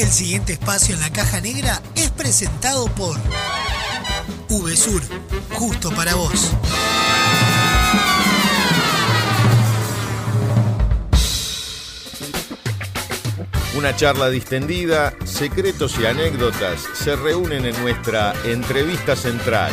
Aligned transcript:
El 0.00 0.10
siguiente 0.10 0.54
espacio 0.54 0.94
en 0.94 1.02
la 1.02 1.12
caja 1.12 1.42
negra 1.42 1.82
es 1.94 2.08
presentado 2.08 2.86
por 2.94 3.18
VSUR, 4.48 5.02
justo 5.52 5.90
para 5.90 6.14
vos. 6.14 6.52
Una 13.76 13.94
charla 13.94 14.30
distendida, 14.30 15.12
secretos 15.26 15.98
y 16.00 16.06
anécdotas 16.06 16.80
se 16.94 17.14
reúnen 17.14 17.66
en 17.66 17.78
nuestra 17.82 18.32
entrevista 18.44 19.14
central. 19.14 19.70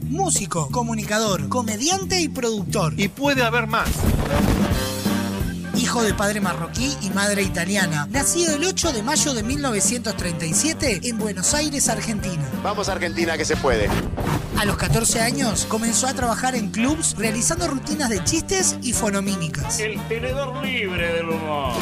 Músico, 0.00 0.70
comunicador, 0.70 1.50
comediante 1.50 2.22
y 2.22 2.30
productor. 2.30 2.98
Y 2.98 3.08
puede 3.08 3.44
haber 3.44 3.66
más. 3.66 3.90
Hijo 5.96 6.04
de 6.04 6.12
padre 6.12 6.42
marroquí 6.42 6.94
y 7.00 7.08
madre 7.08 7.42
italiana, 7.42 8.06
nacido 8.10 8.54
el 8.54 8.64
8 8.64 8.92
de 8.92 9.02
mayo 9.02 9.32
de 9.32 9.42
1937 9.42 11.00
en 11.04 11.16
Buenos 11.16 11.54
Aires, 11.54 11.88
Argentina. 11.88 12.46
Vamos 12.62 12.90
a 12.90 12.92
Argentina 12.92 13.38
que 13.38 13.46
se 13.46 13.56
puede. 13.56 13.88
A 14.58 14.66
los 14.66 14.76
14 14.76 15.22
años 15.22 15.64
comenzó 15.64 16.06
a 16.06 16.12
trabajar 16.12 16.54
en 16.54 16.70
clubs 16.70 17.16
realizando 17.16 17.66
rutinas 17.66 18.10
de 18.10 18.22
chistes 18.24 18.76
y 18.82 18.92
fonomímicas. 18.92 19.80
El 19.80 19.98
tenedor 20.02 20.62
libre 20.62 21.14
del 21.14 21.30
humor. 21.30 21.72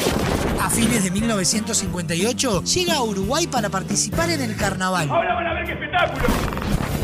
A 0.61 0.69
fines 0.69 1.03
de 1.03 1.11
1958 1.11 2.63
llega 2.63 2.93
a 2.93 3.03
Uruguay 3.03 3.47
para 3.47 3.67
participar 3.67 4.29
en 4.29 4.39
el 4.39 4.55
carnaval. 4.55 5.09
Ahora 5.09 5.33
van 5.33 5.47
a 5.47 5.53
ver 5.55 5.65
qué 5.65 5.73
espectáculo. 5.73 6.25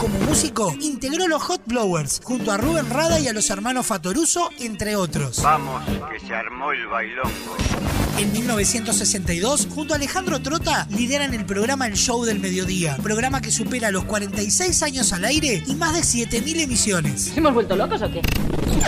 Como 0.01 0.17
músico, 0.21 0.75
integró 0.81 1.27
los 1.27 1.43
Hot 1.43 1.61
Blowers 1.67 2.21
junto 2.23 2.51
a 2.51 2.57
Rubén 2.57 2.89
Rada 2.89 3.19
y 3.19 3.27
a 3.27 3.33
los 3.33 3.51
hermanos 3.51 3.85
Fatoruso, 3.85 4.49
entre 4.57 4.95
otros. 4.95 5.43
Vamos, 5.43 5.83
que 6.11 6.19
se 6.19 6.33
armó 6.33 6.71
el 6.71 6.87
bailongo. 6.87 7.29
En 8.17 8.31
1962, 8.31 9.67
junto 9.69 9.93
a 9.93 9.97
Alejandro 9.97 10.41
Trota, 10.41 10.87
lideran 10.89 11.35
el 11.35 11.45
programa 11.45 11.85
El 11.85 11.93
Show 11.93 12.25
del 12.25 12.39
Mediodía, 12.39 12.97
programa 13.03 13.41
que 13.41 13.51
supera 13.51 13.91
los 13.91 14.05
46 14.05 14.81
años 14.81 15.13
al 15.13 15.23
aire 15.23 15.61
y 15.67 15.75
más 15.75 15.93
de 15.93 15.99
7.000 15.99 16.61
emisiones. 16.61 17.37
¿Hemos 17.37 17.53
vuelto 17.53 17.75
locos 17.75 18.01
o 18.01 18.11
qué? 18.11 18.21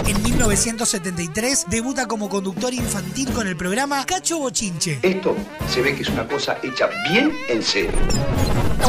En 0.07 0.23
1973, 0.23 1.65
debuta 1.69 2.07
como 2.07 2.27
conductor 2.27 2.73
infantil 2.73 3.31
con 3.33 3.45
el 3.45 3.55
programa 3.55 4.03
Cacho 4.07 4.39
Bochinche. 4.39 4.97
Esto 5.03 5.35
se 5.71 5.83
ve 5.83 5.95
que 5.95 6.01
es 6.01 6.09
una 6.09 6.27
cosa 6.27 6.57
hecha 6.63 6.89
bien 7.11 7.31
en 7.49 7.61
serio. 7.61 7.91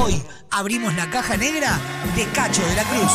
Hoy 0.02 0.22
abrimos 0.54 0.94
la 0.94 1.10
caja 1.10 1.36
negra 1.36 1.80
de 2.14 2.24
Cacho 2.26 2.64
de 2.64 2.76
la 2.76 2.84
Cruz. 2.84 3.12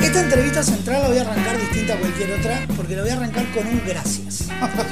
Esta 0.00 0.20
entrevista 0.22 0.62
central 0.62 1.02
la 1.02 1.08
voy 1.08 1.18
a 1.18 1.20
arrancar 1.20 1.60
distinta 1.60 1.92
a 1.92 1.98
cualquier 1.98 2.32
otra 2.32 2.66
porque 2.74 2.96
la 2.96 3.02
voy 3.02 3.10
a 3.10 3.14
arrancar 3.14 3.52
con 3.52 3.66
un 3.66 3.82
gracias. 3.86 4.44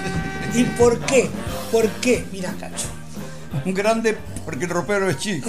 ¿Y 0.54 0.64
por 0.64 1.00
qué? 1.06 1.30
¿Por 1.70 1.88
qué? 1.92 2.26
Mira, 2.30 2.54
Cacho. 2.60 2.88
Un 3.64 3.72
grande 3.72 4.18
porque 4.44 4.64
el 4.64 4.70
ropero 4.70 5.08
es 5.08 5.16
chico. 5.16 5.48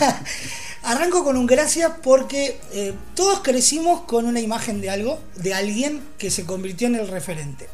Arranco 0.84 1.24
con 1.24 1.36
un 1.36 1.46
gracias 1.46 1.90
porque 2.04 2.60
eh, 2.72 2.94
todos 3.16 3.40
crecimos 3.40 4.02
con 4.02 4.26
una 4.26 4.38
imagen 4.38 4.80
de 4.80 4.90
algo, 4.90 5.20
de 5.36 5.54
alguien 5.54 6.00
que 6.18 6.30
se 6.30 6.44
convirtió 6.44 6.86
en 6.86 6.94
el 6.94 7.08
referente. 7.08 7.68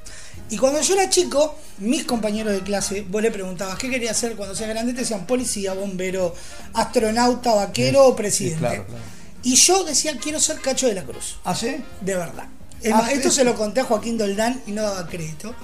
Y 0.51 0.57
cuando 0.57 0.81
yo 0.81 0.95
era 0.95 1.11
chico, 1.11 1.55
mis 1.79 2.05
compañeros 2.05 2.53
de 2.55 2.61
clase, 2.63 3.05
vos 3.09 3.21
le 3.23 3.31
preguntabas 3.31 3.79
qué 3.79 3.91
quería 3.91 4.13
hacer 4.13 4.35
cuando 4.35 4.55
seas 4.55 4.71
grande, 4.71 4.93
te 4.95 5.01
decían 5.01 5.27
policía, 5.27 5.75
bombero, 5.75 6.35
astronauta, 6.75 7.55
vaquero 7.55 8.07
o 8.07 8.17
presidente. 8.17 8.59
claro, 8.61 8.87
claro. 8.87 9.03
Y 9.43 9.55
yo 9.55 9.85
decía, 9.85 10.17
quiero 10.21 10.41
ser 10.41 10.61
Cacho 10.61 10.89
de 10.89 10.95
la 10.95 11.05
Cruz. 11.05 11.37
¿Ah, 11.45 11.55
sí? 11.55 11.77
De 12.01 12.15
verdad. 12.15 12.47
Es 12.83 12.93
Ah, 12.93 12.99
más, 12.99 13.13
esto 13.13 13.31
se 13.31 13.45
lo 13.45 13.55
conté 13.55 13.81
a 13.81 13.85
Joaquín 13.85 14.19
Doldán 14.19 14.61
y 14.67 14.73
no 14.73 14.83
daba 14.83 15.07
crédito. 15.07 15.55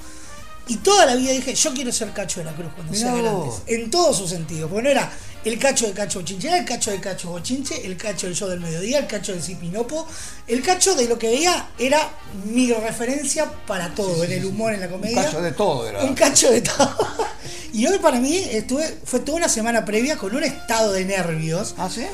Y 0.69 0.77
toda 0.77 1.05
la 1.07 1.15
vida 1.17 1.33
dije, 1.33 1.55
yo 1.55 1.75
quiero 1.75 1.93
ser 1.93 2.13
Cacho 2.13 2.41
de 2.41 2.45
la 2.47 2.53
Cruz 2.55 2.73
cuando 2.75 2.93
Mirá 2.93 3.13
sea 3.13 3.21
grande. 3.23 3.51
En 3.67 3.91
todo 3.91 4.15
su 4.15 4.27
sentido. 4.29 4.69
Porque 4.69 4.85
no 4.85 4.91
era 4.91 5.11
el 5.45 5.59
cacho 5.59 5.87
de 5.87 5.93
Cacho 5.93 6.21
Bochinche, 6.21 6.49
era 6.49 6.59
el 6.59 6.65
cacho 6.65 6.91
de 6.91 7.01
Cacho 7.01 7.31
Bochinche, 7.31 7.87
el 7.87 7.97
cacho 7.97 8.27
del 8.27 8.35
show 8.37 8.49
del 8.49 8.61
mediodía, 8.61 8.99
el 8.99 9.07
cacho 9.07 9.33
del 9.33 9.43
Cipinopo. 9.43 10.07
El 10.47 10.63
cacho 10.63 10.95
de 10.95 11.07
lo 11.09 11.19
que 11.19 11.29
veía 11.29 11.69
era 11.79 11.99
mi 12.45 12.73
referencia 12.73 13.51
para 13.67 13.95
todo, 13.95 14.25
en 14.25 14.33
el 14.33 14.45
humor, 14.45 14.73
en 14.73 14.81
la 14.81 14.89
comedia. 14.89 15.23
cacho 15.25 15.43
de 15.43 15.53
todo 15.53 15.89
era. 15.89 16.03
Un 16.05 16.15
cacho 16.15 16.51
de 16.51 16.61
todo. 16.61 16.97
Y 17.75 17.87
hoy 17.89 17.99
para 17.99 18.21
mí 18.21 18.37
estuve, 18.53 18.99
fue 19.05 19.19
toda 19.19 19.37
una 19.39 19.49
semana 19.49 19.85
previa 19.85 20.17
con 20.17 20.33
un 20.33 20.45
estado 20.45 20.93
de 20.93 21.05
nervios 21.05 21.75
¿Ah, 21.77 21.91
sí? 21.91 22.07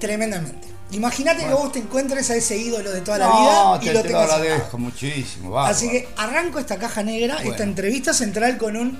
tremendamente. 0.00 0.66
Imagínate 0.90 1.44
que 1.44 1.52
vos 1.54 1.72
te 1.72 1.78
encuentres 1.78 2.28
a 2.30 2.36
ese 2.36 2.56
ídolo 2.56 2.90
de 2.92 3.00
toda 3.02 3.18
la 3.18 3.26
No, 3.28 3.38
vida 3.40 3.78
y 3.82 3.86
te, 3.86 3.92
lo 3.94 4.02
te 4.02 4.10
lo 4.10 4.20
al 4.20 4.28
lado. 4.28 4.42
agradezco 4.42 4.78
muchísimo. 4.78 5.50
bárbaro. 5.50 5.74
Así 5.74 5.88
que 5.90 6.08
arranco 6.16 6.58
esta 6.58 6.76
caja 6.78 7.02
negra, 7.04 7.36
esta 7.44 7.62
entrevista 7.62 8.12
central 8.14 8.58
con 8.58 8.76
un 8.76 8.98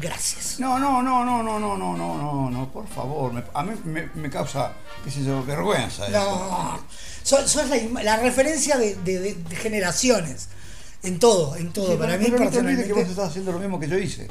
gracias. 0.00 0.58
No, 0.60 0.78
no, 0.78 1.02
no, 1.02 1.24
no, 1.24 1.42
no, 1.42 1.58
no, 1.58 1.76
no, 1.76 1.96
no, 1.96 2.16
no, 2.16 2.50
no, 2.50 2.68
por 2.72 2.86
favor. 2.88 3.32
me- 3.32 3.44
a 3.54 3.62
mí 3.62 3.72
me, 3.84 4.08
me 4.14 4.30
causa, 4.30 4.72
qué 5.04 5.10
sé 5.10 5.24
yo, 5.24 5.44
vergüenza 5.44 6.06
eso. 6.06 6.18
No, 6.18 6.78
sos, 7.22 7.50
sos 7.50 7.68
la, 7.68 8.02
la 8.02 8.16
referencia 8.16 8.76
de, 8.76 8.94
de- 8.96 9.34
de- 9.34 9.56
generaciones. 9.56 10.48
En 11.02 11.18
todo, 11.20 11.54
en 11.56 11.72
todo. 11.72 11.92
Sí, 11.92 11.96
Para 11.96 12.18
pero 12.18 12.22
mí 12.38 12.44
no 12.44 12.50
te 12.50 12.58
olvides 12.58 12.86
que 12.86 12.92
vos 12.92 13.02
personalmente. 13.04 13.10
estás 13.12 13.28
haciendo 13.28 13.52
lo 13.52 13.58
mismo 13.60 13.78
que 13.78 13.88
yo 13.88 13.96
hice. 13.98 14.28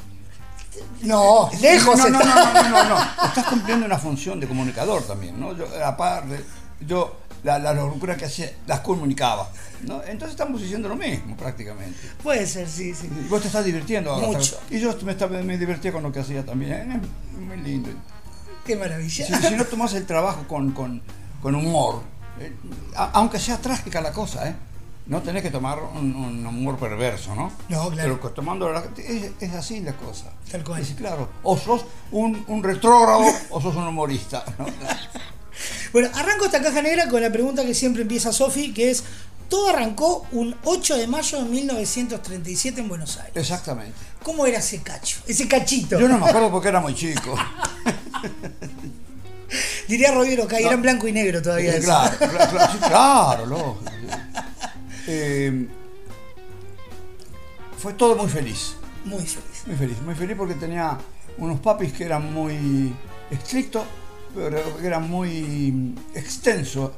No, 1.02 1.50
lejos 1.62 1.98
no, 1.98 2.10
no, 2.10 2.20
no, 2.20 2.26
no, 2.26 2.54
no, 2.54 2.70
no, 2.70 2.90
no. 2.90 3.26
Estás 3.28 3.46
cumpliendo 3.46 3.86
una 3.86 3.98
función 3.98 4.40
de 4.40 4.48
comunicador 4.48 5.02
también, 5.04 5.40
¿no? 5.40 5.56
Yo, 5.56 5.66
aparte, 5.84 6.44
yo 6.82 7.16
la, 7.48 7.74
la 7.74 7.74
locura 7.74 8.16
que 8.18 8.26
hacía, 8.26 8.52
las 8.68 8.82
comunicaba, 8.82 9.50
¿no? 9.84 10.04
Entonces 10.04 10.32
estamos 10.32 10.62
diciendo 10.62 10.90
lo 10.90 10.96
mismo 10.96 11.36
prácticamente. 11.38 11.98
Puede 12.22 12.46
ser, 12.46 12.68
sí, 12.70 12.94
sí. 12.94 13.10
Y 13.10 13.28
vos 13.30 13.42
te 13.42 13.48
estás 13.48 13.64
divirtiendo 13.66 14.12
ahora. 14.12 14.28
Mucho. 14.28 14.60
Y 14.70 14.80
yo 14.80 14.96
me, 15.04 15.14
estaba- 15.14 15.42
me 15.42 15.58
divertía 15.58 15.92
con 15.92 16.04
lo 16.04 16.12
que 16.12 16.20
hacía 16.20 16.46
también. 16.46 16.92
¿eh? 16.92 17.02
Muy 17.40 17.58
lindo. 17.58 17.90
Qué 18.66 18.76
maravilla. 18.76 19.26
Si, 19.26 19.34
si 19.48 19.56
no 19.56 19.66
tomas 19.66 19.94
el 19.94 20.06
trabajo 20.06 20.46
con, 20.48 20.72
con, 20.72 21.02
con 21.42 21.56
humor, 21.56 22.02
eh, 22.40 22.54
aunque 23.14 23.40
sea 23.40 23.58
trágica 23.58 24.02
la 24.02 24.12
cosa, 24.12 24.50
¿eh? 24.50 24.56
No 25.06 25.22
tenés 25.22 25.42
que 25.42 25.52
tomar 25.52 25.80
un, 25.82 26.14
un 26.16 26.46
humor 26.46 26.78
perverso, 26.78 27.34
¿no? 27.34 27.50
No, 27.70 27.90
claro. 27.90 28.20
Pero 28.22 28.34
tomando 28.34 28.70
la- 28.74 28.84
es, 28.98 29.32
es 29.40 29.54
así 29.54 29.80
la 29.80 29.94
cosa. 29.94 30.34
Tal 30.52 30.66
cual. 30.66 30.82
Es 30.82 30.90
claro. 30.96 31.30
O 31.44 31.56
sos 31.58 31.86
un, 32.12 32.44
un 32.50 32.62
retrógrado 32.62 33.24
o 33.52 33.62
sos 33.62 33.74
un 33.78 33.88
humorista. 33.88 34.44
¿no? 34.60 34.66
Bueno, 35.92 36.10
arranco 36.14 36.46
esta 36.46 36.62
caja 36.62 36.82
negra 36.82 37.08
con 37.10 37.22
la 37.22 37.32
pregunta 37.32 37.66
que 37.66 37.74
siempre 37.74 38.02
empieza 38.04 38.32
Sofi, 38.34 38.74
que 38.74 38.92
es, 38.92 39.04
todo 39.50 39.70
arrancó 39.70 40.26
un 40.32 40.56
8 40.64 40.98
de 40.98 41.08
mayo 41.08 41.44
de 41.44 41.50
1937 41.50 42.82
en 42.82 42.90
Buenos 42.90 43.18
Aires. 43.18 43.36
Exactamente. 43.36 43.94
¿Cómo 44.24 44.46
era 44.46 44.60
ese 44.60 44.82
cacho? 44.82 45.20
Ese 45.28 45.48
cachito. 45.48 46.00
Yo 46.00 46.08
no 46.08 46.18
me 46.18 46.28
acuerdo 46.28 46.52
porque 46.52 46.68
era 46.70 46.80
muy 46.80 46.94
chico. 46.94 47.38
Diría 49.88 50.12
Robiero, 50.12 50.48
que 50.48 50.58
era 50.58 50.74
en 50.74 50.82
blanco 50.82 51.08
y 51.08 51.14
negro 51.14 51.42
todavía. 51.42 51.78
Eh, 51.78 51.80
claro, 51.84 52.18
claro, 52.18 52.50
claro, 52.50 52.80
claro, 52.88 53.46
lógico. 53.46 53.92
Eh, 55.08 55.68
fue 57.78 57.94
todo 57.94 58.16
muy 58.16 58.30
feliz. 58.30 58.76
Muy 59.06 59.26
feliz. 59.26 59.64
Muy 59.66 59.76
feliz, 59.78 60.02
muy 60.02 60.16
feliz 60.16 60.36
porque 60.38 60.56
tenía 60.56 60.98
unos 61.38 61.60
papis 61.60 61.94
que 61.94 62.04
eran 62.04 62.34
muy 62.34 62.94
estrictos, 63.32 63.84
pero 64.36 64.58
eran 64.84 65.10
muy 65.10 65.96
extensos. 66.14 66.92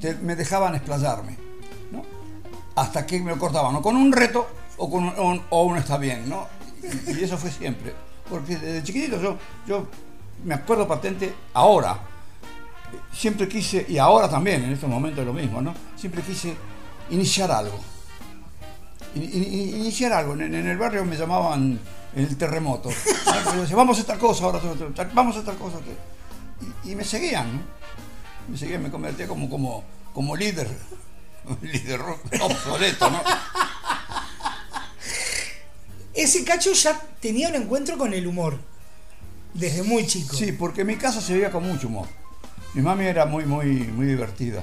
Te- 0.00 0.14
me 0.16 0.34
dejaban 0.34 0.74
explayarme, 0.74 1.36
¿no? 1.92 2.02
Hasta 2.76 3.04
que 3.06 3.20
me 3.20 3.30
lo 3.30 3.38
cortaban, 3.38 3.74
o 3.76 3.82
con 3.82 3.96
un 3.96 4.12
reto 4.12 4.46
o 4.78 4.90
con 4.90 5.04
un, 5.04 5.42
o 5.50 5.64
un 5.64 5.76
está 5.76 5.98
bien, 5.98 6.28
¿no? 6.28 6.46
Y, 7.08 7.22
eso 7.22 7.36
fue 7.36 7.50
siempre. 7.50 7.94
Porque 8.28 8.56
desde 8.56 8.82
chiquitito 8.82 9.20
yo, 9.20 9.36
yo 9.66 9.86
me 10.44 10.54
acuerdo 10.54 10.88
patente 10.88 11.34
ahora. 11.52 11.98
Siempre 13.12 13.46
quise, 13.46 13.84
y 13.88 13.98
ahora 13.98 14.28
también, 14.28 14.64
en 14.64 14.72
estos 14.72 14.88
momentos 14.88 15.20
es 15.20 15.26
lo 15.26 15.32
mismo, 15.32 15.60
¿no? 15.60 15.74
Siempre 15.96 16.22
quise 16.22 16.54
iniciar 17.10 17.50
algo. 17.50 17.78
In- 19.14 19.22
in- 19.22 19.76
iniciar 19.80 20.12
algo. 20.12 20.32
En, 20.34 20.54
el 20.54 20.78
barrio 20.78 21.04
me 21.04 21.16
llamaban 21.16 21.78
el 22.16 22.36
terremoto. 22.36 22.88
vamos 23.74 23.98
a 23.98 24.00
esta 24.00 24.18
cosa, 24.18 24.44
ahora 24.44 24.60
vamos 25.12 25.36
a 25.36 25.40
esta 25.40 25.54
cosa. 25.54 25.78
Y, 26.84 26.90
y 26.90 26.94
me 26.94 27.04
seguían, 27.04 27.56
¿no? 27.56 27.62
Me 28.48 28.56
seguían, 28.58 28.82
me 28.82 28.90
convertía 28.90 29.26
como, 29.28 29.48
como, 29.48 29.84
como 30.12 30.36
líder. 30.36 30.68
Líder 31.62 32.00
obsoleto, 32.40 33.10
¿no? 33.10 33.22
Ese 36.14 36.44
cacho 36.44 36.72
ya 36.72 37.00
tenía 37.20 37.48
un 37.48 37.54
encuentro 37.54 37.96
con 37.96 38.12
el 38.12 38.26
humor. 38.26 38.58
Desde 39.54 39.82
muy 39.82 40.06
chico. 40.06 40.36
Sí, 40.36 40.52
porque 40.52 40.82
en 40.82 40.88
mi 40.88 40.96
casa 40.96 41.20
se 41.20 41.34
veía 41.34 41.50
con 41.50 41.66
mucho 41.66 41.88
humor. 41.88 42.06
Mi 42.74 42.82
mami 42.82 43.06
era 43.06 43.26
muy, 43.26 43.44
muy, 43.46 43.66
muy 43.66 44.06
divertida. 44.06 44.62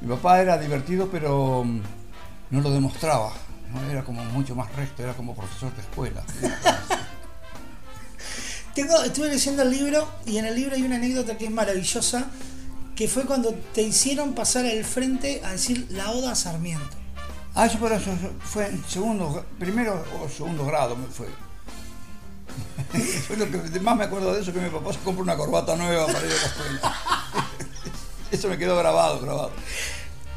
Mi 0.00 0.08
papá 0.08 0.40
era 0.40 0.58
divertido, 0.58 1.08
pero 1.10 1.64
mm, 1.64 1.80
no 2.50 2.60
lo 2.60 2.70
demostraba. 2.70 3.32
¿no? 3.72 3.90
Era 3.90 4.04
como 4.04 4.24
mucho 4.26 4.54
más 4.54 4.72
recto, 4.74 5.02
era 5.02 5.14
como 5.14 5.34
profesor 5.34 5.74
de 5.74 5.80
escuela. 5.82 6.22
Estuve 8.74 9.28
leyendo 9.28 9.62
el 9.62 9.70
libro 9.70 10.08
y 10.24 10.38
en 10.38 10.46
el 10.46 10.54
libro 10.54 10.74
hay 10.74 10.82
una 10.82 10.96
anécdota 10.96 11.36
que 11.36 11.44
es 11.44 11.50
maravillosa, 11.50 12.26
que 12.96 13.06
fue 13.06 13.24
cuando 13.24 13.52
te 13.74 13.82
hicieron 13.82 14.32
pasar 14.32 14.64
al 14.64 14.82
frente 14.84 15.42
a 15.44 15.52
decir 15.52 15.86
la 15.90 16.10
oda 16.10 16.32
a 16.32 16.34
Sarmiento. 16.34 16.96
Ah, 17.54 17.66
eso, 17.66 17.76
pero 17.78 17.96
eso 17.96 18.10
fue 18.40 18.68
en 18.68 18.82
segundo, 18.88 19.44
primero 19.58 20.02
o 20.22 20.28
segundo 20.28 20.64
grado 20.64 20.96
me 20.96 21.06
fue. 21.06 21.26
Lo 23.36 23.50
que 23.50 23.80
más 23.80 23.96
me 23.96 24.04
acuerdo 24.04 24.32
de 24.32 24.40
eso, 24.40 24.54
que 24.54 24.60
mi 24.60 24.70
papá 24.70 24.92
se 24.94 25.00
compró 25.00 25.22
una 25.22 25.36
corbata 25.36 25.76
nueva 25.76 26.06
para 26.06 26.20
ir 26.20 26.32
a 26.32 26.34
la 26.34 26.46
escuela. 26.46 26.96
Eso 28.30 28.48
me 28.48 28.56
quedó 28.56 28.78
grabado, 28.78 29.20
grabado. 29.20 29.52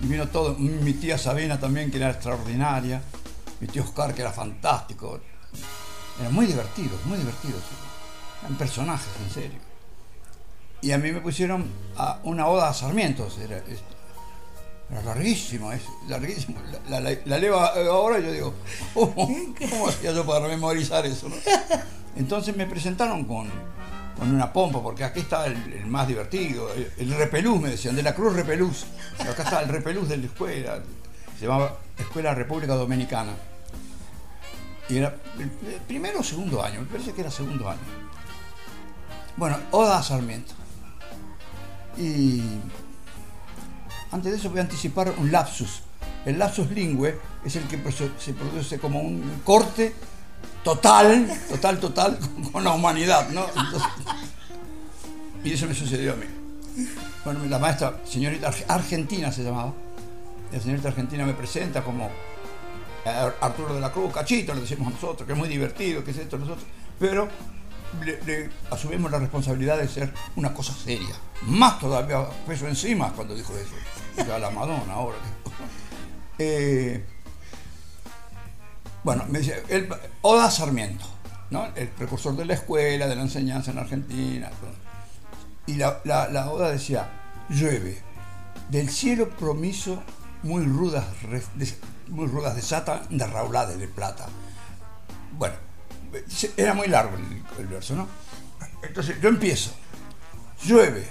Y 0.02 0.08
vino 0.08 0.28
todo, 0.28 0.56
mi 0.56 0.94
tía 0.94 1.18
Sabina 1.18 1.58
también, 1.58 1.90
que 1.90 1.98
era 1.98 2.10
extraordinaria, 2.10 3.02
mi 3.62 3.68
tío 3.68 3.84
Oscar, 3.84 4.14
que 4.14 4.22
era 4.22 4.34
fantástico. 4.34 5.22
Era 6.20 6.30
muy 6.30 6.46
divertido, 6.46 6.98
muy 7.06 7.18
divertido. 7.18 7.58
Eran 8.46 8.58
personajes, 8.58 9.08
en 9.24 9.30
serio. 9.32 9.60
Y 10.82 10.92
a 10.92 10.98
mí 10.98 11.12
me 11.12 11.20
pusieron 11.20 11.66
a 11.98 12.20
una 12.24 12.48
oda 12.48 12.70
a 12.70 12.74
Sarmientos, 12.74 13.38
era, 13.40 13.62
larguísimo, 15.04 15.72
es 15.72 15.82
larguísimo. 16.08 16.60
La, 16.90 17.00
la- 17.00 17.38
leo 17.40 17.60
ahora 17.60 18.20
y 18.20 18.24
yo 18.24 18.32
digo, 18.32 18.54
¿cómo, 18.94 19.88
hacía 19.88 20.12
yo 20.12 20.26
para 20.26 20.48
memorizar 20.48 21.06
eso? 21.06 21.28
Entonces 22.16 22.56
me 22.56 22.68
presentaron 22.68 23.26
con, 23.26 23.50
con 24.18 24.34
una 24.34 24.54
pompa, 24.54 24.82
porque 24.84 25.04
aquí 25.04 25.22
estaba 25.22 25.48
el, 25.48 25.86
más 25.88 26.08
divertido, 26.08 26.72
el, 26.74 26.92
el 26.98 27.12
repelús, 27.18 27.60
me 27.60 27.70
decían, 27.72 27.96
de 27.96 28.04
la 28.04 28.14
Cruz 28.14 28.34
Repelús. 28.36 28.86
Acá 29.20 29.42
estaba 29.44 29.62
el 29.64 29.70
repelús 29.70 30.08
de 30.08 30.18
la 30.18 30.26
escuela, 30.28 30.80
se 31.40 31.46
llamaba 31.48 31.80
Escuela 31.98 32.36
República 32.36 32.76
Dominicana. 32.76 33.34
Y 34.88 34.98
era 34.98 35.16
primero 35.88 36.20
o 36.20 36.24
segundo 36.24 36.64
año, 36.64 36.82
me 36.82 36.86
parece 36.86 37.12
que 37.12 37.22
era 37.22 37.32
segundo 37.32 37.68
año. 37.68 37.80
Bueno, 39.38 39.58
Oda 39.72 40.02
Sarmiento. 40.02 40.54
Y 41.98 42.42
antes 44.12 44.32
de 44.32 44.38
eso 44.38 44.50
voy 44.50 44.60
a 44.60 44.64
anticipar 44.64 45.14
un 45.18 45.32
lapsus. 45.32 45.82
El 46.26 46.40
lapsus 46.40 46.70
lingüe 46.72 47.20
es 47.44 47.56
el 47.56 47.64
que 47.68 47.80
se 48.20 48.34
produce 48.34 48.80
como 48.80 49.00
un 49.02 49.42
corte 49.44 49.94
total, 50.64 51.28
total, 51.50 51.80
total 51.80 52.20
con 52.52 52.64
la 52.64 52.72
humanidad, 52.72 53.30
¿no? 53.30 53.46
Y 55.44 55.54
eso 55.54 55.68
me 55.68 55.76
sucedió 55.76 56.14
a 56.14 56.16
mí. 56.16 56.26
Bueno, 57.24 57.46
la 57.46 57.60
maestra, 57.60 58.00
señorita 58.06 58.52
Arge- 58.52 58.66
Argentina 58.68 59.32
se 59.32 59.44
llamaba, 59.44 59.74
la 60.52 60.60
señorita 60.60 60.90
Argentina 60.90 61.26
me 61.26 61.34
presenta 61.34 61.84
como 61.84 62.06
eh, 63.06 63.32
Arturo 63.42 63.76
de 63.76 63.82
la 63.82 63.92
Cruz, 63.92 64.12
Cachito, 64.14 64.54
le 64.54 64.62
decimos 64.62 64.92
nosotros, 64.94 65.26
que 65.26 65.34
es 65.34 65.38
muy 65.40 65.48
divertido, 65.48 66.04
que 66.04 66.12
es 66.12 66.18
esto, 66.18 66.38
nosotros, 66.38 66.66
pero 67.00 67.28
le, 68.04 68.50
asumimos 68.72 69.12
la 69.12 69.20
responsabilidad 69.20 69.78
de 69.78 69.88
ser 69.88 70.14
una 70.36 70.54
cosa 70.54 70.74
seria. 70.74 71.16
Más 71.44 71.80
todavía 71.80 72.26
peso 72.48 72.68
encima 72.68 73.12
cuando 73.14 73.36
dijo 73.36 73.54
eso. 73.56 73.76
Ya 74.28 74.40
la 74.40 74.50
Madonna 74.50 74.94
ahora. 74.94 75.18
Eh, 76.38 77.04
bueno, 79.04 79.24
me 79.30 79.40
dice, 79.40 79.64
el, 79.70 79.88
Oda 80.22 80.50
Sarmiento, 80.50 81.06
¿no? 81.52 81.68
el 81.76 81.88
precursor 81.90 82.36
de 82.36 82.46
la 82.46 82.56
escuela, 82.56 83.08
de 83.08 83.16
la 83.16 83.22
enseñanza 83.22 83.72
en 83.72 83.78
Argentina. 83.80 84.50
Y 85.68 85.76
la, 85.76 86.02
la- 86.06 86.28
la 86.30 86.50
Oda 86.52 86.72
decía, 86.72 87.10
llueve, 87.50 88.02
del 88.70 88.90
cielo 88.90 89.30
promiso 89.30 90.02
muy 90.44 90.64
rudas, 90.66 91.06
muy 92.08 92.28
rudas 92.28 92.56
desata 92.56 93.04
de 93.10 93.26
raulades 93.28 93.78
de 93.80 93.88
plata. 93.88 94.26
Bueno, 95.38 95.56
era 96.58 96.74
muy 96.74 96.88
largo 96.88 97.18
el, 97.18 97.44
el 97.60 97.68
verso, 97.68 97.96
¿no? 97.96 98.08
Entonces 98.82 99.20
yo 99.22 99.30
empiezo, 99.30 99.72
llueve, 100.64 101.08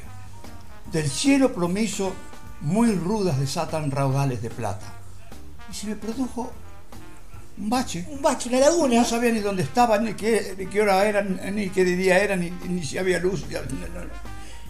del 0.92 1.10
cielo 1.10 1.52
promiso 1.52 2.14
muy 2.60 2.92
rudas 2.92 3.38
desatan 3.38 3.90
raudales 3.90 4.42
de 4.42 4.50
plata. 4.50 4.86
Y 5.70 5.74
se 5.74 5.86
me 5.86 5.96
produjo 5.96 6.52
un 7.58 7.70
bache. 7.70 8.06
Un 8.08 8.22
bache, 8.22 8.48
una 8.48 8.60
laguna. 8.60 8.96
No 8.96 9.04
sabía 9.04 9.32
ni 9.32 9.40
dónde 9.40 9.62
estaba, 9.62 9.98
ni 9.98 10.14
qué, 10.14 10.54
ni 10.58 10.66
qué 10.66 10.82
hora 10.82 11.04
era, 11.04 11.22
ni 11.22 11.68
qué 11.70 11.84
día 11.84 12.18
era, 12.18 12.36
ni, 12.36 12.50
ni 12.50 12.82
si 12.82 12.98
había 12.98 13.18
luz. 13.18 13.44
no, 13.48 13.60
no. 13.60 14.10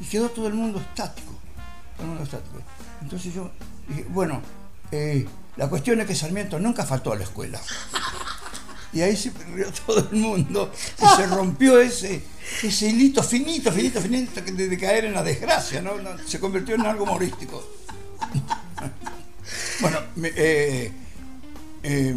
Y 0.00 0.04
quedó 0.04 0.28
todo 0.28 0.48
el 0.48 0.54
mundo 0.54 0.80
estático. 0.80 1.32
Todo 1.96 2.02
el 2.02 2.08
mundo 2.08 2.24
estático. 2.24 2.58
Entonces 3.00 3.32
yo 3.32 3.50
dije, 3.88 4.06
bueno, 4.08 4.42
eh, 4.90 5.26
la 5.56 5.68
cuestión 5.68 6.00
es 6.00 6.06
que 6.06 6.14
Sarmiento 6.14 6.58
nunca 6.58 6.84
faltó 6.84 7.12
a 7.12 7.16
la 7.16 7.24
escuela. 7.24 7.60
Y 8.94 9.02
ahí 9.02 9.16
se 9.16 9.32
rió 9.54 9.66
todo 9.86 10.08
el 10.10 10.16
mundo 10.18 10.72
y 11.02 11.16
se 11.16 11.26
rompió 11.26 11.78
ese, 11.80 12.22
ese 12.62 12.88
hilito 12.88 13.22
finito, 13.22 13.72
finito, 13.72 14.00
finito 14.00 14.40
de, 14.40 14.68
de 14.68 14.78
caer 14.78 15.06
en 15.06 15.14
la 15.14 15.22
desgracia, 15.22 15.82
¿no? 15.82 15.92
Se 16.26 16.38
convirtió 16.40 16.74
en 16.76 16.82
algo 16.86 17.04
humorístico. 17.04 17.62
Bueno, 19.80 19.98
eh, 20.22 20.90
eh, 21.82 22.14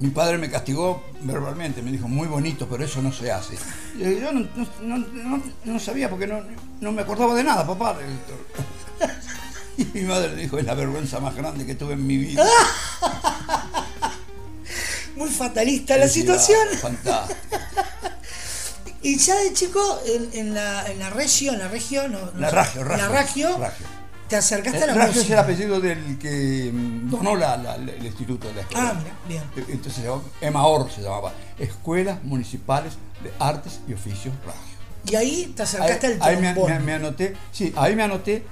mi 0.00 0.08
padre 0.10 0.38
me 0.38 0.50
castigó 0.50 1.02
verbalmente, 1.22 1.82
me 1.82 1.92
dijo, 1.92 2.08
muy 2.08 2.26
bonito, 2.26 2.66
pero 2.68 2.84
eso 2.84 3.02
no 3.02 3.12
se 3.12 3.30
hace. 3.30 3.56
Yo 3.98 4.32
no, 4.32 4.48
no- 4.80 4.98
no- 4.98 5.42
no- 5.64 5.78
sabía 5.78 6.08
porque 6.08 6.26
no, 6.26 6.40
no 6.80 6.92
me 6.92 7.02
acordaba 7.02 7.34
de 7.34 7.44
nada, 7.44 7.66
papá. 7.66 7.98
Y 9.76 9.84
mi 9.94 10.02
madre 10.02 10.34
dijo, 10.36 10.58
es 10.58 10.64
la 10.66 10.74
vergüenza 10.74 11.18
más 11.20 11.34
grande 11.34 11.64
que 11.66 11.74
tuve 11.74 11.94
en 11.94 12.06
mi 12.06 12.16
vida. 12.18 12.44
Muy 15.16 15.28
fatalista 15.30 15.96
la 15.96 16.08
situación. 16.08 16.58
Fantástico. 16.80 17.40
Y 19.04 19.18
ya 19.18 19.34
de 19.34 19.52
chico, 19.52 20.00
en, 20.06 20.30
en 20.32 20.54
la, 20.54 20.86
en 20.88 21.00
la 21.00 21.10
regio, 21.10 21.52
en 21.52 21.58
la 21.58 21.66
regio, 21.66 22.06
no, 22.06 22.20
no 22.30 22.38
La 22.38 22.50
Ragio, 22.50 22.84
Ragio, 22.84 23.08
la 23.08 23.12
regio, 23.20 23.58
Ragio. 23.58 23.86
te 24.28 24.36
acercaste 24.36 24.84
a 24.84 24.86
la 24.86 24.94
Ragio 24.94 25.10
es 25.10 25.16
el 25.16 25.22
música. 25.24 25.40
apellido 25.40 25.80
del 25.80 26.18
que 26.20 26.70
mm, 26.72 27.10
donó 27.10 27.34
la- 27.34 27.56
la- 27.56 27.74
el 27.74 28.06
instituto 28.06 28.46
de 28.46 28.54
la 28.54 28.60
escuela. 28.60 28.90
Ah, 28.90 29.00
mira, 29.02 29.42
bien. 29.56 29.66
Entonces 29.70 29.94
se 29.94 30.02
llamaba, 30.02 30.22
EMAOR 30.40 30.88
se 30.92 31.02
llamaba, 31.02 31.32
Escuelas 31.58 32.22
Municipales 32.22 32.92
de 33.24 33.32
Artes 33.40 33.80
y 33.88 33.92
Oficios 33.92 34.32
Ragio. 34.46 34.62
Y 35.10 35.16
ahí 35.16 35.52
te 35.56 35.64
acercaste 35.64 36.06
Ahí, 36.06 36.12
al 36.20 36.22
ahí 36.22 36.36
me, 36.40 36.52
trombón. 36.52 36.70
me- 36.72 36.78
me 36.78 36.92
anoté, 36.92 37.34
sí, 37.50 37.72
ahí 37.74 37.96
me 37.96 38.04
anoté 38.04 38.44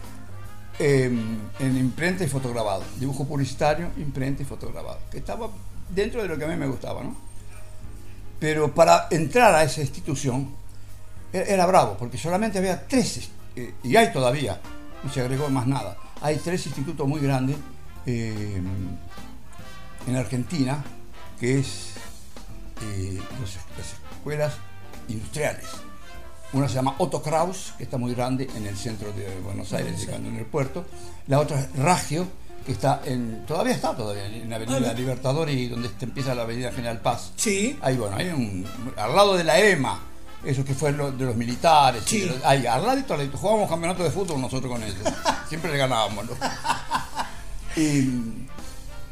eh, 0.80 1.04
en 1.60 1.76
imprenta 1.76 2.24
y 2.24 2.28
fotograbado, 2.28 2.82
dibujo 2.98 3.24
publicitario, 3.24 3.90
imprenta 3.98 4.42
y 4.42 4.46
fotograbado, 4.46 4.98
que 5.12 5.18
estaba 5.18 5.48
dentro 5.94 6.22
de 6.22 6.28
lo 6.28 6.38
que 6.38 6.44
a 6.44 6.48
mí 6.48 6.56
me 6.56 6.66
gustaba, 6.66 7.02
¿no? 7.02 7.16
Pero 8.38 8.75
para 8.75 9.08
entrar 9.10 9.54
a 9.54 9.62
esa 9.64 9.81
institución 9.82 10.50
era, 11.32 11.44
era 11.46 11.66
bravo, 11.66 11.96
porque 11.98 12.16
solamente 12.19 12.58
había 12.58 12.87
tres, 12.87 13.28
eh, 13.56 13.75
y 13.82 13.96
hay 13.96 14.12
todavía, 14.12 14.60
no 15.02 15.12
se 15.12 15.20
agregó 15.20 15.48
más 15.50 15.66
nada, 15.66 15.96
hay 16.22 16.37
tres 16.38 16.64
institutos 16.66 17.06
muy 17.06 17.20
grandes 17.20 17.56
eh, 18.06 18.60
en 20.06 20.16
Argentina, 20.16 20.82
que 21.38 21.59
es 21.59 21.92
eh, 22.82 23.20
los- 23.40 23.56
las 23.76 23.94
escuelas 24.16 24.54
industriales. 25.09 25.66
Una 26.52 26.66
se 26.68 26.75
llama 26.75 26.94
Otto 26.99 27.23
Kraus, 27.23 27.75
que 27.78 27.85
está 27.85 27.97
muy 27.99 28.12
grande 28.14 28.49
en 28.56 28.66
el 28.66 28.76
centro 28.76 29.12
de 29.12 29.38
Buenos 29.40 29.73
Aires, 29.73 30.00
llegando 30.00 30.28
en 30.30 30.37
el 30.37 30.47
puerto. 30.47 30.85
La 31.28 31.38
otra 31.38 31.61
es 31.61 31.76
Ragio, 31.76 32.26
que 32.64 32.73
está 32.73 33.00
en. 33.05 33.45
todavía 33.47 33.75
está 33.75 33.97
todavía 33.97 34.26
en 34.26 34.49
la 34.50 34.57
Avenida 34.57 34.93
Libertador 34.93 35.49
y 35.50 35.69
donde 35.69 35.90
empieza 36.00 36.35
la 36.35 36.43
Avenida 36.43 36.71
General 36.73 37.00
Paz. 37.00 37.33
Sí. 37.37 37.79
Ahí, 37.83 37.97
bueno, 37.97 38.17
hay 38.17 38.29
un. 38.29 38.67
al 38.97 39.14
lado 39.17 39.37
de 39.37 39.45
la 39.45 39.59
EMA, 39.59 40.00
eso 40.45 40.64
que 40.64 40.75
fue 40.75 40.93
lo- 40.93 41.12
de 41.12 41.25
los 41.25 41.37
militares. 41.37 42.02
Sí. 42.07 42.25
los- 42.26 42.45
ahí, 42.45 42.67
al 42.67 42.85
ladito, 42.87 43.14
al 43.14 43.21
ladito. 43.21 43.38
Jugábamos 43.38 43.69
campeonato 43.69 44.02
de 44.05 44.11
fútbol 44.11 44.40
nosotros 44.40 44.71
con 44.73 44.83
ellos. 44.83 44.97
Siempre 45.49 45.71
le 45.73 45.79
ganábamos, 45.79 46.25
¿no? 46.26 46.33
Y, 47.76 48.09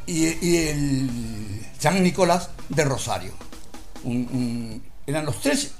y- 0.05 0.37
y 0.41 0.57
el 0.67 1.65
San 1.79 2.01
Nicolás 2.03 2.49
de 2.69 2.83
Rosario. 2.85 3.31
Un- 4.03 4.27
un- 4.31 4.83
eran 5.07 5.25
los 5.25 5.39
tres, 5.41 5.71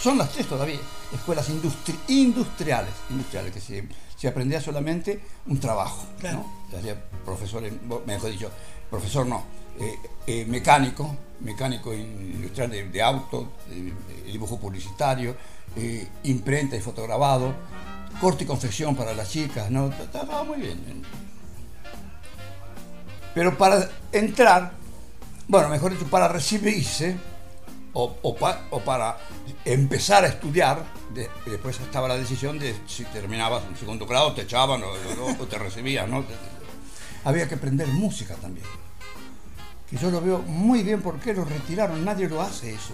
son 0.00 0.16
las 0.18 0.30
tres 0.30 0.46
todavía, 0.46 0.78
escuelas 1.12 1.48
industri- 1.50 1.98
industriales, 2.08 2.92
industriales, 3.10 3.52
que 3.52 3.60
se, 3.60 3.88
se 4.16 4.28
aprendía 4.28 4.60
solamente 4.60 5.20
un 5.46 5.58
trabajo. 5.60 6.06
Claro. 6.18 6.38
¿no? 6.38 6.70
Se 6.70 6.78
hacía 6.78 7.04
profesor, 7.24 7.64
en- 7.64 7.80
mejor 8.06 8.30
dicho, 8.30 8.50
profesor 8.90 9.26
no, 9.26 9.44
eh, 9.78 9.94
eh, 10.26 10.44
mecánico, 10.46 11.16
mecánico 11.40 11.92
industrial 11.92 12.70
de, 12.70 12.88
de 12.88 13.02
auto, 13.02 13.52
de- 13.68 13.92
de 14.24 14.32
dibujo 14.32 14.58
publicitario, 14.58 15.36
eh, 15.76 16.06
imprenta 16.24 16.76
y 16.76 16.80
fotograbado, 16.80 17.54
corte 18.20 18.44
y 18.44 18.46
confección 18.46 18.96
para 18.96 19.12
las 19.12 19.28
chicas, 19.30 19.70
¿no? 19.70 19.88
Estaba 19.88 20.42
muy 20.44 20.58
bien. 20.58 21.02
Pero 23.34 23.56
para 23.58 23.88
entrar, 24.12 24.72
bueno, 25.46 25.68
mejor 25.68 25.92
dicho, 25.92 26.06
para 26.06 26.26
recibirse 26.28 27.16
o, 27.98 28.14
o 28.22 28.36
pa- 28.36 28.60
o 28.70 28.80
para 28.80 29.16
empezar 29.64 30.22
a 30.24 30.28
estudiar, 30.28 30.84
de- 31.14 31.30
después 31.46 31.80
estaba 31.80 32.06
la 32.08 32.16
decisión 32.18 32.58
de 32.58 32.74
si 32.86 33.04
terminabas 33.06 33.64
en 33.64 33.74
segundo 33.76 34.04
grado, 34.06 34.34
te 34.34 34.42
echaban 34.42 34.82
o, 34.84 35.46
te 35.46 35.56
recibían, 35.58 36.10
¿no? 36.10 36.22
Había 37.24 37.48
que 37.48 37.54
aprender 37.54 37.86
música 37.88 38.34
también. 38.34 38.66
Que 39.88 39.96
yo 39.96 40.10
lo 40.10 40.20
veo 40.20 40.38
muy 40.42 40.82
bien 40.82 41.00
porque 41.00 41.32
lo 41.32 41.44
retiraron, 41.44 42.04
nadie 42.04 42.28
lo 42.28 42.42
hace 42.42 42.74
eso. 42.74 42.92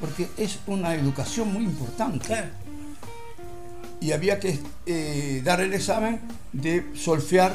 Porque 0.00 0.28
es 0.36 0.58
una 0.66 0.94
educación 0.94 1.50
muy 1.52 1.64
importante 1.64 2.26
Claro. 2.26 2.48
y 4.00 4.12
había 4.12 4.38
que 4.40 4.60
eh, 4.84 5.40
dar 5.42 5.60
el 5.62 5.72
examen 5.72 6.20
de 6.52 6.90
solfear 6.94 7.52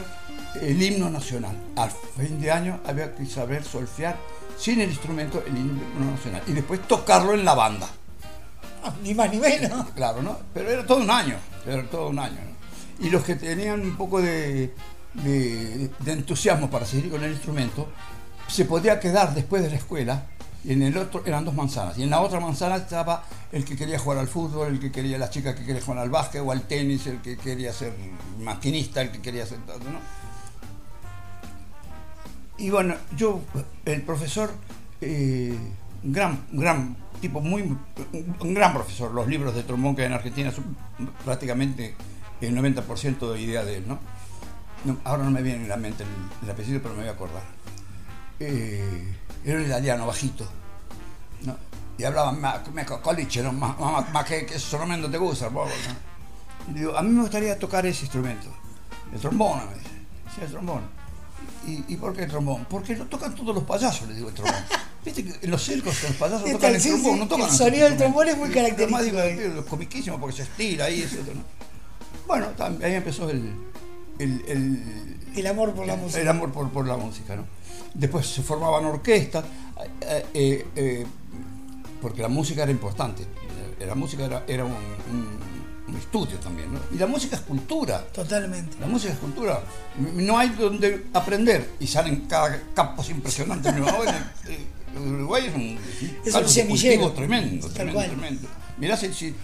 el 0.62 0.82
himno 0.82 1.10
nacional. 1.12 1.56
Al 1.76 1.92
fin 2.18 2.42
de 2.42 2.50
año 2.52 2.80
había 2.86 3.14
que 3.16 3.26
saber 3.28 3.64
solfear 3.64 4.18
sin 4.60 4.82
el 4.82 4.90
instrumento 4.90 5.42
el 5.48 5.56
himno 5.58 6.12
nacional 6.12 6.42
y 6.48 6.52
después 6.52 6.82
tocarlo 6.88 7.34
en 7.34 7.46
la 7.46 7.54
banda. 7.56 7.88
Ah, 8.84 8.94
Ni 9.04 9.14
más 9.14 9.32
ni 9.32 9.38
menos. 9.40 9.88
Claro, 9.96 10.22
¿no? 10.22 10.38
Pero 10.54 10.70
era 10.70 10.86
todo 10.86 11.00
un 11.00 11.10
año, 11.10 11.36
era 11.66 11.84
todo 11.84 12.10
un 12.10 12.20
año. 12.20 12.36
¿no? 12.36 13.06
Y 13.06 13.10
los 13.10 13.24
que 13.24 13.36
tenían 13.36 13.80
un 13.82 13.96
poco 13.96 14.22
de, 14.22 14.74
de- 15.14 15.90
de 16.00 16.12
entusiasmo 16.12 16.70
para 16.70 16.86
seguir 16.86 17.10
con 17.10 17.24
el 17.24 17.32
instrumento, 17.32 17.88
se 18.48 18.66
podía 18.66 19.00
quedar 19.00 19.34
después 19.34 19.62
de 19.64 19.70
la 19.70 19.76
escuela, 19.78 20.24
y 20.66 20.74
en 20.74 20.82
el 20.82 20.98
otro 20.98 21.24
eran 21.26 21.46
dos 21.46 21.54
manzanas, 21.54 21.98
y 21.98 22.04
en 22.04 22.10
la 22.10 22.20
otra 22.20 22.40
manzana 22.42 22.76
estaba 22.76 23.24
el 23.54 23.64
que 23.64 23.78
quería 23.78 23.98
jugar 24.00 24.18
al 24.20 24.28
fútbol, 24.28 24.68
el 24.68 24.80
que 24.80 24.92
quería, 24.92 25.18
la 25.18 25.30
chica 25.30 25.56
que 25.56 25.64
quería 25.66 25.82
jugar 25.82 26.00
al 26.04 26.10
básquet 26.10 26.42
o 26.46 26.52
al 26.52 26.64
tenis, 26.64 27.08
el 27.08 27.22
que 27.22 27.38
quería 27.38 27.72
ser 27.72 27.94
maquinista, 28.40 29.02
el 29.02 29.12
que 29.12 29.22
quería 29.22 29.46
ser 29.46 29.60
todo, 29.60 29.80
¿no? 29.80 30.00
Y 32.60 32.70
bueno, 32.70 32.96
yo, 33.16 33.42
el 33.86 34.02
profesor, 34.02 34.52
eh, 35.00 35.58
gran, 36.04 36.46
gran 36.52 36.96
tipo, 37.22 37.40
muy, 37.40 37.62
un 37.62 38.54
gran 38.54 38.74
profesor. 38.74 39.12
Los 39.12 39.28
libros 39.28 39.56
de 39.56 39.64
trombón 39.64 39.96
que 39.96 40.02
hay 40.02 40.08
en 40.08 40.14
Argentina 40.14 40.52
son 40.52 40.76
prácticamente 41.24 41.96
el 42.42 42.56
90% 42.58 43.32
de 43.32 43.42
idea 43.42 43.64
de 43.64 43.78
él, 43.78 43.88
¿no? 43.88 44.00
Ahora 45.06 45.24
no 45.24 45.32
me 45.32 45.42
viene 45.42 45.64
en 45.64 45.70
la 45.70 45.78
mente 45.78 46.04
el, 46.04 46.10
el 46.44 46.52
apellido, 46.52 46.82
pero 46.82 46.96
me 46.96 47.02
voy 47.02 47.10
a 47.10 47.14
acordar. 47.14 47.44
Eh, 48.40 49.16
era 49.46 49.60
un 49.60 49.66
italiano, 49.66 50.06
bajito, 50.06 50.46
¿no? 51.44 51.58
Y 51.98 52.04
hablaba, 52.04 52.32
me 52.32 52.86
coliche, 52.86 53.42
¿no? 53.42 53.54
Ma 53.54 54.26
que, 54.26 54.46
que 54.46 54.60
solamente 54.60 55.08
te 55.10 55.18
gusta, 55.18 55.48
bobo", 55.50 55.68
¿no? 55.68 56.74
Digo, 56.74 56.98
a 56.98 57.02
mí 57.02 57.10
me 57.10 57.22
gustaría 57.22 57.58
tocar 57.58 57.86
ese 57.86 58.04
instrumento. 58.04 58.48
El 59.14 59.20
trombón, 59.20 59.60
me 59.68 59.74
dice. 59.76 59.90
Sí, 60.36 60.42
el 60.42 60.52
trombón. 60.52 60.99
¿Y, 61.68 61.94
¿Y 61.94 61.98
por 61.98 62.16
qué 62.16 62.24
el 62.24 62.30
trombón? 62.30 62.66
Porque 62.70 62.96
lo 62.96 63.06
tocan 63.06 63.36
todos 63.36 63.54
los 63.54 63.64
payasos, 63.64 64.08
le 64.08 64.16
digo 64.16 64.30
el 64.30 64.34
trombón. 64.36 64.56
Viste 65.06 65.24
que 65.24 65.34
en 65.42 65.52
los 65.52 65.64
circos 65.64 65.96
los 66.04 66.14
payasos 66.14 66.42
Está- 66.48 66.54
tocan 66.58 66.76
el 66.76 66.82
sí, 66.82 66.90
trombón, 66.90 67.14
sí, 67.14 67.20
no 67.20 67.28
tocan 67.28 67.50
el 67.50 67.56
sonido 67.56 67.86
del 67.90 67.98
trombón 67.98 68.28
es 68.28 68.38
muy 68.38 68.50
característico. 68.50 69.04
Divertido, 69.04 69.60
es 69.60 69.66
comiquísimo 69.66 70.20
porque 70.20 70.36
se 70.38 70.44
estira 70.44 70.86
ahí. 70.86 71.08
¿no? 71.36 71.42
Bueno, 72.28 72.48
ahí 72.84 72.94
empezó 72.94 73.30
el, 73.30 73.54
el, 74.20 74.44
el- 74.48 75.18
El 75.36 75.48
amor 75.48 75.74
por 75.74 75.86
la 75.88 75.94
el 75.94 76.00
música. 76.02 76.30
amor 76.30 76.52
por, 76.52 76.70
por 76.70 76.88
la 76.88 76.98
música, 76.98 77.36
¿no? 77.36 77.46
Después 77.94 78.28
se 78.28 78.42
formaban 78.44 78.86
orquestas, 78.86 79.44
eh, 80.02 80.26
eh, 80.34 80.68
eh, 80.76 81.06
porque 82.02 82.22
la 82.22 82.28
música 82.30 82.64
era 82.64 82.72
importante. 82.72 83.26
La 83.86 83.96
música 83.96 84.26
era, 84.26 84.44
era 84.48 84.66
un, 84.66 84.72
un- 84.74 85.40
un 85.90 85.98
estudio 85.98 86.38
también, 86.40 86.74
¿no? 86.74 86.80
Y 86.94 86.98
la 86.98 87.08
música 87.08 87.36
es 87.36 87.42
cultura. 87.42 88.04
Totalmente. 88.14 88.78
La 88.80 88.88
música 88.88 89.14
es 89.14 89.20
cultura. 89.20 89.62
No 89.98 90.38
hay 90.38 90.50
donde 90.50 91.08
aprender 91.14 91.72
y 91.80 91.88
salen 91.88 92.22
cada 92.28 92.62
campos 92.74 93.10
impresionantes. 93.10 93.74
¿no? 93.76 93.86
Uruguay 95.02 95.46
es 95.48 95.56
un, 95.56 95.80
Es 96.26 96.34
un 96.34 96.48
semillero. 96.50 97.12
tremendo, 97.12 97.68
Tal 97.68 97.74
tremendo, 97.76 97.94
cual. 98.00 98.10
tremendo. 98.10 98.48
Mirá 98.78 98.98
si, 98.98 99.14
si 99.14 99.36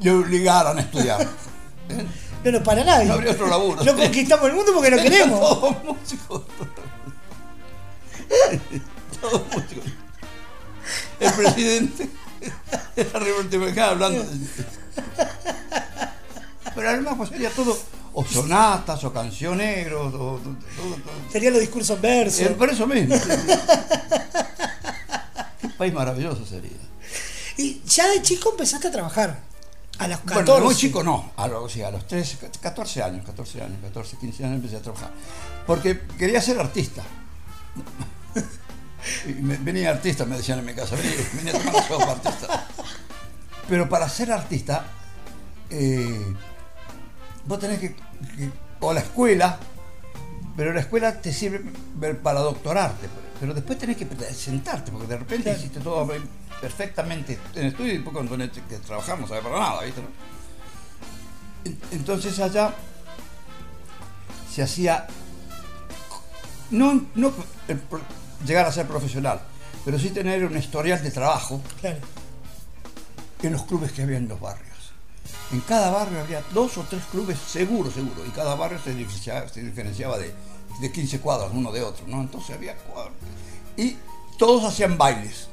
le 0.00 0.10
obligaran 0.10 0.78
a 0.78 0.80
estudiar. 0.80 1.20
¿eh? 1.22 2.06
No, 2.44 2.52
no, 2.52 2.62
para 2.62 2.82
nadie. 2.84 3.06
No 3.06 3.14
habría 3.14 3.32
otro 3.32 3.46
laburo. 3.48 3.84
No 3.84 3.96
conquistamos 3.96 4.48
el 4.48 4.54
mundo 4.54 4.72
porque 4.74 4.90
no 4.90 4.96
queremos. 5.02 5.40
Todos 5.40 5.84
músicos. 5.84 6.42
Todos 9.20 9.42
músicos. 9.54 9.84
El 11.20 11.32
presidente 11.34 12.08
República 12.96 13.48
Dominicana 13.50 13.88
hablando. 13.90 14.24
Pero 16.74 16.88
además 16.88 17.14
pues 17.16 17.28
sería 17.30 17.50
todo 17.50 17.76
o 18.12 18.24
sonatas 18.24 19.02
o 19.04 19.12
cancioneros 19.12 20.14
o. 20.14 20.40
Serían 21.30 21.52
los 21.52 21.60
discursos 21.62 21.96
Eh, 21.98 22.00
versos. 22.02 22.48
por 22.56 22.68
eso 22.70 22.86
mismo. 22.86 23.14
Qué 25.60 25.68
país 25.76 25.92
maravilloso 25.92 26.44
sería. 26.46 26.70
Y 27.56 27.82
ya 27.86 28.08
de 28.08 28.22
chico 28.22 28.50
empezaste 28.50 28.88
a 28.88 28.90
trabajar. 28.90 29.40
A 29.98 30.08
los 30.08 30.18
14. 30.20 30.50
Bueno, 30.50 30.64
muy 30.64 30.74
chico 30.74 31.02
no, 31.02 31.32
a 31.36 31.46
los, 31.46 31.70
sí, 31.70 31.82
a 31.82 31.90
los 31.90 32.06
13, 32.06 32.38
14 32.62 33.02
años, 33.02 33.26
14 33.26 33.60
años, 33.62 33.76
14, 33.82 34.16
15 34.16 34.44
años 34.44 34.56
empecé 34.56 34.76
a 34.76 34.80
trabajar. 34.80 35.10
Porque 35.66 36.00
quería 36.18 36.40
ser 36.40 36.58
artista. 36.58 37.02
Y 39.26 39.32
me- 39.32 39.56
venía 39.56 39.88
artista, 39.90 40.26
me 40.26 40.36
decían 40.36 40.58
en 40.58 40.66
mi 40.66 40.74
casa, 40.74 40.94
venía, 40.94 41.12
venía 41.32 41.52
a 41.56 41.58
tomar 41.58 41.88
sopa 41.88 42.10
artista. 42.12 42.66
Pero 43.66 43.88
para 43.88 44.06
ser 44.10 44.30
artista, 44.30 44.84
eh, 45.70 46.34
vos 47.46 47.58
tenés 47.58 47.78
que, 47.80 47.94
que- 47.94 48.50
o 48.80 48.92
la 48.92 49.00
escuela, 49.00 49.58
pero 50.56 50.72
la 50.72 50.80
escuela 50.80 51.20
te 51.20 51.32
sirve 51.32 51.60
para 52.22 52.40
doctorarte, 52.40 53.08
pero 53.38 53.54
después 53.54 53.78
tenés 53.78 53.96
que 53.96 54.06
sentarte, 54.34 54.90
porque 54.90 55.06
de 55.06 55.18
repente 55.18 55.44
Claro. 55.44 55.58
hiciste 55.58 55.80
todo 55.80 56.08
perfectamente 56.60 57.38
en 57.54 57.66
estudio 57.66 57.92
y 57.92 57.94
después 57.96 58.14
cuando 58.14 58.32
tenés 58.36 58.50
que 58.50 58.76
trabajar 58.78 59.18
no 59.18 59.26
sabes 59.26 59.42
para 59.42 59.58
nada, 59.58 59.82
¿viste? 59.82 60.00
Entonces 61.92 62.38
allá 62.40 62.72
se 64.50 64.62
hacía 64.62 65.06
no, 66.70 67.06
no 67.14 67.32
llegar 68.46 68.66
a 68.66 68.72
ser 68.72 68.86
profesional, 68.86 69.40
pero 69.84 69.98
sí 69.98 70.10
tener 70.10 70.44
un 70.44 70.56
historial 70.56 71.02
de 71.02 71.10
trabajo 71.10 71.60
Claro. 71.80 71.98
en 73.42 73.52
los 73.52 73.62
clubes 73.64 73.92
que 73.92 74.02
había 74.02 74.16
en 74.18 74.28
los 74.28 74.40
barrios. 74.40 74.69
En 75.52 75.60
cada 75.60 75.90
barrio 75.90 76.20
había 76.20 76.42
dos 76.54 76.78
o 76.78 76.82
tres 76.88 77.02
clubes, 77.10 77.38
seguro, 77.38 77.90
seguro, 77.90 78.24
y 78.26 78.30
cada 78.30 78.54
barrio 78.54 78.78
se 78.82 78.94
diferenciaba, 78.94 79.48
se 79.48 79.62
diferenciaba 79.62 80.18
de, 80.18 80.32
de 80.80 80.92
15 80.92 81.20
cuadras 81.20 81.50
uno 81.52 81.72
de 81.72 81.82
otro, 81.82 82.06
¿no? 82.06 82.20
Entonces 82.20 82.54
había 82.56 82.76
cuadros. 82.76 83.14
Y 83.76 83.96
todos 84.38 84.64
hacían 84.64 84.96
bailes, 84.96 85.48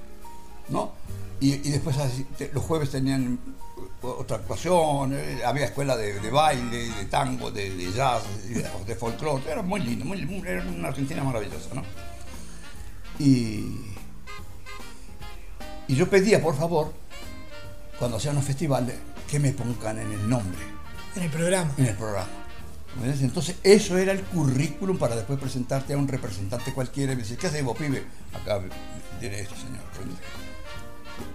¿no? 0.69 0.91
Y, 1.39 1.53
y 1.53 1.71
después 1.71 1.95
los 2.53 2.63
jueves 2.63 2.91
tenían 2.91 3.39
otra 4.01 4.37
actuación, 4.37 5.13
eh, 5.13 5.41
había 5.45 5.65
escuela 5.65 5.97
de, 5.97 6.29
baile, 6.29 6.89
de 6.89 7.05
tango, 7.05 7.49
de, 7.51 7.91
jazz, 7.91 8.23
de, 8.85 8.95
folclore, 8.95 9.43
era 9.51 9.61
muy 9.63 9.79
lindo, 9.79 10.05
muy- 10.05 10.43
era 10.45 10.61
una 10.63 10.89
Argentina 10.89 11.23
maravillosa, 11.23 11.73
¿no? 11.73 11.83
Y, 13.19 13.65
y 15.87 15.95
yo 15.95 16.09
pedía, 16.09 16.41
por 16.41 16.55
favor, 16.55 16.93
cuando 17.97 18.17
hacían 18.17 18.35
los 18.35 18.43
festivales, 18.45 18.95
que 19.29 19.39
me 19.39 19.51
pongan 19.51 19.99
en 19.99 20.11
el 20.11 20.29
nombre, 20.29 20.59
En 21.15 21.23
el 21.23 21.29
programa. 21.29 21.71
en 21.77 21.85
el 21.87 21.95
programa. 21.95 22.27
¿Ves? 23.03 23.21
Entonces, 23.21 23.57
eso 23.63 23.97
era 23.97 24.11
el 24.11 24.21
currículum 24.23 24.97
para 24.97 25.15
después 25.15 25.37
presentarte 25.39 25.93
a 25.93 25.97
un 25.97 26.07
representante 26.07 26.73
cualquiera 26.73 27.13
y 27.13 27.17
dice, 27.17 27.37
¿qué 27.37 27.47
haces 27.47 27.63
vos, 27.63 27.77
pibe? 27.77 28.03
Acá 28.33 28.59
tiene 29.19 29.39
esto, 29.41 29.55
señor. 29.55 29.81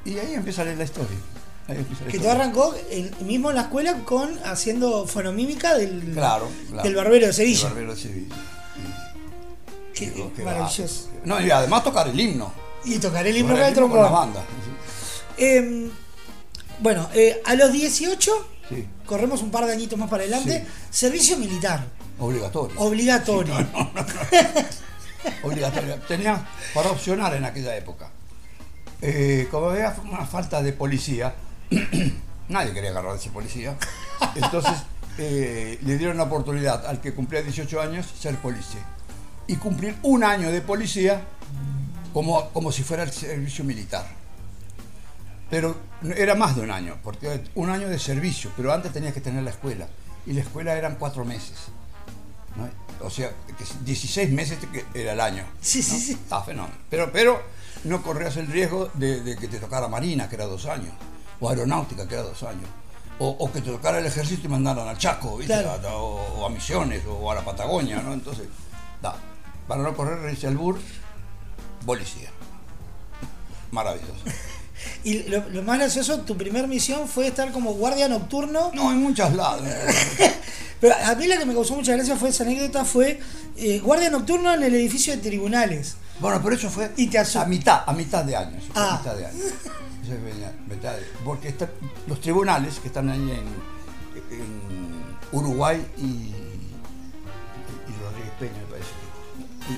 Y 0.04 0.18
ahí 0.18 0.34
empieza 0.34 0.64
la 0.64 0.82
historia. 0.82 1.16
Ahí 1.68 1.76
empieza 1.76 2.04
la 2.04 2.10
Que 2.10 2.18
tú 2.18 2.24
historia. 2.24 2.32
arrancó 2.32 2.74
en- 2.90 3.10
mismo 3.26 3.50
en 3.50 3.56
la 3.56 3.62
escuela 3.62 3.94
con 4.04 4.36
haciendo 4.44 5.06
fonomímica 5.06 5.76
del, 5.76 6.00
Claro, 6.14 6.48
claro. 6.68 6.82
del 6.82 6.94
barbero 6.96 7.26
de 7.28 7.32
Sevilla. 7.32 7.68
El 7.68 7.74
barbero 7.74 7.94
de 7.94 8.00
Sevilla. 8.00 8.34
Qué- 9.94 10.10
Digo, 10.10 10.32
qué 10.34 10.42
maravilloso. 10.42 11.10
No, 11.24 11.40
y 11.40 11.50
además 11.50 11.84
tocar 11.84 12.08
el 12.08 12.18
himno. 12.18 12.52
Y 12.84 12.98
tocar 12.98 13.24
el 13.26 13.36
himno 13.36 13.54
del 13.54 13.72
el 13.72 13.74
con 13.74 13.94
la 14.02 14.08
banda. 14.08 14.42
Eh, 15.38 15.90
bueno, 16.82 17.08
eh, 17.14 17.40
a 17.44 17.54
los 17.54 17.72
18, 17.72 18.48
Sí, 18.68 18.86
corremos 19.06 19.42
un 19.42 19.50
par 19.50 19.66
de 19.66 19.72
añitos 19.72 19.98
más 19.98 20.08
para 20.08 20.22
adelante, 20.22 20.66
servicio 20.90 21.36
militar, 21.36 21.84
obligatorio. 22.18 22.78
obligatorio. 22.80 23.54
obligatorio. 25.42 25.96
Tenía 26.08 26.46
para 26.74 26.90
opcionar 26.90 27.34
en 27.34 27.44
aquella 27.44 27.76
época. 27.76 28.10
Eh, 29.00 29.48
como 29.50 29.70
había 29.70 29.96
una 30.04 30.26
falta 30.26 30.62
de 30.62 30.72
policía, 30.72 31.34
nadie 32.48 32.72
quería 32.72 32.90
agarrar 32.90 33.12
a 33.12 33.16
ese 33.16 33.30
policía. 33.30 33.76
Entonces 34.34 34.74
eh, 35.18 35.78
le 35.82 35.98
dieron 35.98 36.16
la 36.16 36.24
oportunidad 36.24 36.86
al 36.86 37.00
que 37.00 37.12
cumplía 37.12 37.42
18 37.42 37.80
años 37.80 38.06
ser 38.18 38.36
policía. 38.36 38.80
Y 39.46 39.56
cumplir 39.56 39.96
un 40.02 40.24
año 40.24 40.50
de 40.50 40.60
policía 40.60 41.20
como, 42.12 42.48
como 42.50 42.70
si 42.70 42.82
fuera 42.82 43.02
el 43.02 43.12
servicio 43.12 43.64
militar. 43.64 44.21
Pero 45.52 45.76
era 46.16 46.34
más 46.34 46.56
de 46.56 46.62
un 46.62 46.70
año, 46.70 46.96
porque 47.04 47.44
un 47.56 47.68
año 47.68 47.86
de 47.90 47.98
servicio, 47.98 48.50
pero 48.56 48.72
antes 48.72 48.90
tenías 48.90 49.12
que 49.12 49.20
tener 49.20 49.42
la 49.42 49.50
escuela. 49.50 49.86
Y 50.24 50.32
la 50.32 50.40
escuela 50.40 50.74
eran 50.74 50.96
cuatro 50.96 51.26
meses. 51.26 51.52
¿no? 52.56 53.06
O 53.06 53.10
sea, 53.10 53.28
que 53.58 53.64
16 53.84 54.30
meses 54.30 54.56
era 54.94 55.12
el 55.12 55.20
año. 55.20 55.44
Sí, 55.60 55.82
sí, 55.82 55.92
¿no? 55.92 55.98
sí. 55.98 56.18
Ah, 56.30 56.42
fenómeno. 56.42 56.74
Pero, 56.88 57.12
pero 57.12 57.42
no 57.84 58.02
corrías 58.02 58.34
el 58.38 58.46
riesgo 58.46 58.88
de, 58.94 59.20
de 59.20 59.36
que 59.36 59.46
te 59.46 59.58
tocara 59.58 59.88
Marina, 59.88 60.26
que 60.26 60.36
era 60.36 60.46
dos 60.46 60.64
años, 60.64 60.94
o 61.38 61.50
Aeronáutica, 61.50 62.08
que 62.08 62.14
era 62.14 62.22
dos 62.22 62.42
años, 62.44 62.64
o, 63.18 63.28
o 63.28 63.52
que 63.52 63.60
te 63.60 63.70
tocara 63.70 63.98
el 63.98 64.06
ejército 64.06 64.46
y 64.46 64.48
mandaran 64.48 64.88
al 64.88 64.96
Chaco, 64.96 65.36
¿viste? 65.36 65.52
Claro. 65.52 65.72
A- 65.86 65.96
o, 65.96 66.40
o 66.40 66.46
a 66.46 66.48
Misiones, 66.48 67.02
o 67.06 67.30
a 67.30 67.34
la 67.34 67.44
Patagonia, 67.44 68.00
¿no? 68.00 68.14
Entonces, 68.14 68.46
da, 69.02 69.16
para 69.68 69.82
no 69.82 69.94
correr 69.94 70.24
ese 70.32 70.46
albur, 70.46 70.78
policía. 71.84 72.30
Maravilloso. 73.70 74.14
Y 75.04 75.24
lo, 75.24 75.48
lo 75.50 75.62
más 75.62 75.78
gracioso, 75.78 76.20
tu 76.20 76.36
primer 76.36 76.68
misión 76.68 77.08
fue 77.08 77.26
estar 77.28 77.50
como 77.52 77.72
guardia 77.74 78.08
nocturno, 78.08 78.70
No, 78.74 78.90
en 78.92 78.98
muchos 79.02 79.32
lados. 79.34 79.62
Pero 80.80 80.94
a 80.96 81.14
mí 81.14 81.26
la 81.28 81.38
que 81.38 81.44
me 81.46 81.54
causó 81.54 81.76
mucha 81.76 81.92
gracia 81.92 82.16
fue 82.16 82.30
esa 82.30 82.42
anécdota, 82.42 82.84
fue 82.84 83.20
eh, 83.56 83.78
guardia 83.80 84.10
nocturno 84.10 84.52
en 84.52 84.62
el 84.64 84.74
edificio 84.74 85.14
de 85.16 85.22
tribunales. 85.22 85.94
Bueno, 86.20 86.40
pero 86.42 86.54
eso 86.56 86.68
fue 86.70 86.90
Y 86.96 87.06
te 87.08 87.18
a 87.18 87.44
mitad, 87.46 87.82
a 87.86 87.92
mitad 87.92 88.24
de 88.24 88.34
año. 88.36 88.56
eso 88.58 88.72
fue 88.72 88.82
Ah. 88.82 88.94
A 88.94 88.98
mitad 88.98 89.16
de 89.16 89.26
año. 89.26 89.38
Eso 89.38 90.12
fue 90.20 90.44
a 90.44 90.52
mitad 90.74 90.92
de- 90.96 91.06
porque 91.24 91.48
está- 91.48 91.70
los 92.08 92.20
tribunales 92.20 92.78
que 92.80 92.88
están 92.88 93.08
ahí 93.10 93.20
en, 93.20 94.36
en 94.36 95.04
Uruguay 95.32 95.84
y, 95.98 96.02
y 96.02 96.34
Rodríguez 98.02 98.32
Peña, 98.38 98.52
me 98.58 98.70
parece. 98.70 98.90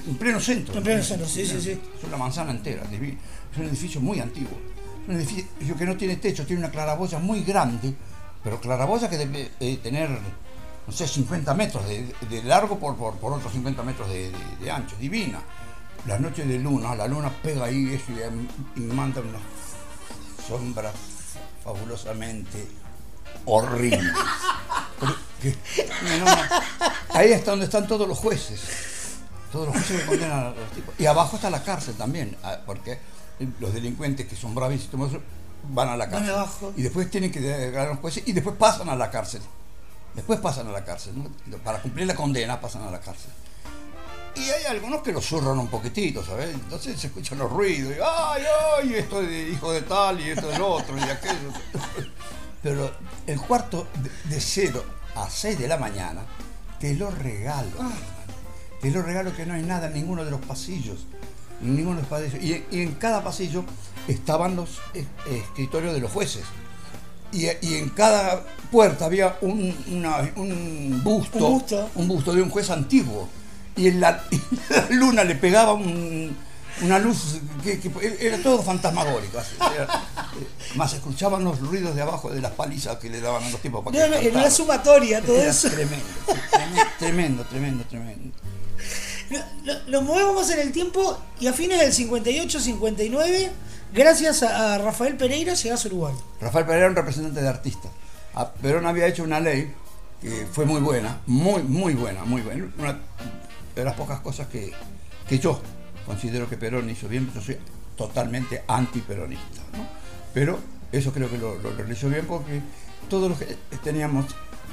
que- 0.04 0.10
En 0.10 0.16
pleno 0.16 0.40
centro. 0.40 0.74
En 0.76 0.82
pleno 0.82 1.02
centro, 1.02 1.28
sí, 1.28 1.46
sí, 1.46 1.60
sí. 1.60 1.70
Es 1.98 2.04
una 2.04 2.16
manzana 2.16 2.50
entera. 2.50 2.82
Es 2.84 3.58
un 3.58 3.64
edificio 3.66 4.00
muy 4.00 4.20
antiguo. 4.20 4.58
Es 5.04 5.08
un 5.08 5.16
edificio 5.16 5.76
que 5.76 5.84
no 5.84 5.96
tiene 5.96 6.16
techo, 6.16 6.46
tiene 6.46 6.62
una 6.62 6.70
claraboya 6.70 7.18
muy 7.18 7.42
grande, 7.42 7.94
pero 8.42 8.58
claraboya 8.58 9.10
que 9.10 9.18
debe 9.18 9.50
eh, 9.60 9.76
tener, 9.82 10.08
no 10.08 10.92
sé, 10.92 11.06
50 11.06 11.52
metros 11.52 11.84
de, 11.86 12.42
largo 12.42 12.78
por, 12.78 12.96
otros 13.20 13.52
50 13.52 13.82
metros 13.82 14.08
de, 14.08 14.32
ancho. 14.70 14.96
Divina. 14.98 15.40
Las 16.06 16.20
noches 16.20 16.48
de 16.48 16.58
luna, 16.58 16.94
la 16.94 17.06
luna 17.06 17.30
pega 17.42 17.66
ahí 17.66 17.94
eso 17.94 18.12
y, 18.12 18.80
y 18.80 18.84
manda 18.84 19.20
unas 19.20 19.42
sombras 20.46 20.94
fabulosamente 21.62 22.66
horribles. 23.44 24.12
Ahí 27.10 27.32
está 27.32 27.50
donde 27.50 27.66
están 27.66 27.86
todos 27.86 28.08
los 28.08 28.18
jueces. 28.18 28.60
Todos 29.52 29.66
los 29.66 29.76
jueces 29.76 30.00
que 30.00 30.06
condenan 30.06 30.40
a 30.40 30.50
los 30.50 30.70
tipos. 30.72 30.94
Y 30.98 31.06
abajo 31.06 31.36
está 31.36 31.50
la 31.50 31.62
cárcel 31.62 31.94
también, 31.94 32.36
ah, 32.42 32.58
porque 32.66 32.98
los 33.60 33.72
delincuentes 33.74 34.26
que 34.26 34.36
son 34.36 34.54
bravísimos 34.54 35.10
van 35.68 35.88
a 35.88 35.96
la 35.96 36.08
cárcel. 36.08 36.30
abajo. 36.34 36.72
Y 36.76 36.82
después 36.82 37.10
tienen 37.10 37.30
que 37.32 37.40
llegar 37.40 37.86
a 37.86 37.90
los 37.90 37.98
jueces 37.98 38.22
y 38.26 38.32
después 38.32 38.56
pasan 38.56 38.88
a 38.88 38.96
la 38.96 39.10
cárcel. 39.10 39.40
Después 40.14 40.38
pasan 40.40 40.68
a 40.68 40.72
la 40.72 40.84
cárcel. 40.84 41.14
¿no? 41.16 41.58
Para 41.58 41.80
cumplir 41.82 42.06
la 42.06 42.14
condena 42.14 42.60
pasan 42.60 42.82
a 42.82 42.90
la 42.90 43.00
cárcel. 43.00 43.30
Y 44.36 44.40
hay 44.50 44.64
algunos 44.64 45.02
que 45.02 45.12
lo 45.12 45.20
zurran 45.20 45.58
un 45.58 45.68
poquitito, 45.68 46.24
¿sabes? 46.24 46.52
Entonces 46.52 47.00
se 47.00 47.06
escuchan 47.06 47.38
los 47.38 47.50
ruidos, 47.50 47.92
y 47.96 48.00
¡ay, 48.04 48.42
ay! 48.80 48.94
Esto 48.94 49.22
de 49.22 49.50
hijo 49.50 49.72
de 49.72 49.82
tal 49.82 50.20
y 50.20 50.30
esto 50.30 50.48
del 50.48 50.60
otro 50.60 50.98
y 50.98 51.02
aquello. 51.02 51.52
Pero 52.62 52.90
el 53.28 53.40
cuarto 53.40 53.86
de, 54.02 54.34
de 54.34 54.40
0 54.40 54.84
a 55.14 55.30
6 55.30 55.56
de 55.58 55.68
la 55.68 55.76
mañana, 55.76 56.22
te 56.80 56.94
lo 56.94 57.10
regalo. 57.12 57.70
hermano. 57.76 57.94
Te 58.80 58.90
lo 58.90 59.02
regalo 59.02 59.34
que 59.34 59.46
no 59.46 59.54
hay 59.54 59.62
nada 59.62 59.86
en 59.86 59.94
ninguno 59.94 60.24
de 60.24 60.30
los 60.32 60.40
pasillos. 60.40 61.06
En 61.62 61.76
ninguno 61.76 61.96
de 61.96 62.02
los 62.02 62.10
pasillos. 62.10 62.42
Y, 62.42 62.52
en- 62.54 62.66
y 62.70 62.80
en 62.82 62.92
cada 62.94 63.22
pasillo 63.24 63.64
estaban 64.08 64.56
los 64.56 64.80
eh, 64.94 65.06
escritorios 65.30 65.94
de 65.94 66.00
los 66.00 66.10
jueces. 66.12 66.42
Y, 67.32 67.46
y 67.62 67.74
en 67.74 67.88
cada 67.90 68.44
puerta 68.70 69.06
había 69.06 69.36
un, 69.40 69.74
una- 69.90 70.30
un 70.36 71.00
busto, 71.02 71.38
Un 71.46 71.52
busto. 71.58 71.90
un 71.94 72.08
busto 72.08 72.32
de 72.32 72.42
un 72.42 72.50
juez 72.50 72.70
antiguo. 72.70 73.28
Y 73.76 73.88
en 73.88 74.00
la, 74.00 74.22
y 74.30 74.40
la 74.70 74.86
luna 74.90 75.24
le 75.24 75.34
pegaba 75.34 75.72
un- 75.72 76.36
una 76.82 76.98
luz 76.98 77.36
que, 77.62 77.78
que 77.80 77.90
era 78.20 78.36
todo 78.42 78.62
fantasmagórico. 78.62 79.38
así, 79.38 79.54
era- 79.74 79.84
eh, 79.84 80.46
más 80.76 80.92
escuchaban 80.92 81.42
los 81.44 81.60
ruidos 81.60 81.94
de 81.94 82.02
abajo 82.02 82.30
de 82.30 82.40
las 82.40 82.52
palizas 82.52 82.96
que 82.98 83.08
le 83.08 83.20
daban 83.20 83.42
a 83.44 83.50
los 83.50 83.60
tipos 83.60 83.84
para 83.84 83.96
No, 83.96 84.04
que 84.04 84.10
no, 84.10 84.16
en 84.16 84.22
cantaran. 84.24 84.42
una 84.46 84.50
sumatoria, 84.54 85.22
todo 85.22 85.36
Era 85.36 85.50
eso. 85.50 85.70
Tremendo, 85.70 86.04
tremendo, 86.98 87.44
tremendo, 87.44 87.84
tremendo, 87.84 88.34
no- 89.64 89.80
Nos 89.88 90.02
movemos 90.02 90.50
en 90.50 90.60
el 90.60 90.72
tiempo 90.72 91.18
y 91.40 91.46
a 91.46 91.52
fines 91.52 91.78
del 91.80 91.92
58-59, 91.92 93.50
gracias 93.92 94.42
a, 94.42 94.78
Rafael 94.78 95.16
Pereira, 95.16 95.54
llegás 95.54 95.84
a 95.84 95.88
Uruguay. 95.88 96.14
Rafael 96.40 96.64
Pereira 96.64 96.86
era 96.86 96.90
un 96.90 96.96
representante 96.96 97.40
de 97.42 97.48
artistas. 97.48 97.90
Ah, 98.34 98.50
Perón 98.60 98.86
había 98.86 99.06
hecho 99.06 99.22
una 99.22 99.40
ley 99.40 99.72
que 100.20 100.46
fue 100.50 100.64
muy 100.64 100.80
buena, 100.80 101.20
muy, 101.26 101.62
muy 101.62 101.94
buena, 101.94 102.24
muy 102.24 102.42
buena. 102.42 102.66
Una 102.78 102.98
de 103.74 103.84
las 103.84 103.94
pocas 103.94 104.20
cosas 104.20 104.48
que, 104.48 104.72
que 105.28 105.38
yo 105.38 105.60
considero 106.06 106.48
que 106.48 106.56
Perón 106.56 106.88
hizo 106.90 107.08
bien, 107.08 107.30
yo 107.34 107.40
soy 107.40 107.58
totalmente 107.96 108.62
antiperonista. 108.66 109.60
¿no? 109.76 109.86
Pero 110.32 110.58
eso 110.92 111.12
creo 111.12 111.30
que 111.30 111.38
lo, 111.38 111.56
lo 111.58 111.72
realizó 111.76 112.08
bien 112.08 112.26
porque 112.26 112.60
todos 113.08 113.28
los 113.28 113.38
que 113.38 113.56
teníamos 113.84 114.26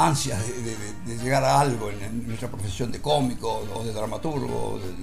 ansias 0.08 0.40
de, 0.48 0.54
de- 0.62 0.94
de- 1.18 1.24
llegar 1.24 1.44
a 1.44 1.60
algo 1.60 1.90
en, 1.90 2.02
en 2.04 2.28
nuestra 2.28 2.50
profesión 2.50 2.92
de 2.92 3.02
cómico 3.02 3.64
o 3.76 3.84
de 3.84 3.94
dramaturgo, 3.94 4.74
o 4.74 4.80
de- 4.80 4.94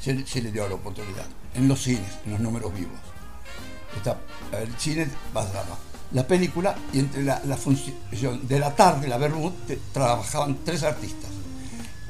se, 0.00 0.26
se 0.26 0.42
le 0.42 0.50
dio 0.52 0.68
la 0.68 0.74
oportunidad. 0.74 1.24
En 1.54 1.68
los 1.68 1.82
cines, 1.82 2.10
en 2.26 2.32
los 2.32 2.40
números 2.40 2.72
vivos. 2.74 2.98
Está 3.96 4.16
el 4.60 4.74
cine 4.78 5.08
pasaba 5.32 5.78
la 6.12 6.26
película 6.26 6.74
y 6.92 6.98
entre 7.00 7.22
la, 7.22 7.40
la 7.44 7.56
función 7.56 7.94
de 8.46 8.58
la 8.58 8.74
tarde 8.74 9.08
la 9.08 9.18
Bermud 9.18 9.52
te- 9.66 9.78
trabajaban 9.92 10.58
tres 10.64 10.82
artistas. 10.82 11.30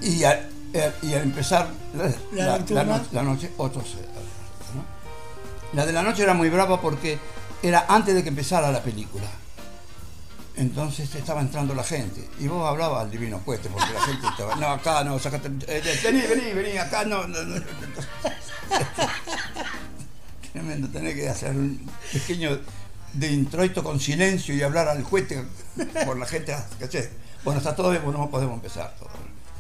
Y 0.03 0.25
al, 0.25 0.49
eh, 0.73 0.93
y 1.03 1.13
al 1.15 1.23
empezar 1.23 1.69
la, 1.95 2.05
La 2.33 2.47
la- 2.47 2.59
nocturna. 2.59 2.85
la 2.85 2.99
no- 2.99 3.05
la 3.13 3.23
noche 3.23 3.53
otros 3.59 3.85
¿no? 4.75 4.85
la 5.75 5.87
de 5.87 5.93
la 5.93 6.03
noche 6.03 6.23
era 6.23 6.35
muy 6.35 6.51
brava 6.51 6.81
porque 6.81 7.19
era 7.63 7.87
antes 7.89 8.15
de 8.15 8.23
que 8.23 8.29
empezara 8.31 8.71
la 8.73 8.83
película 8.83 9.27
entonces 10.57 11.12
estaba 11.14 11.40
entrando 11.40 11.75
la 11.75 11.83
gente 11.85 12.29
y 12.38 12.47
vos 12.47 12.69
hablabas 12.69 13.03
al 13.05 13.11
divino 13.11 13.38
pueste 13.40 13.69
porque 13.69 13.93
la 13.93 14.01
gente 14.03 14.27
estaba 14.29 14.55
no 14.57 14.69
acá 14.69 15.03
no 15.03 15.19
sacate 15.19 15.49
eh, 15.67 15.83
vení 16.05 16.21
vení 16.23 16.53
vení 16.53 16.79
acá 16.79 17.05
no, 17.05 17.27
no, 17.27 17.43
no". 17.43 17.61
Tremendo, 20.53 20.88
tener 20.88 21.14
que 21.17 21.29
hacer 21.29 21.51
un 21.51 21.90
pequeño 22.12 22.61
de 23.12 23.33
introito 23.33 23.83
con 23.83 23.99
silencio 23.99 24.55
y 24.55 24.62
hablar 24.62 24.88
al 24.88 25.03
juez 25.03 25.27
por 26.07 26.17
la 26.17 26.27
gente. 26.27 26.55
¿caché? 26.79 27.11
Bueno, 27.45 27.59
está 27.59 27.75
todo 27.75 27.90
bien, 27.90 28.05
bueno, 28.05 28.31
podemos 28.31 28.55
empezar. 28.55 28.95
todo. 28.99 29.11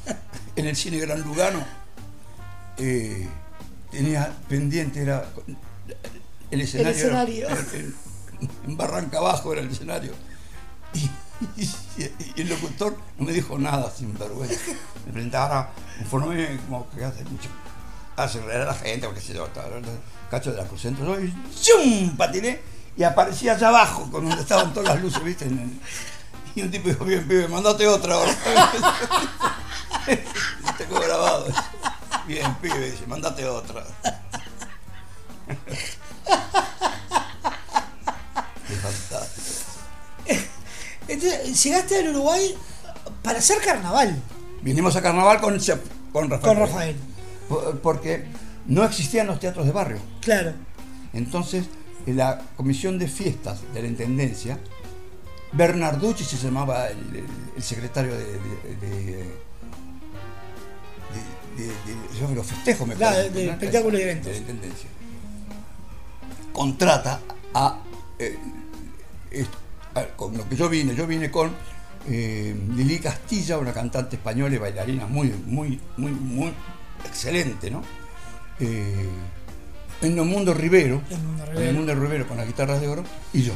En 0.56 0.66
el 0.66 0.76
cine 0.76 0.98
Gran 0.98 1.20
Lugano 1.22 1.64
eh, 2.78 3.26
tenía 3.90 4.32
pendiente, 4.48 5.02
era 5.02 5.24
el 6.52 6.60
escenario. 6.60 6.90
era- 6.92 6.96
escenario. 6.96 7.48
era- 7.48 7.64
en 8.66 8.76
Barranca 8.76 9.18
Abajo 9.18 9.52
era 9.52 9.62
el 9.62 9.70
escenario. 9.70 10.12
Y, 11.56 12.40
el 12.40 12.48
locutor 12.48 12.96
no 13.18 13.26
me 13.26 13.32
dijo 13.32 13.58
nada 13.58 13.90
sin 13.90 14.16
vergüenza. 14.16 14.72
Me 15.04 15.12
presentaba 15.12 15.70
un 16.00 16.06
fenómeno 16.06 16.60
como 16.64 16.90
que 16.90 17.04
hace 17.04 17.22
mucho. 17.24 17.48
Hace 18.16 18.40
reír 18.40 18.62
a 18.62 18.66
la 18.66 18.74
gente, 18.74 19.06
porque 19.06 19.20
se 19.20 19.34
yo, 19.34 19.46
cacho 20.30 20.52
de 20.52 20.56
la 20.56 20.64
cruz 20.64 20.80
centro, 20.80 21.04
¿no? 21.04 21.20
y 21.20 21.34
¡zum! 21.52 22.16
patiné 22.16 22.60
y 22.96 23.02
aparecía 23.02 23.54
allá 23.54 23.68
abajo, 23.68 24.08
con 24.10 24.28
donde 24.28 24.42
estaban 24.42 24.72
todas 24.72 24.94
las 24.94 25.02
luces, 25.02 25.22
¿viste? 25.24 25.46
Y 26.54 26.62
un 26.62 26.70
tipo 26.70 26.88
dijo, 26.88 27.04
bien, 27.04 27.26
pibe, 27.26 27.48
mandate 27.48 27.86
otra 27.88 28.14
ahora. 28.14 28.32
Tengo 30.78 31.00
grabado. 31.00 31.46
Bien, 32.26 32.54
pibe, 32.56 32.90
dice, 32.90 33.06
mandate 33.06 33.44
otra. 33.46 33.84
Qué 38.68 38.74
fantástico. 38.76 39.33
Entonces, 41.08 41.62
llegaste 41.64 41.98
al 41.98 42.08
Uruguay 42.10 42.54
para 43.22 43.38
hacer 43.38 43.58
carnaval 43.60 44.20
Vinimos 44.62 44.96
a 44.96 45.02
carnaval 45.02 45.40
con, 45.40 45.58
con 46.12 46.30
Rafael. 46.30 46.40
con 46.40 46.58
Rafael. 46.58 46.96
Por- 47.48 47.80
Porque 47.80 48.24
no 48.66 48.82
existían 48.84 49.26
los 49.26 49.38
teatros 49.40 49.66
de 49.66 49.72
barrio. 49.72 49.98
Claro. 50.22 50.52
Entonces, 51.12 51.66
en 52.06 52.16
la 52.16 52.40
comisión 52.56 52.98
de 52.98 53.06
fiestas 53.08 53.58
de 53.74 53.82
la 53.82 53.88
intendencia, 53.88 54.58
Bernarducci 55.52 56.24
se 56.24 56.36
llamaba 56.38 56.88
el, 56.88 56.98
el- 57.14 57.24
el 57.56 57.62
secretario 57.62 58.12
de, 58.16 58.24
de- 58.24 58.32
de- 58.80 58.80
de- 58.80 59.24
de- 61.56 62.20
de- 62.20 62.26
de 62.28 62.34
los 62.34 62.46
festejos, 62.46 62.88
me 62.88 62.94
Claro, 62.94 63.16
parece, 63.16 63.34
de 63.34 63.46
¿no? 63.46 63.52
espectáculos 63.52 64.00
y 64.00 64.02
eventos. 64.02 64.26
De 64.26 64.32
la 64.32 64.38
intendencia. 64.38 64.88
Contrata 66.52 67.20
a, 67.52 67.78
eh, 68.18 68.38
con 70.16 70.36
lo 70.36 70.48
que 70.48 70.56
yo 70.56 70.68
vine, 70.68 70.94
yo 70.94 71.06
vine 71.06 71.30
con 71.30 71.52
eh, 72.08 72.54
Lili 72.74 72.98
Castilla, 72.98 73.58
una 73.58 73.72
cantante 73.72 74.16
española 74.16 74.54
y 74.54 74.58
bailarina 74.58 75.06
muy, 75.06 75.28
muy, 75.46 75.80
muy, 75.96 76.10
muy 76.12 76.52
excelente, 77.04 77.70
¿no? 77.70 77.82
Eh, 78.60 79.08
en 80.02 80.18
el 80.18 80.24
mundo 80.24 80.52
Rivero, 80.52 81.00
El 81.10 81.18
Mundo 81.18 81.44
en 81.54 81.62
el 81.62 81.74
mundo 81.74 81.94
Rivero 81.94 82.28
con 82.28 82.36
las 82.36 82.46
guitarras 82.46 82.80
de 82.80 82.88
oro, 82.88 83.04
y 83.32 83.42
yo. 83.42 83.54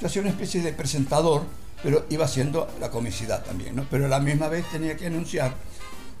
Yo 0.00 0.06
hacía 0.06 0.22
una 0.22 0.30
especie 0.30 0.62
de 0.62 0.72
presentador, 0.72 1.44
pero 1.82 2.06
iba 2.10 2.24
haciendo 2.24 2.68
la 2.80 2.90
comicidad 2.90 3.42
también, 3.44 3.74
¿no? 3.74 3.86
Pero 3.90 4.06
a 4.06 4.08
la 4.08 4.20
misma 4.20 4.48
vez 4.48 4.64
tenía 4.70 4.96
que 4.96 5.06
anunciar 5.06 5.54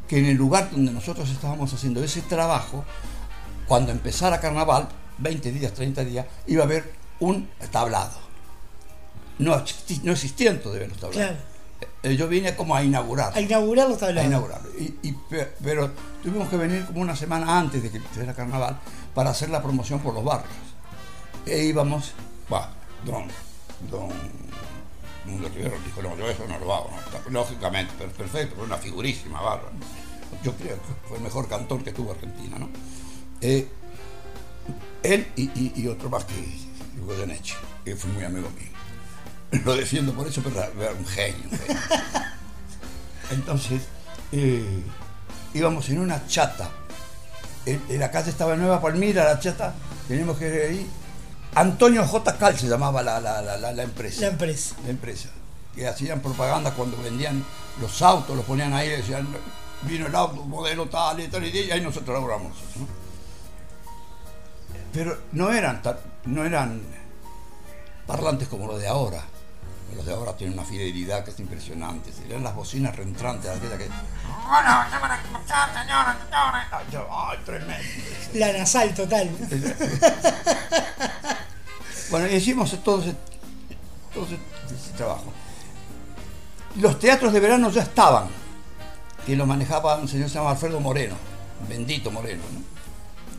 que 0.08 0.18
en 0.18 0.26
el 0.26 0.36
lugar 0.36 0.70
donde 0.70 0.92
nosotros 0.92 1.30
estábamos 1.30 1.72
haciendo 1.72 2.02
ese 2.02 2.20
trabajo, 2.22 2.84
cuando 3.68 3.92
empezara 3.92 4.40
carnaval, 4.40 4.88
20 5.18 5.52
días, 5.52 5.72
30 5.72 6.04
días, 6.04 6.26
iba 6.48 6.62
a 6.62 6.66
haber 6.66 6.92
un 7.20 7.48
tablado. 7.70 8.29
No, 9.40 9.62
no 10.04 10.12
existían 10.12 10.60
todavía 10.60 10.88
los 10.88 10.98
tablados. 10.98 11.16
Claro. 11.16 11.36
Eh, 12.02 12.16
Yo 12.16 12.28
vine 12.28 12.54
como 12.56 12.74
a 12.76 12.82
inaugurar. 12.84 13.32
A 13.36 13.40
inaugurar 13.40 13.88
los 13.88 13.96
a 13.98 14.06
tablados. 14.06 14.28
inaugurarlo. 14.28 14.70
Y, 14.78 14.94
y 15.02 15.12
pe- 15.12 15.52
pero 15.62 15.90
tuvimos 16.22 16.48
que 16.48 16.56
venir 16.56 16.84
como 16.86 17.00
una 17.00 17.16
semana 17.16 17.58
antes 17.58 17.82
de 17.82 17.90
que 17.90 17.96
empezara 17.98 18.34
carnaval 18.34 18.78
para 19.14 19.30
hacer 19.30 19.48
la 19.50 19.62
promoción 19.62 20.00
por 20.00 20.14
los 20.14 20.24
barrios. 20.24 20.52
E 21.46 21.64
íbamos, 21.64 22.12
va, 22.52 22.70
don, 23.04 23.24
don, 23.90 24.08
Mundo 25.24 25.48
Rivero 25.54 25.76
dijo, 25.84 26.02
no, 26.02 26.16
yo 26.16 26.28
eso 26.30 26.46
no 26.48 26.58
lo 26.58 26.74
hago, 26.74 26.90
¿no? 27.26 27.30
lógicamente, 27.40 27.92
pero 27.98 28.10
perfecto, 28.12 28.56
fue 28.56 28.64
una 28.64 28.76
figurísima, 28.78 29.40
bárbara. 29.40 29.72
Yo 30.42 30.52
creo 30.54 30.76
que 30.76 31.08
fue 31.08 31.16
el 31.18 31.22
mejor 31.22 31.48
cantor 31.48 31.82
que 31.84 31.92
tuvo 31.92 32.12
Argentina, 32.12 32.58
¿no? 32.58 32.68
Eh, 33.40 33.68
él 35.02 35.26
y, 35.36 35.42
y- 35.44 35.72
y 35.76 35.88
otro 35.88 36.08
más 36.10 36.24
que 36.24 36.34
Goyeneche, 37.04 37.54
que 37.84 37.96
fue 37.96 38.10
muy 38.12 38.24
amigo 38.24 38.48
mío. 38.50 38.68
Lo 39.64 39.74
defiendo 39.76 40.12
por 40.12 40.26
eso, 40.28 40.42
pero 40.42 40.60
era 40.62 40.92
un 40.92 41.06
genio. 41.06 41.48
un 41.50 41.58
genio. 41.58 41.80
Entonces, 43.30 43.82
eh, 44.32 44.82
íbamos 45.54 45.88
en 45.88 46.00
una 46.00 46.26
chata. 46.26 46.70
En, 47.66 47.82
en 47.88 48.00
la 48.00 48.10
calle 48.10 48.30
estaba 48.30 48.56
Nueva 48.56 48.80
Palmira, 48.80 49.24
la 49.24 49.38
chata, 49.40 49.74
teníamos 50.08 50.38
que 50.38 50.46
ir 50.48 50.62
ahí. 50.62 50.90
Antonio 51.54 52.06
J. 52.06 52.38
Cal 52.38 52.56
se 52.58 52.68
llamaba 52.68 53.02
la, 53.02 53.20
la- 53.20 53.42
la- 53.42 53.82
empresa. 53.82 54.20
La 54.22 54.26
empresa. 54.28 54.76
La 54.84 54.90
empresa. 54.90 55.28
Que 55.74 55.86
hacían 55.88 56.20
propaganda 56.20 56.72
cuando 56.72 56.96
vendían 57.02 57.44
los 57.80 58.00
autos, 58.02 58.36
los 58.36 58.44
ponían 58.44 58.72
ahí, 58.72 58.88
decían, 58.88 59.26
vino 59.82 60.06
el 60.06 60.14
auto, 60.14 60.44
modelo 60.44 60.88
tal 60.88 61.18
y 61.20 61.28
tal 61.28 61.44
y 61.44 61.50
tal, 61.50 61.60
y 61.60 61.70
ahí 61.72 61.80
nosotros 61.80 62.14
laburamos. 62.14 62.52
¿no? 62.76 62.86
Pero 64.92 65.18
no 65.32 65.52
eran, 65.52 65.80
no 66.24 66.44
eran 66.44 66.82
parlantes 68.06 68.48
como 68.48 68.66
los 68.66 68.80
de 68.80 68.88
ahora. 68.88 69.22
Los 69.96 70.06
de 70.06 70.12
ahora 70.14 70.36
tienen 70.36 70.58
una 70.58 70.66
fidelidad 70.66 71.24
que 71.24 71.30
es 71.30 71.40
impresionante. 71.40 72.10
Eran 72.28 72.42
las 72.44 72.54
bocinas 72.54 72.94
reentrantes, 72.96 73.50
aquella 73.50 73.76
que. 73.78 73.88
Ay, 76.72 76.84
yo, 76.92 77.06
Ay, 77.10 77.38
tremendo. 77.44 77.84
La 78.34 78.52
nasal 78.52 78.94
total. 78.94 79.30
Bueno, 82.10 82.26
hicimos 82.26 82.70
todo 82.82 83.00
ese, 83.02 83.14
todo 84.12 84.24
ese- 84.24 84.34
ese 84.74 84.90
trabajo. 84.96 85.32
Los 86.76 86.98
teatros 86.98 87.32
de 87.32 87.38
verano 87.38 87.70
ya 87.70 87.82
estaban, 87.82 88.26
que 89.24 89.36
lo 89.36 89.46
manejaba 89.46 89.94
un 89.96 90.08
señor 90.08 90.24
que 90.26 90.30
se 90.32 90.38
llama 90.38 90.50
Alfredo 90.50 90.80
Moreno, 90.80 91.14
Bendito 91.68 92.10
Moreno, 92.10 92.42
¿no? 92.52 92.60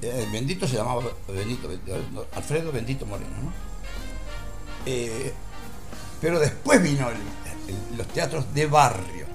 Eh, 0.08 0.26
Bendito 0.32 0.66
se 0.70 0.78
llamaba 0.78 1.04
Bendito, 1.28 1.68
no, 2.14 2.24
Alfredo 2.34 2.72
Bendito 2.72 3.06
Moreno, 3.06 3.36
¿no? 3.44 3.52
Eh, 4.86 5.34
pero 6.22 6.40
después 6.40 6.82
vino 6.82 7.10
el- 7.10 7.18
el- 7.74 7.98
los 7.98 8.08
teatros 8.08 8.54
de 8.54 8.68
barrio, 8.68 9.26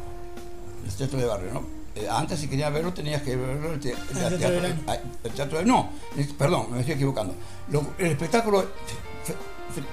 los 0.85 0.97
teatros 0.97 1.21
de 1.21 1.27
barrio, 1.27 1.53
¿no? 1.53 1.77
Eh, 1.95 2.07
antes 2.11 2.39
si 2.41 2.49
querías 2.49 2.73
verlo 2.73 2.93
tenías 2.93 3.23
que 3.23 3.35
verlo 3.37 3.73
el, 3.73 3.81
te- 3.81 3.91
el 3.93 3.97
teatro 3.97 4.39
teatro, 4.39 4.51
de 4.51 4.61
verano. 4.61 4.83
el 5.25 5.33
teatro 5.33 5.59
de- 5.59 5.65
no, 5.65 5.91
perdón, 6.39 6.67
me 6.71 6.81
estoy 6.81 6.95
equivocando. 6.95 7.35
Lo- 7.71 7.87
el 7.99 8.09
espectáculo 8.09 8.67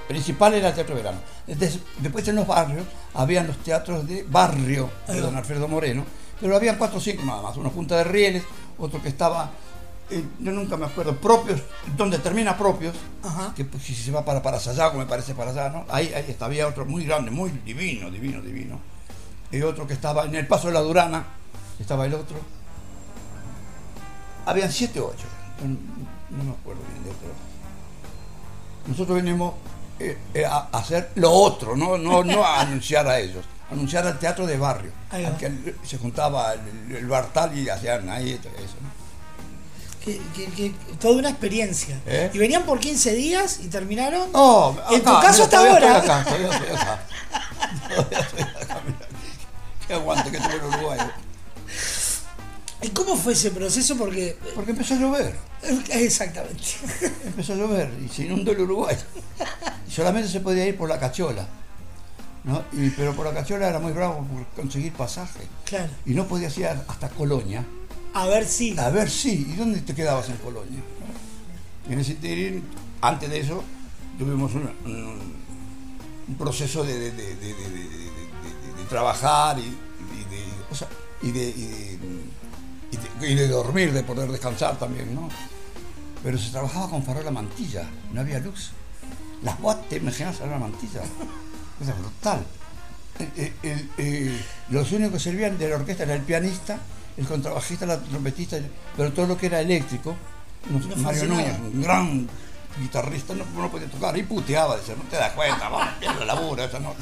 principal 0.07 0.53
era 0.53 0.69
el 0.69 0.75
teatro 0.75 0.95
de 0.95 1.01
verano. 1.01 1.19
Des- 1.47 1.79
después 1.99 2.27
en 2.27 2.35
los 2.35 2.47
barrios 2.47 2.85
habían 3.13 3.47
los 3.47 3.57
teatros 3.57 4.07
de 4.07 4.23
barrio 4.23 4.89
de 5.07 5.19
don 5.21 5.35
Alfredo 5.35 5.67
Moreno, 5.67 6.05
pero 6.39 6.55
habían 6.55 6.77
cuatro 6.77 6.97
o 6.97 7.01
cinco 7.01 7.23
nada 7.25 7.41
más, 7.41 7.57
uno 7.57 7.71
Punta 7.71 7.95
de 7.97 8.03
Rieles, 8.03 8.43
otro 8.77 9.01
que 9.01 9.09
estaba, 9.09 9.51
eh, 10.13 10.23
yo 10.39 10.51
nunca 10.51 10.77
me 10.77 10.85
acuerdo, 10.85 11.15
propios, 11.15 11.61
donde 11.97 12.19
termina 12.19 12.57
propios, 12.57 12.95
Ajá. 13.23 13.53
que 13.55 13.65
pues, 13.65 13.83
si 13.83 13.95
se 13.95 14.11
va 14.11 14.23
para, 14.23 14.41
para 14.41 14.59
Sayago, 14.59 14.97
me 14.97 15.05
parece 15.05 15.33
para 15.33 15.51
allá, 15.51 15.69
¿no? 15.69 15.85
Ahí, 15.89 16.13
ahí 16.13 16.25
está, 16.27 16.45
había 16.45 16.67
otro 16.67 16.85
muy 16.85 17.05
grande, 17.05 17.31
muy 17.31 17.49
divino, 17.65 18.11
divino, 18.11 18.41
divino. 18.41 18.79
Y 19.51 19.61
otro 19.61 19.87
que 19.87 19.93
estaba 19.93 20.25
en 20.25 20.35
el 20.35 20.47
Paso 20.47 20.67
de 20.67 20.73
la 20.73 20.81
Durana, 20.81 21.25
estaba 21.79 22.05
el 22.05 22.13
otro. 22.13 22.37
Habían 24.45 24.71
siete 24.71 24.99
o 24.99 25.07
ocho, 25.07 25.25
no, 25.61 26.37
no 26.37 26.43
me 26.43 26.51
acuerdo 26.51 26.81
bien 26.91 27.03
de 27.03 27.09
otro. 27.09 27.27
Nosotros 28.87 29.15
venimos 29.15 29.53
eh, 29.99 30.17
eh, 30.33 30.45
a 30.45 30.69
a 30.71 30.77
hacer 30.79 31.11
lo 31.15 31.31
otro, 31.31 31.75
no, 31.75 31.97
no, 31.97 32.23
no 32.23 32.43
a 32.43 32.61
anunciar 32.61 33.07
a 33.07 33.19
ellos, 33.19 33.45
anunciar 33.71 34.05
al 34.05 34.19
teatro 34.19 34.45
de 34.45 34.57
barrio, 34.57 34.91
al 35.11 35.37
que 35.37 35.75
se 35.83 35.97
juntaba 35.97 36.53
el, 36.53 36.95
el 36.95 37.07
Bartal 37.07 37.57
y 37.57 37.69
hacían 37.69 38.09
ahí 38.09 38.31
eso. 38.31 38.75
¿no? 38.81 39.02
Que, 40.03 40.19
que- 40.35 40.45
que- 40.51 40.73
toda 40.99 41.15
una 41.19 41.29
experiencia. 41.29 41.97
¿Eh? 42.05 42.29
Y 42.33 42.37
venían 42.37 42.63
por 42.63 42.79
15 42.79 43.13
días 43.13 43.59
y 43.63 43.67
terminaron. 43.67 44.29
Oh, 44.33 44.75
En 44.91 45.01
acá, 45.01 45.15
tu 45.15 45.21
caso 45.27 45.43
hasta 45.43 45.59
ahora. 45.59 46.03
Qué 49.87 49.93
aguante 49.93 50.31
que 50.31 50.37
tuve 50.39 50.55
en 50.55 50.63
Uruguay. 50.65 50.99
¿Y 52.81 52.89
cómo 52.89 53.15
fue 53.15 53.33
ese 53.33 53.51
proceso? 53.51 53.95
Porque. 53.97 54.37
Porque 54.55 54.71
empezó 54.71 54.93
a 54.95 54.97
llover. 54.97 55.35
Exactamente. 55.91 56.63
Empezó 57.25 57.53
a 57.53 57.55
llover 57.55 57.89
y 58.03 58.09
se 58.09 58.23
inundó 58.23 58.51
el 58.51 58.59
Uruguay. 58.61 58.97
Y 59.87 59.91
solamente 59.91 60.27
se 60.27 60.41
podía 60.41 60.65
ir 60.65 60.77
por 60.77 60.89
la 60.89 60.99
cachola. 60.99 61.47
¿no? 62.43 62.61
Y, 62.73 62.89
pero 62.89 63.13
por 63.15 63.25
la 63.25 63.33
cachola 63.33 63.69
era 63.69 63.79
muy 63.79 63.93
bravo 63.93 64.25
por 64.27 64.45
conseguir 64.63 64.91
pasaje. 64.91 65.39
Claro. 65.63 65.89
Y 66.05 66.11
no 66.13 66.27
podías 66.27 66.57
ir 66.57 66.65
hasta 66.67 67.07
Colonia. 67.09 67.63
A 68.13 68.27
ver 68.27 68.45
si. 68.45 68.77
A 68.77 68.89
ver, 68.89 69.09
sí. 69.09 69.47
¿Y 69.49 69.55
dónde 69.55 69.81
te 69.81 69.93
quedabas 69.95 70.29
en 70.29 70.37
Colonia? 70.37 70.79
En 71.89 71.99
ese 71.99 72.11
interín, 72.13 72.63
antes 73.01 73.29
de 73.29 73.39
eso, 73.39 73.63
tuvimos 74.17 74.53
un, 74.53 74.71
proceso 76.37 76.83
de, 76.83 77.11
de- 77.11 78.23
trabajar 78.89 79.57
y, 79.59 81.31
de, 83.35 83.47
dormir, 83.47 83.91
de 83.91 84.03
poder 84.03 84.31
descansar 84.31 84.77
también, 84.77 85.13
¿no? 85.15 85.29
Pero 86.23 86.37
se 86.37 86.51
trabajaba 86.51 86.89
con 86.89 87.03
farola 87.03 87.31
mantilla, 87.31 87.89
no 88.13 88.21
había 88.21 88.39
luz. 88.39 88.71
Las 89.41 89.59
boas, 89.59 89.87
te 89.89 89.97
imaginas 89.97 90.39
a 90.41 90.45
la 90.45 90.57
mantilla. 90.57 91.01
Cosa 91.79 91.93
brutal. 91.93 92.45
Eh, 93.19 93.29
eh, 93.37 93.53
el- 93.63 93.89
eh, 93.97 94.41
los 94.69 94.91
únicos 94.91 95.13
que 95.13 95.19
servían 95.19 95.57
de 95.57 95.69
la 95.69 95.75
orquesta 95.75 96.03
era 96.03 96.15
el 96.15 96.21
pianista, 96.21 96.79
el 97.17 97.25
contrabajista, 97.25 97.85
la 97.85 97.99
trompetista, 97.99 98.57
pero 98.97 99.11
todo 99.11 99.27
lo 99.27 99.37
que 99.37 99.47
era 99.47 99.61
eléctrico, 99.61 100.15
no 100.69 100.81
sé, 100.81 100.89
No 100.89 100.95
Mario. 100.97 101.25
Núñez, 101.25 101.59
un 101.59 101.81
gran 101.81 102.29
guitarrista, 102.79 103.33
no, 103.33 103.45
no 103.55 103.69
podía 103.69 103.87
tocar, 103.87 104.17
y 104.17 104.23
puteaba, 104.23 104.77
decía, 104.77 104.95
no 104.95 105.03
te 105.03 105.15
das 105.15 105.33
cuenta, 105.33 105.69
va, 105.69 105.95
pierde 105.99 106.25
la 106.25 106.35
laburo, 106.35 106.63
eso 106.63 106.79
no. 106.79 106.95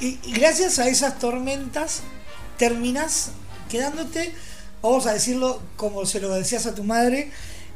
Y, 0.00 0.18
y 0.22 0.32
gracias 0.32 0.78
a 0.78 0.88
esas 0.88 1.18
tormentas 1.18 2.02
terminas 2.56 3.32
quedándote, 3.68 4.34
vamos 4.80 5.06
a 5.06 5.12
decirlo 5.12 5.60
como 5.76 6.06
se 6.06 6.20
lo 6.20 6.32
decías 6.34 6.66
a 6.66 6.74
tu 6.74 6.84
madre, 6.84 7.32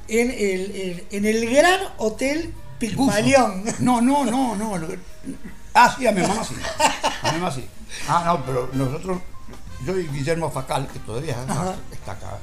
en 0.08 0.30
el, 0.30 1.06
en 1.10 1.24
el 1.24 1.50
gran 1.50 1.80
hotel 1.98 2.54
Pigmalión. 2.78 3.64
No, 3.78 4.00
no, 4.00 4.24
no, 4.24 4.56
no. 4.56 4.76
Ah, 5.74 5.94
sí, 5.96 6.06
a 6.06 6.12
mi 6.12 6.20
mamá 6.22 6.44
sí. 6.44 6.54
A 7.22 7.32
mi 7.32 7.38
mamá 7.38 7.50
sí. 7.50 7.66
Ah, 8.08 8.22
no, 8.26 8.44
pero 8.44 8.68
nosotros, 8.72 9.18
yo 9.86 9.98
y 9.98 10.06
Guillermo 10.08 10.50
Facal, 10.50 10.86
que 10.88 10.98
todavía 11.00 11.36
Ajá. 11.48 11.74
está 11.90 12.12
acá, 12.12 12.38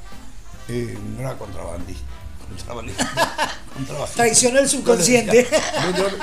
eh, 0.68 0.98
no 1.16 1.20
era 1.20 1.36
contrabandista. 1.38 2.04
Contrabandista. 2.48 3.04
contrabajista. 3.74 4.22
Traicionó 4.22 4.58
el 4.58 4.68
subconsciente. 4.68 5.48
Yo 5.50 5.50
le 5.50 6.02
decía, 6.02 6.18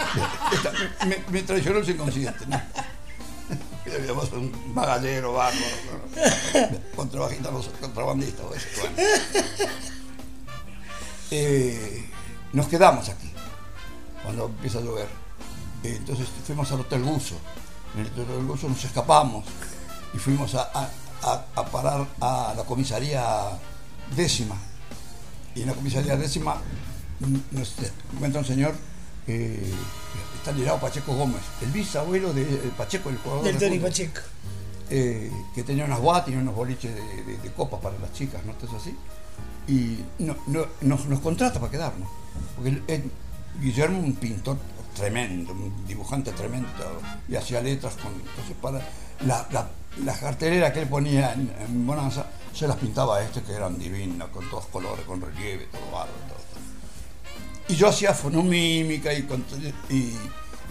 yo- 0.54 0.72
yo- 0.72 1.08
me, 1.08 1.18
me 1.32 1.44
traicionó 1.44 1.80
el 1.80 1.86
subconsciente. 1.86 2.46
¿no? 2.48 2.62
Debíamos 3.86 4.26
ser 4.28 4.38
un 4.40 4.76
bagallero, 4.76 5.32
bárbaro. 5.34 5.66
¿no? 6.98 7.06
No 7.52 7.64
soy 7.64 7.74
contrabandista. 7.80 8.44
o 8.44 8.54
eso, 8.54 8.68
bueno. 8.82 8.96
Eh, 11.32 12.10
nos 12.54 12.68
quedamos 12.68 13.10
aquí 13.10 13.30
cuando 14.24 14.46
empieza 14.46 14.78
a 14.78 14.82
llover. 14.82 15.08
Eh, 15.88 15.96
entonces 15.98 16.28
fuimos 16.46 16.70
al 16.72 16.82
Hotel 16.82 17.02
Buzo. 17.02 17.36
En 17.96 18.02
el 18.02 18.08
Hotel 18.08 18.46
Buzo 18.46 18.68
nos 18.68 18.84
escapamos 18.84 19.46
y 20.14 20.18
fuimos 20.18 20.54
a, 20.56 20.64
a- 20.74 20.90
a- 21.24 21.46
a 21.56 21.66
parar 21.66 22.06
a 22.22 22.54
la 22.56 22.64
comisaría 22.64 23.24
décima. 24.16 24.58
Y 25.56 25.62
en 25.62 25.68
la 25.68 25.74
comisaría 25.74 26.16
décima 26.18 26.58
nos 27.52 27.74
encuentra 28.14 28.42
un 28.42 28.46
señor, 28.48 28.76
eh, 29.28 29.74
está 30.38 30.52
ligado 30.52 30.80
Pacheco 30.80 31.16
Gómez, 31.16 31.42
el 31.62 31.72
bisabuelo 31.72 32.34
de 32.34 32.44
eh, 32.44 32.72
Pacheco, 32.78 33.10
el 33.10 33.18
jugador 33.18 33.44
Del 33.46 33.58
de 33.58 33.68
Tony 33.68 33.80
Pacheco. 33.80 34.22
eh, 34.90 35.32
que 35.56 35.64
tenía 35.64 35.86
unas 35.86 36.00
boatas 36.00 36.30
y 36.34 36.36
unos 36.38 36.54
boliches 36.56 36.94
de, 36.94 37.24
de- 37.24 37.38
de 37.38 37.52
copas 37.54 37.80
para 37.82 37.98
las 38.00 38.12
chicas, 38.14 38.44
¿no? 38.46 38.52
Entonces 38.52 38.78
así. 38.82 38.96
Y 39.68 40.04
no- 40.24 40.36
no- 40.48 40.68
nos, 40.82 41.06
nos 41.06 41.20
contrata 41.22 41.60
para 41.60 41.72
quedarnos. 41.72 42.08
Porque 42.56 42.70
él- 42.72 42.84
él- 42.88 43.12
Guillermo, 43.60 44.00
un 44.00 44.14
pintor 44.16 44.58
tremendo, 44.98 45.52
un 45.54 45.86
dibujante 45.88 46.32
tremendo, 46.32 46.68
y 47.30 47.36
hacía 47.36 47.62
letras 47.62 47.96
con. 47.96 48.12
Entonces, 48.14 48.56
para 48.62 48.80
la- 49.26 49.48
la- 49.52 49.70
las 50.04 50.18
carteleras 50.20 50.74
que 50.74 50.82
él 50.82 50.88
ponía 50.90 51.34
en, 51.34 51.52
en 51.60 51.88
Bonanza, 51.88 52.26
se 52.54 52.68
las 52.68 52.78
pintaba 52.78 53.18
a 53.18 53.24
este, 53.24 53.42
que 53.44 53.54
eran 53.54 53.78
divinas, 53.78 54.28
con 54.30 54.50
todos 54.50 54.66
colores, 54.68 55.06
con 55.06 55.22
relieve, 55.22 55.66
todo 55.72 55.82
bárbaro, 55.86 56.12
todo. 56.28 56.38
todo. 56.38 56.62
Y 57.70 57.76
yo 57.76 57.88
hacía 57.90 58.14
fonomímica 58.14 59.14
y, 59.14 59.28
y 59.90 60.18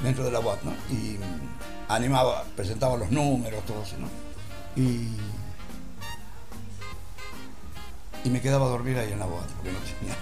dentro 0.03 0.25
de 0.25 0.31
la 0.31 0.41
UAT, 0.41 0.63
¿no? 0.63 0.73
Y 0.91 1.19
mm, 1.19 1.91
animaba, 1.93 2.45
presentaba 2.57 2.97
los 2.97 3.11
números, 3.11 3.65
todo 3.67 3.83
eso, 3.83 3.97
¿no? 3.99 4.09
Y, 4.81 5.17
y 8.25 8.31
me 8.31 8.41
quedaba 8.41 8.67
a 8.67 8.71
dormir 8.71 8.99
ahí 8.99 9.13
en 9.13 9.19
la 9.19 9.27
UAT, 9.27 9.47
porque 9.57 9.73
no 9.73 9.79
tenía, 9.79 10.17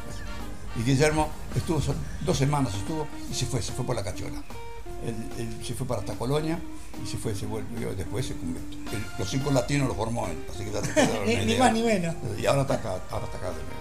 Y 0.77 0.83
Guillermo 0.83 1.29
estuvo 1.55 1.81
dos 2.25 2.37
semanas 2.37 2.75
estuvo 2.75 3.07
y 3.31 3.35
se 3.35 3.47
fue, 3.47 3.63
se 3.63 3.73
fue 3.73 3.85
por 3.85 3.95
la 3.97 4.03
cachola. 4.03 4.43
Él, 5.07 5.15
él 5.39 5.65
se 5.65 5.75
fue 5.75 5.87
para 5.87 6.01
hasta 6.01 6.15
Colonia 6.15 6.59
y 7.03 7.07
se 7.07 7.17
fue, 7.19 7.35
se 7.35 7.47
volvió, 7.47 7.95
después 7.95 8.27
se 8.27 8.35
convirtió. 8.35 8.79
los 9.19 9.29
cinco 9.29 9.51
latinos 9.51 9.87
los 9.89 9.97
formó 9.97 10.27
él, 10.29 10.45
así 10.53 10.65
que 10.65 10.73
ya 10.73 10.81
te 10.81 11.45
Ni- 11.47 11.57
más 11.57 11.73
ni 11.73 11.83
menos. 11.83 12.15
Y 12.39 12.47
ahora 12.47 12.63
está 12.63 12.75
acá, 12.75 12.99
ahora 13.11 13.27
está 13.27 13.37
acá 13.39 13.49
de 13.49 13.55
nuevo. 13.57 13.75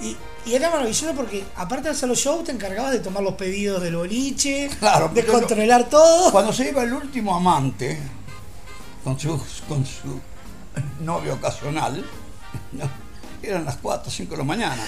Y, 0.00 0.16
y 0.50 0.54
era 0.54 0.70
maravilloso 0.70 1.12
porque, 1.16 1.42
aparte 1.56 1.84
de 1.84 1.90
hacer 1.90 2.08
los 2.08 2.18
shows, 2.18 2.44
te 2.44 2.52
encargabas 2.52 2.92
de 2.92 3.00
tomar 3.00 3.22
los 3.22 3.34
pedidos 3.34 3.82
del 3.82 3.96
boliche, 3.96 4.70
Claro, 4.78 5.08
de 5.08 5.22
yo- 5.24 5.32
controlar 5.32 5.88
todo. 5.88 6.30
Cuando 6.30 6.52
se 6.52 6.68
iba 6.70 6.82
el 6.82 6.92
último 6.92 7.34
amante 7.34 7.98
con 9.02 9.18
su, 9.18 9.36
con 9.68 9.84
su 9.84 10.20
novio 11.00 11.34
ocasional, 11.34 12.04
¿no? 12.72 12.88
eran 13.42 13.64
las 13.64 13.76
4 13.78 14.08
o 14.08 14.10
5 14.10 14.30
de 14.32 14.36
la 14.38 14.44
mañana. 14.44 14.86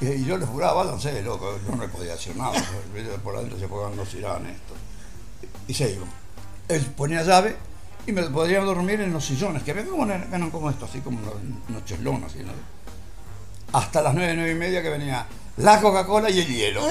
Y 0.00 0.24
yo 0.24 0.38
les 0.38 0.48
juraba, 0.48 0.84
váyanse, 0.84 1.22
loco, 1.22 1.58
no 1.68 1.82
le 1.82 1.88
podía 1.88 2.12
decir 2.12 2.34
nada, 2.34 2.52
por 3.22 3.36
adentro 3.36 3.58
se 3.58 3.68
podían 3.68 3.96
los 3.96 4.14
irán 4.14 4.46
esto. 4.46 4.74
Y 5.68 5.74
se 5.74 5.90
iban. 5.92 6.08
Él 6.68 6.84
ponía 6.96 7.22
llave 7.22 7.56
y 8.06 8.12
me 8.12 8.22
podía 8.24 8.60
dormir 8.60 9.00
en 9.00 9.12
los 9.12 9.24
sillones, 9.24 9.62
que 9.62 9.74
como, 9.86 10.06
eran 10.06 10.50
como 10.50 10.70
esto, 10.70 10.86
así 10.86 11.00
como 11.00 11.18
unos, 11.18 12.24
así, 12.24 12.38
¿no? 12.42 12.52
Hasta 13.72 14.02
las 14.02 14.14
9, 14.14 14.34
9 14.36 14.50
y 14.50 14.54
media 14.54 14.82
que 14.82 14.88
venía 14.88 15.26
la 15.58 15.80
Coca-Cola 15.80 16.30
y 16.30 16.40
el 16.40 16.46
hielo. 16.46 16.82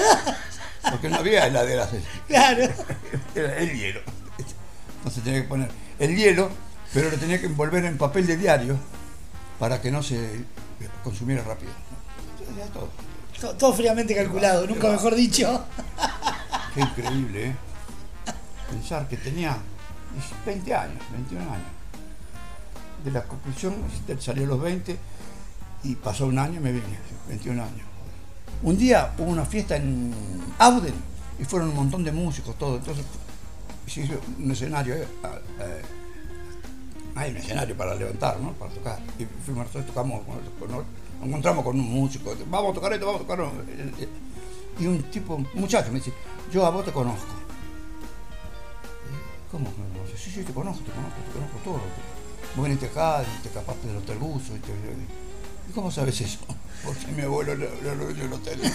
Porque 0.88 1.08
no 1.08 1.16
había 1.16 1.46
heladeras. 1.46 1.90
Claro. 2.28 2.62
Era 3.34 3.56
el 3.58 3.76
hielo. 3.76 4.00
Entonces 4.98 5.24
tenía 5.24 5.42
que 5.42 5.48
poner 5.48 5.70
el 5.98 6.16
hielo, 6.16 6.50
pero 6.94 7.10
lo 7.10 7.16
tenía 7.16 7.40
que 7.40 7.46
envolver 7.46 7.84
en 7.84 7.98
papel 7.98 8.26
de 8.26 8.36
diario 8.36 8.78
para 9.58 9.80
que 9.80 9.90
no 9.90 10.02
se 10.02 10.44
consumiera 11.02 11.42
rápido. 11.42 11.72
Todo. 12.68 12.88
To- 13.40 13.54
Todo 13.56 13.72
fríamente 13.72 14.14
calculado, 14.14 14.66
nunca 14.66 14.88
va. 14.88 14.94
mejor 14.94 15.14
dicho. 15.14 15.64
Qué 16.74 16.80
increíble, 16.80 17.46
¿eh? 17.48 17.56
Pensar 18.70 19.08
que 19.08 19.16
tenía 19.16 19.56
20 20.46 20.74
años, 20.74 21.02
21 21.12 21.42
años. 21.42 21.66
De 23.04 23.10
la 23.10 23.22
conclusión, 23.24 23.74
él 24.08 24.20
salió 24.20 24.44
a 24.44 24.48
los 24.48 24.60
20 24.60 24.96
y 25.84 25.94
pasó 25.96 26.26
un 26.26 26.38
año 26.38 26.60
y 26.60 26.62
me 26.62 26.72
vine, 26.72 26.98
21 27.28 27.62
años. 27.62 27.86
Un 28.62 28.76
día 28.76 29.12
hubo 29.18 29.30
una 29.30 29.44
fiesta 29.46 29.76
en 29.76 30.12
Auden 30.58 30.94
y 31.40 31.44
fueron 31.44 31.70
un 31.70 31.76
montón 31.76 32.04
de 32.04 32.12
músicos, 32.12 32.56
todo. 32.58 32.76
Entonces 32.76 33.04
se 33.86 34.02
hizo 34.02 34.20
un 34.38 34.50
escenario, 34.50 34.94
eh, 34.94 35.08
eh, 35.60 35.82
hay 37.16 37.30
un 37.30 37.36
escenario 37.38 37.76
para 37.76 37.94
levantar, 37.94 38.38
¿no? 38.38 38.52
Para 38.52 38.70
tocar. 38.72 38.98
Y 39.18 39.24
fuimos 39.44 39.64
nosotros, 39.66 39.86
tocamos, 39.86 40.20
con- 40.24 40.68
con- 40.68 40.84
nos 41.20 41.28
encontramos 41.28 41.64
con 41.64 41.78
un 41.78 41.88
músico, 41.92 42.34
vamos 42.50 42.72
a 42.72 42.74
tocar 42.74 42.92
esto, 42.92 43.06
vamos 43.06 43.20
a 43.22 43.24
tocar. 43.24 43.40
eh, 43.68 44.08
Y 44.80 44.86
un 44.86 45.02
tipo, 45.04 45.34
un 45.36 45.46
muchacho, 45.54 45.90
me 45.92 45.98
dice, 45.98 46.12
yo 46.52 46.64
a 46.66 46.70
vos 46.70 46.84
te 46.84 46.92
conozco. 46.92 47.26
¿Cómo 49.50 49.64
que 49.74 49.80
me 49.82 49.98
conoces? 49.98 50.20
Sí, 50.20 50.30
sí, 50.30 50.42
te 50.42 50.52
conozco, 50.52 50.82
te 50.84 50.92
conozco, 50.92 51.16
te 51.26 51.32
conozco 51.32 51.58
todo. 51.64 51.80
Vos 52.56 52.64
viniste 52.64 52.86
acá, 52.86 53.22
y 53.22 53.42
te 53.42 53.48
escapaste 53.48 53.86
del 53.88 53.96
Hotel 53.98 54.18
Buzo. 54.18 54.56
Y, 54.56 54.58
te- 54.60 54.72
¿Y 55.68 55.72
cómo 55.74 55.90
sabes 55.90 56.20
eso? 56.20 56.38
Porque 56.84 57.06
mi 57.14 57.22
abuelo 57.22 57.54
lo 57.54 57.66
lo- 57.82 57.94
lo 57.94 58.04
dueño 58.06 58.22
del 58.24 58.32
hotel. 58.32 58.60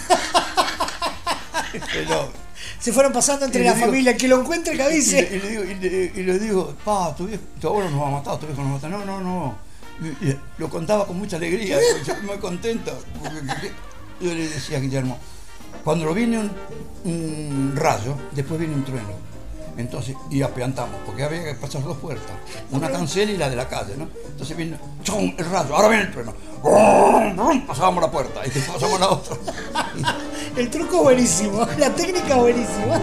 Pero, 1.92 2.30
Se 2.78 2.92
fueron 2.92 3.12
pasando 3.12 3.44
entre 3.44 3.60
le 3.62 3.66
la 3.70 3.74
digo- 3.74 3.86
familia, 3.86 4.16
que 4.16 4.28
lo 4.28 4.40
encuentre 4.40 4.72
que 4.76 4.78
y, 4.78 4.86
avise. 4.86 5.22
le- 5.22 5.36
y 5.36 5.40
le 5.40 5.48
digo, 5.48 5.64
y, 5.64 5.74
le, 5.74 6.12
y 6.14 6.22
le 6.22 6.38
digo, 6.38 6.74
pa, 6.84 7.14
tu, 7.16 7.26
viejo- 7.26 7.42
tu 7.60 7.68
abuelo 7.68 7.90
nos 7.90 8.00
va 8.02 8.08
a 8.08 8.10
matar, 8.12 8.38
tu 8.38 8.46
viejo 8.46 8.62
nos 8.62 8.70
va 8.82 8.86
a 8.86 8.90
matar. 8.90 8.90
No, 8.90 9.04
no, 9.04 9.20
no. 9.20 9.65
Lo 10.58 10.68
contaba 10.68 11.06
con 11.06 11.18
mucha 11.18 11.36
alegría, 11.36 11.78
muy 12.24 12.36
contento. 12.38 12.92
yo 14.20 14.34
le 14.34 14.48
decía 14.48 14.78
a 14.78 14.80
Guillermo, 14.80 15.18
cuando 15.84 16.12
viene 16.12 16.38
un, 16.38 16.50
un 17.04 17.72
rayo, 17.76 18.16
después 18.32 18.58
viene 18.58 18.74
un 18.74 18.84
trueno. 18.84 19.36
Entonces, 19.76 20.16
y 20.30 20.40
apeantamos, 20.40 20.96
porque 21.04 21.22
había 21.22 21.44
que 21.44 21.54
pasar 21.54 21.82
dos 21.82 21.98
puertas, 21.98 22.34
una 22.70 22.90
cancela 22.90 23.30
y 23.30 23.36
la 23.36 23.50
de 23.50 23.56
la 23.56 23.68
calle, 23.68 23.94
¿no? 23.96 24.08
Entonces 24.26 24.56
viene, 24.56 24.78
¡chum! 25.02 25.34
el 25.36 25.44
rayo, 25.44 25.76
ahora 25.76 25.88
viene 25.88 26.04
el 26.04 26.12
trueno. 26.12 26.32
¡Brum! 26.62 27.36
¡Brum! 27.36 27.66
Pasábamos 27.66 28.02
la 28.02 28.10
puerta 28.10 28.40
y 28.46 28.50
pasamos 28.50 28.98
la 28.98 29.08
otra. 29.10 29.36
El 30.56 30.70
truco 30.70 30.96
es 30.96 31.02
buenísimo, 31.02 31.66
la 31.78 31.90
técnica 31.94 32.36
buenísima. 32.36 33.00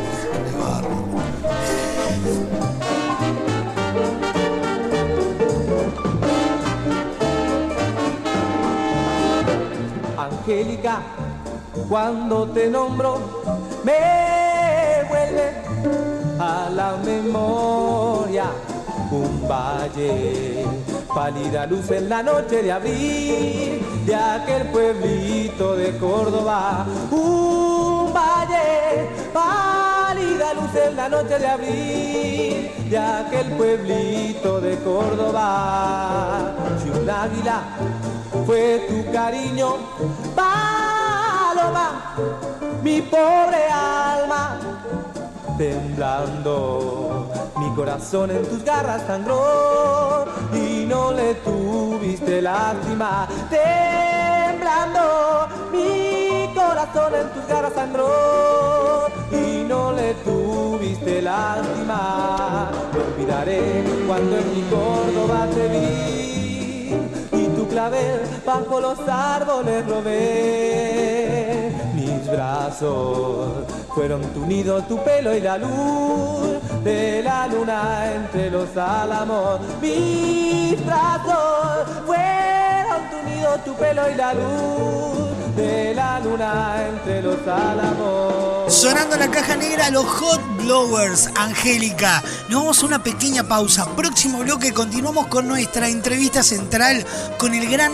Angélica, 10.44 11.00
cuando 11.88 12.46
te 12.50 12.70
nombro, 12.70 13.18
me 13.86 15.08
vuelve 15.08 15.54
a 16.38 16.70
la 16.70 16.98
memoria 16.98 18.48
un 19.10 19.48
valle, 19.48 20.66
pálida 21.16 21.66
luz 21.66 21.90
en 21.92 22.10
la 22.10 22.22
noche 22.22 22.62
de 22.62 22.72
abril 22.74 23.86
de 24.06 24.16
aquel 24.16 24.68
pueblito 24.68 25.78
de 25.78 25.98
Córdoba. 25.98 26.88
Un 27.10 28.12
valle, 28.12 29.08
pálida 29.32 30.54
luz 30.56 30.76
en 30.76 30.96
la 30.98 31.08
noche 31.08 31.40
de 31.40 31.48
abril 31.48 32.72
de 32.90 32.98
aquel 32.98 33.48
pueblito 33.54 34.60
de 34.60 34.78
Córdoba. 34.80 36.54
Si 36.84 36.90
un 36.90 37.10
águila 37.10 37.62
fue 38.46 38.86
tu 38.90 39.12
cariño, 39.12 39.76
paloma, 40.36 42.16
mi 42.82 43.02
pobre 43.02 43.70
alma, 43.72 44.60
temblando, 45.58 47.30
mi 47.58 47.76
corazón 47.76 48.32
en 48.32 48.46
tus 48.46 48.64
garras 48.64 49.04
sangró 49.06 50.26
y 50.54 50.86
no 50.86 51.12
le 51.12 51.36
tuviste 51.36 52.42
lástima, 52.42 53.28
temblando, 53.50 55.48
mi 55.72 56.50
corazón 56.54 57.14
en 57.16 57.30
tus 57.30 57.48
garras 57.48 57.74
sangró 57.74 59.08
y 59.32 59.64
no 59.68 59.94
le 59.94 60.16
tuviste 60.16 61.22
lástima, 61.22 62.70
no 62.94 63.14
olvidaré 63.14 63.84
cuando 64.08 64.38
en 64.38 64.56
mi 64.56 64.62
Córdoba 64.64 65.48
te 65.54 65.68
vi 65.68 66.33
clavel 67.74 68.22
bajo 68.46 68.80
los 68.80 69.00
árboles 69.08 69.86
robé. 69.88 71.72
Mis 71.96 72.28
brazos 72.30 73.66
fueron 73.96 74.22
tu 74.34 74.46
nido, 74.46 74.84
tu 74.84 75.04
pelo 75.04 75.36
y 75.36 75.42
la 75.42 75.58
luz 75.58 76.62
de 76.84 77.24
la 77.24 77.48
luna 77.48 78.14
entre 78.14 78.52
los 78.52 78.78
álamos. 78.78 79.60
Mis 79.82 80.86
brazos 80.86 81.88
fueron 82.06 83.02
tu 83.12 83.18
nido, 83.30 83.58
tu 83.66 83.74
pelo 83.74 84.04
y 84.10 84.16
la 84.16 84.34
luz 84.36 85.33
de 85.56 85.94
la 85.94 86.20
luna 86.20 86.76
entre 86.88 87.22
los 87.22 87.38
álamos. 87.48 88.74
Sonando 88.74 89.18
la 89.18 89.30
caja 89.30 89.56
negra 89.56 89.90
los 89.90 90.06
Hot 90.06 90.42
Blowers, 90.58 91.30
Angélica. 91.36 92.24
Nos 92.50 92.62
vamos 92.62 92.84
a 92.84 92.86
una 92.86 93.04
pequeña 93.04 93.44
pausa. 93.44 93.86
Próximo 93.96 94.40
bloque 94.40 94.74
continuamos 94.74 95.28
con 95.28 95.48
nuestra 95.48 95.88
entrevista 95.88 96.44
central 96.44 97.06
con 97.38 97.54
el 97.54 97.70
gran 97.70 97.92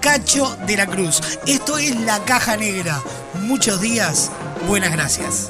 Cacho 0.00 0.56
de 0.66 0.76
la 0.76 0.86
Cruz. 0.86 1.20
Esto 1.46 1.78
es 1.78 1.98
la 2.00 2.18
caja 2.24 2.56
negra. 2.56 3.02
Muchos 3.42 3.80
días, 3.80 4.30
buenas 4.66 4.92
gracias. 4.92 5.48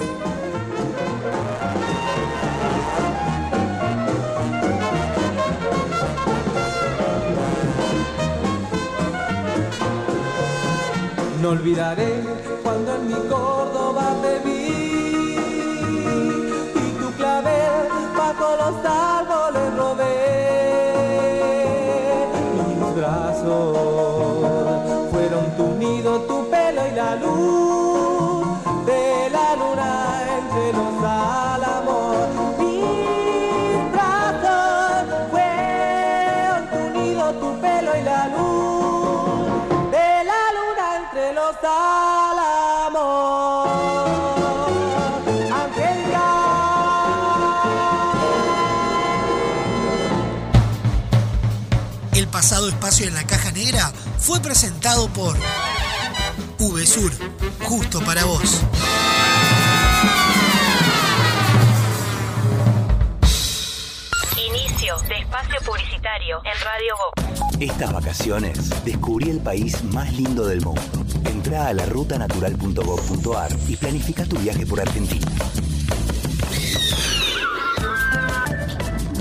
No 11.40 11.50
olvidaré 11.50 12.22
cuando 12.62 12.96
en 12.96 13.06
mi 13.06 13.14
Córdoba 13.14 14.14
te 14.20 14.38
vi 14.44 15.34
y 16.74 16.90
tu 17.00 17.10
clavel 17.16 17.88
bajo 18.14 18.56
los 18.56 18.82
presentado 54.50 55.08
por 55.10 55.36
VSUR, 56.58 57.12
justo 57.62 58.00
para 58.00 58.24
vos. 58.24 58.62
Inicio 64.36 64.98
de 65.08 65.14
espacio 65.20 65.54
publicitario 65.64 66.40
en 66.44 66.64
Radio 66.64 66.96
Go. 66.96 67.60
Estas 67.60 67.92
vacaciones 67.92 68.84
descubrí 68.84 69.30
el 69.30 69.38
país 69.38 69.84
más 69.84 70.12
lindo 70.14 70.44
del 70.44 70.62
mundo. 70.62 70.82
Entra 71.26 71.68
a 71.68 71.72
la 71.72 71.86
rutanatural.gov.ar 71.86 73.52
y 73.68 73.76
planifica 73.76 74.24
tu 74.24 74.36
viaje 74.36 74.66
por 74.66 74.80
Argentina. 74.80 75.30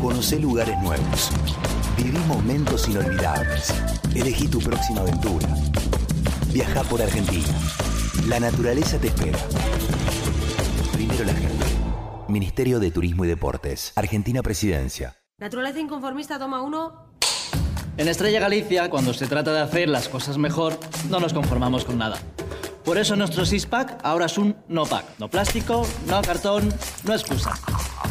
Conoce 0.01 0.39
lugares 0.39 0.75
nuevos. 0.79 1.29
Viví 1.97 2.17
momentos 2.25 2.87
inolvidables. 2.87 3.88
Elegí 4.19 4.49
tu 4.49 4.59
próxima 4.59 4.99
aventura. 4.99 5.47
Viaja 6.51 6.83
por 6.83 7.01
Argentina. 7.01 7.47
La 8.27 8.37
naturaleza 8.37 8.97
te 8.99 9.07
espera. 9.07 9.39
Primero 10.91 11.23
la 11.23 11.33
gente. 11.33 11.65
Ministerio 12.27 12.81
de 12.81 12.91
Turismo 12.91 13.23
y 13.23 13.29
Deportes. 13.29 13.93
Argentina 13.95 14.43
Presidencia. 14.43 15.15
Naturaleza 15.37 15.79
inconformista 15.79 16.37
toma 16.37 16.61
uno. 16.61 17.13
En 17.95 18.09
Estrella 18.09 18.41
Galicia, 18.41 18.89
cuando 18.89 19.13
se 19.13 19.25
trata 19.25 19.53
de 19.53 19.61
hacer 19.61 19.87
las 19.87 20.09
cosas 20.09 20.37
mejor, 20.37 20.77
no 21.09 21.21
nos 21.21 21.31
conformamos 21.31 21.85
con 21.85 21.97
nada. 21.97 22.17
Por 22.83 22.97
eso 22.97 23.15
nuestro 23.15 23.45
six-pack 23.45 23.99
ahora 24.03 24.25
es 24.25 24.37
un 24.37 24.57
no-pack. 24.67 25.17
No 25.17 25.29
plástico, 25.29 25.87
no 26.07 26.21
cartón, 26.23 26.73
no 27.05 27.13
excusa. 27.13 27.53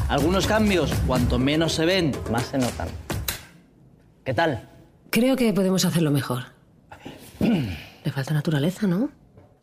Algunos 0.09 0.47
cambios, 0.47 0.91
cuanto 1.07 1.39
menos 1.39 1.75
se 1.75 1.85
ven, 1.85 2.13
más 2.31 2.47
se 2.47 2.57
notan. 2.57 2.89
¿Qué 4.25 4.33
tal? 4.33 4.78
Creo 5.11 5.37
que 5.37 5.53
podemos 5.53 5.85
hacerlo 5.85 6.11
mejor. 6.11 6.45
Le 7.41 8.13
falta 8.13 8.35
naturaleza, 8.35 8.87
¿no? 8.87 9.11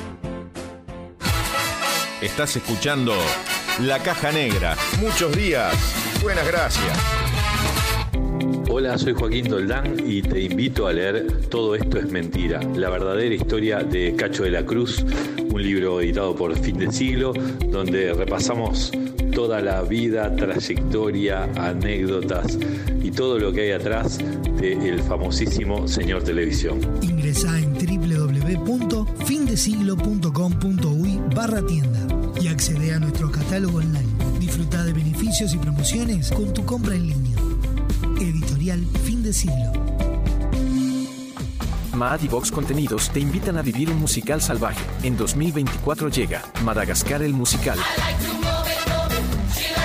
Estás 2.21 2.55
escuchando 2.55 3.13
La 3.79 3.97
Caja 3.97 4.31
Negra. 4.31 4.77
Muchos 4.99 5.35
días. 5.35 5.73
Buenas 6.21 6.45
gracias. 6.45 6.95
Hola, 8.69 8.95
soy 8.99 9.13
Joaquín 9.13 9.49
Doldán 9.49 9.95
y 10.05 10.21
te 10.21 10.41
invito 10.41 10.85
a 10.85 10.93
leer 10.93 11.47
Todo 11.49 11.73
esto 11.73 11.97
es 11.97 12.11
mentira, 12.11 12.61
la 12.75 12.91
verdadera 12.91 13.33
historia 13.33 13.79
de 13.79 14.15
Cacho 14.15 14.43
de 14.43 14.51
la 14.51 14.63
Cruz, 14.63 15.03
un 15.51 15.63
libro 15.63 15.99
editado 15.99 16.35
por 16.35 16.55
Fin 16.59 16.77
de 16.77 16.91
Siglo, 16.91 17.33
donde 17.67 18.13
repasamos 18.13 18.91
toda 19.33 19.59
la 19.59 19.81
vida, 19.81 20.35
trayectoria, 20.35 21.49
anécdotas 21.55 22.59
y 23.01 23.09
todo 23.09 23.39
lo 23.39 23.51
que 23.51 23.61
hay 23.61 23.71
atrás 23.71 24.19
del 24.59 25.01
famosísimo 25.01 25.87
señor 25.87 26.21
televisión. 26.21 26.79
Ingresá 27.01 27.57
en 27.57 27.73
www.findesiglo.com.uy 29.51 31.21
barra 31.35 31.65
tienda 31.65 31.99
y 32.39 32.47
accede 32.47 32.93
a 32.93 32.99
nuestro 32.99 33.29
catálogo 33.31 33.79
online. 33.79 34.07
Disfruta 34.39 34.83
de 34.83 34.93
beneficios 34.93 35.53
y 35.53 35.57
promociones 35.57 36.31
con 36.31 36.53
tu 36.53 36.65
compra 36.65 36.95
en 36.95 37.07
línea. 37.07 37.37
Editorial 38.19 38.85
Fin 39.03 39.21
de 39.23 39.33
Siglo. 39.33 39.73
Maad 41.93 42.21
y 42.21 42.27
Vox 42.29 42.51
Contenidos 42.51 43.09
te 43.09 43.19
invitan 43.19 43.57
a 43.57 43.61
vivir 43.61 43.89
un 43.89 43.99
musical 43.99 44.41
salvaje. 44.41 44.81
En 45.03 45.17
2024 45.17 46.09
llega 46.09 46.43
Madagascar 46.63 47.21
el 47.21 47.33
musical. 47.33 47.77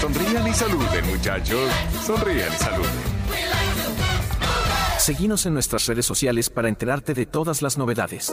Sonrían 0.01 0.47
y 0.47 0.53
saluden, 0.53 1.07
muchachos. 1.09 1.71
Sonrían 2.05 2.53
y 2.53 2.57
saluden. 2.57 3.17
Seguinos 4.99 5.45
en 5.47 5.55
nuestras 5.55 5.87
redes 5.87 6.07
sociales 6.07 6.51
para 6.51 6.69
enterarte 6.69 7.15
de 7.15 7.27
todas 7.27 7.63
las 7.63 7.77
novedades. 7.77 8.33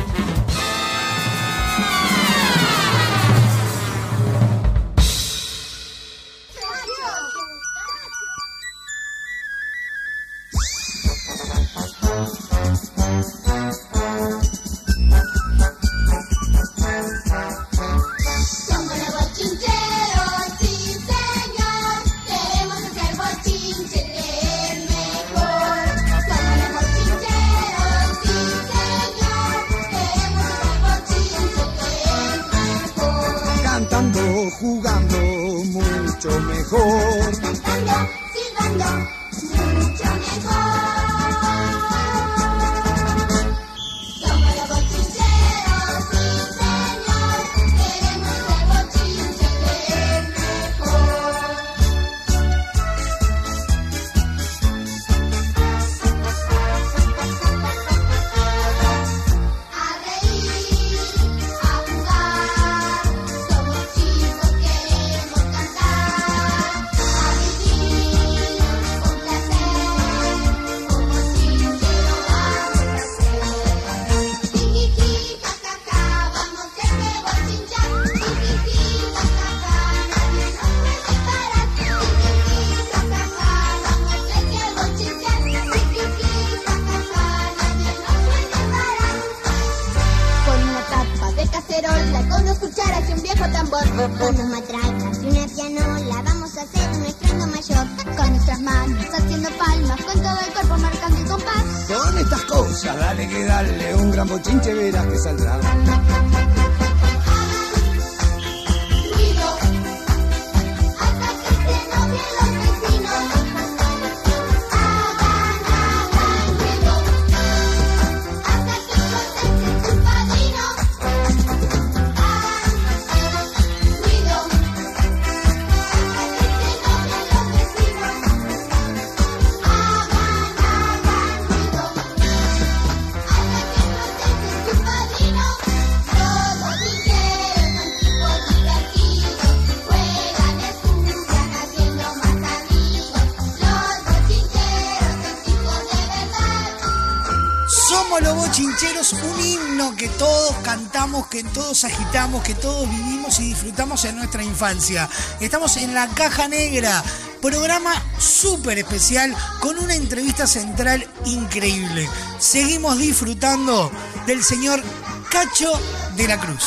Un 149.12 149.40
himno 149.44 149.96
que 149.96 150.08
todos 150.08 150.54
cantamos, 150.64 151.28
que 151.28 151.42
todos 151.42 151.84
agitamos, 151.84 152.42
que 152.42 152.54
todos 152.54 152.88
vivimos 152.90 153.38
y 153.38 153.48
disfrutamos 153.48 154.04
en 154.04 154.16
nuestra 154.16 154.42
infancia. 154.42 155.08
Estamos 155.40 155.76
en 155.78 155.94
la 155.94 156.08
Caja 156.08 156.48
Negra, 156.48 157.02
programa 157.40 157.92
súper 158.18 158.78
especial 158.78 159.34
con 159.60 159.78
una 159.78 159.94
entrevista 159.94 160.46
central 160.46 161.06
increíble. 161.24 162.08
Seguimos 162.38 162.98
disfrutando 162.98 163.90
del 164.26 164.42
señor 164.42 164.82
Cacho 165.30 165.72
de 166.16 166.28
la 166.28 166.38
Cruz. 166.38 166.64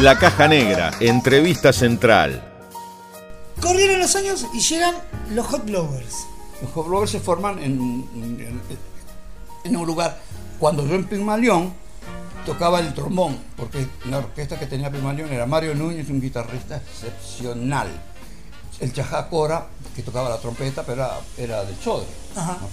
La 0.00 0.18
Caja 0.18 0.48
Negra, 0.48 0.92
entrevista 1.00 1.72
central. 1.72 2.48
Corrieron 3.60 3.98
los 3.98 4.14
años 4.16 4.46
y 4.54 4.60
llegan 4.60 4.94
los 5.30 5.46
Hot 5.46 5.64
Blowers. 5.64 6.31
Los 6.62 6.86
Blowers 6.86 7.10
se 7.10 7.20
forman 7.20 7.58
en, 7.58 7.72
en- 8.14 8.60
en 9.64 9.76
un 9.76 9.86
lugar. 9.86 10.18
Cuando 10.58 10.86
yo 10.86 10.94
en 10.94 11.04
Pigmalión 11.04 11.72
tocaba 12.46 12.80
el 12.80 12.92
trombón, 12.94 13.38
porque 13.56 13.86
la 14.08 14.18
orquesta 14.18 14.58
que 14.58 14.66
tenía 14.66 14.90
Pigmalión 14.90 15.32
era 15.32 15.46
Mario 15.46 15.74
Núñez, 15.74 16.08
un 16.08 16.20
guitarrista 16.20 16.76
excepcional. 16.76 17.88
El 18.80 18.92
Chajá 18.92 19.28
Cora, 19.28 19.66
que 19.94 20.02
tocaba 20.02 20.28
la 20.28 20.38
trompeta, 20.38 20.82
pero 20.82 21.02
era, 21.04 21.20
era 21.36 21.64
del 21.64 21.78
Chodre, 21.78 22.06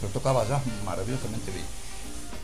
pero 0.01 0.11
tocaba 0.13 0.47
jazz 0.47 0.61
maravillosamente 0.85 1.51
bien. 1.51 1.65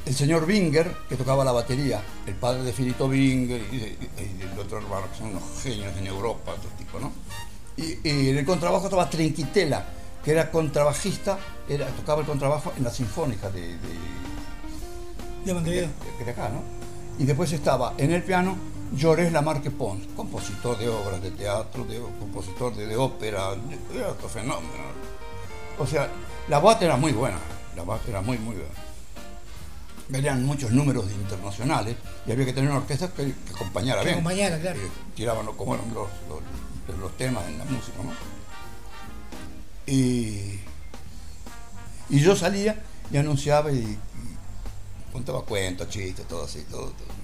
El 0.05 0.13
señor 0.13 0.45
Binger, 0.45 0.95
que 1.09 1.15
tocaba 1.15 1.43
la 1.43 1.51
batería, 1.51 1.99
el 2.27 2.35
padre 2.35 2.61
de 2.61 2.73
Filito 2.73 3.09
Binger 3.09 3.59
y, 3.71 3.77
de- 3.77 3.97
y 4.21 4.37
del 4.37 4.59
otro 4.59 4.77
hermano, 4.77 5.07
que 5.11 5.17
son 5.17 5.27
unos 5.29 5.41
genios 5.63 5.97
en 5.97 6.05
Europa, 6.05 6.51
otro 6.51 6.69
tipo, 6.77 6.99
¿no? 6.99 7.11
Y, 7.77 8.07
y 8.07 8.29
en 8.29 8.37
el 8.37 8.45
contrabajo 8.45 8.85
estaba 8.85 9.09
Trinquitela, 9.09 9.83
que 10.25 10.31
era 10.31 10.49
contrabajista, 10.51 11.37
era, 11.69 11.85
tocaba 11.87 12.21
el 12.21 12.27
contrabajo 12.27 12.73
en 12.77 12.83
la 12.83 12.89
Sinfónica 12.89 13.49
de, 13.51 13.61
de, 13.61 13.77
De 15.45 15.53
Montevideo. 15.53 15.87
de- 16.17 16.25
de 16.25 16.31
acá, 16.31 16.49
¿no? 16.49 16.63
Y 17.19 17.25
después 17.25 17.51
estaba 17.53 17.93
en 17.97 18.11
el 18.11 18.23
piano 18.23 18.57
Llorés 18.93 19.31
Lamarque 19.31 19.69
Pons, 19.71 20.05
compositor 20.15 20.77
de 20.79 20.89
obras 20.89 21.21
de 21.21 21.31
teatro, 21.31 21.85
de, 21.85 21.99
compositor 22.19 22.75
de, 22.75 22.97
ópera, 22.97 23.51
de- 23.55 23.97
era 23.99 24.09
otro 24.09 24.27
fenómeno. 24.27 24.83
O 25.77 25.85
sea, 25.85 26.09
la 26.47 26.59
bata 26.59 26.85
era 26.85 26.97
muy 26.97 27.11
buena, 27.11 27.37
la 27.75 27.83
bata 27.83 28.03
era 28.09 28.21
muy, 28.21 28.37
muy 28.39 28.55
buena. 28.55 28.69
Venían 30.07 30.43
muchos 30.45 30.71
números 30.71 31.05
internacionales 31.11 31.95
y 32.27 32.31
había 32.31 32.45
que 32.45 32.53
tener 32.53 32.69
una 32.69 32.79
orquesta 32.79 33.07
que, 33.09 33.25
que 33.25 33.53
acompañara 33.55 34.01
Que 34.01 34.05
bien. 34.07 34.19
acompañara, 34.19 34.59
claro. 34.59 34.79
Que 34.79 34.87
tiraban 35.15 35.45
como 35.47 35.73
eran 35.75 35.87
los, 35.93 36.07
los, 36.29 36.99
los 36.99 37.11
temas 37.17 37.43
en 37.47 37.57
la 37.57 37.65
música, 37.65 37.97
¿no? 38.03 38.11
Y, 39.87 40.59
y 42.09 42.19
yo 42.19 42.35
salía 42.35 42.81
y 43.11 43.17
anunciaba 43.17 43.71
y, 43.71 43.75
y 43.77 43.97
contaba 45.11 45.43
cuentos, 45.43 45.89
chistes, 45.89 46.27
todo 46.27 46.45
así, 46.45 46.63
todo. 46.69 46.87
todo. 46.91 47.15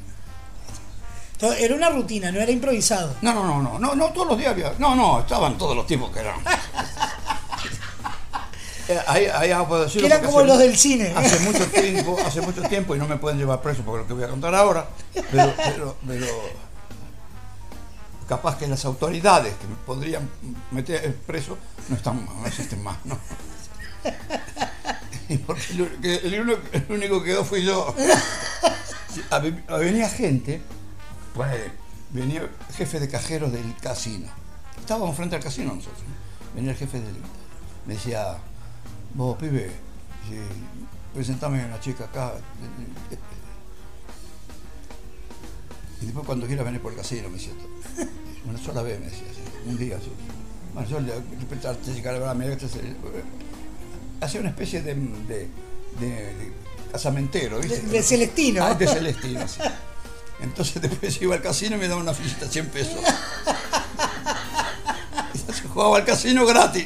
To- 1.39 1.53
Era 1.53 1.73
una 1.75 1.89
rutina, 1.89 2.31
no 2.31 2.39
era 2.39 2.51
improvisado. 2.51 3.15
No, 3.21 3.33
no, 3.33 3.43
no, 3.45 3.61
no, 3.63 3.79
no, 3.79 3.95
no, 3.95 4.05
todos 4.13 4.27
los 4.27 4.37
días 4.37 4.51
había. 4.51 4.73
No, 4.77 4.95
no, 4.95 5.19
estaban 5.21 5.57
todos 5.57 5.75
los 5.75 5.87
tipos 5.87 6.11
que 6.11 6.19
eran. 6.19 6.35
Eh, 8.87 8.99
Ahí, 9.07 9.25
ah, 9.51 9.65
Que 9.93 10.05
eran 10.05 10.21
como 10.23 10.39
hace 10.39 10.47
los 10.47 10.57
del 10.57 10.75
cine. 10.77 11.13
Hace 11.15 11.39
mucho 11.41 11.65
tiempo, 11.67 12.17
hace 12.25 12.41
mucho 12.41 12.61
tiempo 12.63 12.93
y 12.95 12.99
no 12.99 13.07
me 13.07 13.15
pueden 13.15 13.37
llevar 13.37 13.61
preso 13.61 13.83
por 13.83 13.99
lo 13.99 14.07
que 14.07 14.11
voy 14.13 14.23
a 14.23 14.27
contar 14.27 14.53
ahora, 14.53 14.85
pero, 15.13 15.53
pero, 15.55 15.95
pero 16.05 16.25
capaz 18.31 18.57
que 18.57 18.65
las 18.65 18.85
autoridades 18.85 19.53
que 19.55 19.67
me 19.67 19.75
podrían 19.85 20.29
meter 20.71 21.13
preso 21.27 21.57
no 21.89 21.97
están, 21.97 22.25
no 22.25 22.47
existen 22.47 22.81
más, 22.81 22.97
¿no? 23.05 23.17
Y 25.27 25.37
porque 25.37 25.73
el, 26.23 26.39
único 26.89 27.21
que- 27.23 27.29
quedó 27.29 27.43
fui 27.43 27.63
yo. 27.63 27.93
Venía 29.79 30.07
gente, 30.09 30.61
pues, 31.33 31.71
venía 32.11 32.49
jefe 32.73 33.01
de 33.01 33.09
cajeros 33.09 33.51
del 33.51 33.75
casino. 33.77 34.29
Estábamos 34.79 35.15
frente 35.15 35.35
al 35.35 35.43
casino 35.43 35.73
nosotros. 35.73 36.01
¿no? 36.01 36.55
Venía 36.55 36.71
el 36.71 36.77
jefe 36.77 37.01
del. 37.01 37.15
Me 37.85 37.95
decía, 37.95 38.37
vos, 39.13 39.37
pibe, 39.37 39.71
sí, 40.29 40.37
presentame 41.13 41.63
a 41.63 41.65
una 41.65 41.79
chica 41.81 42.05
acá. 42.05 42.33
Y 46.01 46.05
después 46.05 46.25
cuando 46.25 46.47
quiera 46.47 46.63
venir 46.63 46.81
por 46.81 46.93
el 46.93 46.97
casino, 46.97 47.29
me 47.29 47.37
decía, 47.37 47.53
una 48.47 48.57
sola 48.63 48.81
vez 48.81 48.99
me 48.99 49.05
decía, 49.05 49.23
así, 49.29 49.41
un 49.69 49.77
día 49.77 49.97
así. 49.97 50.11
Bueno, 50.73 50.87
yo 50.89 50.99
le 50.99 51.13
a 51.13 51.71
esta 51.71 51.93
chica, 51.93 52.11
la 52.13 52.19
verdad, 52.19 52.35
hacía 54.21 54.39
una 54.39 54.49
especie 54.49 54.81
de, 54.81 54.93
de, 54.95 55.49
de- 55.99 56.07
de 56.35 56.51
casamentero, 56.91 57.59
¿viste? 57.59 57.81
De- 57.81 57.89
de 57.89 58.03
Celestino. 58.03 58.63
Ah, 58.63 58.73
de 58.75 58.87
Celestino, 58.87 59.47
sí. 59.47 59.59
Entonces 60.41 60.81
después 60.81 61.21
iba 61.21 61.35
al 61.35 61.41
casino 61.41 61.75
y 61.75 61.79
me 61.79 61.87
daba 61.87 62.01
una 62.01 62.13
fichita 62.13 62.47
100 62.47 62.67
pesos. 62.69 62.99
Se 65.53 65.67
jugaba 65.67 65.97
al 65.97 66.05
casino 66.05 66.45
gratis. 66.45 66.85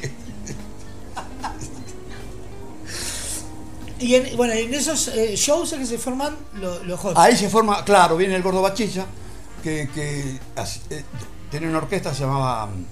Y 3.99 4.15
en, 4.15 4.35
bueno, 4.35 4.53
en 4.53 4.73
esos 4.73 5.07
eh, 5.09 5.35
shows 5.35 5.73
que 5.73 5.85
se 5.85 5.97
forman 5.97 6.35
lo- 6.55 6.83
los 6.83 6.99
hot. 6.99 7.13
Ahí 7.17 7.35
se 7.37 7.49
forma, 7.49 7.83
claro, 7.85 8.17
viene 8.17 8.35
el 8.35 8.43
gordo 8.43 8.61
Bachilla, 8.61 9.05
que, 9.65 10.39
eh, 10.89 11.03
tenía 11.49 11.69
una 11.69 11.79
orquesta 11.79 12.09
que 12.11 12.15
se 12.15 12.21
llamaba. 12.23 12.67
mm, 12.67 12.85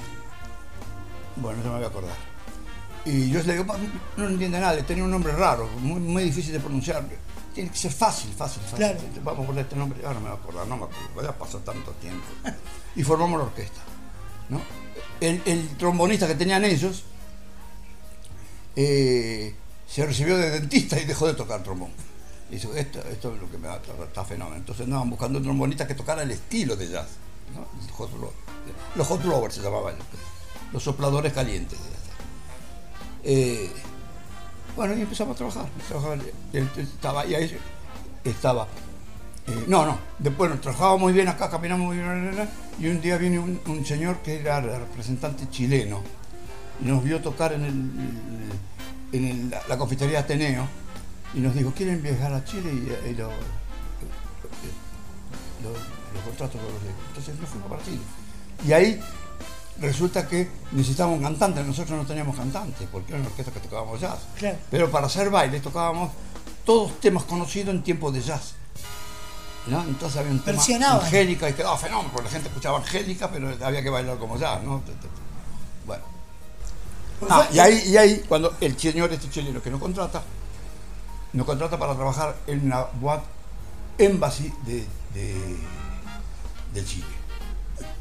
Bueno, 1.42 1.60
no 1.64 1.70
me 1.72 1.76
voy 1.78 1.84
a 1.86 1.88
acordar. 1.88 2.16
Y 3.06 3.30
yo 3.30 3.42
le 3.44 3.54
digo, 3.54 3.66
"Pa, 3.66 3.76
no 4.18 4.28
entiende 4.28 4.60
nada, 4.60 4.82
tenía 4.84 5.04
un 5.04 5.12
nombre 5.12 5.34
raro, 5.34 5.68
muy, 5.80 6.00
muy 6.00 6.24
difícil 6.24 6.54
de 6.54 6.60
pronunciar. 6.60 7.04
Tiene 7.54 7.70
que 7.70 7.78
ser 7.78 7.92
fácil, 7.92 8.32
fácil, 8.34 8.62
fácil. 8.64 8.78
Claro. 8.78 9.00
Vamos 9.24 9.44
a 9.44 9.48
poner 9.48 9.64
este 9.66 9.76
nombre, 9.76 10.00
ahora 10.06 10.16
no 10.16 10.22
me 10.22 10.30
voy 10.30 10.38
a 10.38 10.42
acordar, 10.42 10.68
no 10.68 10.78
me 10.78 10.84
acuerdo, 10.86 11.22
ya 11.32 11.38
pasó 11.38 11.60
tanto 11.60 11.92
tiempo. 11.94 12.24
Y 12.96 13.04
formamos 13.04 13.40
la 13.40 13.46
orquesta. 13.46 13.82
¿no? 14.50 14.62
El, 15.20 15.42
el 15.46 15.68
trombonista 15.78 16.28
que 16.28 16.36
tenían 16.36 16.64
ellos 16.66 17.04
eh, 18.76 19.56
se 19.88 20.06
recibió 20.06 20.38
de 20.38 20.50
dentista 20.50 21.00
y 21.00 21.06
dejó 21.06 21.28
de 21.28 21.34
tocar 21.34 21.62
trombón. 21.64 21.92
Y 22.54 22.58
dice, 22.58 22.70
esto, 22.80 23.00
esto 23.10 23.34
es 23.34 23.42
lo 23.42 23.50
que 23.50 23.58
me 23.58 23.68
da, 23.68 23.78
está, 23.78 23.94
está 24.04 24.24
fenómeno. 24.24 24.58
Entonces 24.58 24.86
andaban 24.86 25.10
buscando 25.10 25.40
un 25.40 25.44
trombonista 25.44 25.88
que 25.88 25.96
tocara 25.96 26.22
el 26.22 26.30
estilo 26.30 26.76
de 26.76 26.88
jazz. 26.88 27.08
Los 28.96 29.08
hot 29.08 29.24
blowers 29.24 29.56
se 29.56 29.62
llamaban, 29.62 29.96
los 30.72 30.84
sopladores 30.84 31.34
calientes. 31.34 31.80
Eh, 33.24 33.72
bueno, 34.76 34.96
y 34.96 35.02
empezamos 35.02 35.34
a 35.34 35.38
trabajar. 35.38 35.66
estaba, 36.78 37.26
y 37.26 37.34
ahí 37.34 37.58
estaba. 38.24 38.68
eh, 39.48 39.66
no, 39.68 39.88
no, 39.88 39.98
después 40.20 40.52
nos 40.52 40.62
trabajábamos 40.62 41.02
muy 41.02 41.14
bien 41.14 41.30
acá, 41.30 41.50
caminamos 41.50 41.88
muy 41.88 41.98
bien. 41.98 42.50
Y 42.80 42.86
un 42.86 43.02
día 43.02 43.18
viene 43.18 43.40
un, 43.40 43.60
un 43.66 43.84
señor 43.84 44.18
que 44.18 44.40
era 44.40 44.62
representante 44.62 45.50
chileno 45.50 46.04
y 46.80 46.86
nos 46.86 47.04
vio 47.04 47.20
tocar 47.20 47.54
en, 47.54 47.66
el, 47.66 49.20
en 49.20 49.50
la, 49.50 49.60
la 49.68 49.76
confitería 49.76 50.20
Ateneo 50.20 50.83
y 51.34 51.40
nos 51.40 51.54
dijo, 51.56 51.72
¿quieren 51.76 52.02
viajar 52.02 52.34
a 52.34 52.44
Chile? 52.46 52.72
Y, 52.72 53.10
y 53.10 53.16
lo, 53.16 53.28
lo, 55.64 55.70
lo 55.72 56.22
contrato 56.26 56.58
con 56.58 56.74
los 56.74 56.84
de-". 56.84 57.08
Entonces 57.10 57.40
nos 57.40 57.50
fuimos 57.50 57.70
para 57.70 57.84
Chile. 57.84 58.02
Y 58.68 58.74
ahí 58.74 59.00
resulta 59.80 60.28
que 60.28 60.50
necesitábamos 60.72 61.18
un 61.18 61.24
cantante, 61.24 61.64
nosotros 61.64 61.98
no 61.98 62.06
teníamos 62.06 62.36
cantante, 62.36 62.88
porque 62.92 63.12
era 63.12 63.20
una 63.20 63.30
orquesta 63.30 63.52
que 63.52 63.60
tocábamos 63.60 64.00
jazz. 64.00 64.20
Claro. 64.38 64.58
Pero 64.70 64.92
para 64.92 65.08
hacer 65.08 65.30
baile 65.30 65.60
tocábamos 65.60 66.12
todos 66.66 67.00
temas 67.00 67.24
conocidos 67.24 67.74
en 67.76 67.84
tiempo 67.84 68.12
de 68.12 68.22
jazz. 68.22 68.56
¿no? 69.68 69.82
Entonces 69.82 70.20
había 70.20 70.32
un 70.32 70.40
tema. 70.40 70.62
Angélica 70.62 71.50
y 71.50 71.54
quedaba 71.54 71.78
fenómeno, 71.78 72.10
porque 72.12 72.26
la 72.26 72.32
gente 72.32 72.50
escuchaba 72.50 72.78
Angélica, 72.80 73.30
pero 73.32 73.56
había 73.64 73.82
que 73.82 73.90
bailar 73.90 74.18
como 74.18 74.38
jazz, 74.38 74.62
¿no? 74.64 74.82
Bueno. 75.86 76.04
Ah, 77.30 77.48
y 77.52 77.60
ahí, 77.60 77.84
y 77.88 77.98
ahí, 77.98 78.24
cuando 78.28 78.54
el 78.60 78.78
señor 78.78 79.12
este 79.14 79.30
chileno 79.30 79.62
que 79.62 79.70
nos 79.70 79.80
contrata, 79.80 80.22
nos 81.34 81.46
contrata 81.46 81.78
para 81.78 81.96
trabajar 81.96 82.36
en 82.48 82.66
una 82.66 82.84
boate 83.00 83.26
embassy 83.98 84.54
de, 84.66 84.86
Chile. 86.86 87.06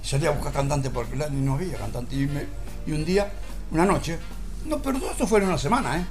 Salía 0.03 0.31
a 0.31 0.33
buscar 0.33 0.53
cantante 0.53 0.91
por 0.91 1.07
el 1.07 1.19
lado 1.19 1.33
y 1.33 1.37
no 1.37 1.55
había 1.55 1.77
cantante. 1.79 2.15
Y, 2.15 2.93
un 2.93 3.05
día, 3.05 3.33
una 3.71 3.87
noche, 3.87 4.19
no, 4.67 4.79
pero 4.79 4.99
todo 4.99 5.11
esto 5.11 5.27
fue 5.27 5.41
en 5.41 5.47
una 5.49 5.59
semana, 5.59 5.99
¿eh? 5.99 6.07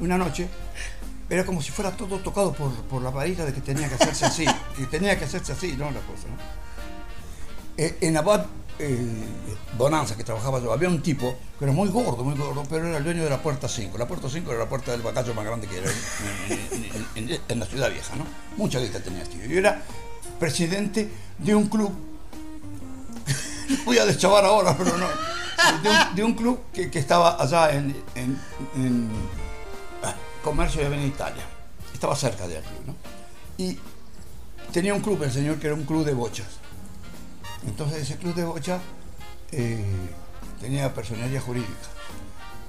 Una 0.00 0.18
noche, 0.18 0.48
era 1.30 1.44
como 1.46 1.62
si 1.62 1.70
fuera 1.70 1.90
todo 1.92 2.18
tocado 2.18 2.52
por, 2.52 2.72
por 2.84 3.02
la 3.02 3.10
varita 3.10 3.44
de 3.44 3.52
que 3.52 3.60
tenía 3.60 3.88
que 3.88 3.94
hacerse 3.94 4.26
así, 4.26 4.44
que 4.76 4.86
tenía 4.86 5.18
que 5.18 5.24
hacerse 5.24 5.52
así, 5.52 5.76
¿no? 5.76 5.86
La 5.86 6.00
cosa, 6.00 6.28
¿no? 6.28 6.36
Eh, 7.78 7.98
en 8.00 8.14
la 8.14 8.22
boate 8.22 8.44
eh, 8.44 8.65
Bonanza 9.78 10.16
que 10.16 10.24
trabajaba 10.24 10.60
yo, 10.60 10.72
había 10.72 10.88
un 10.88 11.02
tipo 11.02 11.36
que 11.58 11.64
era 11.64 11.72
muy 11.72 11.88
gordo, 11.88 12.22
muy 12.24 12.34
gordo, 12.34 12.62
pero 12.68 12.86
era 12.86 12.98
el 12.98 13.04
dueño 13.04 13.24
de 13.24 13.30
la 13.30 13.42
puerta 13.42 13.68
5. 13.68 13.96
La 13.98 14.06
puerta 14.06 14.28
5 14.28 14.50
era 14.50 14.60
la 14.60 14.68
puerta 14.68 14.92
del 14.92 15.02
bacacho 15.02 15.34
más 15.34 15.44
grande 15.44 15.66
que 15.66 15.78
era 15.78 15.90
en, 17.14 17.58
la 17.60 17.66
ciudad 17.66 17.90
vieja, 17.90 18.16
¿no? 18.16 18.26
Mucha 18.56 18.78
guita 18.80 19.00
tenía 19.00 19.22
este 19.22 19.36
tío. 19.36 19.54
Y 19.54 19.58
era 19.58 19.82
presidente 20.38 21.10
de 21.38 21.54
un 21.54 21.68
club, 21.68 21.92
voy 23.84 23.98
a 23.98 24.04
deschavar 24.04 24.44
ahora, 24.44 24.76
pero 24.76 24.96
no, 24.98 25.06
de 26.14 26.24
un, 26.24 26.34
club 26.34 26.60
que, 26.72 26.90
que 26.90 26.98
estaba 26.98 27.42
allá 27.42 27.72
en, 27.72 27.96
en- 28.14 29.08
ah, 30.02 30.14
Comercio 30.42 30.80
de 30.80 30.86
Avenida 30.86 31.08
Italia. 31.08 31.42
Estaba 31.92 32.14
cerca 32.14 32.46
de 32.46 32.58
aquí, 32.58 32.68
¿no? 32.86 32.94
Y 33.56 33.78
tenía 34.72 34.92
un 34.92 35.00
club, 35.00 35.22
el 35.22 35.32
señor, 35.32 35.56
que 35.58 35.66
era 35.66 35.74
un 35.74 35.84
club 35.84 36.04
de 36.04 36.12
bochas. 36.12 36.46
Entonces 37.66 38.02
ese 38.02 38.16
club 38.16 38.34
de 38.34 38.44
bocha 38.44 38.78
eh, 39.52 39.84
tenía 40.60 40.92
personería 40.94 41.40
jurídica. 41.40 41.72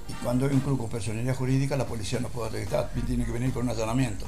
Y 0.08 0.12
cuando 0.24 0.46
hay 0.46 0.52
un 0.54 0.60
club 0.60 0.78
con 0.78 0.88
personería 0.88 1.34
jurídica, 1.34 1.76
la 1.76 1.86
policía 1.86 2.18
no 2.20 2.28
puede 2.28 2.50
registrar, 2.50 2.90
tiene 3.06 3.24
que 3.24 3.32
venir 3.32 3.52
con 3.52 3.64
un 3.64 3.70
allanamiento. 3.70 4.24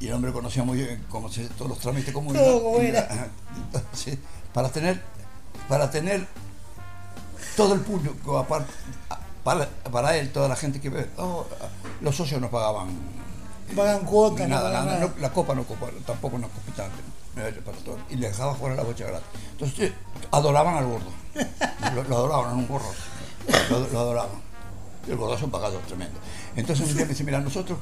Y 0.00 0.06
el 0.06 0.12
hombre 0.14 0.32
conocía 0.32 0.62
muy 0.64 0.78
bien 0.78 1.04
cómo 1.10 1.28
se, 1.30 1.46
todos 1.48 1.68
los 1.70 1.78
trámites 1.80 2.12
iba- 2.36 2.44
era. 2.82 3.28
Entonces, 3.56 4.18
para 4.54 4.68
tener, 4.70 5.02
para 5.68 5.90
tener 5.90 6.26
todo 7.56 7.74
el 7.74 7.80
público, 7.80 8.38
aparte, 8.38 8.72
para, 9.44 9.68
para 9.90 10.16
él, 10.16 10.30
toda 10.32 10.48
la 10.48 10.56
gente 10.56 10.80
que 10.80 10.88
ve, 10.88 11.10
oh, 11.18 11.46
los 12.00 12.14
socios 12.16 12.40
no 12.40 12.48
pagaban 12.50 12.88
Pagan 13.76 14.04
cuotas, 14.04 14.48
no 14.48 14.54
nada, 14.56 14.70
pagan 14.70 14.86
nada, 14.86 14.98
nada. 15.00 15.12
no- 15.14 15.20
la 15.22 15.30
copa 15.32 15.54
no 15.54 15.64
copa, 15.64 15.86
tampoco 16.06 16.36
una 16.36 16.48
copita 16.48 16.86
no 17.36 17.62
para 17.64 17.78
todo, 17.78 17.98
y 18.10 18.16
le 18.16 18.28
dejaba 18.28 18.54
fuera 18.54 18.74
la 18.74 18.82
bocha 18.82 19.06
gratis. 19.06 19.28
Entonces 19.52 19.92
adoraban 20.32 20.76
al 20.76 20.86
gordo, 20.86 21.10
lo, 21.94 22.02
lo 22.04 22.16
adoraban, 22.16 22.46
era 22.46 22.54
un 22.56 22.66
gorro, 22.68 22.90
lo, 23.70 23.80
lo 23.88 23.98
adoraban. 24.00 24.48
Y 25.06 25.10
el 25.12 25.16
gordo 25.16 25.34
es 25.36 25.42
un 25.42 25.50
pagador 25.50 25.80
tremendo. 25.82 26.18
Entonces 26.56 26.88
un 26.88 26.94
día 26.96 27.04
me 27.04 27.10
dice, 27.10 27.24
mira, 27.24 27.40
nosotros, 27.40 27.78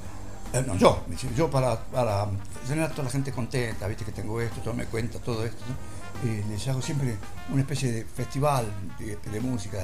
eh, 0.53 0.63
no, 0.67 0.77
yo, 0.77 1.03
yo 1.35 1.51
para, 1.51 1.79
para 1.87 2.27
tener 2.69 2.85
a 2.85 2.91
toda 2.91 3.05
la 3.05 3.11
gente 3.11 3.33
contenta, 3.33 3.87
viste 3.87 4.05
que 4.05 4.13
tengo 4.13 4.41
esto, 4.41 4.61
todo 4.61 4.75
me 4.75 4.85
cuenta, 4.87 5.19
todo 5.21 5.45
esto, 5.45 5.63
¿no? 5.69 6.31
Eh, 6.31 6.45
les 6.49 6.69
hago 6.69 6.81
siempre 6.83 7.17
una 7.51 7.63
especie 7.63 7.91
de 7.93 8.05
festival 8.05 8.67
de, 8.99 9.17
de 9.17 9.41
música. 9.41 9.79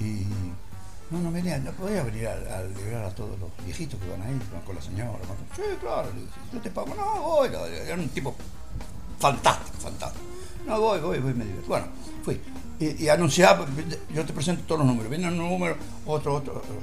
Y 0.00 0.26
no, 1.10 1.20
no 1.20 1.30
venía, 1.32 1.58
no 1.58 1.70
podía 1.72 2.02
venir 2.02 2.26
a, 2.28 2.32
a 2.58 2.62
liberar 2.64 3.04
a 3.04 3.10
todos 3.14 3.38
los 3.38 3.50
viejitos 3.64 4.00
que 4.00 4.08
van 4.10 4.22
ahí 4.22 4.38
con, 4.66 4.74
la 4.74 4.82
señora. 4.82 5.10
con- 5.18 5.36
sí, 5.56 5.62
claro, 5.80 6.08
yo 6.52 6.60
te 6.60 6.70
pago, 6.70 6.94
no, 6.94 7.22
voy, 7.22 7.48
era 7.86 7.94
un 7.94 8.08
tipo 8.08 8.34
fantástico, 9.18 9.76
fantástico. 9.78 10.24
No, 10.66 10.80
voy, 10.80 11.00
voy, 11.00 11.18
voy, 11.20 11.34
me 11.34 11.44
divierto. 11.44 11.68
Bueno, 11.68 11.86
fui. 12.24 12.40
Y, 12.80 13.04
y 13.04 13.08
anunciaba, 13.08 13.66
yo 14.12 14.24
te 14.24 14.32
presento 14.32 14.64
todos 14.66 14.80
los 14.80 14.86
números, 14.88 15.10
viene 15.10 15.28
un 15.28 15.36
número, 15.38 15.76
otro, 16.06 16.34
otro. 16.36 16.56
otro. 16.56 16.74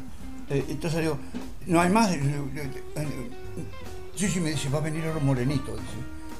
Eh, 0.49 0.65
entonces 0.69 1.01
digo, 1.01 1.17
no 1.65 1.81
hay 1.81 1.89
más. 1.89 2.11
Eh, 2.11 2.21
eh, 2.95 3.31
Sí, 4.15 4.27
sí, 4.27 4.39
me 4.39 4.51
dice, 4.51 4.69
va 4.69 4.79
a 4.79 4.81
venir 4.81 5.03
ahora 5.05 5.19
morenito, 5.19 5.73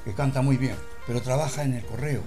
que 0.05 0.13
canta 0.13 0.41
muy 0.41 0.57
bien, 0.57 0.75
pero 1.07 1.21
trabaja 1.21 1.63
en 1.63 1.73
el 1.73 1.85
correo 1.85 2.21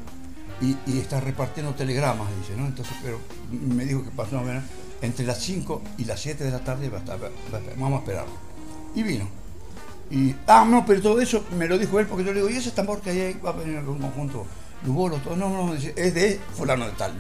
y, 0.61 0.99
está 0.99 1.21
repartiendo 1.21 1.75
telegramas, 1.75 2.29
dice, 2.41 2.57
¿no? 2.57 2.67
Entonces, 2.67 2.97
pero 3.03 3.19
me 3.51 3.85
dijo 3.85 4.05
que 4.05 4.11
pasó 4.11 4.37
más 4.37 4.45
o 4.45 4.47
menos 4.47 4.65
entre 5.03 5.27
las 5.27 5.39
5 5.39 5.83
y 5.99 6.05
las 6.05 6.21
7 6.21 6.45
de 6.45 6.51
la 6.51 6.61
tarde 6.61 6.89
va 6.89 6.99
a 6.99 7.01
estar, 7.01 7.19
vamos 7.77 7.99
a 7.99 8.03
esperarlo. 8.03 8.33
Y 8.95 9.03
vino. 9.03 9.29
Y, 10.11 10.35
ah, 10.47 10.65
no, 10.69 10.85
pero 10.87 11.03
todo 11.03 11.21
eso 11.21 11.45
me 11.59 11.67
lo 11.67 11.79
dijo 11.79 11.99
él 11.99 12.07
porque 12.07 12.25
yo 12.25 12.33
le 12.33 12.41
digo, 12.41 12.51
¿y 12.51 12.57
ese 12.57 12.71
tambor 12.71 13.01
que 13.01 13.11
hay 13.11 13.21
ahí 13.21 13.41
va 13.45 13.51
a 13.51 13.53
venir 13.55 13.79
un 13.79 13.99
conjunto? 13.99 14.47
Lugolo, 14.85 15.17
todo. 15.19 15.37
No, 15.37 15.49
no, 15.49 15.75
dice, 15.75 15.93
es 15.97 16.15
de 16.15 16.41
fulano 16.57 16.87
de 16.87 16.93
tal. 16.93 17.15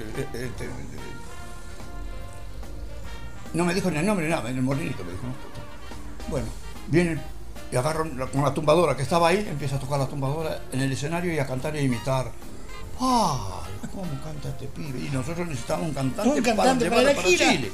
No 3.52 3.64
me 3.64 3.74
dijo 3.74 3.90
ni 3.90 3.98
el 3.98 4.06
nombre 4.06 4.28
nada, 4.28 4.50
en 4.50 4.56
el 4.56 4.62
molinito 4.62 5.04
me 5.04 5.12
dijo. 5.12 5.26
¿no? 5.26 5.34
Bueno, 6.30 6.46
viene 6.88 7.20
y 7.72 7.76
agarra 7.76 8.04
con 8.32 8.42
la 8.42 8.54
tumbadora 8.54 8.96
que 8.96 9.02
estaba 9.02 9.28
ahí, 9.28 9.46
empieza 9.48 9.76
a 9.76 9.78
tocar 9.80 9.98
la 9.98 10.06
tumbadora 10.06 10.62
en 10.72 10.80
el 10.80 10.92
escenario 10.92 11.32
y 11.32 11.38
a 11.38 11.46
cantar 11.46 11.74
y 11.74 11.78
a 11.78 11.82
imitar. 11.82 12.30
¡Ah! 13.00 13.60
¿Cómo 13.92 14.06
canta 14.22 14.48
este 14.48 14.66
pibe? 14.66 14.98
Y 15.00 15.10
nosotros 15.10 15.46
necesitamos 15.46 15.88
un 15.88 15.94
cantante, 15.94 16.30
Un 16.38 16.42
cantante 16.42 16.88
para 16.90 17.00
llevarlo 17.02 17.22
la 17.22 17.28
gira. 17.28 17.50
Chile. 17.52 17.72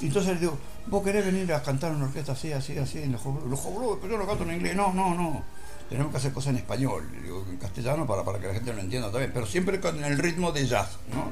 Y 0.00 0.06
entonces 0.06 0.34
le 0.34 0.40
digo, 0.40 0.58
¿vos 0.86 1.02
querés 1.04 1.24
venir 1.26 1.52
a 1.52 1.62
cantar 1.62 1.90
en 1.90 1.96
una 1.96 2.06
orquesta 2.06 2.32
así, 2.32 2.52
así, 2.52 2.78
así? 2.78 2.98
En 3.02 3.12
los 3.12 3.20
Job- 3.20 3.46
los 3.46 3.58
Job- 3.60 3.98
pero 4.00 4.12
yo 4.14 4.18
lo 4.18 4.26
canto 4.26 4.44
en 4.44 4.52
inglés. 4.54 4.74
No, 4.76 4.92
no, 4.94 5.14
no. 5.14 5.42
Tenemos 5.88 6.12
que 6.12 6.18
hacer 6.18 6.32
cosas 6.32 6.50
en 6.50 6.56
español, 6.58 7.06
digo, 7.22 7.44
en 7.50 7.56
castellano 7.56 8.06
para, 8.06 8.22
para 8.24 8.38
que 8.38 8.46
la 8.46 8.54
gente 8.54 8.72
lo 8.72 8.80
entienda 8.80 9.10
también, 9.10 9.32
pero 9.34 9.44
siempre 9.44 9.80
con 9.80 10.02
el 10.04 10.16
ritmo 10.18 10.52
de 10.52 10.66
jazz, 10.66 10.88
¿no? 11.12 11.28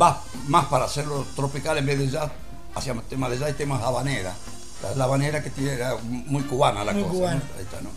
Va 0.00 0.22
más 0.48 0.64
para 0.66 0.86
hacerlo 0.86 1.26
tropical 1.36 1.76
en 1.76 1.84
vez 1.86 1.98
de 1.98 2.08
jazz, 2.08 2.30
hacíamos 2.74 3.06
temas 3.08 3.30
de 3.30 3.38
jazz 3.38 3.50
y 3.50 3.52
temas 3.54 3.82
habanera. 3.82 4.34
La, 4.82 4.94
la 4.94 5.04
habanera 5.04 5.42
que 5.42 5.50
tiene, 5.50 5.72
era 5.74 5.94
muy 6.02 6.42
cubana 6.44 6.82
la 6.82 6.92
Muy 6.92 7.02
cosa. 7.02 7.12
cubana. 7.14 7.34
¿no? 7.36 7.42
Ahí 7.58 7.62
está, 7.62 7.80
¿no? 7.82 7.90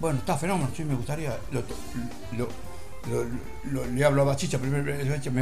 Bueno, 0.00 0.18
está 0.18 0.36
fenómeno, 0.36 0.70
sí, 0.76 0.84
me 0.84 0.94
gustaría. 0.94 1.38
Lo, 1.52 1.62
lo- 2.36 2.48
lo- 3.08 3.26
lo- 3.70 3.86
le 3.86 4.04
hablo 4.04 4.22
a 4.22 4.24
Bachicha, 4.26 4.58
primero 4.58 4.82
me 4.82 4.92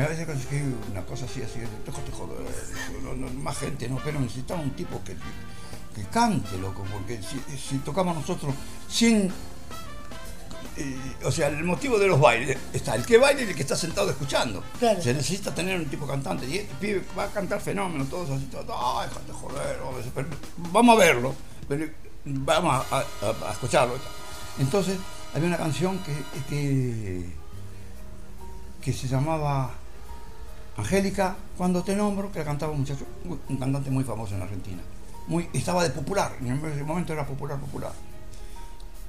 parece 0.05 0.27
que 0.27 0.63
una 0.91 1.03
cosa 1.07 1.25
así, 1.27 1.43
así, 1.43 1.61
te 1.85 1.93
joder, 1.93 2.39
más 3.35 3.59
gente, 3.59 3.89
no, 3.89 3.99
pero 4.05 4.21
necesitamos 4.21 4.65
un 4.67 4.73
tipo 4.73 5.01
que, 5.05 5.15
que 5.95 6.09
cante, 6.11 6.59
loco, 6.59 6.85
porque 6.93 7.21
si, 7.23 7.41
si 7.57 7.79
tocamos 7.79 8.17
nosotros 8.17 8.55
sin. 8.89 9.33
eh, 10.77 10.97
o 11.25 11.31
sea, 11.31 11.49
el 11.49 11.63
motivo 11.65 11.99
de 11.99 12.07
los 12.09 12.19
bailes 12.21 12.57
está 12.73 12.95
el 12.97 13.05
que 13.07 13.19
baila 13.19 13.43
y 13.43 13.45
el 13.49 13.55
que 13.55 13.63
está 13.63 13.77
sentado 13.77 14.11
escuchando. 14.11 14.63
Claro. 14.79 15.01
Se 15.03 15.13
necesita 15.15 15.55
tener 15.55 15.79
un 15.79 15.87
tipo 15.87 16.07
cantante. 16.07 16.47
Y 16.47 16.59
este 16.59 16.75
pibe 16.81 17.03
va 17.17 17.25
a 17.25 17.29
cantar 17.29 17.61
fenómeno, 17.61 18.05
todos 18.07 18.31
así, 18.31 18.47
todos, 18.47 18.67
ay, 18.71 19.09
joder, 19.33 20.27
vamos 20.73 20.97
a 20.97 20.99
verlo, 20.99 21.35
pero 21.69 21.87
vamos 22.25 22.87
a, 22.91 22.97
a- 22.99 23.49
a 23.49 23.53
escucharlo. 23.53 23.95
Entonces, 24.59 24.99
había 25.35 25.49
una 25.49 25.57
canción 25.57 25.99
que, 26.01 26.15
que, 26.49 27.27
que 28.83 28.93
se 28.93 29.09
llamaba 29.09 29.71
Angélica, 30.77 31.37
cuando 31.57 31.83
te 31.83 31.95
nombro, 31.97 32.31
que 32.33 32.39
la 32.41 32.45
cantaba 32.45 32.73
un 32.73 32.81
muchacho, 32.81 33.07
un 33.49 33.57
cantante 33.57 33.91
muy 33.91 34.05
famoso 34.05 34.35
en 34.35 34.43
Argentina. 34.43 34.83
Muy, 35.27 35.49
estaba 35.53 35.83
de 35.83 35.91
popular, 35.91 36.33
en 36.41 36.65
ese 36.67 36.83
momento 36.85 37.13
era 37.13 37.27
popular, 37.27 37.59
popular. 37.59 37.93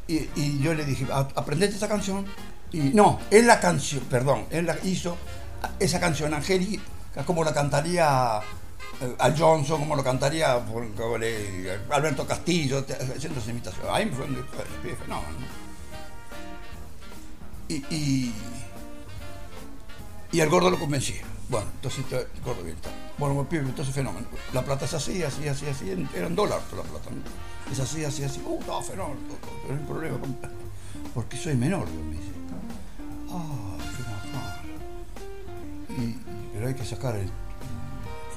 Y, 0.08 0.30
y 0.36 0.60
yo 0.60 0.74
le 0.74 0.86
dije, 0.86 1.08
"A- 1.12 1.28
aprendete 1.36 1.76
esa 1.76 1.88
canción. 1.88 2.26
Y 2.72 2.80
no, 2.94 3.20
él 3.32 3.48
la 3.48 3.60
canción, 3.60 4.04
perdón, 4.10 4.46
él 4.50 4.66
la 4.66 4.78
hizo 4.84 5.16
esa 5.80 6.00
canción 6.00 6.34
Angélica, 6.34 6.84
como 7.26 7.44
la 7.44 7.54
cantaría 7.54 8.42
Al 9.20 9.38
Johnson, 9.38 9.82
como 9.82 9.96
lo 9.96 10.04
cantaría 10.04 10.54
Alberto 11.90 12.26
Castillo, 12.26 12.86
haciendo 13.16 13.40
esa 13.40 13.52
imitación. 13.52 13.86
Ahí 13.92 14.10
fue 14.10 14.26
un 14.26 14.36
fenómeno. 14.98 15.40
¿no? 15.40 15.64
Y, 17.68 17.76
y, 17.94 18.34
y 20.32 20.42
al 20.42 20.50
gordo 20.50 20.70
lo 20.70 20.80
convencí. 20.80 21.16
Bueno, 21.50 21.68
entonces 21.76 22.06
el 22.12 22.28
gordo 22.44 22.64
bien 22.64 22.76
está. 22.78 22.90
Bueno, 23.18 23.48
pibe, 23.48 23.64
entonces 23.64 23.94
fenómeno. 23.94 24.28
La 24.54 24.64
plata 24.64 24.86
es 24.86 24.94
así, 24.94 25.22
así, 25.24 25.48
así, 25.48 25.68
así. 25.68 25.92
en- 25.92 26.10
Eran 26.16 26.36
dólares 26.36 26.64
la 26.76 26.84
plata. 26.84 27.10
¿no? 27.12 27.72
Es 27.72 27.80
así, 27.80 28.04
así, 28.06 28.24
así. 28.24 28.42
Uh, 28.46 28.60
no, 28.66 28.82
fenómeno. 28.82 29.20
Pero 29.68 29.80
el 29.80 29.86
problema, 29.86 30.20
con- 30.20 30.38
porque 31.14 31.38
soy 31.38 31.56
menor, 31.56 31.88
me 31.90 32.16
dice. 32.18 32.32
Ah, 33.30 33.78
qué 33.98 34.04
bajón. 34.04 36.04
Y, 36.04 36.18
pero 36.54 36.68
hay 36.68 36.74
que 36.76 36.86
sacar 36.86 37.16
el 37.18 37.30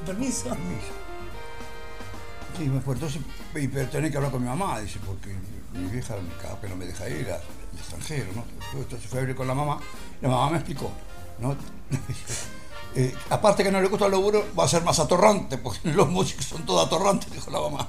Permiso. 0.04 0.44
permiso. 0.50 0.92
Sí, 2.56 2.64
me 2.68 2.80
fue. 2.80 2.94
Entonces, 2.94 3.20
pero 3.52 3.88
tenés 3.88 4.10
que 4.10 4.16
hablar 4.16 4.32
con 4.32 4.42
mi 4.42 4.48
mamá, 4.48 4.80
dice, 4.80 4.98
porque 5.04 5.34
mi 5.74 5.90
vieja 5.90 6.14
cada 6.40 6.60
que 6.60 6.68
no 6.68 6.76
me 6.76 6.86
deja 6.86 7.08
ir 7.08 7.30
al 7.30 7.40
extranjero, 7.78 8.26
¿no? 8.34 8.44
Entonces 8.78 9.08
fue 9.08 9.18
a 9.18 9.22
hablar 9.22 9.36
con 9.36 9.46
la 9.46 9.54
mamá, 9.54 9.78
la 10.22 10.28
mamá 10.28 10.50
me 10.50 10.56
explicó, 10.58 10.90
¿no? 11.38 11.56
Eh, 12.98 13.14
aparte 13.28 13.62
que 13.62 13.70
no 13.70 13.78
le 13.82 13.88
gusta 13.88 14.06
el 14.06 14.12
laburo, 14.12 14.42
va 14.58 14.64
a 14.64 14.68
ser 14.68 14.82
más 14.82 14.98
atorrante, 14.98 15.58
porque 15.58 15.80
los 15.92 16.08
músicos 16.08 16.46
son 16.46 16.64
todos 16.64 16.86
atorrantes, 16.86 17.30
dijo 17.30 17.50
la 17.50 17.60
mamá. 17.60 17.86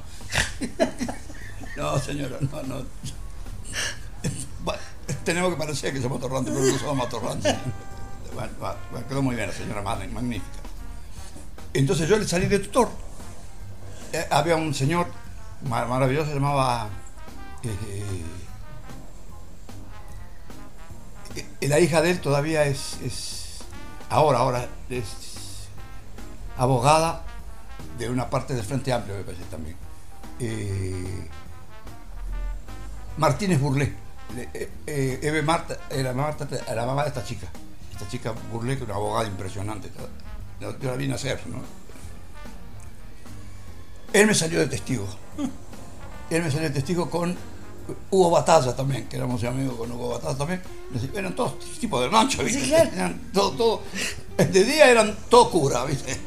no, 1.77 1.97
señora, 1.99 2.37
no, 2.41 2.63
no. 2.63 2.85
Bueno, 4.65 4.81
tenemos 5.23 5.51
que 5.51 5.55
parecer 5.57 5.93
que 5.93 6.01
somos 6.01 6.17
atorrantes, 6.17 6.53
pero 6.53 6.65
no 6.65 6.77
somos 6.77 7.07
atorrantes. 7.07 7.55
Bueno, 8.33 8.51
va, 8.61 8.75
quedó 9.07 9.21
muy 9.21 9.35
bien 9.35 9.47
la 9.47 9.53
señora, 9.53 9.81
mag- 9.81 10.11
magnífica. 10.11 10.59
Entonces 11.77 12.09
yo 12.09 12.17
le 12.17 12.27
salí 12.27 12.47
de 12.47 12.59
tutor. 12.59 12.89
Eh, 14.11 14.25
había 14.31 14.55
un 14.55 14.73
señor 14.73 15.05
ma- 15.69 15.85
maravilloso, 15.85 16.27
se 16.29 16.33
llamaba. 16.35 16.89
eh, 17.63 18.23
eh, 21.61 21.67
la 21.67 21.79
hija 21.79 22.01
de 22.01 22.11
él 22.11 22.19
todavía 22.21 22.63
es, 22.65 23.59
Ahora, 24.09 24.39
ahora 24.39 24.67
es 24.89 25.67
abogada 26.57 27.23
de 27.99 28.09
una 28.09 28.29
parte 28.29 28.53
del 28.55 28.63
Frente 28.63 28.91
Amplio, 28.93 29.15
me 29.17 29.23
parece 29.23 29.43
también. 29.51 29.75
Martínez 33.17 33.59
Burlé. 33.59 33.93
Eve 34.87 35.41
Marta, 35.43 35.77
era 35.89 36.13
Marta, 36.13 36.47
era 36.51 36.75
la 36.75 36.85
mamá 36.85 37.03
de 37.03 37.09
esta 37.09 37.23
chica. 37.23 37.47
Esta 37.91 38.07
chica 38.07 38.33
Burlé, 38.51 38.77
que 38.77 38.83
es 38.83 38.89
una 38.89 38.95
abogada 38.95 39.27
impresionante. 39.27 39.89
Yo 40.59 40.77
yo 40.79 40.89
la 40.91 40.95
vine 40.97 41.13
a 41.13 41.15
hacer, 41.15 41.39
¿no? 41.47 41.57
Él 44.13 44.27
me 44.27 44.33
salió 44.33 44.59
de 44.59 44.67
testigo. 44.67 45.05
Él 46.29 46.43
me 46.43 46.49
salió 46.51 46.67
de 46.69 46.73
testigo 46.73 47.09
con 47.09 47.35
Hugo 48.09 48.31
Batalla 48.31 48.75
también, 48.75 49.07
que 49.07 49.17
éramos 49.17 49.43
amigos 49.43 49.75
con 49.77 49.91
Hugo 49.91 50.09
Batalla 50.09 50.37
también. 50.37 50.61
Eran 51.13 51.35
todos 51.35 51.59
tipos 51.79 52.01
de 52.01 52.09
rancho, 52.09 52.43
¿viste? 52.43 52.61
Sí, 52.61 52.67
claro. 52.69 52.89
Eran 52.93 53.31
todo, 53.33 53.51
todo- 53.51 53.81
de 54.37 54.63
día 54.63 54.89
eran 54.89 55.15
todo 55.29 55.49
cura, 55.51 55.83
¿viste? 55.85 56.17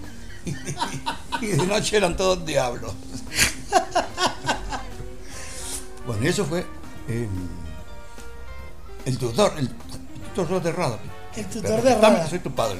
Y, 0.46 0.54
y 1.44 1.46
de 1.48 1.66
noche 1.66 1.96
eran 1.96 2.16
todos 2.16 2.44
diablos. 2.46 2.92
Bueno, 6.06 6.24
y 6.24 6.28
eso 6.28 6.44
fue 6.44 6.64
eh, 7.08 7.28
el 9.04 9.18
tutor, 9.18 9.52
el 9.58 9.68
tutor 10.34 10.62
de 10.62 10.72
Rada. 10.72 10.98
El 11.36 11.46
tutor 11.46 11.82
de 11.82 11.90
también 11.92 12.00
Rada. 12.14 12.28
Soy 12.28 12.38
tu 12.40 12.50
padre. 12.52 12.78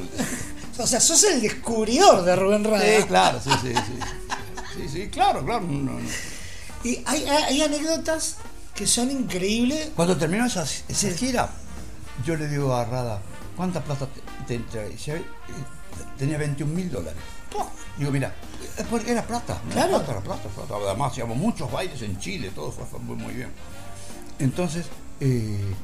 O 0.83 0.87
sea, 0.87 1.01
sos 1.01 1.23
el 1.25 1.41
descubridor 1.41 2.23
de 2.25 2.37
Rubén 2.37 2.65
Rada. 2.65 2.85
Sí, 2.85 3.05
claro, 3.05 3.41
sí, 3.43 3.51
sí, 3.63 3.73
sí. 3.75 3.99
Sí, 4.77 4.89
sí, 4.89 5.09
claro, 5.09 5.45
claro. 5.45 5.63
no, 5.67 5.93
no. 5.93 6.01
Y 6.83 7.03
hay, 7.05 7.61
anécdotas 7.63 8.37
que 8.75 8.87
son 8.87 9.11
increíbles. 9.11 9.91
Cuando 9.95 10.17
terminó 10.17 10.47
esa, 10.47 10.63
esa 10.63 11.11
gira, 11.11 11.51
yo 12.25 12.37
le 12.37 12.49
digo 12.49 12.75
a 12.75 12.85
Rada, 12.85 13.21
¿cuánta 13.57 13.83
plata 13.83 14.09
te, 14.47 14.55
entra? 14.55 14.87
"Eh, 14.87 15.25
tenía 16.19 16.39
21 16.39 16.73
mil 16.73 16.91
dólares. 16.91 17.21
Digo, 17.99 18.11
mira, 18.13 18.33
porque 18.89 19.13
era 19.13 19.23
plata. 19.27 19.61
era 19.67 19.73
Claro. 19.75 19.99
Plata, 19.99 20.13
era 20.13 20.21
plata, 20.23 20.49
plata. 20.49 20.75
Además, 20.87 21.13
hacíamos 21.13 21.37
muchos 21.37 21.71
bailes 21.71 22.01
en 22.01 22.19
Chile, 22.19 22.51
todo 22.55 22.73
fue, 22.73 22.99
muy, 23.01 23.17
muy 23.17 23.35
bien. 23.35 23.51
Entonces, 24.39 24.87
eh, 25.21 25.75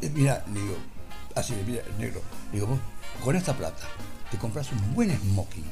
eh, 0.00 0.10
mira, 0.14 0.44
le 0.52 0.60
digo, 0.60 0.76
así, 1.34 1.54
mira, 1.66 1.82
negro, 1.98 2.20
le 2.52 2.58
digo, 2.60 2.68
vos, 2.68 2.78
con 3.24 3.36
esta 3.36 3.54
plata, 3.54 3.82
te 4.30 4.36
compras 4.36 4.70
un 4.70 4.94
buen 4.94 5.10
smoking. 5.18 5.64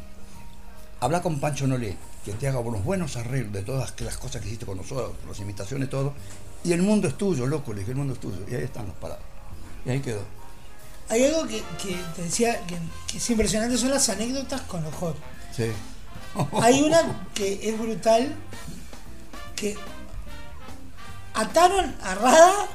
Habla 1.00 1.20
con 1.20 1.38
Pancho 1.38 1.66
Nolé, 1.66 1.96
que 2.24 2.32
te 2.32 2.48
haga 2.48 2.60
unos 2.60 2.82
buenos 2.82 3.16
arreglos 3.16 3.52
de 3.52 3.62
todas 3.62 3.92
las 4.00 4.16
cosas 4.16 4.40
que 4.40 4.48
hiciste 4.48 4.64
con 4.64 4.78
nosotros, 4.78 5.12
las 5.28 5.38
imitaciones, 5.38 5.90
todo. 5.90 6.14
Y 6.64 6.72
el 6.72 6.80
mundo 6.80 7.08
es 7.08 7.18
tuyo, 7.18 7.46
loco, 7.46 7.72
le 7.72 7.80
dije, 7.80 7.90
el 7.90 7.98
mundo 7.98 8.14
es 8.14 8.20
tuyo. 8.20 8.38
Y 8.50 8.54
ahí 8.54 8.62
están 8.64 8.86
los 8.86 8.96
parados. 8.96 9.24
Y 9.84 9.90
ahí 9.90 10.00
quedó. 10.00 10.22
Hay 11.08 11.24
algo 11.24 11.46
que, 11.46 11.62
que 11.82 11.96
te 12.16 12.22
decía 12.22 12.58
que, 12.66 12.78
que 13.06 13.18
es 13.18 13.30
impresionante, 13.30 13.76
son 13.76 13.90
las 13.90 14.08
anécdotas 14.08 14.62
con 14.62 14.82
los 14.82 14.94
jóvenes. 14.94 15.20
Sí. 15.54 15.70
Hay 16.62 16.80
una 16.80 17.26
que 17.34 17.68
es 17.68 17.78
brutal, 17.78 18.34
que 19.56 19.76
ataron 21.34 21.94
a 22.02 22.14
Rada 22.14 22.68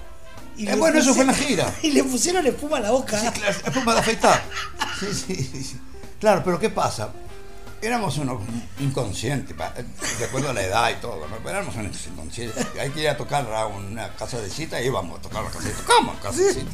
y 0.57 0.63
Eh, 0.67 0.71
le 0.71 0.75
bueno, 0.75 0.99
eso 0.99 1.13
fue 1.13 1.21
en 1.21 1.27
la 1.27 1.33
pusieron- 1.33 1.47
gira. 1.49 1.75
Y 1.83 1.91
le 1.91 2.03
pusieron 2.03 2.45
espuma 2.47 2.77
a 2.77 2.79
la 2.81 2.91
boca. 2.91 3.19
Sí, 3.19 3.27
claro, 3.39 3.51
espuma 3.65 3.93
de 3.93 3.99
afeitar. 3.99 4.43
Sí, 4.99 5.13
sí. 5.35 5.79
Claro, 6.19 6.41
pero 6.43 6.59
¿qué 6.59 6.69
pasa? 6.71 7.09
Éramos 7.79 8.17
unos 8.17 8.41
inconscientes, 8.79 9.55
de 9.55 10.25
acuerdo 10.25 10.49
a 10.49 10.53
la 10.53 10.63
edad 10.63 10.89
y 10.89 10.95
todo, 10.95 11.27
¿no? 11.27 11.35
Pero 11.37 11.49
éramos 11.51 11.75
unos 11.75 12.07
inconscientes. 12.07 12.65
Hay 12.81 12.89
que 12.89 13.01
ir 13.01 13.09
a 13.09 13.15
tocar 13.15 13.45
a 13.53 13.67
una 13.67 14.09
casa 14.15 14.39
de 14.41 14.49
cita 14.49 14.81
y 14.81 14.87
íbamos 14.87 15.19
a 15.19 15.21
tocar 15.21 15.43
la 15.43 15.51
casa 15.51 15.67
de 15.67 15.75
cita. 15.75 15.83
¿Cómo? 15.85 16.13
Casa 16.19 16.41
de 16.41 16.53
cita. 16.55 16.71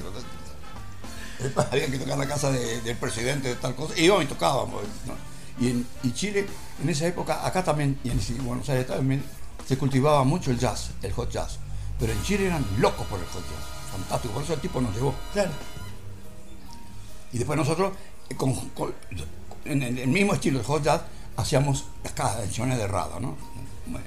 Había 1.72 1.88
que 1.88 1.98
tocar 1.98 2.18
la 2.18 2.28
casa 2.28 2.52
de- 2.52 2.80
del 2.82 2.96
presidente 2.96 3.50
de 3.50 3.56
tal 3.56 3.76
cosa. 3.76 3.94
Y 3.98 4.06
íbamos 4.06 4.24
y 4.24 4.28
tocábamos. 4.28 4.82
¿no? 5.06 5.14
Y 5.60 5.72
en 5.72 5.88
y 6.04 6.14
Chile, 6.14 6.48
en 6.82 6.90
esa 6.90 7.06
época, 7.08 7.46
acá 7.46 7.64
también, 7.64 8.00
y 8.04 8.10
en 8.10 8.46
Buenos 8.46 8.70
Aires 8.70 8.88
también, 8.88 9.24
se 9.68 9.78
cultivaba 9.78 10.24
mucho 10.24 10.52
el 10.52 10.58
jazz, 10.60 10.92
el 11.02 11.12
hot 11.12 11.30
jazz. 11.30 11.60
Pero 12.00 12.12
en 12.14 12.24
Chile 12.24 12.48
eran 12.48 12.66
locos 12.80 13.06
por 13.08 13.20
el 13.20 13.26
hot 13.26 13.44
jazz. 13.44 13.92
Fantástico, 13.92 14.34
por 14.34 14.44
eso 14.44 14.54
el 14.54 14.60
tipo 14.60 14.82
nos 14.82 14.94
llevó. 14.96 15.14
Claro. 15.34 15.52
Y 17.32 17.38
después 17.38 17.58
nosotros, 17.58 17.94
eh, 18.30 18.36
con- 18.36 18.54
con- 18.70 18.94
en 19.66 19.82
el, 19.84 20.08
mismo 20.08 20.34
estilo 20.34 20.60
de 20.60 20.66
hot 20.66 20.84
jazz, 20.84 21.02
hacíamos 21.38 21.86
las 22.04 22.14
canciones 22.14 22.78
de 22.78 22.88
Rada, 22.88 23.20
¿no? 23.20 23.36
Bueno, 23.86 24.06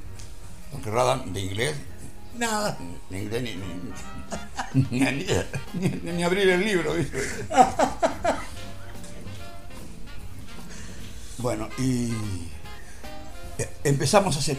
Porque 0.72 0.91
Rada 0.91 1.18
de 1.24 1.41
inglés, 1.41 1.76
Nada. 2.37 2.76
ni 3.11 3.18
inglés 3.18 3.43
ni, 3.43 3.55
ni, 4.91 5.01
ni, 5.01 5.01
ni- 5.01 5.89
ni- 5.89 6.12
ni 6.12 6.22
abrir 6.24 6.49
el 6.51 6.64
libro, 6.64 6.93
¿viste? 6.95 7.18
Bueno, 11.39 11.68
y 11.78 12.12
eh, 13.59 13.68
empezamos 13.84 14.37
a 14.37 14.39
hacer 14.41 14.59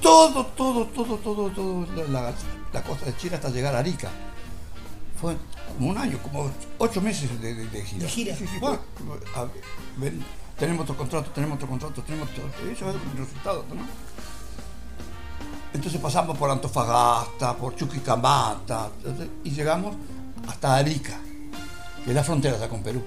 todo, 0.00 0.46
todo, 0.46 0.86
todo, 0.86 1.16
todo, 1.16 1.48
todo 1.50 1.86
la, 2.08 2.32
la 2.72 2.82
costa 2.82 3.06
de 3.06 3.16
Chile 3.16 3.36
hasta 3.36 3.48
llegar 3.50 3.74
a 3.74 3.78
Arica. 3.80 4.10
Fue 5.20 5.36
como 5.76 5.90
un 5.90 5.98
año, 5.98 6.18
como 6.22 6.50
ocho 6.78 7.00
meses 7.00 7.28
de, 7.40 7.54
de- 7.54 7.66
de 7.66 7.84
gira. 7.84 8.02
De 8.04 8.08
gira. 8.08 8.36
Sí, 8.36 8.46
sí, 8.46 8.58
Wow. 8.58 8.78
fue- 9.06 9.20
a 9.34 9.44
ver, 9.44 9.62
ven, 9.96 10.24
tenemos 10.58 10.82
otro 10.82 10.96
contrato, 10.96 11.30
tenemos 11.30 11.56
otro 11.56 11.68
contrato, 11.68 12.02
tenemos 12.02 12.28
otro. 12.30 12.44
Eso 12.70 12.88
es 12.90 12.96
un 12.96 13.16
resultado, 13.18 13.64
¿no? 13.74 13.82
Entonces 15.72 16.00
pasamos 16.00 16.36
por 16.36 16.50
Antofagasta, 16.50 17.56
por 17.56 17.76
Chuquicamata, 17.76 18.88
y 19.44 19.50
llegamos 19.50 19.94
hasta 20.48 20.76
Arica, 20.76 21.16
que 22.04 22.10
es 22.10 22.14
la 22.16 22.24
frontera 22.24 22.58
ya 22.58 22.68
con 22.68 22.82
Perú, 22.82 23.02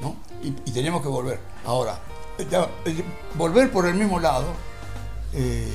¿no? 0.00 0.16
Y, 0.42 0.48
y 0.48 0.72
teníamos 0.72 1.02
que 1.02 1.08
volver. 1.08 1.38
Ahora, 1.66 1.98
ya, 2.50 2.66
eh, 2.86 3.04
volver 3.34 3.70
por 3.70 3.86
el 3.86 3.94
mismo 3.96 4.18
lado, 4.18 4.46
eh, 5.34 5.68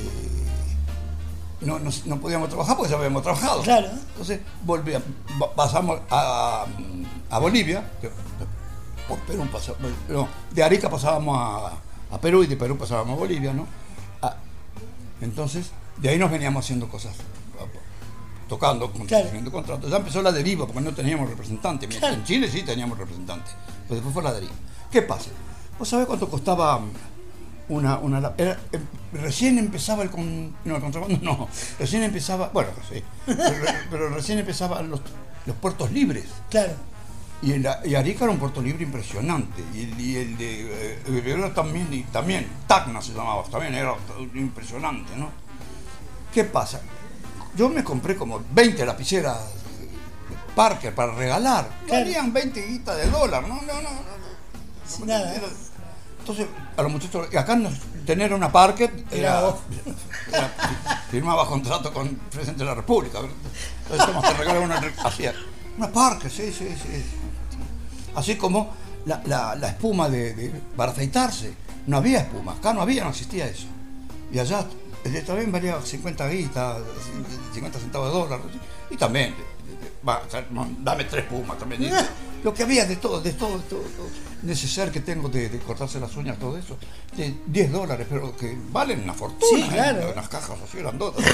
no, 1.60 1.78
no, 1.78 1.90
no 2.04 2.16
podíamos 2.20 2.48
trabajar 2.48 2.76
porque 2.76 2.90
ya 2.92 2.98
habíamos 2.98 3.22
trabajado. 3.22 3.62
Claro. 3.62 3.88
Entonces 4.10 4.40
volvíamos, 4.64 5.08
pasamos 5.56 6.00
a, 6.10 6.66
a 7.30 7.38
Bolivia, 7.38 7.90
que- 8.00 8.10
por 9.08 9.18
Perú 9.20 9.46
pasamos, 9.52 9.78
no, 10.08 10.28
de 10.50 10.62
Arica 10.64 10.90
pasábamos 10.90 11.36
a, 11.38 12.14
a 12.14 12.20
Perú 12.20 12.42
y 12.42 12.46
de 12.48 12.56
Perú 12.56 12.76
pasábamos 12.76 13.16
a 13.16 13.20
Bolivia, 13.20 13.52
¿no? 13.52 13.66
Ah, 14.20 14.34
entonces, 15.20 15.70
de 15.98 16.08
ahí 16.08 16.18
nos 16.18 16.30
veníamos 16.30 16.64
haciendo 16.64 16.88
cosas, 16.88 17.14
tocando, 18.48 18.90
consiguiendo 18.92 19.50
contratos. 19.52 19.90
Ya 19.90 19.96
empezó 19.96 20.22
la 20.22 20.32
deriva 20.32 20.66
porque 20.66 20.80
no 20.80 20.92
teníamos 20.94 21.28
representante. 21.28 21.86
Mientras 21.86 22.14
En 22.14 22.24
Chile 22.24 22.50
sí 22.50 22.62
teníamos 22.62 22.98
representante, 22.98 23.50
pero 23.84 23.94
después 23.96 24.12
fue 24.12 24.22
la 24.22 24.32
deriva. 24.32 24.52
¿Qué 24.90 25.02
pasa? 25.02 25.30
¿Vos 25.78 25.88
sabés 25.88 26.06
cuánto 26.06 26.28
costaba 26.28 26.80
una... 27.68 27.98
una 27.98 28.32
era- 28.36 28.58
em- 28.72 28.86
recién 29.12 29.58
empezaba 29.58 30.02
el, 30.02 30.10
con, 30.10 30.54
no, 30.64 30.76
el 30.76 30.82
contrabando, 30.82 31.18
no. 31.22 31.48
Recién 31.78 32.02
empezaba, 32.02 32.48
bueno, 32.52 32.70
sí, 32.90 33.02
pero, 33.24 33.64
pero 33.90 34.08
recién 34.10 34.38
empezaban 34.38 34.90
los, 34.90 35.00
los 35.46 35.56
puertos 35.56 35.90
libres. 35.92 36.24
Claro. 36.50 36.72
Y, 37.42 37.52
el- 37.52 37.68
y 37.84 37.94
Arica 37.94 38.24
era 38.24 38.32
un 38.32 38.38
puerto 38.38 38.60
libre 38.62 38.84
impresionante. 38.84 39.62
Y 39.74 39.82
el, 39.84 40.00
y 40.00 40.16
el 40.16 40.36
de 40.38 40.96
eh, 41.06 41.52
también, 41.54 41.92
y 41.92 42.02
también, 42.04 42.46
Tacna 42.66 43.00
se 43.02 43.12
llamaba, 43.12 43.42
también 43.44 43.74
era 43.74 43.94
impresionante, 44.34 45.14
¿no? 45.16 45.30
¿Qué 46.32 46.44
pasa? 46.44 46.80
Yo 47.56 47.68
me 47.70 47.82
compré 47.82 48.16
como 48.16 48.42
20 48.52 48.84
lapiceras 48.84 49.38
eh, 49.80 49.88
Parker 50.54 50.94
para 50.94 51.12
regalar. 51.14 51.68
Valían 51.88 52.32
20 52.32 52.66
guitas 52.66 52.96
de 52.98 53.06
dólar, 53.10 53.42
¿no? 53.48 53.56
No, 53.62 53.62
no, 53.62 53.82
no. 53.82 53.90
no. 54.98 55.06
Nada. 55.06 55.34
Era- 55.34 55.46
Entonces, 56.26 56.48
a 56.76 56.82
los 56.82 56.90
muchachos, 56.90 57.28
y 57.32 57.36
acá 57.36 57.54
nos- 57.54 57.74
tener 58.04 58.32
una 58.34 58.50
Parker 58.50 59.04
Era 59.12 59.54
firmaba 61.10 61.46
contrato 61.46 61.92
con 61.92 62.08
el 62.08 62.16
presidente 62.16 62.64
de 62.64 62.68
la 62.70 62.74
República. 62.74 63.18
Entonces, 63.20 64.06
como 64.06 64.20
te 64.22 64.34
regalan 64.34 64.62
una, 64.64 64.82
hacía, 65.04 65.32
una 65.78 65.88
Parker, 65.88 66.28
sí, 66.30 66.52
sí, 66.52 66.68
sí. 66.82 67.04
Así 68.16 68.36
como 68.36 68.74
la, 69.04 69.22
la- 69.26 69.54
la 69.54 69.68
espuma 69.68 70.08
de, 70.08 70.34
de- 70.34 70.48
para 70.76 70.90
afeitarse. 70.92 71.54
No 71.86 71.98
había 71.98 72.18
espuma, 72.22 72.54
acá 72.54 72.72
no 72.74 72.80
había, 72.82 73.04
no 73.04 73.10
existía 73.10 73.46
eso. 73.46 73.68
Y 74.32 74.40
allá 74.40 74.66
eh, 75.04 75.22
también 75.24 75.52
valía 75.52 75.80
50 75.80 76.26
guitas, 76.28 76.78
50 77.54 77.78
centavos 77.78 78.12
de 78.12 78.18
dólar. 78.18 78.40
Y 78.90 78.96
también, 78.96 79.32
va, 80.06 80.22
o 80.26 80.30
sea, 80.30 80.46
no, 80.50 80.68
dame 80.80 81.04
tres 81.04 81.24
pumas 81.24 81.58
también. 81.58 81.82
Y 81.82 81.90
Lo 82.42 82.54
que 82.54 82.62
había 82.62 82.84
de 82.86 82.96
todo, 82.96 83.20
de 83.20 83.32
todo, 83.32 83.58
todo, 83.60 83.80
todo. 83.80 84.08
necesario 84.42 84.92
que 84.92 85.00
tengo 85.00 85.28
de, 85.28 85.48
de 85.48 85.58
cortarse 85.58 85.98
las 85.98 86.14
uñas, 86.16 86.38
todo 86.38 86.56
eso, 86.56 86.76
de 87.16 87.34
10 87.46 87.72
dólares, 87.72 88.06
pero 88.08 88.36
que 88.36 88.56
valen 88.70 89.02
una 89.02 89.14
fortuna. 89.14 89.46
Sí, 89.48 89.62
¿eh? 89.62 89.68
claro. 89.72 90.12
Unas 90.12 90.28
cajas 90.28 90.58
así 90.62 90.78
grandotas. 90.78 91.24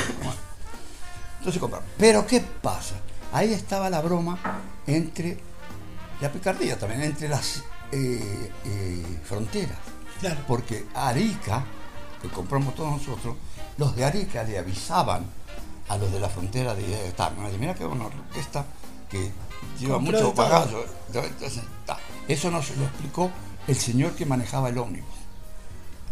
Entonces 1.39 1.61
compraron. 1.61 1.87
Pero 1.99 2.27
¿qué 2.27 2.41
pasa? 2.41 2.95
Ahí 3.33 3.53
estaba 3.53 3.91
la 3.91 4.01
broma 4.01 4.39
entre 4.87 5.39
la 6.21 6.31
picardía 6.31 6.79
también, 6.79 7.03
entre 7.03 7.29
las 7.29 7.65
eh, 7.91 8.51
eh, 8.65 9.19
fronteras. 9.25 9.79
Claro. 10.21 10.41
Porque 10.47 10.87
Arica, 10.95 11.65
que 12.21 12.29
compramos 12.29 12.75
todos 12.77 12.93
nosotros, 12.93 13.37
los 13.77 13.97
de 13.97 14.05
Arica 14.05 14.45
le 14.45 14.57
avisaban 14.59 15.27
a 15.93 15.99
los 15.99 16.11
de 16.13 16.21
la 16.21 16.29
frontera 16.29 16.75
de 16.75 17.13
Tacna, 17.13 17.49
de, 17.51 17.59
mira 17.59 17.75
que 17.75 17.85
una 17.85 18.07
orquesta 18.07 18.65
que 19.11 19.31
lleva 19.79 19.95
Compró 19.97 20.13
mucho 20.19 20.29
de 20.31 20.33
todo". 20.35 20.49
bagazo. 20.49 20.85
Entonces, 21.15 21.63
ta. 21.87 21.99
Eso 22.29 22.51
nos 22.51 22.71
lo 22.77 22.85
explicó 22.85 23.31
el 23.67 23.77
señor 23.77 24.13
que 24.13 24.25
manejaba 24.27 24.69
el 24.71 24.79
ómnibus. 24.79 25.09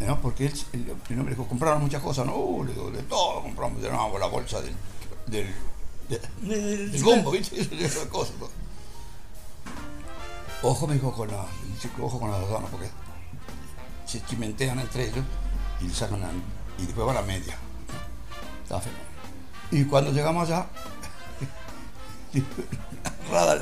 ¿no? 0.01 0.19
Porque 0.19 0.47
él, 0.47 0.53
el, 0.73 0.95
el 1.09 1.19
hombre 1.19 1.35
dijo, 1.35 1.47
compraron 1.47 1.81
muchas 1.81 2.01
cosas, 2.01 2.25
no, 2.25 2.35
uh, 2.35 2.63
le 2.63 2.73
digo, 2.73 2.89
de 2.89 3.03
todo 3.03 3.41
compramos, 3.43 3.81
llenábamos 3.81 4.19
la 4.19 4.25
bolsa 4.27 4.59
del, 4.61 4.75
del, 5.27 5.53
de- 6.09 6.87
del 6.87 7.03
gombo, 7.03 7.29
¿viste? 7.31 7.63
De 7.63 7.89
cosas. 8.09 8.33
¿no? 8.39 8.47
Ojo, 10.63 10.87
me 10.87 10.95
dijo, 10.95 11.11
con 11.11 11.27
la, 11.29 11.45
ojo 12.01 12.19
con 12.19 12.31
las 12.31 12.39
aduanas, 12.41 12.69
porque 12.71 12.89
se 14.05 14.23
chimentean 14.25 14.79
entre 14.79 15.05
ellos 15.09 15.23
y 15.81 15.89
sacan 15.89 16.21
y 16.77 16.85
después 16.85 17.07
va 17.07 17.13
la 17.13 17.21
media. 17.21 17.55
¿no? 17.55 18.63
Estaba 18.63 18.81
fenómeno. 18.81 19.10
Y 19.71 19.85
cuando 19.85 20.11
llegamos 20.11 20.49
allá, 20.49 20.65
Rada 23.31 23.59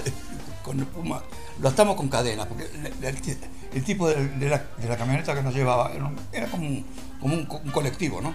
con 0.64 0.80
espuma, 0.80 1.22
lo 1.60 1.70
atamos 1.70 1.96
con 1.96 2.10
cadenas, 2.10 2.46
porque 2.48 2.66
el, 2.66 2.86
el- 3.04 3.38
el 3.72 3.84
tipo 3.84 4.08
de, 4.10 4.28
de 4.30 4.50
la, 4.50 4.58
de 4.78 4.88
la 4.90 4.98
camioneta 4.98 5.36
que 5.36 5.44
nos 5.44 5.54
llevaba 5.54 5.92
era, 6.32 6.48
como, 6.48 6.66
un, 6.68 6.86
como 7.20 7.34
un, 7.36 7.46
co- 7.46 7.62
un 7.64 7.70
colectivo, 7.72 8.20
¿no? 8.22 8.34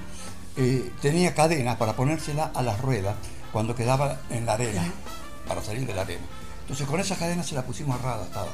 Eh, 0.57 0.93
tenía 1.03 1.35
cadenas 1.35 1.77
para 1.77 1.95
ponérsela 1.95 2.53
a 2.55 2.62
las 2.62 2.81
ruedas 2.81 3.16
cuando 3.53 3.75
quedaba 3.75 4.20
en 4.31 4.47
la 4.47 4.53
arena, 4.55 4.85
para 5.49 5.61
salir 5.62 5.85
de 5.87 5.95
la 5.95 6.03
arena. 6.03 6.22
Entonces 6.61 6.87
con 6.87 7.01
esas 7.01 7.18
cadenas 7.18 7.47
se 7.49 7.57
la 7.57 7.62
pusimos 7.62 7.99
a 7.99 8.03
Rada, 8.03 8.25
estaba, 8.25 8.47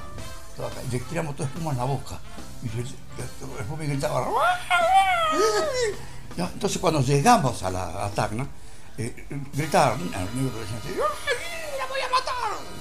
estaba 0.51 0.68
acá, 0.68 0.81
y 0.89 0.93
le 0.93 0.99
tiramos 1.01 1.37
toda 1.37 1.49
espuma 1.51 1.73
en 1.73 1.77
la 1.77 1.85
boca. 1.85 2.18
Y 2.62 2.68
después 2.68 3.79
me 3.79 3.87
gritaba, 3.87 4.27
ya, 6.37 6.51
entonces 6.53 6.79
cuando 6.79 7.03
llegamos 7.03 7.62
a 7.62 7.71
la 7.71 8.07
a 8.07 8.11
Tacna, 8.11 8.47
eh, 9.07 9.26
gritaron, 9.55 10.01
al 10.14 10.36
negro 10.36 10.59
decían 10.61 10.78
así, 10.78 10.88
¡Ay, 10.88 11.78
la 11.78 11.86
voy 11.86 12.01
a 12.01 12.11
matar! 12.11 12.80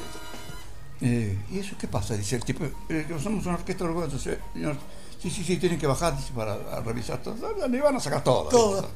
Eh, 1.02 1.38
¿Y 1.52 1.60
eso 1.60 1.76
qué 1.80 1.88
pasa? 1.88 2.16
Dice 2.16 2.36
el 2.36 2.44
tipo, 2.44 2.66
eh, 2.90 3.08
somos 3.22 3.46
una 3.46 3.56
orquesta 3.56 3.86
orgullosa. 3.86 4.16
Entonces, 4.16 4.40
señor, 4.54 4.78
sí, 5.22 5.30
sí, 5.30 5.44
sí, 5.44 5.58
tienen 5.58 5.80
que 5.80 5.88
bajar 5.88 6.16
dice, 6.18 6.34
para 6.34 6.54
a 6.54 6.82
revisar 6.82 7.22
todo. 7.22 7.68
Le 7.68 7.82
van 7.82 7.96
a 7.96 8.00
sacar 8.00 8.24
todo. 8.24 8.50
Todo. 8.50 8.90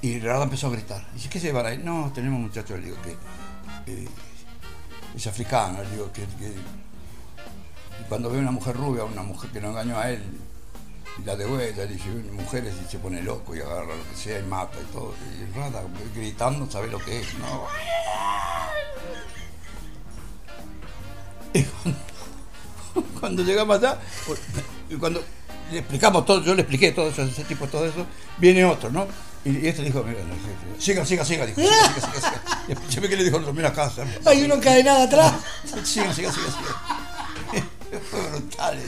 Y 0.00 0.18
Rada 0.20 0.44
empezó 0.44 0.68
a 0.68 0.70
gritar. 0.70 1.06
Dice, 1.12 1.28
¿qué 1.28 1.40
se 1.40 1.46
llevan 1.46 1.66
ahí? 1.66 1.78
No, 1.78 2.12
tenemos 2.14 2.36
un 2.36 2.44
muchacho, 2.44 2.76
le 2.76 2.84
digo, 2.84 2.96
que 3.02 3.16
eh, 3.92 4.08
es 5.16 5.26
africano, 5.26 5.82
le 5.82 5.90
digo, 5.90 6.12
que, 6.12 6.22
que 6.22 6.52
cuando 8.08 8.30
ve 8.30 8.38
una 8.38 8.50
mujer 8.50 8.76
rubia, 8.76 9.04
una 9.04 9.22
mujer 9.22 9.50
que 9.50 9.60
no 9.60 9.70
engañó 9.70 9.98
a 9.98 10.10
él, 10.10 10.22
la 11.24 11.36
de 11.36 11.46
vuelta, 11.46 11.86
dice, 11.86 12.08
mujeres 12.32 12.74
y 12.84 12.90
se 12.90 12.98
pone 12.98 13.22
loco 13.22 13.54
y 13.54 13.60
agarra 13.60 13.94
lo 13.94 14.08
que 14.10 14.16
sea 14.16 14.38
y 14.38 14.42
mata 14.42 14.78
y 14.80 14.92
todo. 14.92 15.14
Y 15.38 15.58
Rada 15.58 15.82
gritando, 16.14 16.70
sabe 16.70 16.88
lo 16.88 16.98
que 16.98 17.20
es, 17.20 17.34
¿no? 17.34 17.66
Y 21.54 21.62
cuando, 21.64 22.00
cuando 23.20 23.42
llegamos 23.42 23.76
allá, 23.76 23.98
y 24.88 24.96
cuando 24.96 25.22
le 25.70 25.80
explicamos 25.80 26.24
todo, 26.24 26.42
yo 26.42 26.54
le 26.54 26.62
expliqué 26.62 26.92
todo 26.92 27.10
eso, 27.10 27.22
ese 27.22 27.44
tipo, 27.44 27.66
todo 27.66 27.84
eso, 27.84 28.06
viene 28.38 28.64
otro, 28.64 28.90
¿no? 28.90 29.06
Y, 29.44 29.66
este 29.66 29.82
dijo, 29.82 30.02
mira, 30.02 30.20
no, 30.24 30.34
siga, 30.80 31.04
siga, 31.04 31.24
siga, 31.24 31.44
dijo, 31.44 31.60
siga, 31.60 31.94
siga, 31.94 32.00
siga, 32.00 32.20
siga. 32.20 32.64
Y 32.68 32.72
escuché 32.72 33.00
que 33.00 33.16
le 33.16 33.24
dijo, 33.24 33.38
mira 33.52 33.68
acá. 33.68 33.90
Hay 34.24 34.44
uno 34.44 34.54
encadenado 34.54 35.02
atrás. 35.02 35.34
Siga, 35.84 36.14
siga, 36.14 36.32
siga, 36.32 36.32
siga. 36.32 37.66
Fue 38.10 38.20
brutal. 38.30 38.78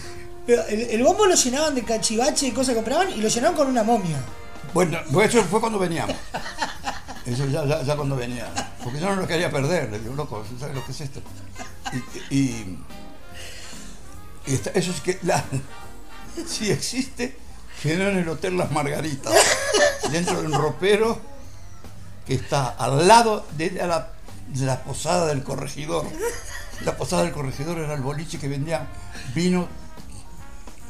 Pero 0.46 0.62
El, 0.66 1.02
bombo 1.02 1.26
lo 1.26 1.34
llenaban 1.34 1.74
de 1.74 1.82
cachivache 1.84 2.48
y 2.48 2.50
cosas 2.50 2.70
que 2.70 2.74
compraban 2.76 3.10
y 3.10 3.20
lo 3.20 3.28
llenaban 3.28 3.56
con 3.56 3.66
una 3.66 3.82
momia. 3.82 4.18
Bueno, 4.74 4.98
pues 5.12 5.34
eso 5.34 5.44
fue 5.44 5.60
cuando 5.60 5.78
veníamos. 5.78 6.16
Eso 7.24 7.46
ya, 7.46 7.96
cuando 7.96 8.16
venía. 8.16 8.46
Porque 8.82 9.00
yo 9.00 9.06
no 9.06 9.16
lo 9.16 9.26
quería 9.26 9.50
perder, 9.50 9.90
le 9.90 9.98
digo, 9.98 10.14
loco, 10.14 10.44
¿sabes 10.60 10.74
lo 10.74 10.84
que 10.84 10.92
es 10.92 11.00
esto? 11.00 11.22
Y, 12.28 12.76
eso 14.46 14.90
es 14.90 15.00
que 15.00 15.18
si 16.46 16.70
existe, 16.70 17.34
quedó 17.82 18.10
en 18.10 18.18
el 18.18 18.28
Hotel 18.28 18.58
Las 18.58 18.70
Margaritas. 18.72 19.32
dentro 20.10 20.42
de 20.42 20.48
un 20.48 20.52
ropero 20.52 21.18
que 22.26 22.34
está 22.34 22.68
al 22.68 23.08
lado 23.08 23.46
de 23.56 23.70
de 23.70 24.66
la 24.66 24.82
posada 24.82 25.26
del 25.28 25.42
corregidor. 25.42 26.04
La 26.84 26.96
posada 26.96 27.22
del 27.22 27.32
corregidor 27.32 27.78
era 27.78 27.94
el 27.94 28.02
boliche 28.02 28.38
que 28.38 28.48
vendía 28.48 28.86
vino 29.34 29.68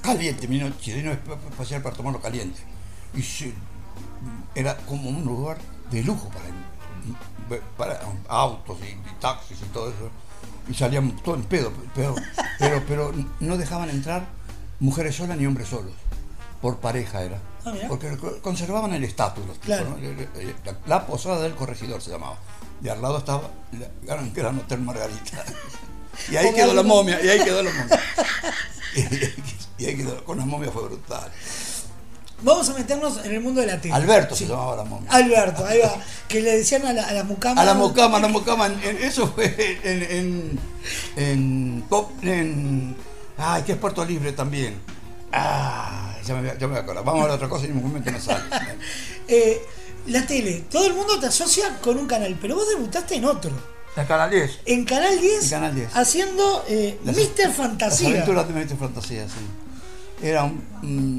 caliente, 0.04 0.46
vino 0.46 0.70
chileno 0.80 1.12
especial 1.50 1.82
para 1.82 1.96
tomarlo 1.96 2.20
caliente. 2.20 2.60
Y 3.14 3.22
se- 3.22 3.54
era 4.54 4.76
como 4.76 5.08
un 5.08 5.24
lugar 5.24 5.58
de 5.90 6.02
lujo 6.02 6.28
para, 7.48 7.60
para 7.76 8.00
autos 8.28 8.78
y, 8.82 8.86
y 8.92 9.14
taxis 9.20 9.58
y 9.62 9.64
todo 9.72 9.88
eso. 9.88 10.10
Y 10.68 10.74
salían 10.74 11.10
todo 11.22 11.34
en 11.34 11.42
pedo, 11.42 11.72
pero, 11.94 12.14
pero, 12.58 12.82
pero 12.88 13.12
no 13.40 13.56
dejaban 13.58 13.90
entrar 13.90 14.26
mujeres 14.80 15.16
solas 15.16 15.36
ni 15.36 15.46
hombres 15.46 15.68
solos. 15.68 15.92
Por 16.62 16.78
pareja 16.78 17.22
era. 17.22 17.38
Ah. 17.66 17.72
Porque 17.88 18.16
conservaban 18.42 18.92
el 18.94 19.04
estatus 19.04 19.44
los 19.46 19.58
tipos, 19.60 19.76
Claro. 19.78 19.96
¿no? 20.00 20.26
La, 20.64 20.78
la 20.86 21.06
posada 21.06 21.40
del 21.42 21.54
corregidor 21.54 22.00
se 22.00 22.10
llamaba. 22.10 22.38
Y 22.82 22.88
al 22.88 23.00
lado 23.02 23.18
estaba 23.18 23.50
la 23.72 23.86
Gran, 24.02 24.32
Gran 24.32 24.58
Hotel 24.58 24.80
Margarita. 24.80 25.44
Y 26.30 26.36
ahí 26.36 26.54
quedó 26.54 26.72
la 26.74 26.84
momia, 26.84 27.20
y 27.24 27.28
ahí 27.28 27.42
quedó 27.42 27.60
la 27.60 27.70
momia. 27.72 28.00
Y 29.78 29.86
ahí 29.86 29.96
quedó, 29.96 30.22
con 30.24 30.38
la 30.38 30.44
momia 30.44 30.70
fue 30.70 30.84
brutal. 30.84 31.30
Vamos 32.42 32.68
a 32.68 32.74
meternos 32.74 33.24
en 33.24 33.32
el 33.32 33.40
mundo 33.40 33.60
de 33.60 33.66
la 33.68 33.80
tele. 33.80 33.94
Alberto 33.94 34.34
Sí. 34.36 34.44
se 34.44 34.50
llamaba 34.50 34.76
la 34.76 34.84
momia. 34.84 35.10
Alberto, 35.10 35.64
ahí 35.66 35.78
va. 35.80 35.94
Que 36.28 36.40
le 36.42 36.58
decían 36.58 36.84
a 36.84 36.92
la, 36.92 37.04
a 37.08 37.12
la 37.12 37.24
mucama. 37.24 37.60
A 37.60 37.64
la 37.64 37.74
mocama, 37.74 38.18
a 38.18 38.20
la 38.20 38.28
en- 38.66 38.96
en- 38.96 39.02
eso 39.04 39.28
fue 39.28 39.78
en, 39.82 40.02
en, 40.02 40.58
en, 41.16 41.84
en- 42.22 42.96
ay, 43.38 43.62
que 43.62 43.72
es 43.72 43.78
Puerto 43.78 44.04
Libre 44.04 44.32
también. 44.32 44.78
Ah, 45.32 46.14
ya 46.24 46.34
me, 46.34 46.40
voy 46.42 46.50
a- 46.50 46.54
ya 46.58 46.66
me 46.66 46.72
voy 46.74 46.76
a 46.78 46.80
acordar. 46.82 47.04
Vamos 47.04 47.22
a 47.22 47.24
ver 47.26 47.34
otra 47.36 47.48
cosa 47.48 47.66
y 47.66 47.70
en 47.70 47.76
un 47.78 47.84
momento 47.84 48.10
me 48.12 48.20
sale. 48.20 48.44
Eh, 49.26 49.58
la 50.08 50.26
tele, 50.26 50.64
todo 50.70 50.86
el 50.86 50.92
mundo 50.92 51.18
te 51.18 51.26
asocia 51.28 51.78
con 51.80 51.96
un 51.96 52.06
canal, 52.06 52.36
pero 52.42 52.56
vos 52.56 52.68
debutaste 52.68 53.14
en 53.14 53.24
otro. 53.24 53.50
La 53.96 54.06
Canal 54.06 54.28
10. 54.30 54.58
En 54.66 54.84
Canal 54.84 55.18
10, 55.18 55.44
En 55.44 55.50
Canal 55.50 55.74
10. 55.74 55.96
haciendo 55.96 56.62
eh, 56.68 56.98
Las- 57.04 57.16
Mr. 57.16 57.30
Las 57.46 57.56
Fantasía. 57.56 58.08
aventuras 58.10 58.46
de 58.46 58.52
Mr. 58.52 58.76
Fantasía, 58.76 59.24
sí. 59.26 59.34
Era 60.22 60.50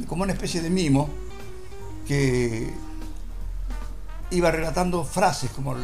como 0.07 0.23
una 0.23 0.33
especie 0.33 0.61
de 0.61 0.69
mimo 0.69 1.09
que 2.07 2.73
iba 4.31 4.51
relatando 4.51 5.03
frases 5.03 5.51
como 5.51 5.75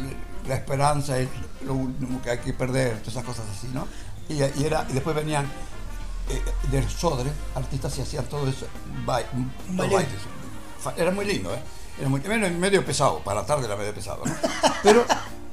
la 0.47 0.55
esperanza 0.55 1.19
es 1.19 1.29
lo 1.65 1.75
último 1.75 2.21
que 2.21 2.31
hay 2.31 2.37
que 2.39 2.53
perder, 2.53 2.97
todas 2.99 3.09
esas 3.09 3.23
cosas 3.23 3.45
así, 3.55 3.67
¿no? 3.73 3.87
Y, 4.27 4.35
y 4.59 4.65
era, 4.65 4.85
y 4.89 4.93
después 4.93 5.15
venían 5.15 5.45
eh, 6.29 6.41
del 6.71 6.89
Sodre, 6.89 7.31
artistas 7.55 7.97
y 7.97 8.01
hacían 8.01 8.25
todo 8.25 8.47
eso, 8.47 8.65
bailes. 9.05 10.09
Era 10.97 11.11
muy 11.11 11.25
lindo, 11.25 11.53
¿eh? 11.53 11.59
Era 11.99 12.09
muy, 12.09 12.21
medio, 12.21 12.85
pesado, 12.85 13.19
para 13.19 13.41
la 13.41 13.45
tarde 13.45 13.65
era 13.65 13.75
medio 13.75 13.93
pesado, 13.93 14.23
¿no? 14.25 14.33
Pero, 14.81 15.05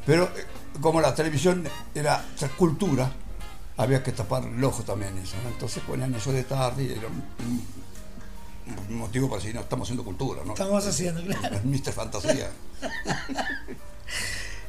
pero 0.06 0.24
eh, 0.24 0.46
como 0.80 1.00
la 1.00 1.14
televisión 1.14 1.68
era 1.94 2.24
cultura, 2.56 3.11
había 3.79 4.03
que 4.03 4.12
tapar 4.12 4.45
el 4.45 4.62
ojo 4.62 4.83
también 4.83 5.16
eso, 5.18 5.37
¿no? 5.43 5.49
Entonces 5.49 5.83
ponían 5.87 6.14
eso 6.14 6.31
de 6.33 6.45
tarde 6.45 6.85
y 6.85 6.93
era 6.93 7.07
un, 7.09 7.64
un 8.91 8.97
motivo 8.99 9.29
para 9.31 9.41
decir, 9.41 9.55
no, 9.55 9.62
estamos 9.62 9.87
haciendo 9.87 10.05
cultura, 10.05 10.43
¿no? 10.45 10.53
Estamos 10.53 10.87
haciendo, 10.87 11.24
claro. 11.24 11.61
Mr. 11.64 11.93
Fantasía. 11.93 12.51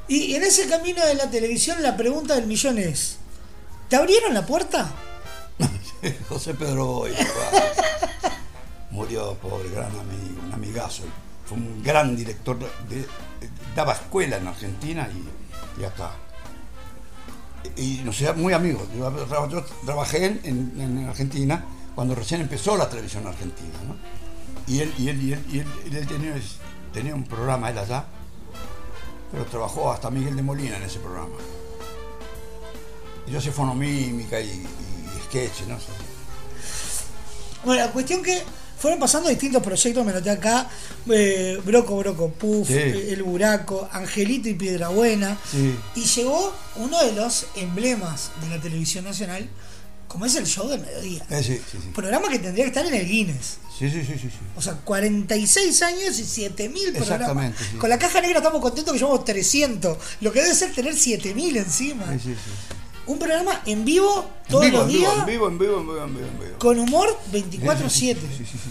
Y 0.08 0.34
en 0.34 0.42
ese 0.44 0.68
camino 0.68 1.06
de 1.06 1.14
la 1.14 1.30
televisión, 1.30 1.84
la 1.84 1.96
pregunta 1.96 2.34
del 2.36 2.48
millón 2.48 2.80
es: 2.80 3.18
¿te 3.90 3.96
abrieron 3.96 4.34
la 4.34 4.44
puerta? 4.46 4.92
José 6.30 6.56
Pedro 6.56 6.86
Boy, 6.88 7.12
murió 8.90 9.36
pobre, 9.36 9.70
gran 9.70 9.92
amigo, 9.92 10.42
un 10.48 10.52
amigazo. 10.54 11.04
Fue 11.46 11.58
un 11.58 11.84
gran 11.84 12.16
director, 12.16 12.58
de- 12.58 12.96
de- 12.98 13.08
daba 13.76 13.94
escuela 13.94 14.38
en 14.38 14.48
Argentina 14.48 15.08
y, 15.78 15.82
y 15.82 15.86
acá. 15.86 16.12
Y 17.76 18.02
nos 18.04 18.16
hicimos 18.16 18.38
muy 18.38 18.54
amigos. 18.54 18.84
Yo, 18.98 19.12
tra- 19.28 19.50
yo 19.50 19.64
trabajé 19.86 20.26
en, 20.26 20.42
en- 20.44 20.82
en 20.82 21.08
Argentina 21.08 21.64
cuando 21.96 22.16
recién 22.16 22.42
empezó 22.42 22.78
la 22.78 22.90
televisión 22.90 23.26
argentina. 23.28 23.74
¿no? 23.88 23.96
Y 24.74 24.80
él, 24.82 24.94
y 24.98 25.10
él, 25.10 25.22
y 25.22 25.34
él, 25.34 25.44
y 25.52 25.60
él, 25.60 25.68
él 25.98 26.08
tenía, 26.08 26.36
tenía 26.94 27.16
un 27.16 27.24
programa, 27.24 27.70
él 27.70 27.78
allá, 27.78 28.06
pero 29.32 29.46
trabajó 29.46 29.92
hasta 29.92 30.10
Miguel 30.10 30.36
de 30.36 30.42
Molina 30.44 30.78
en 30.78 30.84
ese 30.84 31.00
programa. 31.00 31.36
Y 33.28 33.32
yo 33.32 33.40
hacía 33.40 33.52
fonomímica 33.52 34.40
y, 34.40 34.46
y 34.50 35.24
sketch, 35.28 35.68
¿no? 35.68 35.78
Bueno, 37.66 37.86
la 37.86 37.92
cuestión 37.92 38.24
que 38.24 38.42
fueron 38.80 39.00
pasando 39.00 39.30
distintos 39.30 39.62
proyectos, 39.62 40.06
me 40.06 40.14
noté 40.14 40.30
acá: 40.30 40.70
eh, 41.12 41.60
Broco, 41.66 41.98
Broco, 41.98 42.30
Puff, 42.30 42.68
Sí. 42.68 42.74
eh, 42.74 43.10
El 43.14 43.24
Buraco, 43.24 43.88
Angelito 43.92 44.50
y 44.50 44.54
Piedrabuena. 44.56 45.38
Sí. 45.52 45.76
Y 45.96 46.04
llegó 46.06 46.54
uno 46.78 47.04
de 47.04 47.14
los 47.14 47.48
emblemas 47.56 48.32
de 48.42 48.50
la 48.56 48.62
televisión 48.62 49.04
nacional, 49.06 49.48
como 50.08 50.26
es 50.26 50.36
el 50.36 50.46
show 50.48 50.68
del 50.68 50.82
mediodía. 50.82 51.26
Eh, 51.30 51.44
sí, 51.44 51.56
sí, 51.72 51.78
sí. 51.82 51.90
Programa 51.94 52.30
que 52.30 52.40
tendría 52.40 52.66
que 52.66 52.70
estar 52.70 52.86
en 52.86 52.94
el 52.94 53.08
Guinness. 53.08 53.58
Sí, 53.78 53.90
sí, 53.90 54.04
sí, 54.06 54.14
sí. 54.20 54.30
O 54.58 54.62
sea, 54.62 54.74
46 54.74 55.82
años 55.84 56.20
y 56.20 56.26
7000 56.26 56.92
programas. 56.94 57.22
Exactamente. 57.30 57.64
Con 57.78 57.90
la 57.90 57.98
caja 57.98 58.20
negra 58.20 58.40
estamos 58.40 58.62
contentos 58.62 58.92
que 58.94 59.00
llevamos 59.00 59.24
300. 59.24 59.98
Lo 60.20 60.34
que 60.34 60.42
debe 60.42 60.54
ser 60.54 60.74
tener 60.74 60.96
7000 60.98 61.56
encima. 61.58 62.06
Sí, 62.14 62.20
sí, 62.20 62.34
sí. 62.36 62.76
Un 63.10 63.18
programa 63.20 63.62
en 63.66 63.84
vivo 63.86 64.26
En 64.46 64.52
todos 64.52 64.66
vivo, 64.66 64.78
los 64.78 64.88
en 64.88 64.94
días 64.94 65.14
en 65.20 65.26
vivo, 65.26 65.48
en 65.48 65.58
vivo, 65.58 65.78
en 65.80 65.88
vivo, 65.88 66.04
en 66.04 66.16
vivo, 66.16 66.28
en 66.28 66.40
vivo. 66.40 66.60
con 66.60 66.80
humor 66.80 67.10
Sí, 67.32 67.44
24/7. 67.60 67.90
sí, 67.90 68.16
sí, 68.16 68.16
sí, 68.38 68.46
sí, 68.46 68.58
sí. 68.58 68.70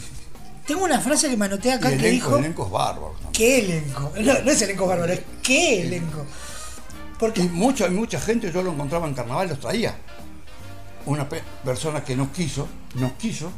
Tengo 0.66 0.84
una 0.84 1.00
frase 1.00 1.28
que 1.30 1.36
me 1.36 1.46
anoté 1.46 1.72
acá 1.72 1.90
Y 1.92 1.98
que 1.98 2.08
elenco, 2.08 2.26
dijo 2.26 2.38
elencos 2.38 2.70
bárbaros. 2.70 3.12
también. 3.20 3.32
¿Qué 3.32 3.58
elenco? 3.60 4.12
No, 4.20 4.32
no 4.44 4.50
es 4.50 4.62
elenco 4.62 4.86
bárbaro, 4.86 5.12
es 5.12 5.20
¿qué 5.42 5.82
elenco? 5.82 6.24
Porque 7.18 7.40
Y 7.42 7.48
mucha, 7.48 7.88
mucha 7.88 8.20
gente 8.20 8.52
yo 8.52 8.62
lo 8.62 8.72
encontraba 8.72 9.08
en 9.08 9.14
carnaval, 9.14 9.48
los 9.48 9.58
traía. 9.60 9.96
Una 11.06 11.28
pe- 11.28 11.42
persona 11.64 12.04
que 12.04 12.14
no 12.14 12.30
quiso, 12.30 12.68
no 12.94 13.16
quiso, 13.16 13.50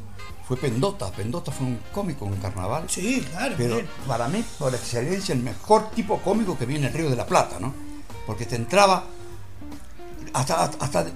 fue 0.46 0.56
Pendota. 0.56 1.10
Pendota 1.10 1.50
fue 1.52 1.66
un 1.66 1.78
cómico 1.92 2.24
en 2.26 2.36
carnaval. 2.36 2.84
Sí, 2.88 3.26
claro. 3.30 3.54
Pero 3.58 3.74
bien. 3.76 3.88
para 4.06 4.28
mí, 4.28 4.42
por 4.58 4.74
excelencia, 4.74 5.34
el 5.34 5.40
mejor 5.42 5.90
tipo 5.90 6.18
cómico 6.22 6.56
que 6.56 6.64
viene 6.64 6.86
el 6.86 6.92
Río 6.94 7.10
de 7.10 7.16
la 7.16 7.26
Plata, 7.26 7.58
¿no? 7.60 7.74
Porque 8.26 8.46
te 8.46 8.54
entraba 8.56 9.04
hasta, 10.32 10.64
hasta 10.64 11.06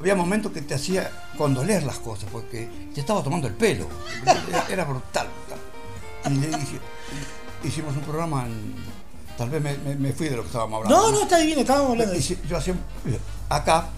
había 0.00 0.14
momentos 0.14 0.52
que 0.52 0.60
te 0.62 0.74
hacía 0.74 1.10
condoler 1.38 1.82
las 1.84 1.98
cosas, 1.98 2.28
porque 2.30 2.68
te 2.94 3.00
estaba 3.00 3.22
tomando 3.22 3.46
el 3.48 3.54
pelo. 3.54 3.86
Era, 4.70 4.84
brutal, 4.84 5.28
brutal. 5.28 5.58
Y 6.32 6.38
le 6.50 6.58
dije, 6.58 6.78
hicimos 7.64 7.94
un 7.96 8.02
programa 8.02 8.44
en- 8.46 8.74
Tal 9.36 9.50
vez 9.50 9.60
me, 9.60 9.76
me- 9.78 9.96
me 9.96 10.12
fui 10.12 10.28
de 10.28 10.36
lo 10.36 10.42
que 10.42 10.46
estábamos 10.48 10.84
hablando. 10.84 11.10
No, 11.10 11.10
no, 11.10 11.22
está 11.24 11.38
bien, 11.40 11.58
estábamos 11.58 11.90
hablando 11.92 12.14
Yo 12.48 12.56
hacía 12.56 12.74
acá 13.48 13.88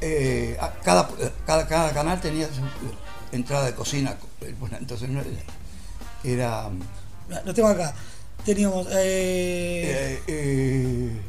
eh, 0.00 0.56
a- 0.60 0.72
cada, 0.82 1.08
cada, 1.46 1.66
cada 1.66 1.92
canal 1.92 2.20
tenía 2.20 2.46
su 2.48 2.62
entrada 3.36 3.66
de 3.66 3.74
cocina. 3.74 4.16
eh, 4.40 4.54
Bueno, 4.60 4.76
entonces 4.78 5.08
no 5.08 5.22
era- 6.24 6.70
Lo 7.44 7.52
tengo 7.54 7.68
acá. 7.68 7.94
Teníamos 8.44 8.86
eh, 8.90 10.22
eh, 10.22 10.22
eh, 10.28 11.20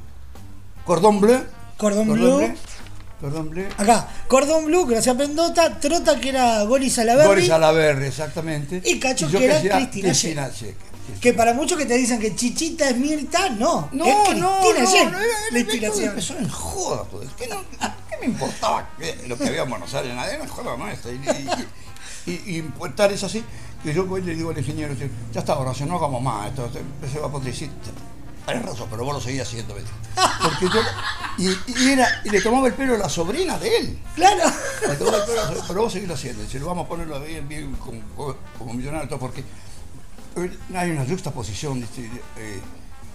Cordón 0.87 1.19
Bleu. 1.21 1.41
Cordón 1.77 2.07
Bleu. 2.13 2.53
Cordón 3.21 3.49
Bleu. 3.49 3.67
Acá, 3.77 4.07
Cordón 4.27 4.65
Blue, 4.65 4.85
gracias 4.85 5.13
a 5.15 5.17
Pendota, 5.17 5.79
Trota 5.79 6.19
que 6.19 6.29
era 6.29 6.63
Boris 6.63 6.93
Salaberry, 6.93 7.27
Boris 7.27 7.49
Alaverri, 7.49 8.05
exactamente. 8.07 8.81
Y 8.85 8.99
Cacho, 8.99 9.27
yo 9.29 9.39
que 9.39 9.45
era 9.45 9.55
decía 9.55 9.75
Cristina 9.75 10.09
Cristina 10.09 10.51
Cheque. 10.51 10.75
que 11.19 11.33
para 11.33 11.53
muchos 11.53 11.77
que 11.77 11.85
te 11.85 11.95
dicen 11.97 12.19
que 12.19 12.35
Chichita 12.35 12.89
es 12.89 12.97
Mirta, 12.97 13.49
no, 13.49 13.89
No, 13.91 14.05
es 14.05 14.37
no, 14.37 14.59
Cristina 14.61 14.83
no, 14.83 14.91
Yen, 14.91 15.11
no, 15.11 15.17
la 15.51 15.59
inspiración. 15.59 16.09
Empezó 16.09 16.37
en 16.37 16.47
joda 16.49 17.03
todo 17.09 17.21
eso. 17.23 17.31
¿Qué, 17.37 17.47
no- 17.47 17.63
qué 18.09 18.17
me 18.21 18.25
importaba 18.27 18.87
que- 18.99 19.27
lo 19.27 19.35
que 19.37 19.45
había 19.47 19.63
en 19.63 19.69
Buenos 19.71 19.93
Aires? 19.93 20.13
Nada, 20.13 20.31
era 20.31 20.47
joda 20.47 20.77
nuestra. 20.77 21.11
Y, 21.11 21.15
y, 21.15 22.31
y, 22.31 22.41
y 22.53 22.57
importar 22.57 23.11
es 23.11 23.23
así, 23.23 23.43
que 23.83 23.93
yo 23.95 24.05
voy 24.05 24.21
y 24.21 24.25
le 24.25 24.35
digo 24.35 24.51
al 24.51 24.57
ingeniero, 24.59 24.93
ya 25.33 25.39
está, 25.39 25.57
Horacio, 25.57 25.85
no 25.87 25.95
hagamos 25.97 26.21
más. 26.21 26.49
Esto 26.49 26.69
se- 26.71 27.11
se 27.11 27.19
va 27.19 27.27
a 27.27 27.31
poder 27.31 27.47
decir, 27.51 27.71
tenés 28.47 28.65
razón, 28.65 28.87
pero 28.89 29.03
vos 29.03 29.13
lo 29.13 29.21
seguías 29.21 29.47
haciendo. 29.47 29.75
¿ves? 29.75 29.83
Porque 30.43 30.65
yo, 30.73 30.81
y, 31.37 31.83
y 31.83 31.89
era, 31.91 32.21
y 32.23 32.29
le 32.29 32.41
tomaba 32.41 32.67
el 32.67 32.73
pelo 32.73 32.95
a 32.95 32.97
la 32.97 33.09
sobrina 33.09 33.59
de 33.59 33.77
él. 33.77 33.99
Claro. 34.15 34.49
Le 34.87 34.95
tomaba 34.95 35.17
el 35.17 35.23
pelo 35.25 35.39
a 35.39 35.43
la 35.43 35.47
sobrina, 35.47 35.65
pero 35.67 35.81
vos 35.81 35.93
seguís 35.93 36.09
haciendo. 36.09 36.43
Dice, 36.43 36.59
lo 36.59 36.65
vamos 36.65 36.85
a 36.85 36.89
ponerlo 36.89 37.19
bien, 37.21 37.47
bien 37.47 37.75
como, 37.75 38.01
como 38.57 38.73
millonario, 38.73 39.05
y 39.05 39.09
todo, 39.09 39.19
porque 39.19 39.43
hay 40.75 40.91
una 40.91 41.05
juxtaposición, 41.05 41.83
eh, 42.37 42.59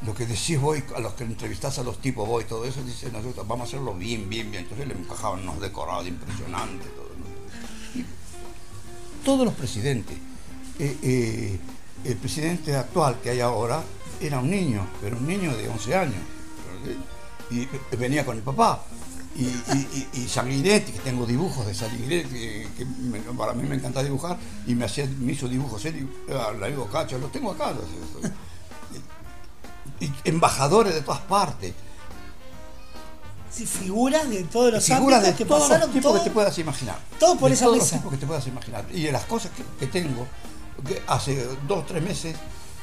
lo 0.04 0.14
que 0.14 0.26
decís 0.26 0.60
vos 0.60 0.78
a 0.96 1.00
los 1.00 1.14
que 1.14 1.24
entrevistás 1.24 1.78
a 1.78 1.82
los 1.84 2.00
tipos 2.00 2.26
vos 2.28 2.42
y 2.42 2.46
todo 2.46 2.64
eso, 2.64 2.82
dice, 2.82 3.08
una 3.08 3.20
juxta- 3.20 3.42
vamos 3.46 3.60
a 3.60 3.68
hacerlo 3.68 3.94
bien, 3.94 4.28
bien, 4.28 4.50
bien. 4.50 4.64
Entonces 4.64 4.86
le 4.88 4.94
encajaban 4.94 5.40
unos 5.40 5.60
decorados 5.60 6.06
impresionantes. 6.08 6.88
Todo, 6.94 7.08
¿no? 7.16 8.00
Y 8.00 8.04
todos 9.24 9.44
los 9.46 9.54
presidentes, 9.54 10.16
eh, 10.78 10.98
eh, 11.02 11.60
el 12.04 12.16
presidente 12.16 12.74
actual 12.74 13.20
que 13.22 13.30
hay 13.30 13.40
ahora 13.40 13.82
era 14.22 14.38
un 14.38 14.50
niño, 14.50 14.86
pero 15.00 15.16
un 15.16 15.26
niño 15.26 15.54
de 15.56 15.68
11 15.68 15.94
años. 15.96 16.22
Y 17.50 17.68
venía 17.96 18.24
con 18.24 18.36
el 18.36 18.42
papá. 18.42 18.82
y, 19.34 19.44
y, 19.44 20.08
y- 20.14 20.20
y 20.20 20.28
Sanguinetti, 20.28 20.92
que 20.92 20.98
tengo 20.98 21.24
dibujos 21.24 21.66
de 21.66 21.74
Sanguinetti, 21.74 22.28
que, 22.28 22.68
que 22.76 22.84
me- 22.84 23.20
para 23.20 23.54
mí 23.54 23.66
me 23.66 23.76
encanta 23.76 24.02
dibujar, 24.02 24.36
y 24.66 24.74
me, 24.74 24.84
hacía, 24.84 25.06
me 25.18 25.32
hizo 25.32 25.48
dibujos 25.48 25.82
él, 25.86 26.06
ah, 26.30 26.52
la 26.60 26.66
digo 26.66 26.86
Cacho, 26.86 27.16
los 27.18 27.32
tengo 27.32 27.50
acá. 27.52 27.72
los- 27.72 28.30
y, 30.00 30.12
embajadores 30.24 30.94
de 30.94 31.00
todas 31.02 31.20
partes. 31.22 31.72
Sí, 33.50 33.66
figuras 33.66 34.28
de 34.30 34.44
todos 34.44 34.72
los 34.72 34.84
figuras 34.84 35.22
de 35.22 35.34
que 35.34 35.44
todos 35.44 35.60
los 35.60 35.68
pasaron 35.70 35.90
tipos 35.92 36.12
todo- 36.12 36.22
que 36.22 36.28
te 36.28 36.34
puedas 36.34 36.58
imaginar. 36.58 36.98
todo 37.18 37.36
por 37.38 37.48
De 37.50 37.54
esa 37.54 37.64
todos 37.66 37.78
mesa. 37.78 37.96
los 37.96 38.00
tipos 38.02 38.12
que 38.12 38.18
te 38.18 38.26
puedas 38.26 38.46
imaginar. 38.46 38.84
Y 38.92 39.02
de 39.04 39.12
las 39.12 39.24
cosas 39.24 39.50
que, 39.52 39.62
que 39.78 39.86
tengo, 39.86 40.26
que 40.86 41.02
hace 41.06 41.46
dos 41.68 41.78
o 41.80 41.82
tres 41.84 42.02
meses 42.02 42.36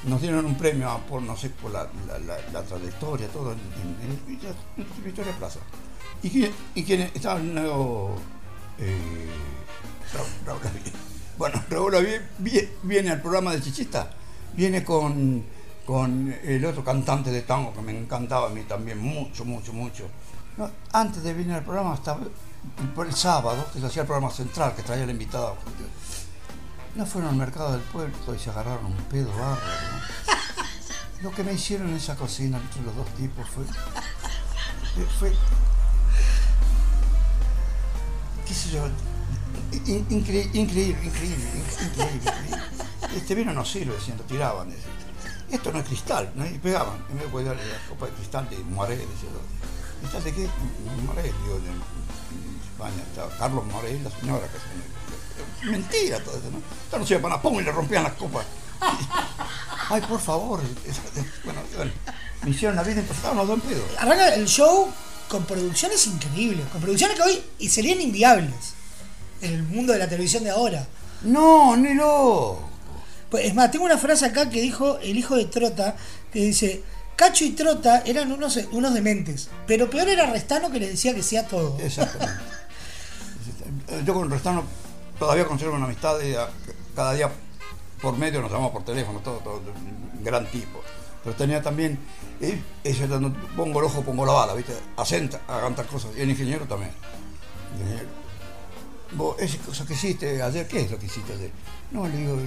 nos 0.06 0.22
dieron 0.22 0.45
un 0.45 0.56
premio 0.56 1.00
por, 1.10 1.22
no 1.22 1.36
sé, 1.36 1.50
por 1.50 1.72
la, 1.72 1.88
la- 2.08 2.20
la- 2.52 2.64
trayectoria, 2.64 3.28
todo 3.28 3.52
en, 3.54 3.60
Victoria 5.04 5.34
Plaza. 5.38 5.60
Y, 6.24 6.47
y 6.76 6.84
quienes 6.84 7.16
estaban 7.16 7.43
el 7.50 7.54
nuevo 7.56 8.16
eh, 8.78 9.30
Raúl, 10.14 10.28
Raúl. 10.45 10.60
Bueno, 11.38 11.64
Raúl 11.70 11.93
Lavie 11.93 12.22
vie- 12.41 12.70
viene 12.84 13.12
al 13.12 13.22
programa 13.22 13.52
de 13.54 13.62
Chichista, 13.62 14.12
viene 14.54 14.84
con, 14.84 15.43
con 15.86 16.34
el 16.43 16.66
otro 16.66 16.84
cantante 16.84 17.32
de 17.32 17.41
tango 17.43 17.74
que 17.74 17.82
me 17.82 17.97
encantaba 17.97 18.47
a 18.47 18.50
mí 18.50 18.64
también, 18.64 18.97
mucho, 19.00 19.45
mucho, 19.45 19.72
mucho. 19.74 20.06
Antes 20.91 21.24
de 21.24 21.34
venir 21.34 21.54
al 21.54 21.64
programa, 21.64 21.93
estaba 21.95 22.20
por 22.93 23.08
el 23.08 23.14
sábado, 23.16 23.66
que 23.72 23.80
se 23.80 23.86
hacía 23.86 24.02
el 24.02 24.08
programa 24.08 24.32
central, 24.34 24.76
que 24.76 24.84
traía 24.84 25.06
la 25.06 25.12
invitada. 25.14 25.54
No 26.96 27.06
fueron 27.06 27.30
al 27.32 27.36
mercado 27.38 27.72
del 27.74 27.82
pueblo 27.82 28.16
y 28.36 28.40
se 28.40 28.50
agarraron 28.50 28.86
un 28.88 28.96
pedo 29.06 29.30
bárbaro. 29.32 29.60
¿no? 29.62 31.30
Lo 31.30 31.32
que 31.32 31.44
me 31.44 31.54
hicieron 31.54 31.90
en 31.90 31.96
esa 31.96 32.16
cocina 32.16 32.58
entre 32.58 32.82
los 32.82 32.96
dos 32.96 33.08
tipos 33.16 33.48
fue. 33.50 33.64
fue 35.20 35.34
qué 38.46 38.54
sé 38.54 38.72
yo, 38.72 38.88
in- 39.86 40.08
incre- 40.10 40.50
increíble, 40.56 41.06
increíble, 41.06 41.50
in- 41.54 41.86
increíble, 41.88 42.32
increíble. 42.32 42.58
Este 43.16 43.36
vino 43.36 43.54
no 43.54 43.64
sirve, 43.66 43.94
decían, 43.96 44.18
lo 44.18 44.24
tiraban. 44.24 44.70
Esto 45.52 45.72
no 45.72 45.80
es 45.80 45.86
cristal, 45.86 46.32
¿no? 46.36 46.46
y 46.46 46.58
pegaban. 46.58 47.04
En 47.12 47.18
vez 47.20 47.32
de 47.46 47.56
la 47.56 47.80
copa 47.90 48.06
de 48.08 48.12
cristal 48.14 48.50
de 48.50 48.58
Morel. 48.66 49.06
¿Cristal 50.00 50.24
de 50.24 50.34
qué? 50.34 50.50
Morel, 51.06 51.34
digo, 51.44 51.58
en 51.58 51.82
España 52.64 53.04
Carlos 53.38 53.66
Morel, 53.66 54.04
la 54.04 54.10
señora 54.12 54.48
que 54.48 54.58
se 54.58 54.99
Mentira 55.64 56.20
todo 56.20 56.38
eso, 56.38 56.52
¿no? 56.52 56.58
Esto 56.58 57.00
no 57.00 57.06
sirve 57.06 57.22
para 57.22 57.36
nada, 57.36 57.42
pum, 57.42 57.60
y 57.60 57.64
le 57.64 57.72
rompían 57.72 58.04
las 58.04 58.14
copas. 58.14 58.46
Ay, 59.90 60.02
por 60.02 60.20
favor. 60.20 60.62
Bueno, 61.44 61.62
bueno, 61.76 61.92
me 62.44 62.50
hicieron 62.52 62.76
la 62.76 62.84
vida 62.84 63.00
imposible, 63.02 63.36
no, 63.36 63.46
dos 63.46 63.60
pedo. 63.62 63.84
Arranca 63.98 64.36
el 64.36 64.48
show 64.48 64.88
con 65.28 65.46
producciones 65.46 66.06
increíbles, 66.08 66.66
con 66.72 66.82
producciones 66.82 67.18
que 67.18 67.24
hoy 67.24 67.70
serían 67.70 68.02
inviables 68.02 68.74
en 69.42 69.54
el 69.54 69.64
mundo 69.64 69.94
de 69.94 70.00
la 70.00 70.08
televisión 70.08 70.44
de 70.44 70.50
ahora. 70.52 70.88
No, 71.24 71.76
ni 71.76 71.94
lo. 71.94 72.60
Pues, 73.30 73.46
es 73.46 73.54
más, 73.54 73.72
tengo 73.72 73.86
una 73.86 73.98
frase 73.98 74.26
acá 74.26 74.50
que 74.50 74.62
dijo 74.62 74.98
el 75.00 75.18
hijo 75.18 75.36
de 75.36 75.46
Trota, 75.46 75.96
que 76.32 76.40
dice, 76.40 76.84
Cacho 77.16 77.46
y 77.46 77.52
Trota 77.52 78.04
eran 78.06 78.32
unos, 78.32 78.58
unos 78.72 78.94
dementes, 78.94 79.50
pero 79.68 79.90
peor 79.90 80.08
era 80.10 80.26
Restano 80.26 80.72
que 80.72 80.80
les 80.80 80.92
decía 80.92 81.14
que 81.14 81.24
sea 81.24 81.46
todo. 81.46 81.78
Exactamente. 81.80 82.44
Yo 84.06 84.14
con 84.14 84.30
Restano 84.30 84.64
todavía 85.20 85.45
conservo 85.45 85.76
una 85.76 85.86
amistad, 85.86 86.20
eh, 86.22 86.38
cada 86.95 87.13
día 87.13 87.30
por 88.01 88.17
medio 88.17 88.41
nos 88.41 88.49
llamamos 88.49 88.72
por 88.72 88.84
teléfono, 88.84 89.20
todo, 89.20 89.38
todo, 89.39 89.57
un 89.57 90.24
gran 90.24 90.45
tipo. 90.49 90.82
Pero 91.24 91.36
tenía 91.36 91.61
también, 91.61 91.99
eh, 92.39 92.61
pongo 93.55 93.80
el 93.80 93.86
ojo, 93.86 94.01
pongo 94.03 94.26
la 94.26 94.32
bala, 94.34 94.53
¿viste? 94.53 94.74
Asenta 94.97 95.41
a 95.47 95.59
tantas 95.59 95.86
cosas. 95.88 96.11
Y 96.17 96.22
el 96.22 96.30
ingeniero 96.30 96.65
también. 96.65 96.91
El 97.76 97.82
ingeniero, 97.82 98.09
Vos, 99.11 99.36
esa 99.39 99.57
cosa 99.57 99.86
que 99.88 99.93
hiciste 99.93 100.41
ayer, 100.41 100.67
¿qué 100.67 100.82
es 100.82 100.91
lo 100.91 100.99
que 100.99 101.07
hiciste 101.07 101.34
ayer? 101.34 101.51
No, 101.91 102.07
le 102.07 102.15
digo, 102.15 102.38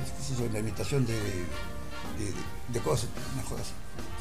la 0.52 0.58
imitación 0.60 1.04
de, 1.04 1.14
de, 2.72 2.80
cosas, 2.80 3.08
una 3.34 3.42
cosa 3.42 3.62
así. 3.62 3.72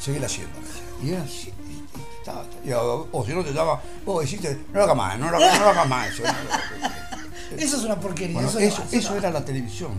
Seguir 0.04 0.26
haciendo. 0.26 0.58
Y 1.04 1.12
era 1.12 1.22
así, 1.22 1.49
y- 1.70 1.72
y 1.99 2.04
estaba- 2.20 2.45
y- 2.66 2.72
o, 2.74 3.24
si 3.26 3.34
no 3.34 3.43
te 3.43 3.54
llama, 3.54 3.80
vos 4.04 4.24
hiciste, 4.26 4.60
no 4.74 4.80
lo 4.80 4.84
hagas 4.86 4.97
más, 4.97 5.20
no 5.20 5.30
lo 5.30 5.38
no 5.39 5.45
hagas 5.45 5.88
más 5.88 6.10
eso. 6.10 6.24
no 6.24 6.30
lo 6.34 6.54
hagas 6.54 6.80
más". 6.82 7.21
Eso 7.58 7.78
es 7.78 7.84
una 7.84 7.99
porquería. 7.99 8.34
Bueno, 8.36 8.49
eso, 8.49 8.60
eso, 8.60 8.84
no- 8.91 8.97
eso 8.99 9.16
era 9.18 9.32
la 9.32 9.43
televisión, 9.45 9.91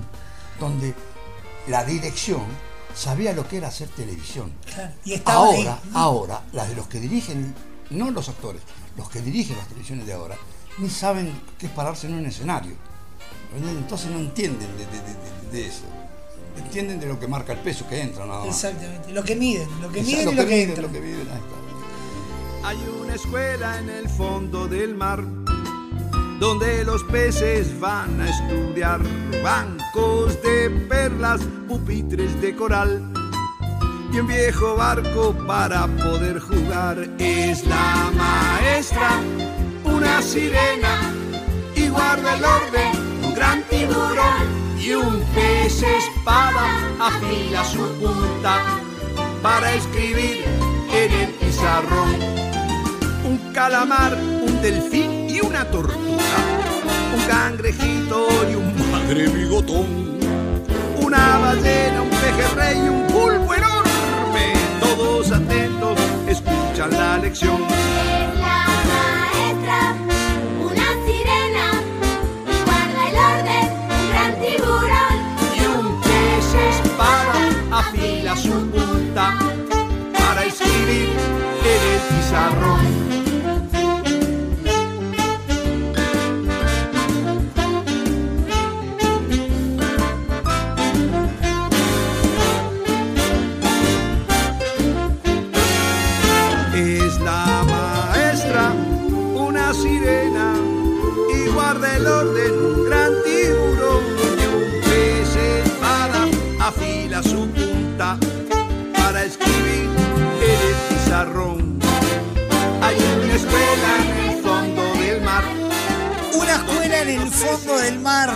donde 0.60 0.94
la 1.68 1.84
dirección 1.84 2.42
sabía 2.94 3.32
lo 3.32 3.46
que 3.48 3.56
era 3.58 3.68
hacer 3.68 3.88
televisión. 3.88 4.52
Claro, 4.74 4.92
y 5.04 5.12
estaba 5.14 5.46
ahí. 5.50 5.60
Ahora, 5.66 5.78
ahora, 5.94 6.42
las 6.52 6.68
de 6.68 6.74
los 6.76 6.86
que 6.88 7.00
dirigen, 7.00 7.54
no 7.90 8.10
los 8.10 8.28
actores, 8.28 8.62
los 8.96 9.08
que 9.08 9.20
dirigen 9.20 9.56
las 9.56 9.66
televisiones 9.68 10.06
de 10.06 10.12
ahora, 10.12 10.36
ni 10.78 10.88
saben 10.90 11.32
qué 11.58 11.66
es 11.66 11.72
pararse 11.72 12.06
en 12.06 12.14
un 12.14 12.26
escenario. 12.26 12.74
Entonces 13.56 14.10
no 14.10 14.18
entienden 14.18 14.68
de, 14.78 14.86
de- 14.86 14.92
de- 15.02 15.50
de 15.62 15.68
eso. 15.68 15.82
Entienden 16.56 17.00
de 17.00 17.06
lo 17.06 17.18
que 17.20 17.26
marca 17.28 17.52
el 17.52 17.58
peso 17.60 17.86
que 17.88 18.00
entra 18.00 18.26
nada 18.26 18.40
más. 18.44 18.48
Exactamente, 18.48 19.10
lo 19.12 19.22
que 19.24 19.36
miden, 19.36 19.68
lo 19.80 19.90
que 19.90 20.00
Exacto, 20.00 20.30
miden 20.32 20.32
y 20.32 20.36
lo 20.36 20.42
que 20.46 20.54
miden, 20.54 20.68
entra. 20.70 20.82
lo 20.82 20.92
que 20.92 21.00
miden, 21.00 21.28
ahí 21.28 21.36
está. 21.38 22.68
Hay 22.68 22.76
una 23.02 23.14
escuela 23.14 23.78
en 23.78 23.90
el 23.90 24.08
fondo 24.08 24.68
del 24.68 24.94
mar 24.94 25.24
donde 26.42 26.84
los 26.84 27.04
peces 27.04 27.78
van 27.78 28.20
a 28.20 28.28
estudiar 28.28 29.00
bancos 29.44 30.42
de 30.42 30.70
perlas, 30.88 31.40
pupitres 31.68 32.40
de 32.40 32.56
coral 32.56 33.00
y 34.12 34.18
un 34.18 34.26
viejo 34.26 34.74
barco 34.74 35.36
para 35.46 35.86
poder 35.86 36.40
jugar. 36.40 36.98
Es 37.20 37.64
la 37.64 38.10
maestra, 38.16 39.20
una 39.84 40.20
sirena 40.20 41.14
y 41.76 41.86
guarda 41.86 42.36
el 42.36 42.44
orden, 42.44 42.90
un 43.22 43.34
gran 43.36 43.62
tiburón 43.70 44.42
y 44.80 44.94
un 44.94 45.20
pez 45.36 45.80
espada 45.80 46.66
afila 46.98 47.64
su 47.64 47.86
punta 48.00 48.80
para 49.44 49.72
escribir 49.74 50.42
en 50.92 51.12
el 51.12 51.30
pizarrón 51.34 52.61
un 53.32 53.52
calamar, 53.52 54.14
un 54.14 54.60
delfín 54.60 55.30
y 55.30 55.40
una 55.40 55.64
tortuga, 55.64 56.38
un 57.14 57.22
cangrejito 57.26 58.28
y 58.50 58.54
un 58.54 58.90
madre 58.90 59.26
bigotón, 59.28 59.86
una 61.00 61.38
ballena, 61.38 62.02
un 62.02 62.10
pejerrey 62.10 62.76
y 62.76 62.88
un 62.88 63.06
pulpo 63.06 63.54
enorme, 63.54 64.52
todos 64.80 65.32
atentos, 65.32 65.98
escuchan 66.28 66.90
la 66.90 67.18
lección. 67.18 67.58
La 68.38 68.66
maestra, 68.92 69.80
una 70.68 70.88
sirena, 71.06 71.66
y 72.52 72.56
guarda 72.66 73.02
el 73.10 73.16
orden, 73.32 73.66
un 73.96 74.04
gran 74.10 74.32
tiburón. 74.42 75.16
Y 75.56 75.60
un 75.78 76.00
pez 76.02 76.48
espada 76.70 77.34
afila 77.80 78.36
su 78.36 78.56
punta 78.70 79.38
para 80.18 80.44
escribir 80.44 81.16
en 81.64 81.80
el 81.94 82.00
pizarrón. 82.10 82.81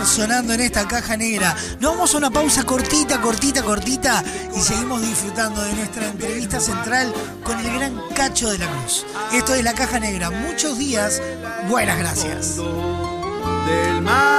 Sonando 0.05 0.53
en 0.53 0.61
esta 0.61 0.87
caja 0.87 1.17
negra. 1.17 1.55
Nos 1.79 1.93
vamos 1.93 2.13
a 2.13 2.17
una 2.17 2.29
pausa 2.29 2.63
cortita, 2.63 3.21
cortita, 3.21 3.63
cortita 3.63 4.23
y 4.55 4.59
seguimos 4.59 5.01
disfrutando 5.01 5.61
de 5.61 5.73
nuestra 5.73 6.07
entrevista 6.07 6.59
central 6.59 7.13
con 7.43 7.59
el 7.59 7.73
gran 7.73 8.01
Cacho 8.13 8.49
de 8.49 8.57
la 8.57 8.67
Cruz. 8.67 9.05
Esto 9.33 9.55
es 9.55 9.63
la 9.63 9.73
caja 9.73 9.99
negra. 9.99 10.29
Muchos 10.29 10.77
días. 10.77 11.21
Buenas 11.69 11.97
gracias. 11.97 12.57
del 12.57 14.01
mar, 14.01 14.31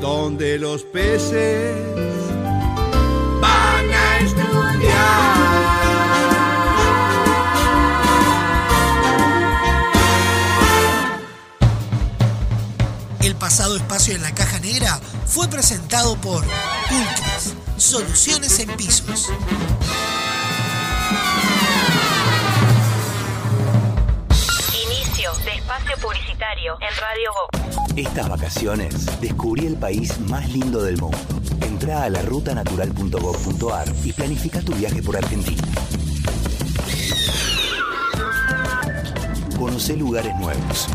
donde 0.00 0.58
los 0.58 0.84
peces 0.84 1.99
pasado 13.60 13.76
espacio 13.76 14.14
en 14.14 14.22
la 14.22 14.34
caja 14.34 14.58
negra 14.58 14.98
fue 15.26 15.46
presentado 15.46 16.16
por 16.16 16.42
Pulcris, 16.88 17.54
Soluciones 17.76 18.58
en 18.58 18.74
Pisos. 18.74 19.28
Espacio 25.54 25.96
publicitario 26.00 26.72
en 26.80 26.96
Radio 27.00 27.30
Vox. 27.34 27.96
Estas 27.96 28.28
vacaciones 28.30 29.20
descubrí 29.20 29.66
el 29.66 29.76
país 29.76 30.18
más 30.20 30.48
lindo 30.48 30.82
del 30.82 30.98
mundo. 30.98 31.18
Entra 31.60 32.04
a 32.04 32.08
la 32.08 32.22
rutanatural.gov.ar 32.22 33.88
y 34.04 34.12
planifica 34.14 34.62
tu 34.62 34.72
viaje 34.72 35.02
por 35.02 35.18
Argentina. 35.18 35.62
Conoce 39.58 39.96
lugares 39.98 40.34
nuevos. 40.36 40.88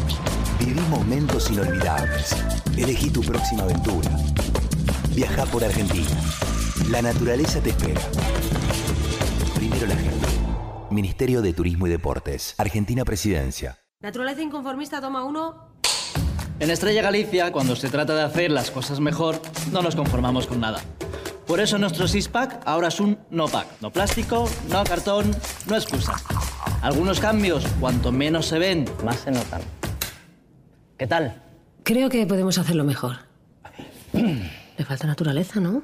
Viví 0.59 0.79
momentos 0.89 1.51
inolvidables. 1.51 2.35
Elegí 2.77 3.09
tu 3.09 3.21
próxima 3.21 3.63
aventura. 3.63 4.09
Viaja 5.09 5.45
por 5.45 5.63
Argentina. 5.63 6.09
La 6.89 7.01
naturaleza 7.01 7.59
te 7.61 7.69
espera. 7.69 8.01
Primero 9.55 9.85
la 9.87 9.95
gente. 9.95 10.27
Ministerio 10.91 11.41
de 11.41 11.53
Turismo 11.53 11.87
y 11.87 11.89
Deportes. 11.89 12.55
Argentina 12.57 13.03
Presidencia. 13.03 13.79
Naturaleza 14.01 14.41
inconformista, 14.41 15.01
toma 15.01 15.23
uno. 15.23 15.73
En 16.59 16.69
Estrella 16.69 17.01
Galicia, 17.01 17.51
cuando 17.51 17.75
se 17.75 17.89
trata 17.89 18.15
de 18.15 18.23
hacer 18.23 18.51
las 18.51 18.71
cosas 18.71 18.99
mejor, 18.99 19.41
no 19.71 19.81
nos 19.81 19.95
conformamos 19.95 20.47
con 20.47 20.61
nada. 20.61 20.81
Por 21.45 21.59
eso 21.59 21.77
nuestro 21.77 22.07
six-pack 22.07 22.61
ahora 22.65 22.87
es 22.87 22.99
un 22.99 23.19
no-pack. 23.29 23.67
No 23.81 23.91
plástico, 23.91 24.49
no 24.69 24.83
cartón, 24.83 25.35
no 25.67 25.75
excusa. 25.75 26.13
Algunos 26.81 27.19
cambios, 27.19 27.65
cuanto 27.79 28.11
menos 28.11 28.45
se 28.45 28.57
ven, 28.57 28.85
más 29.03 29.17
se 29.17 29.31
notan. 29.31 29.61
¿Qué 30.97 31.07
tal? 31.07 31.41
Creo 31.83 32.09
que 32.09 32.25
podemos 32.25 32.57
hacerlo 32.57 32.85
mejor. 32.85 33.17
Le 34.13 34.85
falta 34.85 35.07
naturaleza, 35.07 35.59
¿no? 35.59 35.83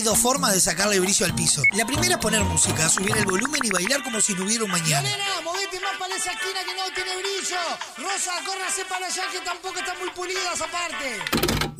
Dos 0.03 0.19
formas 0.19 0.53
de 0.53 0.59
sacarle 0.59 0.99
brillo 0.99 1.25
al 1.25 1.33
piso. 1.33 1.61
La 1.71 1.85
primera 1.85 2.15
es 2.15 2.19
poner 2.19 2.43
música, 2.43 2.89
subir 2.89 3.15
el 3.15 3.25
volumen 3.25 3.61
y 3.63 3.69
bailar 3.69 4.03
como 4.03 4.19
si 4.19 4.33
no 4.33 4.43
hubiera 4.43 4.65
un 4.65 4.71
mañana. 4.71 5.09
Movete 5.41 5.79
más 5.79 5.95
para 5.97 6.13
esa 6.13 6.31
esquina 6.31 6.59
que 6.65 6.73
no 6.75 6.93
tiene 6.93 7.11
brillo. 7.15 7.57
Rosa, 7.97 8.33
córrase 8.45 8.83
para 8.83 9.07
allá 9.07 9.23
que 9.31 9.39
tampoco 9.39 9.79
están 9.79 9.97
muy 9.99 10.09
pulidas 10.09 10.59
aparte. 10.59 11.21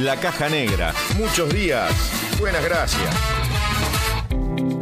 La 0.00 0.16
Caja 0.16 0.48
Negra. 0.48 0.94
Muchos 1.18 1.52
días. 1.52 1.92
Buenas 2.40 2.64
gracias. 2.64 3.14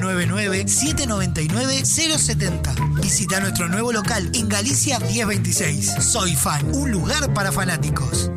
099-799-070. 0.01 3.01
Visita 3.01 3.39
nuestro 3.39 3.67
nuevo 3.67 3.91
local 3.91 4.29
en 4.33 4.49
Galicia 4.49 4.99
1026. 4.99 6.03
Soy 6.03 6.35
Fan, 6.35 6.73
un 6.73 6.89
lugar 6.91 7.31
para 7.33 7.51
fanáticos. 7.51 8.31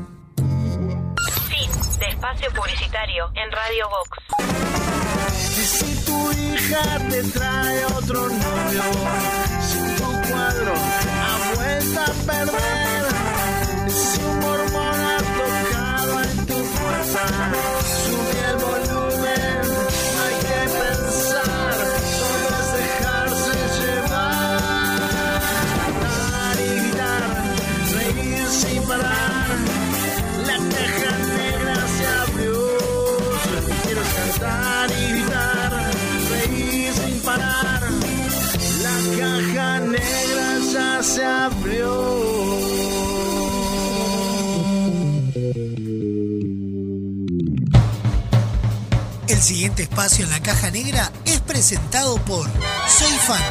Fin 1.48 1.70
de 1.98 2.06
espacio 2.06 2.50
publicitario 2.52 3.30
en 3.34 3.50
Radio 3.50 3.88
Vox. 3.88 4.10
Y 5.56 5.60
si 5.66 5.94
tu 6.04 6.32
hija 6.32 6.98
te 7.08 7.22
trae 7.24 7.86
otro 7.86 8.28
novio, 8.28 8.82
si 9.62 9.78
tu 9.96 10.04
cuadro 10.28 10.74
ha 10.74 11.38
vuelto 11.54 12.00
a 12.00 12.12
perder, 12.26 13.04
si 13.88 14.20
un 14.22 14.38
mormón 14.40 15.00
ha 15.00 15.16
tocado 15.18 16.20
en 16.22 16.46
tu 16.46 16.54
puerta, 16.54 17.24
siguiente 49.44 49.82
espacio 49.82 50.24
en 50.24 50.30
la 50.30 50.40
caja 50.40 50.70
negra 50.70 51.12
es 51.26 51.38
presentado 51.40 52.16
por 52.24 52.46
Soy 52.88 53.12
Fan, 53.26 53.42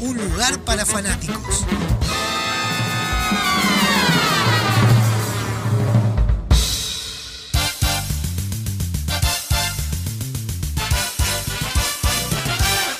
un 0.00 0.16
lugar 0.16 0.58
para 0.60 0.86
fanáticos. 0.86 1.66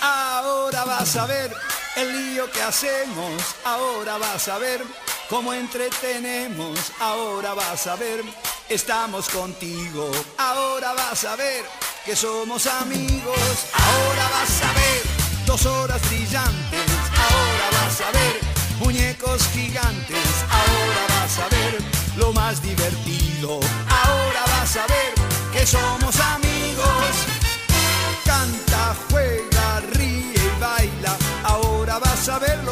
Ahora 0.02 0.84
vas 0.84 1.16
a 1.16 1.24
ver 1.24 1.56
el 1.96 2.34
lío 2.34 2.52
que 2.52 2.60
hacemos, 2.60 3.42
ahora 3.64 4.18
vas 4.18 4.48
a 4.48 4.58
ver 4.58 4.82
cómo 5.30 5.54
entretenemos, 5.54 6.78
ahora 7.00 7.54
vas 7.54 7.86
a 7.86 7.96
ver, 7.96 8.22
estamos 8.68 9.30
contigo, 9.30 10.10
ahora 10.36 10.92
vas 10.92 11.24
a 11.24 11.34
ver 11.36 11.91
que 12.04 12.16
somos 12.16 12.66
amigos, 12.66 13.66
ahora 13.72 14.28
vas 14.30 14.62
a 14.62 14.72
ver 14.72 15.02
dos 15.46 15.66
horas 15.66 16.00
brillantes, 16.08 16.90
ahora 17.30 17.66
vas 17.72 18.00
a 18.00 18.10
ver 18.10 18.40
muñecos 18.80 19.46
gigantes, 19.48 20.26
ahora 20.50 21.06
vas 21.08 21.38
a 21.38 21.48
ver 21.48 21.78
lo 22.16 22.32
más 22.32 22.60
divertido, 22.60 23.60
ahora 23.88 24.42
vas 24.46 24.76
a 24.76 24.86
ver 24.86 25.14
que 25.52 25.64
somos 25.64 26.18
amigos. 26.18 27.12
Canta, 28.24 28.96
juega, 29.10 29.80
ríe 29.92 30.34
y 30.34 30.60
baila, 30.60 31.16
ahora 31.44 31.98
vas 31.98 32.28
a 32.28 32.38
ver 32.40 32.64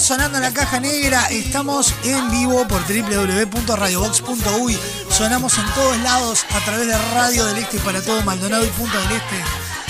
sonando 0.00 0.38
en 0.38 0.42
la 0.42 0.52
caja 0.52 0.80
negra. 0.80 1.26
Estamos 1.30 1.94
en 2.04 2.30
vivo 2.30 2.66
por 2.68 2.82
www.radiobox.uy. 2.82 4.78
Sonamos 5.10 5.58
en 5.58 5.64
todos 5.74 5.96
lados 5.98 6.46
a 6.50 6.60
través 6.64 6.86
de 6.86 6.96
Radio 7.14 7.44
del 7.46 7.58
Este 7.58 7.78
para 7.80 8.00
todo 8.00 8.22
Maldonado 8.22 8.64
y 8.64 8.68
Punta 8.68 8.98
del 9.00 9.12
Este. 9.12 9.42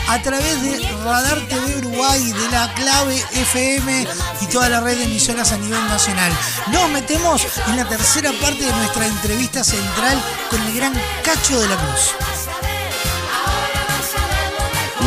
A 0.08 0.22
través 0.22 0.62
de 0.62 0.78
Radar 1.04 1.38
TV 1.48 1.76
Uruguay, 1.78 2.32
de 2.32 2.48
la 2.50 2.72
clave 2.74 3.22
FM 3.32 4.06
y 4.40 4.46
toda 4.46 4.70
la 4.70 4.80
red 4.80 4.96
de 4.96 5.04
emisoras 5.04 5.52
a 5.52 5.58
nivel 5.58 5.84
nacional. 5.88 6.32
Nos 6.72 6.88
metemos 6.90 7.46
en 7.66 7.76
la 7.76 7.86
tercera 7.86 8.32
parte 8.40 8.64
de 8.64 8.72
nuestra 8.72 9.06
entrevista 9.06 9.62
central 9.62 10.18
con 10.48 10.62
el 10.62 10.74
gran 10.74 10.94
Cacho 11.22 11.60
de 11.60 11.68
la 11.68 11.76
Cruz. 11.76 12.14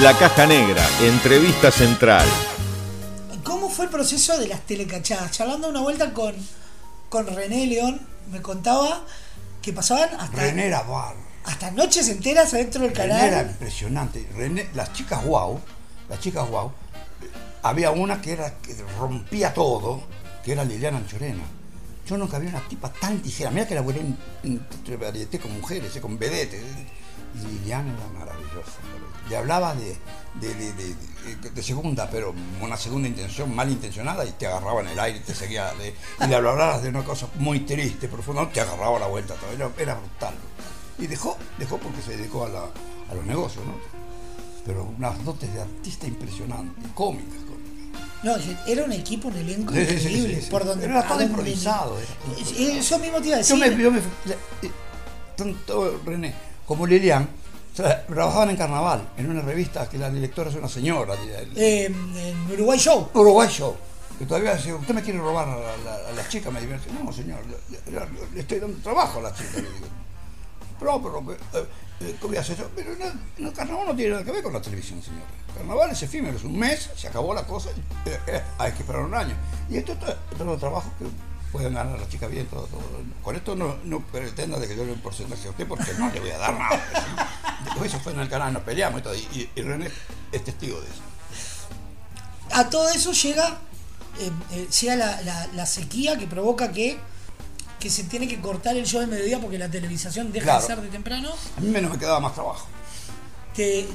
La 0.02 0.14
Caja 0.18 0.46
Negra, 0.46 0.88
entrevista 1.02 1.72
central. 1.72 2.28
¿Cómo 3.82 3.90
fue 3.90 3.98
el 4.00 4.06
proceso 4.06 4.38
de 4.38 4.48
las 4.48 4.62
telecachadas? 4.68 5.32
Charlando 5.32 5.68
una 5.68 5.80
vuelta 5.82 6.14
con, 6.14 6.36
con 7.10 7.26
René 7.26 7.66
León, 7.66 8.00
me 8.32 8.40
contaba 8.40 9.04
que 9.60 9.74
pasaban 9.74 10.10
hasta, 10.20 10.38
René 10.38 10.68
era 10.68 10.84
bar. 10.84 11.16
hasta 11.46 11.72
noches 11.72 12.08
enteras 12.10 12.54
adentro 12.54 12.84
del 12.84 12.94
René 12.94 13.16
era 13.16 13.30
canal. 13.38 13.50
impresionante. 13.50 14.30
René- 14.38 14.70
las 14.76 14.94
chicas 14.94 15.26
wow, 15.26 15.60
las 16.10 16.20
chicas 16.20 16.48
wow, 16.48 16.68
eh, 17.24 17.30
había 17.64 17.90
una 17.90 18.22
que 18.22 18.34
era 18.34 18.54
que 18.60 18.76
rompía 19.00 19.52
todo, 19.52 20.04
que 20.46 20.52
era 20.52 20.64
Liliana 20.64 21.00
Anchorena. 21.00 21.42
Yo 22.06 22.18
nunca 22.18 22.38
vi 22.38 22.46
una 22.46 22.62
tipa 22.68 22.94
tan 22.94 23.20
tijera. 23.20 23.50
Mira 23.50 23.68
que 23.68 23.74
la 23.74 23.82
en, 23.82 24.16
entre 24.44 24.96
varieté 24.98 25.40
con 25.40 25.54
mujeres, 25.60 25.96
eh, 25.96 26.02
con 26.02 26.20
vedetes. 26.20 26.62
Y 27.34 27.48
Liliana 27.48 27.92
era 27.96 28.20
maravillosa. 28.20 28.78
Le 29.32 29.38
hablaba 29.38 29.74
de, 29.76 29.98
de, 30.42 31.64
segunda, 31.64 32.10
pero 32.12 32.36
una 32.62 32.76
segunda 32.76 33.08
intención 33.08 33.56
malintencionada 33.56 34.26
y 34.26 34.32
te 34.32 34.46
agarraba 34.46 34.82
en 34.82 34.90
el 34.90 35.00
aire 35.00 35.20
y 35.20 35.22
te 35.22 35.34
seguía. 35.34 35.72
de- 35.76 35.96
y 36.26 36.28
le 36.28 36.36
hablabas 36.36 36.84
de 36.84 36.90
una 36.90 37.02
cosa 37.02 37.28
muy 37.36 37.62
triste, 37.62 38.10
profunda, 38.10 38.50
te 38.50 38.60
agarraba 38.60 39.00
la 39.00 39.08
vuelta. 39.08 39.36
Todo. 39.36 39.50
Era, 39.54 39.70
era 39.78 39.96
brutal. 39.96 40.34
Y 41.00 41.08
dejó, 41.08 41.38
dejó 41.58 41.78
porque 41.78 42.02
se 42.02 42.18
dedicó 42.18 42.44
a, 42.46 42.50
la- 42.50 42.70
a 43.10 43.16
los 43.16 43.26
negocios, 43.26 43.66
¿no? 43.66 43.76
Pero 44.66 44.84
unas 44.98 45.24
dotes 45.24 45.52
de 45.54 45.62
artista 45.62 46.08
impresionantes, 46.08 46.92
cómicas. 46.94 47.38
No, 48.24 48.36
era 48.68 48.84
un 48.84 48.92
equipo, 48.92 49.30
un 49.30 49.38
elenco 49.38 49.74
Sí, 49.74 49.80
increíble. 49.80 50.36
sí, 50.36 50.42
sí. 50.42 50.52
Por 50.52 50.66
donde, 50.66 50.86
Era 50.88 51.08
todo 51.08 51.24
improvisado, 51.24 51.98
era 51.98 52.08
todo 52.26 52.68
Eso 52.78 53.00
mismo 53.00 53.22
te 53.22 53.28
iba 53.28 53.36
a 53.36 53.40
decir. 53.40 53.56
Yo 53.56 53.66
me, 53.78 53.82
yo 53.82 53.92
me- 53.92 54.00
eh, 54.00 54.72
tanto 55.38 56.02
René 56.06 56.34
como 56.68 56.86
Lilian 56.86 57.28
trabajaban 57.74 58.50
en 58.50 58.58
carnaval, 58.58 59.10
en 59.18 59.30
una 59.30 59.42
revista 59.42 59.90
que 59.90 59.98
la 59.98 60.10
directora 60.10 60.50
es 60.50 60.56
una 60.56 60.68
señora. 60.68 61.16
Eh, 61.56 61.86
en 61.86 62.52
Uruguay 62.52 62.78
Show. 62.80 63.10
Uruguay 63.14 63.48
Show. 63.50 63.76
Que 64.20 64.26
todavía 64.26 64.56
dice, 64.56 64.74
usted 64.74 64.94
me 64.94 65.02
quiere 65.02 65.20
robar 65.20 65.48
a, 65.48 65.56
la- 65.56 65.78
la- 65.78 66.10
a 66.10 66.12
las 66.12 66.30
chicas, 66.30 66.54
me 66.54 66.62
dice, 66.62 66.78
no 67.04 67.12
señor, 67.12 67.40
le, 67.48 68.40
estoy 68.40 68.60
dando 68.60 68.78
trabajo 68.84 69.20
a 69.20 69.24
las 69.24 69.34
chicas, 69.38 69.56
le 69.56 69.62
digo. 69.62 69.88
Pero, 70.80 71.02
pero, 71.02 71.34
eh, 71.34 71.66
eh, 72.02 72.16
¿qué 72.20 72.28
voy 72.28 72.38
a 72.38 72.42
hacer 72.42 72.58
yo? 72.58 72.70
Pero 72.76 72.92
no, 72.98 73.06
no, 73.40 73.48
el 73.50 73.54
carnaval 73.54 73.88
no 73.88 73.96
tiene 73.96 74.12
nada 74.12 74.24
que 74.24 74.32
ver 74.32 74.44
con 74.44 74.54
la 74.54 74.62
televisión, 74.62 75.02
señor. 75.02 75.22
Carnaval 75.56 75.92
es 75.92 76.04
efímero, 76.04 76.38
es 76.38 76.44
un 76.44 76.58
mes, 76.58 76.90
se 76.96 77.08
acabó 77.08 77.34
la 77.34 77.46
cosa, 77.48 77.70
eh, 78.06 78.20
eh, 78.28 78.42
hay 78.60 78.72
que 78.74 78.80
esperar 78.80 79.02
un 79.04 79.14
año. 79.16 79.34
Y 79.70 79.78
esto 79.78 79.94
es 79.94 80.00
todo 80.38 80.58
trabajo 80.58 80.90
que 81.00 81.06
pueden 81.52 81.74
ganar 81.74 82.00
las 82.00 82.10
chicas 82.10 82.30
bien, 82.32 82.46
todo, 82.48 82.64
todo. 82.68 82.82
Con 83.24 83.36
esto 83.36 83.56
no, 83.56 83.78
no 83.84 84.00
pretenda 84.08 84.58
de 84.60 84.68
que 84.68 84.76
yo 84.76 84.82
le 84.84 84.88
dé 84.90 84.94
un 84.94 85.02
porcentaje 85.02 85.48
a 85.48 85.52
usted, 85.52 85.68
porque 85.68 85.92
no 85.98 86.10
le 86.10 86.20
voy 86.20 86.30
a 86.32 86.38
dar 86.38 86.54
nada. 86.58 86.82
Después 87.66 87.92
eso 87.94 88.02
fue 88.02 88.14
en 88.14 88.20
el 88.22 88.30
canal, 88.30 88.54
nos 88.54 88.64
peleamos 88.64 89.00
y 89.02 89.04
todo, 89.04 89.16
y, 89.16 89.50
y 89.56 89.62
René 89.62 89.90
es 90.32 90.44
testigo 90.44 90.80
de 90.80 90.88
eso. 90.88 91.02
A 92.54 92.70
todo 92.70 92.90
eso 92.90 93.12
llega 93.14 93.58
eh, 94.20 94.30
eh, 94.52 94.68
llega 94.82 94.96
la, 94.96 95.22
la- 95.22 95.48
la 95.54 95.66
sequía 95.66 96.18
que 96.18 96.28
provoca 96.28 96.72
que, 96.72 96.98
que 97.80 97.90
se 97.90 98.04
tiene 98.04 98.28
que 98.28 98.42
cortar 98.42 98.76
el 98.76 98.86
show 98.86 99.00
del 99.00 99.10
mediodía 99.10 99.40
porque 99.40 99.58
la 99.58 99.70
televisación 99.70 100.32
deja 100.32 100.44
Claro. 100.46 100.62
de 100.62 100.68
ser 100.68 100.82
de 100.82 100.88
temprano. 100.90 101.30
A 101.58 101.62
mí 101.62 101.70
menos 101.70 101.92
me 101.92 101.98
quedaba 101.98 102.20
más 102.20 102.34
trabajo. 102.34 102.68
Te, 103.56 103.88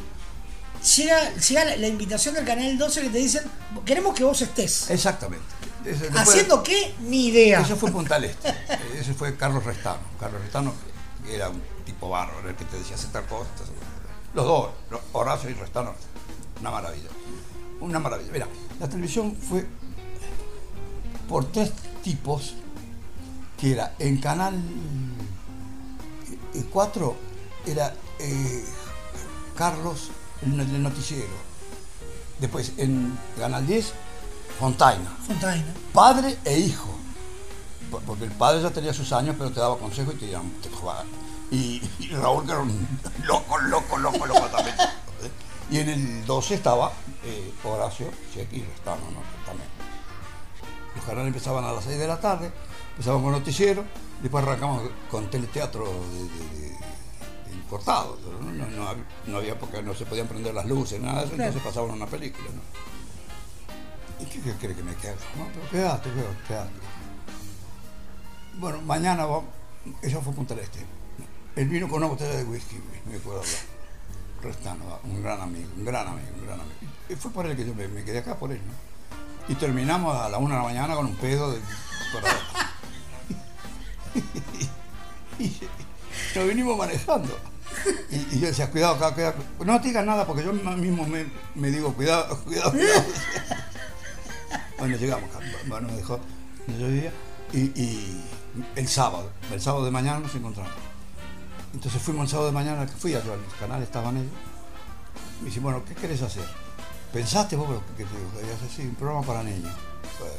llega 0.96 1.34
llega 1.36 1.64
la, 1.66 1.76
la 1.76 1.86
invitación 1.88 2.34
del 2.34 2.44
canal 2.46 2.78
12 2.78 3.02
que 3.02 3.08
te 3.10 3.18
dicen, 3.18 3.42
queremos 3.84 4.14
que 4.14 4.24
vos 4.24 4.40
estés. 4.40 4.90
Exactamente. 4.90 5.44
Después- 5.92 6.16
¿Haciendo 6.28 6.62
qué? 6.62 6.94
Ni 7.00 7.26
idea. 7.28 7.60
Eso 7.60 7.76
fue 7.76 7.90
Punta 7.90 8.18
Este. 8.18 8.54
Ese 8.98 9.14
fue 9.14 9.36
Carlos 9.36 9.64
Restano. 9.64 10.00
Carlos 10.18 10.40
Restano 10.42 10.72
era 11.28 11.48
un 11.50 11.60
tipo 11.84 12.08
bárbaro, 12.08 12.48
el 12.48 12.56
que 12.56 12.64
te 12.64 12.78
decía 12.78 12.96
hacer 12.96 13.10
tal 13.12 13.24
cosa. 13.26 13.48
tal 13.56 13.66
cosa. 13.66 13.72
Los 14.34 14.44
dos, 14.44 14.70
Horacio 15.12 15.50
y 15.50 15.54
Restano. 15.54 15.94
Una 16.60 16.70
maravilla. 16.70 17.08
Una 17.80 17.98
maravilla. 17.98 18.32
Mira, 18.32 18.48
la 18.80 18.88
televisión 18.88 19.36
fue 19.36 19.66
por 21.28 21.44
tres 21.52 21.72
tipos 22.02 22.54
que 23.58 23.72
era 23.72 23.94
en 23.98 24.18
Canal 24.20 24.54
4 26.72 27.16
era 27.66 27.94
eh, 28.18 28.64
Carlos, 29.56 30.10
el, 30.42 30.58
el 30.60 30.82
noticiero. 30.82 31.26
Después 32.40 32.72
en 32.76 33.18
Canal 33.38 33.66
10, 33.66 33.92
Fontaina 34.58 35.10
Fontaina. 35.26 35.66
padre 35.92 36.38
e 36.44 36.58
hijo. 36.58 36.88
Por- 37.90 38.02
Porque 38.02 38.24
el 38.24 38.32
padre 38.32 38.62
ya 38.62 38.70
tenía 38.70 38.92
sus 38.92 39.12
años, 39.12 39.36
pero 39.38 39.50
te 39.52 39.60
daba 39.60 39.78
consejo 39.78 40.12
y 40.12 40.16
te 40.16 40.68
jugaba. 40.70 41.04
Y, 41.50 41.80
y 42.00 42.08
Raúl 42.08 42.44
que 42.44 42.50
era 42.52 42.60
un 42.60 42.88
loco, 43.24 43.58
loco, 43.58 43.96
loco, 43.98 44.26
loco 44.26 44.46
también. 44.46 44.74
Y 45.70 45.78
en 45.78 45.88
el 45.88 46.26
12 46.26 46.54
estaba 46.54 46.92
eh, 47.24 47.52
Horacio 47.64 48.08
Chequi 48.34 48.56
y 48.56 48.62
Restano, 48.64 49.02
¿no? 49.12 49.20
También. 49.44 49.68
Los 50.96 51.04
canales 51.04 51.28
empezaban 51.28 51.64
a 51.64 51.72
las 51.72 51.84
6 51.84 51.98
de 51.98 52.06
la 52.08 52.20
tarde, 52.20 52.50
empezaban 52.92 53.22
con 53.22 53.32
noticiero, 53.32 53.84
después 54.22 54.42
arrancamos 54.44 54.82
con 55.10 55.28
teleteatro 55.30 55.84
de, 55.84 56.76
pero 57.70 58.40
No, 58.40 58.52
no- 58.52 58.66
no 58.70 58.88
hab- 58.90 59.04
no 59.26 59.36
había 59.38 59.58
porque 59.58 59.82
no 59.82 59.94
se 59.94 60.06
podían 60.06 60.26
prender 60.28 60.54
las 60.54 60.66
luces, 60.66 61.00
nada 61.00 61.20
de 61.20 61.26
eso, 61.26 61.34
entonces 61.34 61.62
pasaban 61.62 61.90
una 61.90 62.06
película, 62.06 62.48
¿no? 62.54 62.60
¿Y 64.18 64.24
qué, 64.24 64.40
qué 64.40 64.74
que 64.74 64.82
me 64.82 64.94
quedo? 64.96 65.16
No, 65.36 65.46
pero 65.54 65.70
quédate, 65.70 66.10
quédate. 66.48 66.70
Bueno, 68.58 68.80
mañana 68.82 69.26
vamos. 69.26 69.44
Eso 70.02 70.20
fue 70.22 70.32
Punta 70.32 70.54
del 70.54 70.64
Este. 70.64 70.84
Él 71.56 71.68
vino 71.68 71.88
con 71.88 71.98
una 71.98 72.08
botella 72.08 72.36
de 72.36 72.44
whisky, 72.44 72.76
me 73.08 73.16
acuerdo. 73.16 73.42
Restano, 74.42 74.84
un 75.04 75.22
gran 75.22 75.40
amigo, 75.40 75.68
un 75.76 75.84
gran 75.84 76.06
amigo, 76.06 76.28
un 76.38 76.46
gran 76.46 76.60
amigo. 76.60 76.76
Y 77.08 77.14
fue 77.14 77.30
por 77.30 77.46
él 77.46 77.56
que 77.56 77.64
yo 77.64 77.74
me, 77.74 78.04
quedé 78.04 78.18
acá, 78.18 78.36
por 78.36 78.52
él, 78.52 78.60
¿no? 78.66 79.52
Y 79.52 79.54
terminamos 79.54 80.16
a 80.16 80.28
la 80.28 80.38
una 80.38 80.56
de 80.56 80.60
la 80.60 80.66
mañana 80.66 80.94
con 80.94 81.06
un 81.06 81.16
pedo 81.16 81.52
de. 81.52 81.58
ahí. 81.58 82.34
y, 85.38 85.60
nos 86.34 86.48
vinimos 86.48 86.76
manejando. 86.76 87.38
Y, 88.10 88.36
y 88.36 88.40
yo 88.40 88.48
decía, 88.48 88.70
cuidado 88.70 88.96
acá, 88.96 89.14
cuidado. 89.14 89.36
No 89.64 89.78
digas 89.78 90.04
nada 90.04 90.26
porque 90.26 90.44
yo 90.44 90.52
mismo 90.52 91.06
me, 91.06 91.26
me 91.54 91.70
digo, 91.70 91.92
cuidado, 91.94 92.38
cuidado, 92.44 92.72
cuidado. 92.72 93.04
Bueno, 94.86 95.00
llegamos, 95.00 95.30
bueno, 95.66 95.88
me 95.88 95.96
dejó 95.96 96.20
y, 97.52 97.58
y 97.58 98.24
el 98.76 98.86
sábado, 98.86 99.30
el 99.52 99.60
sábado 99.60 99.84
de 99.84 99.90
mañana 99.90 100.20
nos 100.20 100.32
encontramos. 100.36 100.72
Entonces 101.74 102.00
fuimos 102.00 102.26
el 102.26 102.28
sábado 102.28 102.46
de 102.50 102.52
mañana, 102.52 102.86
fui 102.86 103.12
a 103.14 103.18
al 103.18 103.24
canal, 103.58 103.82
estaban 103.82 104.16
ellos. 104.16 104.30
Me 105.40 105.46
dice, 105.48 105.58
bueno, 105.58 105.84
¿qué 105.84 105.96
querés 105.96 106.22
hacer? 106.22 106.44
¿Pensaste 107.12 107.56
vos 107.56 107.68
que 107.96 108.04
te 108.04 108.10
digo? 108.16 108.30
Querías 108.36 108.62
hacer 108.62 108.70
sí, 108.70 108.82
un 108.82 108.94
programa 108.94 109.26
para 109.26 109.42
niños. 109.42 109.72
Pues, 110.20 110.30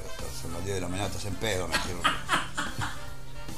son 0.41 0.53
las 0.53 0.63
10 0.63 0.75
de 0.75 0.81
la 0.81 0.87
mañana, 0.87 1.07
estás 1.07 1.25
en 1.25 1.35
pedo, 1.35 1.67
me 1.67 1.75
quiero. 1.79 1.99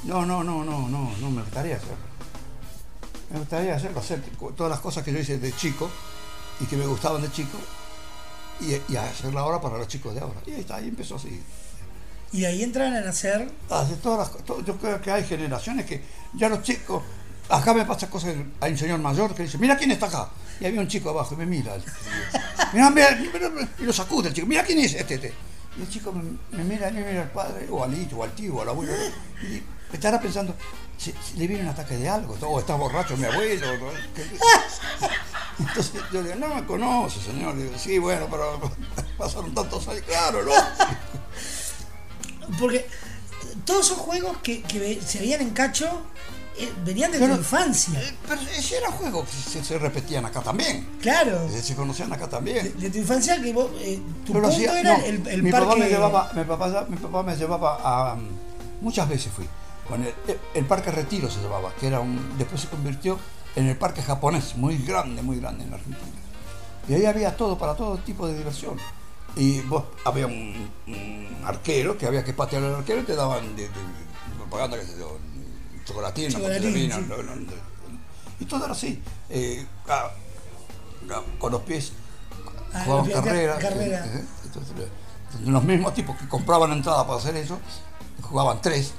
No, 0.02 0.24
no, 0.24 0.42
no, 0.42 0.64
no, 0.64 0.88
no, 0.88 1.12
no, 1.20 1.30
me 1.30 1.42
gustaría 1.42 1.76
hacerlo. 1.76 1.96
Me 3.30 3.38
gustaría 3.38 3.76
hacerlo, 3.76 4.00
hacer 4.00 4.22
todas 4.56 4.70
las 4.70 4.80
cosas 4.80 5.04
que 5.04 5.12
yo 5.12 5.18
hice 5.18 5.38
de 5.38 5.54
chico 5.54 5.90
y 6.58 6.64
que 6.64 6.76
me 6.76 6.86
gustaban 6.86 7.20
de 7.20 7.30
chico 7.30 7.58
y, 8.60 8.92
y 8.92 8.96
hacerla 8.96 9.40
ahora 9.40 9.60
para 9.60 9.78
los 9.78 9.88
chicos 9.88 10.14
de 10.14 10.20
ahora. 10.20 10.40
Y 10.46 10.52
ahí 10.52 10.60
está, 10.60 10.76
ahí 10.76 10.88
empezó 10.88 11.16
así. 11.16 11.40
Y 12.32 12.44
ahí 12.44 12.62
entran 12.62 12.94
a 12.94 13.00
nacer. 13.00 13.50
Hace 13.68 13.94
todas 13.96 14.30
las 14.32 14.44
todo- 14.44 14.64
yo 14.64 14.76
creo 14.76 15.00
que 15.00 15.10
hay 15.10 15.24
generaciones 15.24 15.86
que 15.86 16.02
ya 16.34 16.48
los 16.48 16.62
chicos. 16.62 17.02
Acá 17.48 17.74
me 17.74 17.84
pasa 17.84 18.08
cosas. 18.08 18.34
Hay 18.60 18.72
un 18.72 18.78
señor 18.78 19.00
mayor 19.00 19.34
que 19.34 19.42
dice: 19.42 19.58
Mira 19.58 19.76
quién 19.76 19.90
está 19.90 20.06
acá. 20.06 20.28
Y 20.60 20.66
había 20.66 20.80
un 20.80 20.86
chico 20.88 21.10
abajo 21.10 21.34
y 21.34 21.38
me 21.38 21.46
mira. 21.46 21.72
Mira, 22.72 22.90
mira, 22.90 23.08
mira, 23.18 23.68
y 23.78 23.82
lo 23.82 23.92
sacude 23.92 24.28
el 24.28 24.34
chico. 24.34 24.46
Mira 24.46 24.62
quién 24.62 24.78
es 24.78 24.94
este. 24.94 25.14
este. 25.14 25.34
Y 25.76 25.82
el 25.82 25.88
chico 25.88 26.12
me, 26.12 26.22
me 26.56 26.62
mira, 26.64 26.90
me 26.92 27.02
mira 27.04 27.22
al 27.22 27.30
padre, 27.30 27.66
o 27.70 27.82
al 27.82 27.92
hijo, 27.98 28.18
o 28.18 28.24
al 28.24 28.32
tío, 28.32 28.54
o 28.54 28.62
al 28.62 28.68
abuelo. 28.68 28.92
Y 29.42 29.60
estará 29.92 30.20
pensando: 30.20 30.54
le 31.36 31.46
viene 31.46 31.62
un 31.62 31.68
ataque 31.70 31.96
de 31.96 32.08
algo, 32.08 32.36
o 32.42 32.60
está 32.60 32.74
borracho 32.74 33.16
mi 33.16 33.24
abuelo. 33.24 33.66
¿no? 33.78 33.86
¿Qué- 34.14 34.26
Entonces 35.58 35.92
yo 36.12 36.22
le 36.22 36.34
digo: 36.34 36.46
No 36.48 36.54
me 36.54 36.64
conoce, 36.66 37.20
señor. 37.20 37.54
Le 37.54 37.64
digo: 37.64 37.78
Sí, 37.78 37.98
bueno, 37.98 38.26
pero 38.30 38.60
pasaron 39.18 39.54
tantos 39.54 39.86
años. 39.88 40.02
Claro, 40.06 40.44
¿no? 40.44 40.52
Porque 42.58 42.86
todos 43.64 43.86
esos 43.86 43.98
juegos 43.98 44.36
que, 44.42 44.62
se 45.06 45.18
veían 45.20 45.40
en 45.42 45.50
cacho 45.50 45.86
eh, 46.58 46.70
venían 46.84 47.12
de 47.12 47.18
Pero- 47.18 47.34
tu 47.34 47.40
infancia. 47.40 48.00
Pero 48.28 48.40
ese 48.42 48.78
era 48.78 48.90
juego 48.90 49.24
que 49.24 49.30
se, 49.50 49.64
se 49.64 49.78
repetían 49.78 50.24
acá 50.26 50.40
también. 50.40 50.88
Claro. 51.00 51.46
Eh, 51.48 51.62
Se 51.62 51.74
conocían 51.74 52.12
acá 52.12 52.28
también. 52.28 52.78
De 52.78 52.90
tu 52.90 52.98
infancia 52.98 53.40
que 53.40 53.52
vos. 53.52 53.70
eh, 53.80 54.00
tu 54.26 54.34
lo 54.34 54.40
punto 54.40 54.56
hacía- 54.56 54.80
era 54.80 54.98
no, 54.98 55.04
el, 55.04 55.26
el 55.28 55.42
mi 55.42 55.50
parque. 55.50 55.66
papá 55.66 55.78
me 55.78 55.88
llevaba, 55.88 56.32
mi 56.34 56.44
papá, 56.44 56.86
mi 56.88 56.96
papá 56.96 57.22
me 57.22 57.36
llevaba 57.36 57.78
a 58.12 58.16
muchas 58.80 59.08
veces 59.08 59.32
fui. 59.32 59.46
Con 59.90 60.02
el, 60.04 60.14
el 60.54 60.64
parque 60.64 60.90
Retiro 60.90 61.28
se 61.28 61.42
llamaba, 61.42 61.72
que 61.78 61.88
era 61.88 62.00
un, 62.00 62.38
después 62.38 62.60
se 62.62 62.68
convirtió 62.68 63.18
en 63.56 63.66
el 63.66 63.76
parque 63.76 64.02
japonés, 64.02 64.54
muy 64.56 64.78
grande, 64.78 65.20
muy 65.22 65.40
grande 65.40 65.64
en 65.64 65.74
Argentina. 65.74 66.06
Y 66.88 66.94
ahí 66.94 67.04
había 67.06 67.36
todo 67.36 67.58
para 67.58 67.74
todo 67.74 67.98
tipo 67.98 68.26
de 68.26 68.38
diversión. 68.38 68.76
Y 69.36 69.60
vos 69.62 69.84
había 70.04 70.26
un, 70.26 70.70
un 70.86 71.28
arquero 71.44 71.98
que 71.98 72.06
había 72.06 72.24
que 72.24 72.32
patear 72.32 72.62
al 72.64 72.76
arquero 72.76 73.00
y 73.00 73.04
te 73.04 73.14
daban 73.16 73.54
de, 73.56 73.62
de- 73.62 73.68
de 73.68 74.36
propaganda, 74.38 74.78
qué 74.78 74.86
sé 74.86 74.98
yo, 74.98 75.18
chocolatina, 75.84 76.30
sí. 76.30 77.04
no. 77.08 77.16
y 78.40 78.44
todo 78.46 78.64
era 78.64 78.72
así. 78.72 79.02
eh, 79.28 79.66
a- 79.88 80.10
a- 81.14 81.38
con 81.38 81.52
los 81.52 81.62
pies 81.62 81.92
Ah, 82.72 82.82
jugaban 82.84 83.06
pies, 83.06 83.16
carrera. 83.20 83.54
eh, 83.56 83.58
eh, 84.06 84.22
eh, 84.78 84.88
los 85.46 85.62
mismos 85.64 85.94
tipos 85.94 86.16
que 86.16 86.28
compraban 86.28 86.70
entrada 86.72 87.04
para 87.06 87.18
hacer 87.18 87.36
eso, 87.36 87.58
jugaban 88.22 88.60
tres. 88.62 88.92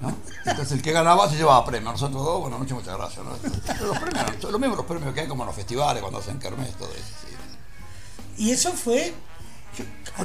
¿No? 0.00 0.14
Entonces 0.44 0.72
el 0.72 0.82
que 0.82 0.92
ganaba 0.92 1.28
se 1.30 1.36
llevaba 1.36 1.64
premio. 1.64 1.90
Nosotros 1.92 2.22
dos, 2.24 2.40
bueno, 2.42 2.58
muchas, 2.58 2.76
muchas 2.78 2.96
gracias. 2.96 3.24
¿no? 3.24 3.30
Los 3.86 3.98
premios, 3.98 4.24
eran 4.38 4.52
lo 4.52 4.58
mismo 4.58 4.76
los 4.76 4.86
premios 4.86 5.14
que 5.14 5.20
hay 5.20 5.28
como 5.28 5.42
en 5.44 5.46
los 5.48 5.56
festivales, 5.56 6.00
cuando 6.02 6.18
hacen 6.20 6.38
kermés, 6.38 6.72
todo 6.74 6.90
eso. 6.92 7.02
sí. 7.22 7.34
Y 8.36 8.50
eso 8.50 8.72
fue. 8.72 9.14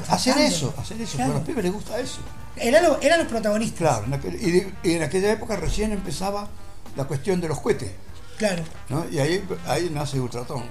Hacer 0.08 0.38
eso, 0.38 0.72
hacer 0.78 1.00
eso, 1.00 1.16
Claro. 1.16 1.32
a 1.32 1.34
los 1.36 1.44
pibes 1.44 1.64
les 1.64 1.72
gusta 1.72 1.98
eso. 1.98 2.18
Eran 2.56 2.84
los, 2.84 3.02
eran 3.02 3.18
los 3.20 3.28
protagonistas. 3.28 3.78
Claro, 3.78 4.04
en 4.06 4.12
aquel- 4.14 4.40
y, 4.40 4.50
de- 4.50 4.74
y 4.84 4.92
en 4.94 5.02
aquella 5.02 5.32
época 5.32 5.56
recién 5.56 5.92
empezaba 5.92 6.48
la 6.96 7.04
cuestión 7.04 7.40
de 7.40 7.48
los 7.48 7.60
cohetes. 7.60 7.90
Claro. 8.38 8.62
¿no? 8.88 9.08
Y 9.10 9.18
ahí, 9.18 9.44
ahí 9.66 9.90
nace 9.92 10.20
Ultratón. 10.20 10.64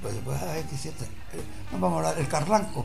Pues, 0.00 0.14
pues, 0.24 0.42
ay, 0.42 0.64
qué. 0.68 0.88
Eh, 0.88 0.92
no 1.72 1.78
vamos 1.78 1.92
a 2.04 2.08
hablar, 2.08 2.18
el 2.22 2.28
Carlanco. 2.28 2.84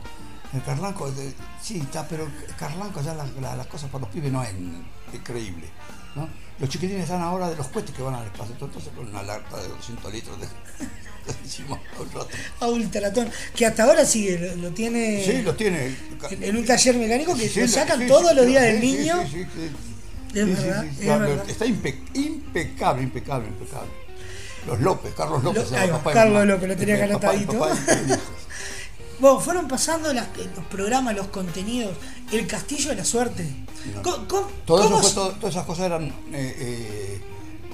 El 0.54 0.62
Carlanco, 0.62 1.10
de- 1.12 1.34
sí, 1.62 1.78
está, 1.78 2.06
pero 2.08 2.26
Carlanco 2.58 3.02
ya 3.02 3.14
la- 3.14 3.26
la- 3.40 3.56
las 3.56 3.66
cosas 3.66 3.90
para 3.90 4.02
los 4.04 4.10
pibes 4.14 4.32
no 4.32 4.42
es 4.42 4.50
increíble. 5.12 5.66
¿no? 6.14 6.28
Los 6.58 6.68
chiquitines 6.70 7.04
están 7.04 7.20
ahora 7.20 7.48
de 7.50 7.56
los 7.56 7.68
cohetes 7.68 7.94
que 7.94 8.02
van 8.02 8.14
al 8.14 8.24
espacio. 8.24 8.54
Entonces, 8.58 8.90
con 8.96 9.06
una 9.08 9.22
lata 9.22 9.56
de 9.62 9.68
200 9.68 10.12
litros 10.12 10.40
de. 10.40 10.46
hicimos. 11.44 11.78
A 12.60 12.66
Ultratón. 12.66 13.30
Que 13.54 13.66
hasta 13.66 13.84
ahora 13.84 14.04
sigue, 14.04 14.38
lo, 14.38 14.56
lo 14.56 14.70
tiene. 14.72 15.22
Sí, 15.24 15.42
lo 15.42 15.54
tiene. 15.54 15.94
En, 16.30 16.56
un 16.56 16.64
taller 16.64 16.96
mecánico 16.96 17.36
que 17.36 17.48
Sí, 17.48 17.60
lo 17.60 17.68
sacan 17.68 18.00
sí, 18.00 18.06
todos 18.06 18.30
sí, 18.30 18.36
los 18.36 18.46
días 18.46 18.62
del 18.64 18.80
niño. 18.80 19.22
sí, 19.30 19.44
sí, 19.44 19.46
sí. 19.54 20.38
Es 20.40 20.46
verdad, 20.46 20.84
es 20.84 20.98
está, 21.00 21.18
verdad. 21.18 21.50
está 21.50 21.66
impe- 21.66 21.98
impecable, 22.14 23.02
impecable, 23.02 23.48
impecable. 23.48 23.90
Los 24.66 24.80
López, 24.80 25.14
Carlos 25.14 25.44
López. 25.44 25.70
Lo- 25.70 25.76
va, 25.76 25.86
papá 25.98 26.12
Carlos. 26.12 26.46
López, 26.46 26.68
lo 26.68 26.76
tenía 26.76 27.04
El 27.04 27.12
Bueno, 29.20 29.40
fueron 29.40 29.66
pasando 29.68 30.12
las- 30.12 30.28
los 30.54 30.64
programas, 30.66 31.14
los 31.16 31.28
contenidos, 31.28 31.96
el 32.30 32.46
castillo 32.46 32.90
de 32.90 32.96
la 32.96 33.04
suerte. 33.04 33.44
No. 33.94 34.02
¿Cómo- 34.02 34.28
cómo- 34.28 34.48
Todo 34.66 34.80
eso 34.80 34.88
cómo 34.90 35.00
fue 35.00 35.08
se- 35.08 35.14
todo- 35.14 35.30
todas 35.32 35.54
esas 35.54 35.66
cosas 35.66 35.86
eran 35.86 36.04
eh, 36.04 36.12
eh, 36.32 37.20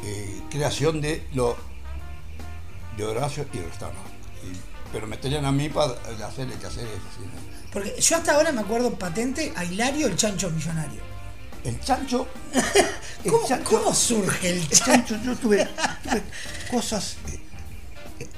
eh, 0.05 0.43
creación 0.51 1.01
de 1.01 1.27
lo 1.35 1.57
de 2.97 3.05
Horacio 3.05 3.47
y 3.53 3.59
Restano. 3.59 3.99
Y- 4.45 4.57
pero 4.93 5.07
me 5.07 5.17
tenían 5.17 5.45
a 5.45 5.53
mí 5.53 5.69
para 5.69 5.93
hacer 6.27 6.49
el 6.51 6.59
que 6.59 6.67
hacer 6.67 6.85
eso. 6.87 6.97
¿sí? 7.19 7.29
Porque 7.73 7.95
yo 8.01 8.17
hasta 8.17 8.35
ahora 8.35 8.53
me 8.53 8.61
acuerdo 8.61 8.95
patente 8.95 9.53
a 9.57 9.65
Hilario 9.65 10.07
el 10.07 10.17
chancho 10.17 10.49
millonario. 10.51 11.01
El 11.65 11.81
chancho. 11.81 12.29
el 13.25 13.31
¿Cómo, 13.33 13.47
chancho- 13.49 13.65
cómo 13.79 13.95
surge 13.95 14.51
el 14.51 14.57
el 14.59 14.69
chancho? 14.69 15.15
chancho, 15.17 15.25
yo 15.25 15.37
tuve, 15.37 15.69
tuve 16.05 16.23
cosas 16.71 17.17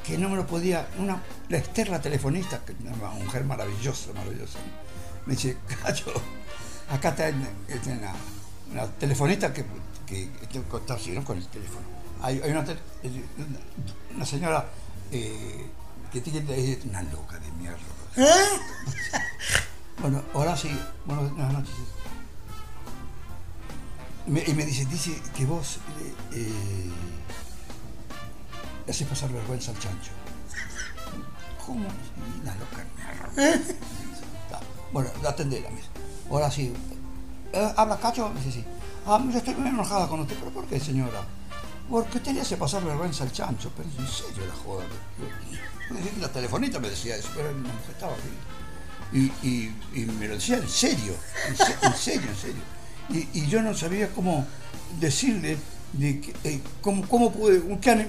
que 0.07 0.17
no 0.19 0.29
me 0.29 0.37
lo 0.37 0.47
podía. 0.47 0.89
Una, 0.99 1.21
la 1.49 1.59
Esther, 1.59 1.89
la 1.89 2.01
telefonista, 2.01 2.61
que 2.65 2.75
una 2.81 3.11
mujer 3.11 3.45
maravillosa, 3.45 4.13
maravillosa. 4.15 4.59
Me 5.27 5.35
dice, 5.35 5.57
Cacho, 5.83 6.13
acá 6.91 7.11
está, 7.11 7.29
en- 7.29 7.49
está 7.69 7.91
una, 7.91 8.13
una 8.73 8.87
telefonista 8.93 9.53
que, 9.53 9.65
que, 10.07 10.31
que 10.51 10.59
está 10.59 10.97
¿no? 11.15 11.25
Con 11.25 11.39
el 11.39 11.47
teléfono. 11.49 11.87
Hay, 12.23 12.41
hay 12.43 12.51
una, 12.53 12.65
una 14.15 14.25
señora 14.27 14.67
eh, 15.13 15.67
que 16.13 16.21
tiene 16.21 16.79
una 16.89 17.03
loca 17.03 17.39
de 17.39 17.51
mierda. 17.53 17.79
¿Eh? 18.17 18.25
Bueno, 20.01 20.23
ahora 20.35 20.57
sí, 20.57 20.71
buenas 21.05 21.53
noches. 21.53 21.75
Me- 24.27 24.45
y 24.47 24.55
me 24.55 24.65
dice, 24.65 24.85
dice 24.87 25.21
que 25.37 25.45
vos 25.47 25.79
eh, 26.33 26.91
eh, 28.87 28.93
le 28.93 28.93
haces 28.93 29.07
pasar 29.07 29.31
vergüenza 29.33 29.71
al 29.73 29.79
chancho. 29.79 30.11
¿Cómo? 31.65 31.87
Una 32.43 32.55
loca. 32.55 32.85
Está. 33.37 34.61
Bueno, 34.93 35.11
me 35.23 35.77
dice. 35.77 35.89
Ahora 36.31 36.51
sí. 36.51 36.73
Eh, 37.53 37.73
¿Habla 37.77 37.99
Cacho? 37.99 38.29
Me 38.31 38.41
dice, 38.41 38.53
sí. 38.61 38.65
Ah, 39.07 39.23
yo 39.31 39.39
estoy 39.39 39.55
muy 39.55 39.69
enojada 39.69 40.09
con 40.09 40.21
usted. 40.21 40.37
¿Pero 40.39 40.51
por 40.53 40.67
qué, 40.67 40.79
señora? 40.81 41.23
Porque 41.91 42.19
usted 42.19 42.33
le 42.33 42.41
hace 42.41 42.57
pasar 42.57 42.85
vergüenza 42.85 43.25
al 43.25 43.33
chancho. 43.33 43.71
Pero 43.77 43.89
en 43.99 44.09
serio 44.09 44.47
la 44.47 44.55
joda. 44.55 44.85
La 46.21 46.29
telefonita 46.29 46.81
me 46.81 46.91
decía 46.91 47.17
eso, 47.17 47.29
pero 47.35 47.51
la 47.53 47.59
mujer 47.59 47.91
estaba 47.93 48.13
así. 48.13 48.31
Y, 49.13 49.49
y, 49.49 49.75
y 49.95 50.07
me 50.07 50.27
lo 50.27 50.35
decía 50.35 50.57
en 50.57 50.69
serio, 50.69 51.15
en, 51.49 51.57
se- 51.57 51.77
en 51.87 51.95
serio, 51.95 52.29
en 52.29 52.37
serio. 52.37 52.63
Y, 53.09 53.39
y 53.41 53.47
yo 53.47 53.63
no 53.63 53.73
sabía 53.73 54.09
cómo 54.13 54.45
decirle 54.99 55.57
de 55.99 56.21
que, 56.21 56.35
eh, 56.45 56.61
cómo, 56.81 57.07
cómo 57.09 57.33
puede. 57.33 57.63
qué 57.81 58.09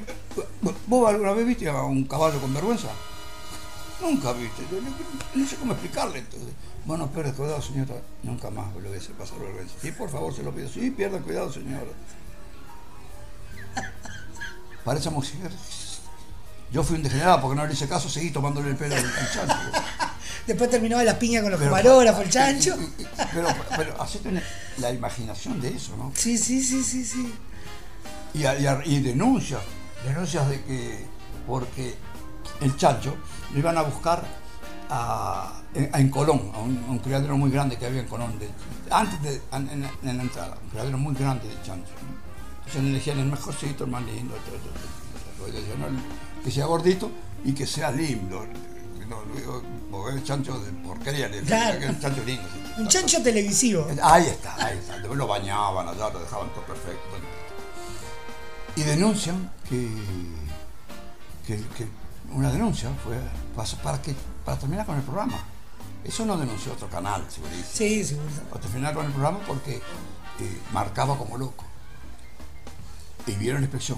¿Vos 0.88 1.10
alguna 1.10 1.34
vez 1.34 1.46
viste 1.48 1.68
a 1.70 1.82
un 1.84 2.04
caballo 2.06 2.40
con 2.40 2.54
vergüenza? 2.54 2.90
Nunca 4.02 4.32
viste. 4.34 4.62
Yo 4.72 4.80
no, 4.82 4.90
no 5.42 5.48
sé 5.50 5.56
cómo 5.56 5.74
explicarle 5.74 6.20
entonces. 6.20 6.50
Bueno, 6.86 7.08
pierda 7.12 7.34
cuidado, 7.34 7.62
señora. 7.62 7.96
Nunca 8.24 8.50
más 8.50 8.74
lo 8.76 8.82
voy 8.90 8.98
a 8.98 9.02
hacer 9.02 9.14
pasar 9.14 9.40
vergüenza. 9.40 9.74
Sí, 9.82 9.92
por 9.92 10.10
favor, 10.10 10.34
se 10.36 10.44
lo 10.44 10.52
pido. 10.54 10.70
Sí, 10.70 10.92
pierda 10.92 11.20
cuidado, 11.20 11.52
señora. 11.52 11.86
Parece 14.84 15.10
música. 15.10 15.50
Yo 16.72 16.84
fui 16.84 16.98
un 16.98 17.04
degenerado 17.04 17.42
porque 17.42 17.56
no 17.56 17.66
le 17.66 17.74
hice 17.74 17.88
caso, 17.88 18.10
seguí 18.10 18.32
tomándole 18.32 18.70
el 18.70 18.76
pelo 18.76 18.96
al 18.96 19.04
chancho. 19.34 19.56
Después 20.46 20.70
terminaba 20.70 21.04
la 21.04 21.18
piña 21.20 21.42
con 21.42 21.52
los 21.52 21.60
Pero- 21.60 21.72
camarógrafos, 21.72 22.24
el 22.24 22.30
chancho. 22.30 22.78
Pero, 23.34 23.48
pero 23.76 24.02
así 24.02 24.20
tenés 24.20 24.44
la 24.78 24.92
imaginación 24.92 25.60
de 25.60 25.70
eso, 25.76 25.96
¿no? 25.98 26.12
Sí, 26.16 26.38
sí, 26.38 26.64
sí, 26.64 26.84
sí, 26.84 27.04
sí. 27.04 27.34
Y, 28.38 28.46
y 28.94 29.00
denuncias, 29.00 29.62
denuncias 30.06 30.48
de 30.50 30.64
que, 30.64 31.06
porque 31.48 31.96
el 32.62 32.76
chancho 32.78 33.16
lo 33.52 33.60
iban 33.60 33.78
a 33.78 33.82
buscar 33.82 34.24
a, 34.90 35.62
en, 35.74 35.90
en 35.94 36.10
Colón, 36.10 36.52
a 36.54 36.60
un, 36.60 37.00
criadero 37.00 37.36
muy 37.38 37.50
grande 37.50 37.78
que 37.78 37.86
había 37.88 38.02
en 38.02 38.08
Colón, 38.08 38.38
de- 38.40 38.50
antes 38.92 39.22
de 39.24 39.42
en, 39.52 39.82
la 40.18 40.22
entrada, 40.24 40.58
un 40.64 40.70
criadero 40.70 40.98
muy 40.98 41.16
grande 41.16 41.48
de 41.48 41.56
chancho. 41.64 41.92
Entonces 42.60 42.84
elegían 42.84 43.20
el 43.20 43.26
mejorcito, 43.28 43.86
el 43.86 43.90
más 43.92 44.04
lindo, 44.04 44.36
todo. 44.36 45.48
Decían. 45.52 45.84
El- 45.84 46.44
que 46.44 46.52
sea 46.52 46.66
gordito 46.66 47.12
y 47.44 47.54
que 47.54 47.66
sea 47.66 47.92
lindo. 47.92 48.46
No, 49.10 49.18
porque 49.90 50.18
el 50.18 50.24
chancho 50.24 50.60
de 50.60 50.72
porquería, 50.86 51.28
le- 51.30 51.42
Claro. 51.42 51.80
el 51.80 52.00
chancho 52.00 52.24
lindo. 52.24 52.44
Un 52.78 52.88
chancho 52.88 53.22
televisivo. 53.24 53.88
Ahí 54.04 54.28
está, 54.28 54.56
ahí 54.64 54.78
está. 54.78 54.98
Después 54.98 55.18
lo 55.18 55.28
bañaban 55.28 55.88
allá, 55.88 56.10
lo 56.10 56.20
dejaban 56.20 56.50
todo 56.54 56.64
perfecto. 56.66 57.17
Y 58.78 58.84
denuncian 58.84 59.52
que, 59.68 59.90
que, 61.48 61.58
que 61.76 61.88
una 62.32 62.52
denuncia 62.52 62.92
fue 63.04 63.18
para, 63.56 63.68
para 63.84 64.02
que, 64.02 64.16
para 64.46 64.60
terminar 64.60 64.86
con 64.86 64.96
el 64.98 65.02
programa. 65.02 65.40
Eso 66.04 66.26
no 66.26 66.38
denunció 66.38 66.74
otro 66.74 66.88
canal, 66.88 67.26
segurísimo. 67.28 67.68
Sí, 67.74 68.04
seguro. 68.06 68.30
Para 68.52 68.62
terminar 68.62 68.94
con 68.94 69.06
el 69.08 69.12
programa 69.12 69.40
porque 69.48 69.78
eh, 69.78 70.62
marcaba 70.72 71.18
como 71.18 71.38
loco. 71.38 71.66
Y 73.26 73.32
vieron 73.34 73.62
la 73.62 73.66
inspección. 73.66 73.98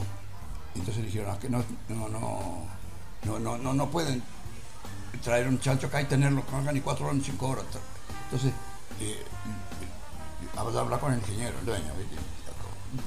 Entonces 0.75 1.03
dijeron 1.03 1.31
"Ah, 1.35 1.39
que 1.39 1.49
no, 1.49 1.61
no, 1.89 2.07
no, 2.07 2.65
no, 3.25 3.39
no, 3.39 3.57
no, 3.57 3.73
no 3.73 3.89
pueden 3.89 4.23
traer 5.23 5.47
un 5.49 5.59
chancho 5.59 5.87
acá 5.87 6.01
y 6.01 6.05
tenerlo 6.05 6.45
que 6.45 6.51
no 6.53 6.59
haga 6.59 6.71
ni 6.71 6.79
cuatro 6.79 7.05
horas 7.05 7.17
ni 7.17 7.23
cinco 7.25 7.49
horas. 7.49 7.65
Entonces, 8.25 8.53
eh, 9.01 9.25
a 10.55 10.61
hablar 10.61 10.99
con 11.01 11.11
el 11.11 11.19
ingeniero, 11.19 11.59
el 11.59 11.65
dueño, 11.65 11.93
¿viste? 11.97 12.15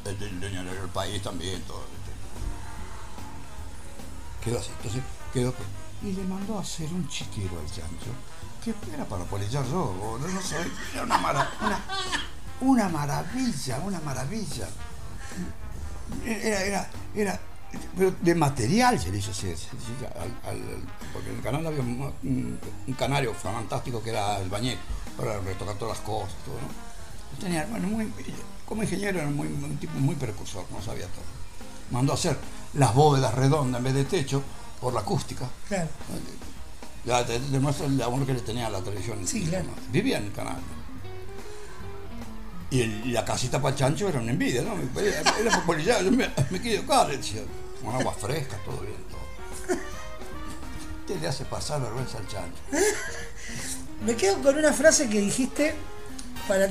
El, 0.04 0.22
el 0.22 0.40
dueño 0.40 0.64
del 0.64 0.88
país 0.88 1.22
también, 1.22 1.60
todo. 1.62 1.84
Quedó 4.44 4.58
así, 4.58 4.70
entonces 4.76 5.02
quedó 5.32 5.54
que- 5.54 6.08
Y 6.08 6.12
le 6.14 6.24
mandó 6.24 6.58
a 6.58 6.62
hacer 6.62 6.92
un 6.92 7.06
chiquero 7.08 7.58
al 7.60 7.66
chancho, 7.66 8.10
que 8.64 8.74
era 8.92 9.04
para 9.04 9.24
polillar 9.24 9.64
yo, 9.66 9.92
boludo, 9.92 10.28
no 10.28 10.42
sé, 10.42 10.56
era 10.92 11.04
una, 11.04 11.16
una, 11.18 11.80
una 12.60 12.88
maravilla, 12.88 13.78
una 13.78 14.00
maravilla. 14.00 14.68
Era, 16.26 16.60
era, 16.64 16.90
era, 17.14 17.40
pero 17.96 18.12
de 18.20 18.34
material 18.34 18.98
se 19.00 19.10
le 19.12 19.18
hizo 19.18 19.30
hacer, 19.30 19.56
al- 20.20 20.50
al- 20.50 20.84
porque 21.12 21.30
en 21.30 21.36
el 21.36 21.42
canal 21.42 21.66
había 21.66 21.80
un, 21.80 22.12
un- 22.24 22.94
canario 22.94 23.32
fantástico 23.34 24.02
que 24.02 24.10
era 24.10 24.38
el 24.40 24.50
bañet, 24.50 24.78
para 25.16 25.38
retocar 25.40 25.76
todas 25.76 25.98
las 25.98 26.06
cosas, 26.06 26.34
¿no? 26.48 27.38
Tenía, 27.40 27.64
bueno, 27.66 27.88
como 28.66 28.82
ingeniero 28.82 29.18
era 29.20 29.28
muy, 29.28 29.46
un 29.48 29.76
tipo 29.78 29.92
muy 29.98 30.14
precursor, 30.14 30.64
no 30.70 30.82
sabía 30.82 31.06
todo. 31.06 31.24
Mandó 31.90 32.12
a 32.12 32.14
hacer 32.14 32.36
las 32.74 32.94
bóvedas 32.94 33.34
redondas 33.34 33.78
en 33.80 33.84
vez 33.84 33.94
de 33.94 34.04
techo 34.04 34.42
por 34.80 34.92
la 34.94 35.00
acústica. 35.00 35.48
Claro. 35.68 35.88
Ya 37.04 37.26
te 37.26 37.38
demuestra 37.40 37.86
el 37.86 38.00
amor 38.00 38.24
que 38.24 38.32
le 38.34 38.40
tenía 38.40 38.68
a 38.68 38.70
la 38.70 38.80
televisión. 38.80 39.26
Sí, 39.26 39.44
claro. 39.44 39.66
Vivía 39.90 40.18
en 40.18 40.24
el 40.26 40.32
canal. 40.32 40.56
Y 42.70 42.80
el- 42.80 43.12
la 43.12 43.24
casita 43.24 43.60
para 43.60 43.74
el 43.74 43.78
chancho 43.78 44.08
era 44.08 44.20
una 44.20 44.30
envidia, 44.32 44.62
¿no? 44.62 44.74
Era, 45.00 45.22
polillar, 45.66 46.02
yo 46.02 46.10
me, 46.10 46.30
me 46.50 46.60
quiero 46.60 47.06
le 47.08 47.16
decía, 47.18 47.42
con 47.84 47.94
agua 47.94 48.14
fresca, 48.14 48.56
todo 48.64 48.78
bien, 48.80 48.96
todo. 49.10 49.76
Usted 51.00 51.20
le 51.20 51.28
hace 51.28 51.44
pasar 51.44 51.82
vergüenza 51.82 52.16
al 52.18 52.28
chancho. 52.28 52.62
Me 54.06 54.16
quedo 54.16 54.40
con 54.42 54.56
una 54.56 54.72
frase 54.72 55.08
que 55.08 55.20
dijiste 55.20 55.74
para 56.48 56.68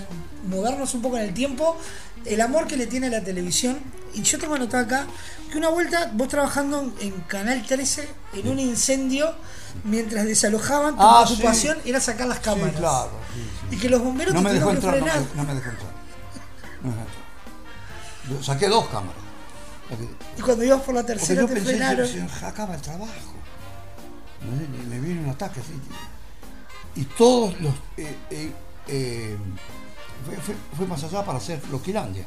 movernos 0.48 0.94
un 0.94 1.02
poco 1.02 1.18
en 1.18 1.24
el 1.24 1.34
tiempo. 1.34 1.78
El 2.26 2.42
amor 2.42 2.68
que 2.68 2.78
le 2.78 2.88
tiene 2.88 3.08
a 3.08 3.10
la 3.10 3.24
televisión. 3.24 3.80
Y 4.14 4.22
yo 4.24 4.38
tengo 4.38 4.56
anotado 4.56 4.84
acá 4.84 5.08
que 5.52 5.58
una 5.58 5.70
vuelta 5.70 6.12
vos 6.14 6.28
trabajando 6.28 6.94
en, 7.00 7.12
Canal 7.22 7.66
13 7.66 8.08
en 8.34 8.48
un 8.50 8.60
incendio 8.60 9.34
mientras 9.86 10.26
desalojaban, 10.26 10.96
tu 10.96 11.02
Ah, 11.02 11.24
preocupación 11.26 11.78
sí. 11.84 11.90
era 11.90 12.00
sacar 12.02 12.28
las 12.28 12.40
cámaras. 12.40 12.72
Sí, 12.74 12.78
claro. 12.80 13.10
sí. 13.34 13.76
Y 13.76 13.80
que 13.80 13.90
los 13.90 14.02
bomberos 14.04 14.34
no 14.34 14.42
te 14.42 14.48
me 14.50 14.54
dejó 14.54 14.72
entrar, 14.72 14.98
no 14.98 15.06
frenar. 15.06 15.20
me, 15.22 15.36
no 15.36 15.44
me 15.48 15.56
dejó 15.56 15.70
entrar. 15.70 15.92
No 16.84 16.90
me 16.90 16.96
dejó 16.98 17.08
entrar. 17.08 17.22
Yo 18.38 18.44
saqué 18.44 18.68
dos 18.68 18.86
cámaras. 18.90 19.16
Saqué- 19.90 20.10
Y 20.38 20.42
cuando 20.42 20.64
ibas 20.66 20.82
por 20.82 20.94
la 20.96 21.02
Porque 21.02 21.14
tercera 21.20 21.42
yo 21.42 21.48
te 21.48 21.54
pensé, 21.56 21.70
frenaron. 21.70 22.08
se 22.08 22.46
acaba 22.46 22.76
el 22.76 22.82
trabajo. 22.82 23.12
Me, 24.42 24.96
me 24.96 25.00
viene 25.00 25.22
un 25.24 25.30
ataque 25.30 25.60
así. 25.62 25.74
Y 26.96 27.06
todos 27.06 27.60
los... 27.62 27.74
eh, 27.98 28.16
eh, 28.30 28.52
eh, 28.88 29.38
fue, 30.78 30.86
más 30.88 31.04
allá 31.04 31.24
para 31.26 31.38
hacer 31.38 31.62
Loquilandia. 31.70 32.26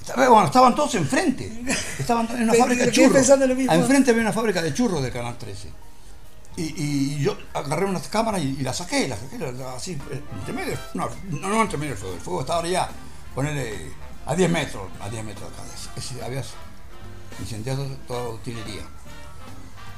Estaba- 0.00 0.28
Bueno, 0.28 0.46
estaban 0.46 0.74
todos 0.74 0.94
enfrente. 0.96 1.62
Estaban 1.98 2.28
en 2.36 2.42
una 2.44 2.52
fábrica 2.60 2.84
de 2.86 2.92
churros. 2.92 3.12
Enfrente 3.82 4.10
había 4.10 4.22
una 4.22 4.32
fábrica 4.32 4.62
de 4.62 4.74
churros 4.74 5.02
de 5.02 5.10
Canal 5.10 5.38
13. 5.38 5.70
Y, 6.56 6.62
y 6.62 7.18
yo 7.20 7.36
agarré 7.52 7.84
unas 7.86 8.06
cámaras 8.08 8.40
y, 8.42 8.56
y 8.60 8.62
las 8.62 8.76
saqué, 8.76 9.08
las 9.08 9.18
saqué 9.18 9.38
las- 9.38 9.58
así, 9.76 9.92
eh, 10.12 10.22
entre 10.38 10.52
medio, 10.52 10.78
no, 10.94 11.08
no, 11.30 11.48
no 11.48 11.62
entre 11.62 11.78
medio 11.78 11.92
del 11.94 11.98
fuego, 11.98 12.14
el 12.14 12.20
fuego 12.20 12.40
estaba 12.42 12.64
ya, 12.68 12.88
ponerle 13.34 13.90
a 14.24 14.36
10 14.36 14.48
metros, 14.50 14.84
a 15.00 15.08
10 15.08 15.24
metros 15.24 15.50
acá, 15.52 15.62
Es- 15.96 16.12
es- 16.12 16.22
había 16.22 16.44
incendiado 17.40 17.84
toda 18.06 18.22
la 18.22 18.28
utilería, 18.30 18.82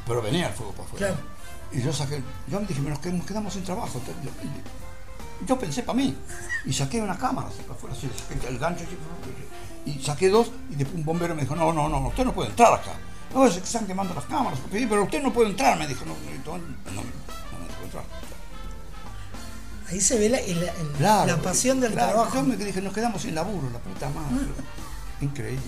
pero 0.07 0.23
venía 0.23 0.47
el 0.49 0.55
fuego 0.55 0.73
para 0.73 0.85
afuera. 0.89 1.07
Claro. 1.09 1.23
Y 1.73 1.83
yo 1.83 1.93
saqué, 1.93 2.23
yo 2.47 2.59
me 2.61 2.67
dije, 2.67 2.81
nos 2.81 3.01
qued- 3.01 3.13
nos 3.13 3.27
quedamos 3.27 3.53
sin 3.53 3.63
trabajo. 3.65 3.99
Entonces, 3.99 4.33
yo, 5.47 5.59
pensé 5.59 5.83
para 5.83 5.97
mí, 5.97 6.17
y 6.65 6.73
saqué 6.73 7.01
una 7.01 7.19
cámara, 7.19 7.49
así 7.49 7.63
para 7.63 7.75
afuera, 7.75 7.97
así, 7.97 8.09
saqué 8.17 8.49
el 8.49 8.59
gancho, 8.59 8.85
y 9.85 10.01
saqué 10.03 10.29
dos, 10.29 10.51
y 10.71 10.77
después 10.77 10.97
un 10.97 11.05
bombero 11.05 11.35
me 11.35 11.43
dijo, 11.43 11.55
no, 11.57 11.73
no, 11.73 11.89
no, 11.89 12.09
usted 12.09 12.25
no 12.25 12.33
puede 12.33 12.51
entrar 12.51 12.73
acá. 12.73 12.93
No, 13.35 13.47
es 13.47 13.55
que 13.55 13.61
están 13.61 13.87
quemando 13.87 14.15
las 14.15 14.25
cámaras. 14.25 14.59
Pero 14.71 15.03
usted 15.03 15.23
no 15.23 15.33
puede 15.33 15.51
entrar, 15.51 15.79
me 15.79 15.87
dijo. 15.87 16.05
No, 16.07 16.15
no, 16.15 16.59
no, 16.59 16.59
no, 16.59 16.93
no 16.95 17.03
me 17.03 17.69
dejó 17.69 17.85
entrar. 17.85 18.05
Ahí 19.89 20.01
se 20.01 20.19
ve 20.19 20.29
la, 20.29 20.39
Claro, 20.97 21.27
la 21.27 21.43
pasión 21.43 21.81
del 21.81 21.93
claro, 21.93 22.13
trabajo. 22.13 22.37
Yo 22.37 22.43
me 22.45 22.57
dije, 22.57 22.81
nos 22.81 22.95
quedamos 22.95 23.23
sin 23.23 23.35
laburo, 23.35 23.69
la 23.71 23.79
puta 23.79 24.09
madre. 24.09 24.47
Increíble. 25.21 25.63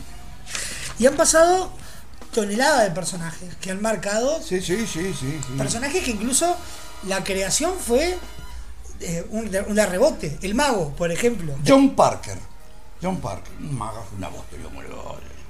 Y 0.98 1.06
han 1.06 1.14
pasado 1.14 1.70
toneladas 2.32 2.84
de 2.84 2.90
personajes 2.90 3.54
que 3.56 3.70
han 3.70 3.82
marcado. 3.82 4.42
Sí, 4.42 4.60
sí, 4.60 4.86
sí, 4.86 5.14
sí. 5.14 5.40
sí. 5.46 5.54
Personajes 5.56 6.02
que 6.02 6.10
incluso 6.10 6.56
la 7.06 7.22
creación 7.22 7.74
fue 7.78 8.18
eh, 9.00 9.26
un, 9.30 9.50
un 9.68 9.76
rebote. 9.76 10.38
El 10.42 10.54
mago, 10.54 10.90
por 10.96 11.10
ejemplo. 11.10 11.54
John 11.66 11.94
Parker. 11.94 12.38
John 13.00 13.20
Parker, 13.20 13.52
un 13.60 13.78
mago, 13.78 14.04
una 14.16 14.28
voz 14.28 14.44
que 14.46 14.56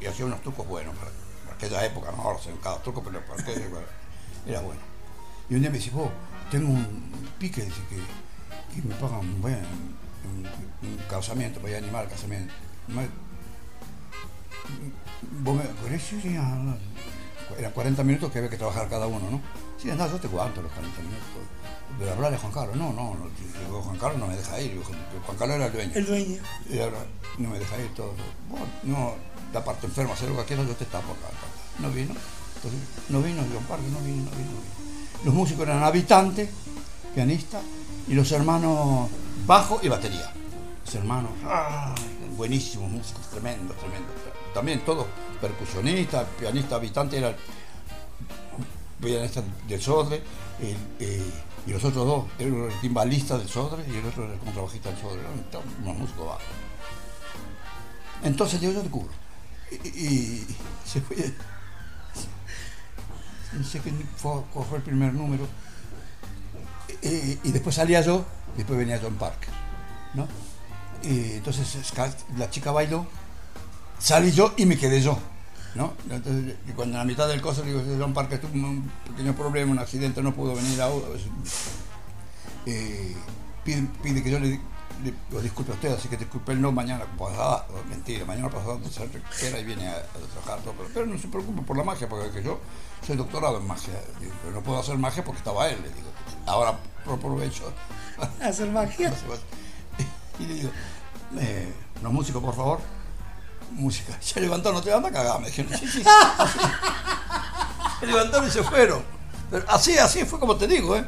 Y 0.04 0.06
hacía 0.06 0.26
unos 0.26 0.42
trucos 0.42 0.66
buenos 0.66 0.94
para, 0.96 1.10
para 1.44 1.56
aquella 1.56 1.84
época, 1.86 2.12
no 2.12 2.22
ahora 2.22 2.38
hacen 2.38 2.56
cada 2.58 2.82
truco, 2.82 3.02
pero 3.02 3.24
para 3.24 3.40
aquella 3.40 3.64
época 3.64 3.82
era 4.46 4.60
bueno. 4.60 4.80
Y 5.48 5.54
un 5.54 5.60
día 5.60 5.70
me 5.70 5.78
dice, 5.78 5.90
vos, 5.90 6.10
tengo 6.50 6.68
un 6.68 7.10
pique, 7.38 7.62
dice 7.62 7.80
que 7.88 8.82
me 8.82 8.94
pagan 8.96 9.40
bueno, 9.40 9.66
un, 10.24 10.88
un 10.88 10.96
casamiento, 11.08 11.60
voy 11.60 11.72
a 11.72 11.78
animar 11.78 12.04
el 12.04 12.10
casamiento. 12.10 12.52
Vos 15.42 15.60
eso 15.90 16.16
ah, 16.38 16.76
eran 17.58 17.72
40 17.72 18.04
minutos 18.04 18.30
que 18.30 18.38
había 18.38 18.50
que 18.50 18.56
trabajar 18.56 18.88
cada 18.88 19.06
uno, 19.06 19.30
¿no? 19.30 19.40
Sí, 19.78 19.90
anda, 19.90 20.06
yo 20.06 20.18
te 20.18 20.26
aguanto 20.26 20.60
los 20.62 20.70
40 20.72 21.00
minutos. 21.00 21.24
Pero 21.98 22.12
hablarle 22.12 22.36
a 22.36 22.40
Juan 22.40 22.52
Carlos, 22.52 22.76
no, 22.76 22.92
no, 22.92 23.16
digo, 23.64 23.82
Juan 23.82 23.98
Carlos 23.98 24.20
no 24.20 24.26
me 24.26 24.36
deja 24.36 24.60
ir, 24.60 24.72
digo, 24.72 24.84
Juan 24.84 25.36
Carlos 25.38 25.56
era 25.56 25.66
el 25.66 25.72
dueño. 25.72 25.92
El 25.94 26.06
dueño. 26.06 26.42
Y 26.70 26.78
ahora 26.78 26.98
no 27.38 27.48
me 27.50 27.58
deja 27.58 27.78
ir 27.78 27.94
todo. 27.94 28.12
Bueno, 28.48 28.66
no, 28.84 29.14
la 29.52 29.64
parte 29.64 29.86
enferma, 29.86 30.14
hacer 30.14 30.28
lo 30.28 30.36
que 30.38 30.44
quieras, 30.44 30.66
yo 30.66 30.74
te 30.74 30.84
tapo 30.84 31.12
acá. 31.12 31.28
acá. 31.28 31.46
No 31.78 31.90
vino. 31.90 32.14
Entonces, 32.56 32.80
no 33.08 33.22
vino 33.22 33.42
John 33.52 33.64
Parker, 33.64 33.88
no 33.90 34.00
vino, 34.00 34.24
no 34.24 34.30
vino, 34.30 34.50
no 34.50 34.60
vino. 34.60 35.24
Los 35.24 35.34
músicos 35.34 35.62
eran 35.62 35.82
habitantes, 35.82 36.48
pianistas, 37.14 37.62
y 38.06 38.14
los 38.14 38.30
hermanos 38.32 39.08
bajo 39.46 39.80
y 39.82 39.88
batería. 39.88 40.32
Los 40.84 40.94
hermanos, 40.94 41.32
¡ay! 41.44 42.18
buenísimos 42.36 42.90
músicos, 42.90 43.28
tremendos, 43.30 43.76
tremendos. 43.76 44.14
También 44.54 44.80
todos 44.84 45.06
percusionistas, 45.40 46.26
pianista 46.38 46.76
habitante, 46.76 47.18
era 47.18 47.28
el 47.28 47.36
pianista 49.00 49.42
del 49.66 49.82
Sodre, 49.82 50.22
el, 50.60 51.32
y 51.66 51.72
los 51.72 51.84
otros 51.84 52.06
dos, 52.06 52.24
uno 52.40 52.64
era 52.64 52.74
el 52.74 52.80
timbalista 52.80 53.36
del 53.38 53.48
Sodre 53.48 53.84
y 53.88 53.96
el 53.96 54.06
otro 54.06 54.24
era 54.24 54.34
el 54.34 54.38
contrabajista 54.40 54.90
del 54.90 55.00
Sodre, 55.00 55.20
unos 55.82 55.96
músicos 55.96 56.26
bajos. 56.26 56.42
Entonces 58.22 58.60
digo, 58.60 58.72
yo 58.72 58.82
te 58.82 58.90
cubro. 58.90 59.12
Y, 59.70 59.88
y 59.88 60.56
se 60.84 61.00
fue. 61.00 61.34
No 63.52 63.64
sé 63.64 63.80
quién 63.80 64.08
fue, 64.16 64.42
fue 64.68 64.78
el 64.78 64.82
primer 64.82 65.12
número. 65.14 65.46
Y, 67.02 67.38
y 67.44 67.52
después 67.52 67.74
salía 67.76 68.00
yo, 68.00 68.24
después 68.56 68.78
venía 68.78 68.98
John 69.02 69.14
Parker. 69.14 69.50
¿no? 70.14 70.26
Y 71.02 71.34
entonces 71.34 71.92
la 72.36 72.50
chica 72.50 72.72
bailó, 72.72 73.06
salí 73.98 74.32
yo 74.32 74.52
y 74.56 74.66
me 74.66 74.76
quedé 74.76 75.00
yo. 75.00 75.18
¿No? 75.74 75.92
Entonces, 76.10 76.56
y 76.68 76.72
cuando 76.72 76.94
en 76.94 76.98
la 77.00 77.04
mitad 77.04 77.28
del 77.28 77.40
coso 77.40 77.62
digo, 77.62 77.82
John 77.98 78.12
Parker 78.14 78.40
tuvo 78.40 78.52
un 78.52 78.90
pequeño 79.06 79.34
problema, 79.34 79.72
un 79.72 79.78
accidente, 79.78 80.22
no 80.22 80.34
pudo 80.34 80.54
venir 80.54 80.80
a 80.80 80.88
eh, 82.66 83.14
pide, 83.64 83.86
pide 84.02 84.22
que 84.22 84.30
yo 84.30 84.38
le, 84.38 84.48
le- 85.04 85.14
lo 85.30 85.40
disculpe 85.40 85.72
a 85.72 85.74
usted, 85.74 85.92
así 85.94 86.08
que 86.08 86.16
disculpe 86.16 86.54
no 86.54 86.72
mañana 86.72 87.04
pasado, 87.18 87.64
mentira, 87.88 88.24
mañana 88.24 88.50
pasado 88.50 88.80
se 88.90 89.06
recupera 89.06 89.58
y 89.60 89.64
viene 89.64 89.86
a, 89.88 89.92
a 89.96 90.02
trabajar 90.32 90.60
todo, 90.64 90.74
pero, 90.76 90.88
pero 90.92 91.06
no 91.06 91.18
se 91.18 91.28
preocupe 91.28 91.62
por 91.62 91.76
la 91.76 91.84
magia, 91.84 92.08
porque 92.08 92.30
que 92.30 92.42
yo 92.42 92.58
soy 93.06 93.16
doctorado 93.16 93.58
en 93.58 93.66
magia, 93.66 93.94
digo, 94.20 94.32
pero 94.42 94.54
no 94.56 94.62
puedo 94.62 94.80
hacer 94.80 94.96
magia 94.98 95.24
porque 95.24 95.38
estaba 95.38 95.68
él, 95.68 95.78
le 95.82 95.88
digo, 95.88 96.08
ahora 96.46 96.78
aprovecho. 97.10 97.72
Hacer 98.42 98.70
magia. 98.70 99.12
Y 100.40 100.46
le 100.46 100.54
digo, 100.54 100.70
eh, 101.40 101.72
los 102.00 102.12
músicos, 102.12 102.40
por 102.40 102.54
favor, 102.54 102.78
música. 103.72 104.16
Se 104.20 104.40
levantaron, 104.40 104.78
no 104.78 104.82
te 104.82 104.90
van 104.90 105.04
a 105.04 105.10
cagar, 105.10 105.40
me 105.40 105.46
dijeron, 105.48 105.72
sí, 105.78 105.86
sí, 105.88 106.02
así. 106.38 106.58
Se 108.00 108.06
levantaron 108.06 108.48
y 108.48 108.50
se 108.50 108.62
fueron. 108.62 109.02
Pero 109.50 109.64
así, 109.68 109.96
así 109.98 110.24
fue 110.24 110.38
como 110.38 110.56
te 110.56 110.66
digo, 110.66 110.96
¿eh? 110.96 111.04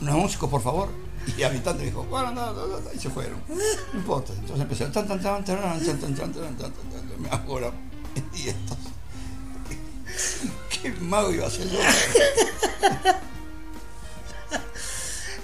Los 0.00 0.14
músicos, 0.16 0.50
por 0.50 0.62
favor. 0.62 0.88
Y 1.36 1.42
habitante 1.44 1.84
dijo, 1.84 2.02
bueno, 2.04 2.32
no, 2.32 2.52
no, 2.52 2.66
no, 2.66 2.78
y 2.92 2.98
se 2.98 3.08
fueron. 3.08 3.40
No 3.48 3.98
importa. 3.98 4.32
Entonces 4.32 4.60
empecé, 4.60 4.86
tan, 4.86 5.06
tan, 5.06 5.22
tan, 5.22 5.44
tan, 5.44 5.60
tan, 5.62 5.80
tan, 5.80 5.98
tan, 6.00 6.32
tan, 6.32 6.56
tan, 6.56 6.72
tan, 6.72 6.72
me 7.22 7.28
hago 7.30 7.60
la- 7.60 7.70
Y 8.34 8.48
esto. 8.48 8.76
¿Qué 10.68 10.90
mago 11.00 11.30
iba 11.32 11.46
a 11.46 11.50
ser 11.50 11.70
yo? 11.70 11.78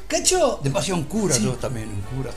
Cacho. 0.08 0.60
Después 0.62 0.88
un 0.88 1.04
cura 1.04 1.36
yo 1.38 1.52
también, 1.54 1.88
un 1.88 2.00
cura. 2.16 2.30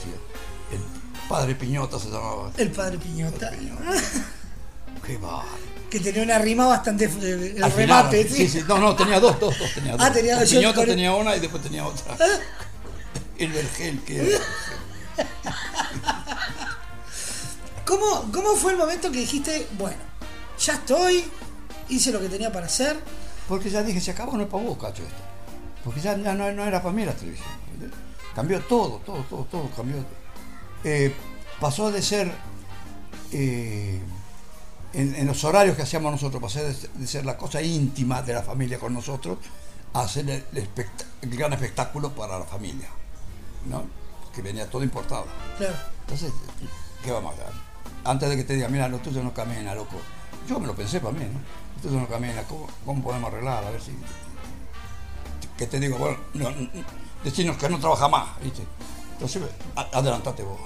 El 1.31 1.37
padre 1.37 1.55
Piñota 1.55 1.99
se 1.99 2.09
llamaba. 2.09 2.51
El 2.57 2.71
padre 2.71 2.97
Piñota. 2.97 3.51
Qué 5.05 5.17
va. 5.17 5.43
Que 5.89 5.99
tenía 5.99 6.23
una 6.23 6.37
rima 6.39 6.67
bastante. 6.67 7.05
eh, 7.05 7.53
El 7.57 7.63
Al 7.63 7.71
final, 7.71 8.03
remate. 8.11 8.29
sí, 8.29 8.47
sí, 8.47 8.61
no, 8.67 8.77
no, 8.77 8.95
tenía 8.95 9.19
dos, 9.19 9.39
dos, 9.39 9.57
dos, 9.57 9.73
tenía 9.73 9.93
dos. 9.93 10.01
Ah, 10.01 10.11
tenía 10.11 10.33
El 10.33 10.39
dos, 10.41 10.49
Piñota 10.49 10.75
con- 10.75 10.85
tenía 10.85 11.15
una 11.15 11.35
y 11.35 11.39
después 11.39 11.61
tenía 11.63 11.85
otra. 11.85 12.15
El 13.37 13.51
vergel 13.51 13.99
que 14.03 14.27
era. 14.35 14.37
¿Cómo, 17.85 18.31
¿Cómo 18.31 18.55
fue 18.55 18.71
el 18.73 18.77
momento 18.77 19.11
que 19.11 19.19
dijiste, 19.19 19.67
bueno, 19.77 19.97
ya 20.59 20.73
estoy, 20.73 21.25
hice 21.89 22.11
lo 22.11 22.19
que 22.21 22.29
tenía 22.29 22.51
para 22.51 22.67
hacer? 22.67 22.97
Porque 23.47 23.69
ya 23.69 23.81
dije, 23.83 23.99
se 23.99 24.11
acabó, 24.11 24.37
no 24.37 24.43
es 24.43 24.49
para 24.49 24.63
vos, 24.63 24.77
cacho, 24.77 25.03
esto. 25.03 25.15
Porque 25.83 25.99
ya, 25.99 26.15
ya 26.17 26.33
no, 26.33 26.51
no 26.51 26.65
era 26.65 26.81
para 26.81 26.93
mí 26.93 27.03
la 27.05 27.13
televisión. 27.13 27.47
Cambió 28.35 28.59
todo, 28.61 29.01
todo, 29.05 29.25
todo, 29.29 29.43
todo 29.45 29.69
cambió. 29.75 29.97
Eh, 30.83 31.13
pasó 31.59 31.91
de 31.91 32.01
ser, 32.01 32.31
eh, 33.31 33.99
en, 34.93 35.15
en 35.15 35.27
los 35.27 35.43
horarios 35.43 35.75
que 35.75 35.83
hacíamos 35.83 36.11
nosotros, 36.11 36.41
pasó 36.41 36.59
de, 36.63 36.73
de 36.95 37.07
ser 37.07 37.25
la 37.25 37.37
cosa 37.37 37.61
íntima 37.61 38.21
de 38.21 38.33
la 38.33 38.41
familia 38.43 38.79
con 38.79 38.93
nosotros, 38.93 39.37
a 39.93 40.01
hacer 40.01 40.29
el, 40.29 40.43
el 40.53 40.63
espect- 40.73 41.05
el 41.21 41.35
gran 41.37 41.53
espectáculo 41.53 42.11
para 42.13 42.39
la 42.39 42.45
familia. 42.45 42.89
¿no? 43.69 43.83
Que 44.33 44.41
venía 44.41 44.69
todo 44.69 44.83
importado. 44.83 45.25
Claro. 45.57 45.75
Entonces, 46.01 46.31
¿qué 47.03 47.11
vamos 47.11 47.31
a 47.37 47.41
hacer? 47.41 47.53
Antes 48.03 48.29
de 48.29 48.37
que 48.37 48.43
te 48.43 48.55
diga, 48.55 48.67
mira, 48.69 48.87
lo 48.87 48.97
tuyo 48.97 49.21
no 49.23 49.33
camina, 49.33 49.75
loco. 49.75 49.97
Yo 50.49 50.59
me 50.59 50.65
lo 50.65 50.75
pensé 50.75 50.99
para 50.99 51.13
mí, 51.13 51.25
¿no? 51.25 51.39
Lo 51.75 51.81
tuyo 51.89 51.99
no 51.99 52.07
camina, 52.07 52.41
¿cómo, 52.43 52.67
cómo 52.85 53.03
podemos 53.03 53.31
arreglar? 53.31 53.63
A 53.63 53.69
ver 53.69 53.79
si. 53.81 53.91
Que 55.57 55.67
te 55.67 55.79
digo, 55.79 55.97
bueno, 55.99 56.17
no, 56.33 56.49
no, 56.49 56.69
decirnos 57.23 57.57
que 57.57 57.69
no 57.69 57.79
trabaja 57.79 58.07
más, 58.07 58.29
¿viste? 58.41 58.63
Entonces, 59.21 59.43
adelantate 59.75 60.41
vos. 60.41 60.59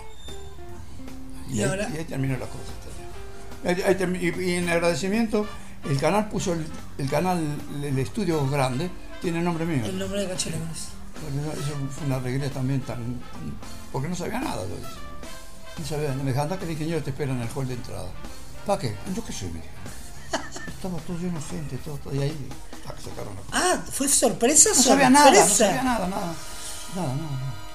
Y 1.50 1.60
ahí, 1.62 1.64
ahora- 1.70 1.90
y 1.90 1.98
ahí 1.98 2.06
cosa. 2.06 3.66
Ahí- 3.66 3.82
ahí 3.82 3.96
termi- 3.96 4.22
y, 4.22 4.44
y 4.52 4.56
en 4.56 4.70
agradecimiento, 4.70 5.46
el 5.84 6.00
canal 6.00 6.30
puso 6.30 6.54
el, 6.54 6.66
el 6.98 7.10
canal, 7.10 7.40
el 7.84 8.00
estudio 8.00 8.48
grande, 8.50 8.90
tiene 9.22 9.42
nombre 9.42 9.66
mío. 9.66 9.84
El 9.86 10.00
nombre 10.00 10.22
de 10.22 10.30
Cacho 10.30 10.50
Leones. 10.52 10.88
Eso, 11.16 11.76
fue 11.92 12.08
una 12.08 12.16
alegría 12.18 12.50
también 12.52 12.80
tan. 12.82 13.20
porque 13.92 14.08
no 14.08 14.16
sabía 14.16 14.40
nada 14.40 14.64
de 14.66 14.74
eso. 14.74 14.88
No 15.80 15.86
sabía, 15.86 16.14
me 16.14 16.32
anda 16.40 16.58
que 16.58 16.64
el 16.66 16.72
ingeniero 16.72 17.04
te 17.04 17.10
espera 17.10 17.34
en 17.34 17.42
el 17.42 17.50
hall 17.54 17.68
de 17.68 17.74
entrada. 17.74 18.08
¿Para 18.66 18.80
qué? 18.80 18.96
Yo 19.16 19.24
qué 19.26 19.34
sé, 19.34 19.50
me. 19.52 19.60
Estaba 20.68 20.98
todo 21.00 21.18
lleno 21.18 21.40
de 21.40 21.46
gente, 21.46 21.78
todo, 21.78 21.98
todo, 21.98 22.16
y 22.16 22.20
ahí 22.22 22.50
sacaron 23.04 23.36
la 23.36 23.42
Ah, 23.52 23.84
fue 23.92 24.08
sorpresa, 24.08 24.70
No 24.76 24.82
sabía 24.82 25.10
nada, 25.10 25.30
no 25.32 25.36
sorpresa. 25.38 25.66
sabía 25.68 25.84
nada, 25.84 26.08
nada. 26.08 26.34
Nada, 26.96 27.08
nada. 27.08 27.18
nada. 27.18 27.66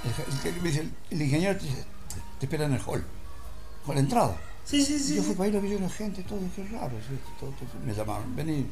El, 1.10 1.22
ingeniero 1.22 1.58
te, 1.58 1.66
te, 1.66 2.46
espera 2.46 2.64
en 2.64 2.72
el 2.72 2.80
hall, 2.80 3.04
con 3.84 3.94
la 3.94 4.00
entrada. 4.00 4.36
Sí, 4.64 4.82
sí, 4.84 4.98
sí. 4.98 5.16
Yo 5.16 5.22
fui 5.22 5.34
para 5.34 5.46
ahí, 5.46 5.52
lo 5.52 5.60
vi 5.60 5.70
de 5.70 5.88
gente, 5.90 6.22
todo, 6.22 6.40
qué 6.56 6.64
raro. 6.68 6.92
Todo, 7.38 7.50
todo, 7.50 7.68
me 7.84 7.92
llamaron, 7.92 8.34
vení. 8.34 8.66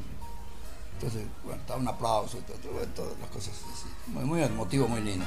Entonces, 0.93 1.23
bueno, 1.43 1.61
estaba 1.61 1.79
un 1.79 1.87
aplauso, 1.87 2.39
todo, 2.39 2.57
todas 2.95 3.19
las 3.19 3.29
cosas 3.29 3.53
así. 3.53 3.85
Muy, 4.07 4.25
muy 4.25 4.41
emotivo, 4.41 4.87
muy 4.87 5.01
lindo. 5.01 5.25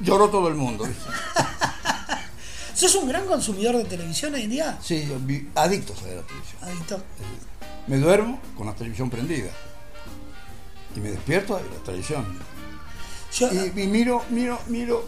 Lloró 0.00 0.28
todo 0.28 0.48
el 0.48 0.54
mundo. 0.54 0.86
¿Sos 2.74 2.94
un 2.94 3.08
gran 3.08 3.26
consumidor 3.26 3.76
de 3.76 3.84
televisión 3.84 4.34
hoy 4.34 4.42
en 4.42 4.50
día? 4.50 4.78
Sí, 4.82 5.06
yo 5.08 5.16
adictos 5.54 5.98
a 6.02 6.06
la 6.06 6.22
televisión. 6.22 6.62
Adicto. 6.62 7.02
Me 7.86 7.98
duermo 7.98 8.38
con 8.56 8.66
la 8.66 8.74
televisión 8.74 9.10
prendida. 9.10 9.50
Y 10.94 11.00
me 11.00 11.10
despierto 11.10 11.56
a 11.56 11.60
la 11.60 11.84
televisión. 11.84 12.24
Y, 13.40 13.80
y 13.80 13.86
miro, 13.86 14.22
miro, 14.30 14.58
miro, 14.68 15.04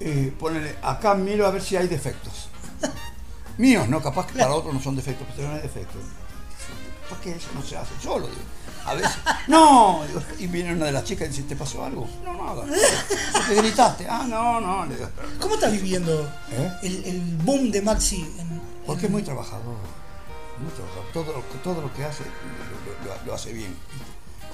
eh, 0.00 0.32
ponele, 0.38 0.76
acá 0.82 1.14
miro 1.14 1.46
a 1.46 1.50
ver 1.50 1.62
si 1.62 1.76
hay 1.76 1.88
defectos. 1.88 2.48
Míos, 3.58 3.88
no, 3.88 4.02
capaz 4.02 4.26
que 4.26 4.38
para 4.38 4.52
otros 4.54 4.72
no 4.74 4.80
son 4.80 4.96
defectos, 4.96 5.26
pero 5.34 5.48
no 5.48 5.54
hay 5.54 5.62
defectos. 5.62 6.00
¿Para 7.08 7.20
qué 7.22 7.32
eso 7.32 7.48
no 7.54 7.62
se 7.62 7.76
hace? 7.76 7.92
Yo 8.02 8.18
lo 8.18 8.26
digo. 8.26 8.40
A 8.84 8.94
veces, 8.94 9.12
no, 9.48 10.00
y 10.38 10.46
viene 10.46 10.74
una 10.74 10.86
de 10.86 10.92
las 10.92 11.04
chicas 11.04 11.26
y 11.28 11.30
dice, 11.30 11.42
¿te 11.44 11.56
pasó 11.56 11.84
algo? 11.84 12.08
No, 12.24 12.54
nada. 12.54 12.64
¿Te 13.48 13.54
gritaste? 13.54 14.06
Ah, 14.08 14.26
no, 14.28 14.60
no. 14.60 14.86
¿Cómo 15.40 15.54
estás 15.54 15.72
viviendo 15.72 16.22
¿Eh? 16.52 16.72
el, 16.82 17.04
el 17.04 17.20
boom 17.42 17.70
de 17.70 17.82
Maxi? 17.82 18.20
en- 18.38 18.60
Porque 18.86 19.06
es 19.06 19.12
muy 19.12 19.22
trabajador. 19.22 19.76
Muy 20.58 20.70
trabajador. 20.72 21.06
Todo, 21.12 21.32
lo 21.32 21.48
que- 21.50 21.58
todo 21.64 21.80
lo 21.82 21.92
que 21.94 22.04
hace 22.04 22.22
lo, 22.24 23.08
lo- 23.14 23.24
lo 23.26 23.34
hace 23.34 23.52
bien. 23.52 23.74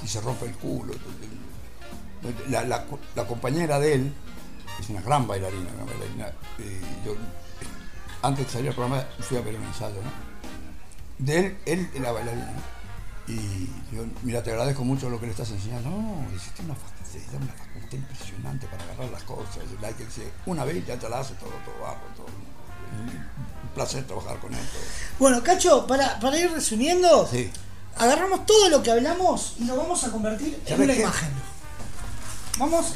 Si 0.01 0.09
se 0.09 0.21
rompe 0.21 0.47
el 0.47 0.55
culo. 0.55 0.95
La, 2.51 2.63
la- 2.65 2.85
la 3.17 3.27
compañera 3.27 3.79
de 3.81 3.95
él 3.95 4.13
es 4.81 4.89
una 4.91 5.01
gran 5.01 5.27
bailarina. 5.27 5.69
Una 5.75 5.85
bailarina 5.91 6.27
eh, 6.59 6.81
yo, 7.05 7.15
antes 8.23 8.47
de 8.47 8.53
salir 8.53 8.69
al 8.69 8.75
programa 8.75 9.05
fui 9.21 9.37
a 9.37 9.41
ver 9.41 9.57
un 9.57 9.65
ensayo. 9.65 9.97
¿no? 9.97 11.25
De 11.25 11.39
él, 11.39 11.59
él 11.67 11.91
era 11.95 12.13
bailarina. 12.13 12.53
Y 13.29 13.67
yo, 13.95 14.05
mira, 14.23 14.43
te 14.43 14.51
agradezco 14.51 14.85
mucho 14.85 15.09
lo 15.09 15.19
que 15.21 15.27
le 15.27 15.33
estás 15.33 15.51
enseñando. 15.51 15.91
No, 15.91 16.27
hiciste 16.35 16.63
una 16.63 16.75
facultad, 16.75 17.37
una 17.43 17.53
facultad 17.53 17.93
impresionante 17.99 18.67
para 18.67 18.83
agarrar 18.85 19.11
las 19.11 19.23
cosas. 19.25 19.59
Y 19.81 19.85
Hay 19.85 19.95
que 19.95 20.05
decir, 20.05 20.31
una 20.47 20.65
vez 20.65 20.85
ya 20.87 20.97
te 20.99 21.09
la 21.09 21.21
hace 21.21 21.35
todo, 21.35 21.51
todo 21.65 21.81
bajo, 21.83 22.01
todo. 22.17 22.27
Un 22.27 23.69
placer 23.75 24.07
trabajar 24.07 24.39
con 24.39 24.53
él. 24.53 24.61
todo. 24.61 24.83
Bueno, 25.19 25.43
Cacho, 25.43 25.87
para, 25.87 26.19
para 26.21 26.37
ir 26.39 26.51
resumiendo, 26.51 27.27
Sí. 27.29 27.51
agarramos 27.97 28.45
todo 28.45 28.69
lo 28.69 28.83
que 28.83 28.91
hablamos 28.91 29.55
y 29.59 29.65
lo 29.65 29.77
vamos 29.77 30.03
a 30.05 30.11
convertir 30.11 30.55
en 30.67 30.69
¿Sabes 30.69 30.85
una 30.85 30.95
qué? 30.95 31.01
imagen. 31.03 31.31
Vamos, 32.59 32.87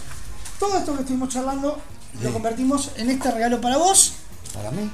todo 0.58 0.78
esto 0.78 0.94
que 0.94 1.00
estuvimos 1.00 1.28
charlando, 1.30 1.78
lo 2.22 2.32
convertimos 2.32 2.90
en 2.96 3.10
este 3.10 3.30
regalo 3.30 3.60
para 3.60 3.76
vos, 3.78 4.12
Para 4.54 4.70
mí. 4.70 4.90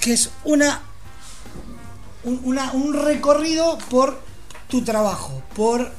que 0.00 0.12
es 0.14 0.30
una 0.44 0.80
un, 2.24 2.40
una- 2.44 2.72
un 2.72 2.92
recorrido 2.94 3.78
por 3.90 4.20
tu 4.68 4.82
trabajo, 4.82 5.42
por 5.54 5.90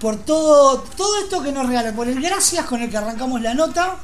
por 0.00 0.16
todo 0.16 0.80
todo 0.96 1.18
esto 1.22 1.42
que 1.42 1.52
nos 1.52 1.66
regala, 1.66 1.92
por 1.92 2.08
el 2.08 2.20
gracias 2.20 2.64
con 2.66 2.82
el 2.82 2.90
que 2.90 2.96
arrancamos 2.96 3.40
la 3.40 3.54
nota, 3.54 3.96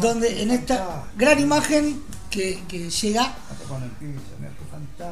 donde 0.00 0.42
en 0.42 0.50
esta 0.50 1.04
gran 1.16 1.40
imagen 1.40 2.02
que, 2.30 2.62
que 2.68 2.88
llega 2.90 3.32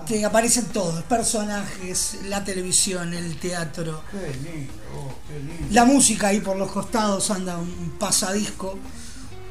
Te 0.07 0.25
aparecen 0.25 0.67
todos, 0.67 1.05
personajes, 1.05 2.19
la 2.25 2.43
televisión, 2.43 3.15
el 3.15 3.39
teatro, 3.39 4.03
Qué 4.11 4.35
lindo, 4.51 4.73
oh, 4.97 5.15
qué 5.29 5.39
lindo. 5.39 5.67
la 5.71 5.85
música 5.85 6.29
ahí 6.29 6.41
por 6.41 6.57
los 6.57 6.73
costados 6.73 7.31
anda 7.31 7.57
un 7.57 7.95
pasadisco. 7.99 8.79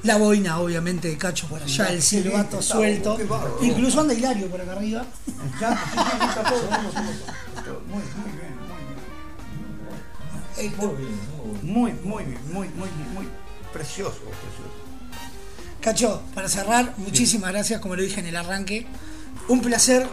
La 0.03 0.18
boina, 0.18 0.60
obviamente, 0.60 1.07
de 1.07 1.18
Cacho 1.18 1.48
por 1.48 1.64
allá, 1.64 1.88
el 1.88 2.02
silbato 2.02 2.62
suelto. 2.62 3.18
Incluso 3.62 4.02
anda 4.02 4.14
Hilario 4.14 4.48
por 4.49 4.62
acá 4.62 4.74
arriba. 4.74 5.06
Muy, 7.88 8.03
muy 8.03 8.32
bien, 8.38 8.56
muy 10.62 10.95
bien. 10.95 11.16
Muy, 11.64 11.91
muy 11.94 12.24
muy, 12.52 12.68
muy, 12.70 12.90
muy 13.14 13.28
precioso, 13.74 14.20
precioso. 14.20 14.70
Cacho, 15.82 16.22
para 16.34 16.49
cerrar, 16.49 16.94
muchísimas 16.98 17.52
gracias, 17.52 17.80
como 17.82 17.95
lo 17.95 18.02
dije 18.03 18.20
en 18.20 18.28
el 18.28 18.36
arranque. 18.36 18.86
Un 19.47 19.61
placer 19.61 20.07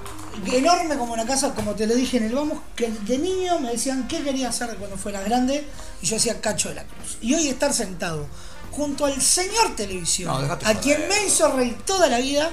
enorme 0.47 0.97
como 0.97 1.13
una 1.13 1.27
casa, 1.27 1.55
como 1.55 1.73
te 1.75 1.87
lo 1.87 1.95
dije 1.95 2.17
en 2.19 2.25
el 2.25 2.35
Vamos, 2.35 2.59
que 2.77 2.91
de 2.91 3.19
niño 3.19 3.59
me 3.61 3.71
decían 3.71 4.07
qué 4.09 4.23
quería 4.23 4.49
hacer 4.49 4.77
cuando 4.77 4.97
fuera 4.97 5.21
grande, 5.23 5.67
y 6.01 6.07
yo 6.07 6.17
decía 6.17 6.41
Cacho 6.41 6.69
de 6.71 6.77
la 6.77 6.85
Cruz. 6.85 7.19
Y 7.21 7.35
hoy 7.35 7.49
estar 7.49 7.73
sentado 7.73 8.27
junto 8.71 9.05
al 9.05 9.21
señor 9.21 9.75
televisión, 9.77 10.33
No, 10.33 10.41
dejate 10.41 10.67
a 10.67 10.75
quien 10.81 11.07
me 11.09 11.27
hizo 11.27 11.51
reír 11.53 11.77
toda 11.85 12.09
la 12.09 12.19
vida, 12.19 12.51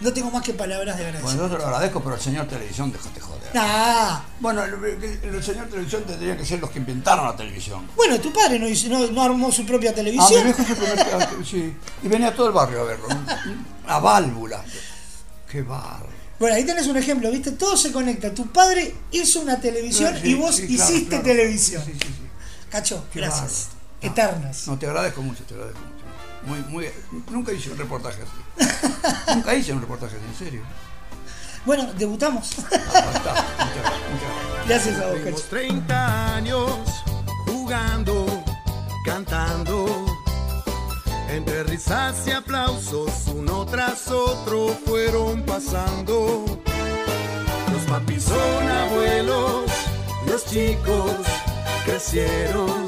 no 0.00 0.12
tengo 0.12 0.30
más 0.30 0.42
que 0.42 0.52
palabras 0.52 0.96
de 0.96 1.02
Bueno, 1.04 1.18
agradecimiento. 1.18 1.48
yo 1.48 1.56
te 1.56 1.62
lo 1.62 1.64
agradezco, 1.66 2.02
pero 2.02 2.14
el 2.16 2.20
señor 2.20 2.46
televisión, 2.46 2.92
déjate 2.92 3.20
joder. 3.20 3.54
Nah. 3.54 4.20
Bueno, 4.40 4.62
el, 4.64 4.74
el- 4.74 5.34
el 5.34 5.42
señor 5.42 5.66
televisión 5.68 6.04
tendría 6.04 6.36
que 6.36 6.44
ser 6.44 6.60
los 6.60 6.70
que 6.70 6.78
inventaron 6.78 7.24
la 7.26 7.34
televisión. 7.36 7.88
Bueno, 7.96 8.20
tu 8.20 8.32
padre 8.32 8.58
no, 8.58 8.68
hizo- 8.68 8.88
no, 8.88 9.06
no 9.08 9.22
armó 9.22 9.50
su 9.50 9.64
propia 9.66 9.90
Ah, 9.90 9.92
mi 9.92 9.96
televisión. 9.96 10.44
viejo 10.44 10.62
primer 10.62 11.38
que- 11.38 11.44
sí. 11.44 11.74
Y 12.02 12.08
venía 12.08 12.34
todo 12.34 12.48
el 12.48 12.52
barrio 12.52 12.82
a 12.82 12.84
verlo. 12.84 13.08
A 13.88 13.98
válvula. 14.00 14.62
Qué 15.50 15.62
bárbaro. 15.62 16.15
Bueno, 16.38 16.54
ahí 16.56 16.64
tenés 16.64 16.86
un 16.86 16.96
ejemplo, 16.96 17.30
¿viste? 17.30 17.52
Todo 17.52 17.76
se 17.76 17.92
conecta. 17.92 18.32
Tu 18.34 18.46
padre 18.48 18.94
hizo 19.10 19.40
una 19.40 19.58
televisión 19.60 20.14
Sí, 20.20 20.28
y 20.30 20.34
vos 20.34 20.56
sí, 20.56 20.66
claro, 20.66 20.90
hiciste 20.92 21.08
claro. 21.08 21.24
televisión. 21.24 21.82
Sí, 21.84 21.92
sí, 21.92 21.98
sí. 22.00 22.14
Cacho, 22.70 23.04
Qué 23.12 23.20
gracias. 23.20 23.68
Eternas. 24.02 24.66
No, 24.68 24.78
te 24.78 24.86
agradezco 24.86 25.22
mucho, 25.22 25.44
te 25.44 25.54
agradezco 25.54 25.80
mucho. 25.80 25.96
Muy, 26.46 26.60
muy, 26.70 26.90
nunca 27.30 27.52
hice 27.52 27.70
un 27.70 27.78
reportaje 27.78 28.20
así. 28.22 28.70
nunca 29.34 29.54
hice 29.54 29.72
un 29.72 29.80
reportaje 29.80 30.16
así, 30.16 30.24
en 30.26 30.38
serio. 30.46 30.62
Bueno, 31.64 31.90
debutamos. 31.94 32.50
Gracias 34.68 34.98
a 35.00 35.06
vos, 35.06 35.14
Cumplimos 35.14 35.40
Cacho. 35.42 35.50
30 35.50 36.34
años 36.36 36.70
jugando, 37.46 38.44
cantando. 39.04 40.15
Entre 41.28 41.64
risas 41.64 42.26
y 42.26 42.30
aplausos, 42.30 43.26
uno 43.34 43.66
tras 43.66 44.08
otro 44.10 44.68
fueron 44.86 45.42
pasando. 45.42 46.44
Los 47.72 47.82
papis 47.82 48.24
son 48.24 48.68
abuelos, 48.68 49.70
los 50.26 50.44
chicos 50.46 51.12
crecieron. 51.84 52.86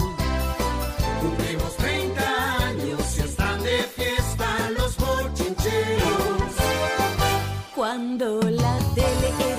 Cumplimos 1.20 1.76
30 1.76 2.66
años 2.66 3.18
y 3.18 3.20
están 3.20 3.62
de 3.62 3.82
fiesta 3.96 4.70
los 4.76 4.96
bochincheros. 4.96 6.52
Cuando 7.74 8.40
la 8.42 8.78
tele 8.94 9.57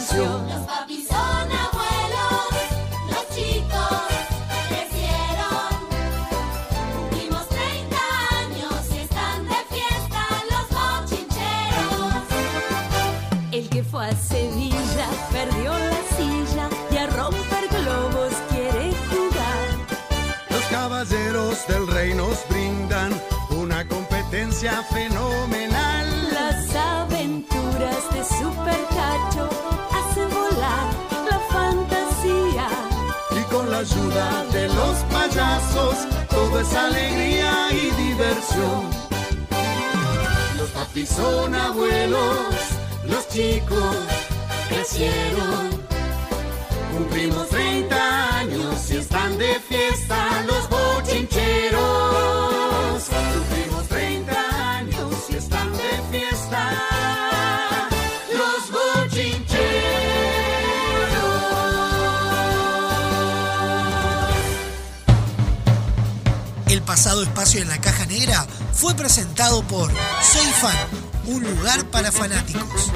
canción. 0.00 0.48
Los 0.48 0.66
papis 0.66 1.08
son 1.08 1.52
abuelos, 1.66 2.52
los 3.10 3.24
chicos 3.36 4.02
crecieron. 4.68 5.72
Cumplimos 6.96 7.48
30 7.48 7.96
años 8.40 8.80
y 8.94 8.98
están 8.98 9.46
de 9.46 9.60
fiesta 9.74 10.22
los 10.50 10.66
bochincheros. 10.78 12.24
El 13.52 13.68
que 13.68 13.82
fue 13.82 14.06
a 14.06 14.16
Sevilla 14.16 15.08
perdió 15.32 15.72
la 15.72 16.02
silla 16.16 16.68
y 16.90 16.96
a 16.96 17.06
romper 17.08 17.68
globos 17.68 18.32
quiere 18.48 18.92
jugar. 19.10 19.68
Los 20.48 20.64
caballeros 20.70 21.66
del 21.66 21.86
rey 21.88 22.14
nos 22.14 22.38
brindan 22.48 23.12
una 23.50 23.86
competencia 23.86 24.82
fenomenal. 24.84 25.49
Ayuda 33.80 34.44
de 34.52 34.68
los 34.68 34.96
payasos, 35.10 35.94
todo 36.28 36.60
es 36.60 36.74
alegría 36.74 37.72
y 37.72 37.90
diversión. 38.02 38.90
Los 40.58 40.68
papis 40.68 41.08
son 41.08 41.54
abuelos, 41.54 42.44
los 43.06 43.26
chicos 43.28 43.96
crecieron. 44.68 45.70
Cumplimos 46.92 47.48
30 47.48 48.38
años 48.40 48.90
y 48.90 48.96
están 48.98 49.38
de 49.38 49.58
fiesta 49.60 50.44
los 50.46 50.68
bochincheros. 50.68 52.50
Pasado 66.90 67.22
espacio 67.22 67.62
en 67.62 67.68
la 67.68 67.80
caja 67.80 68.04
negra 68.06 68.44
fue 68.72 68.96
presentado 68.96 69.62
por 69.62 69.92
Soy 69.92 70.52
Fan, 70.60 70.76
un 71.26 71.44
lugar 71.44 71.84
para 71.86 72.10
fanáticos. 72.10 72.90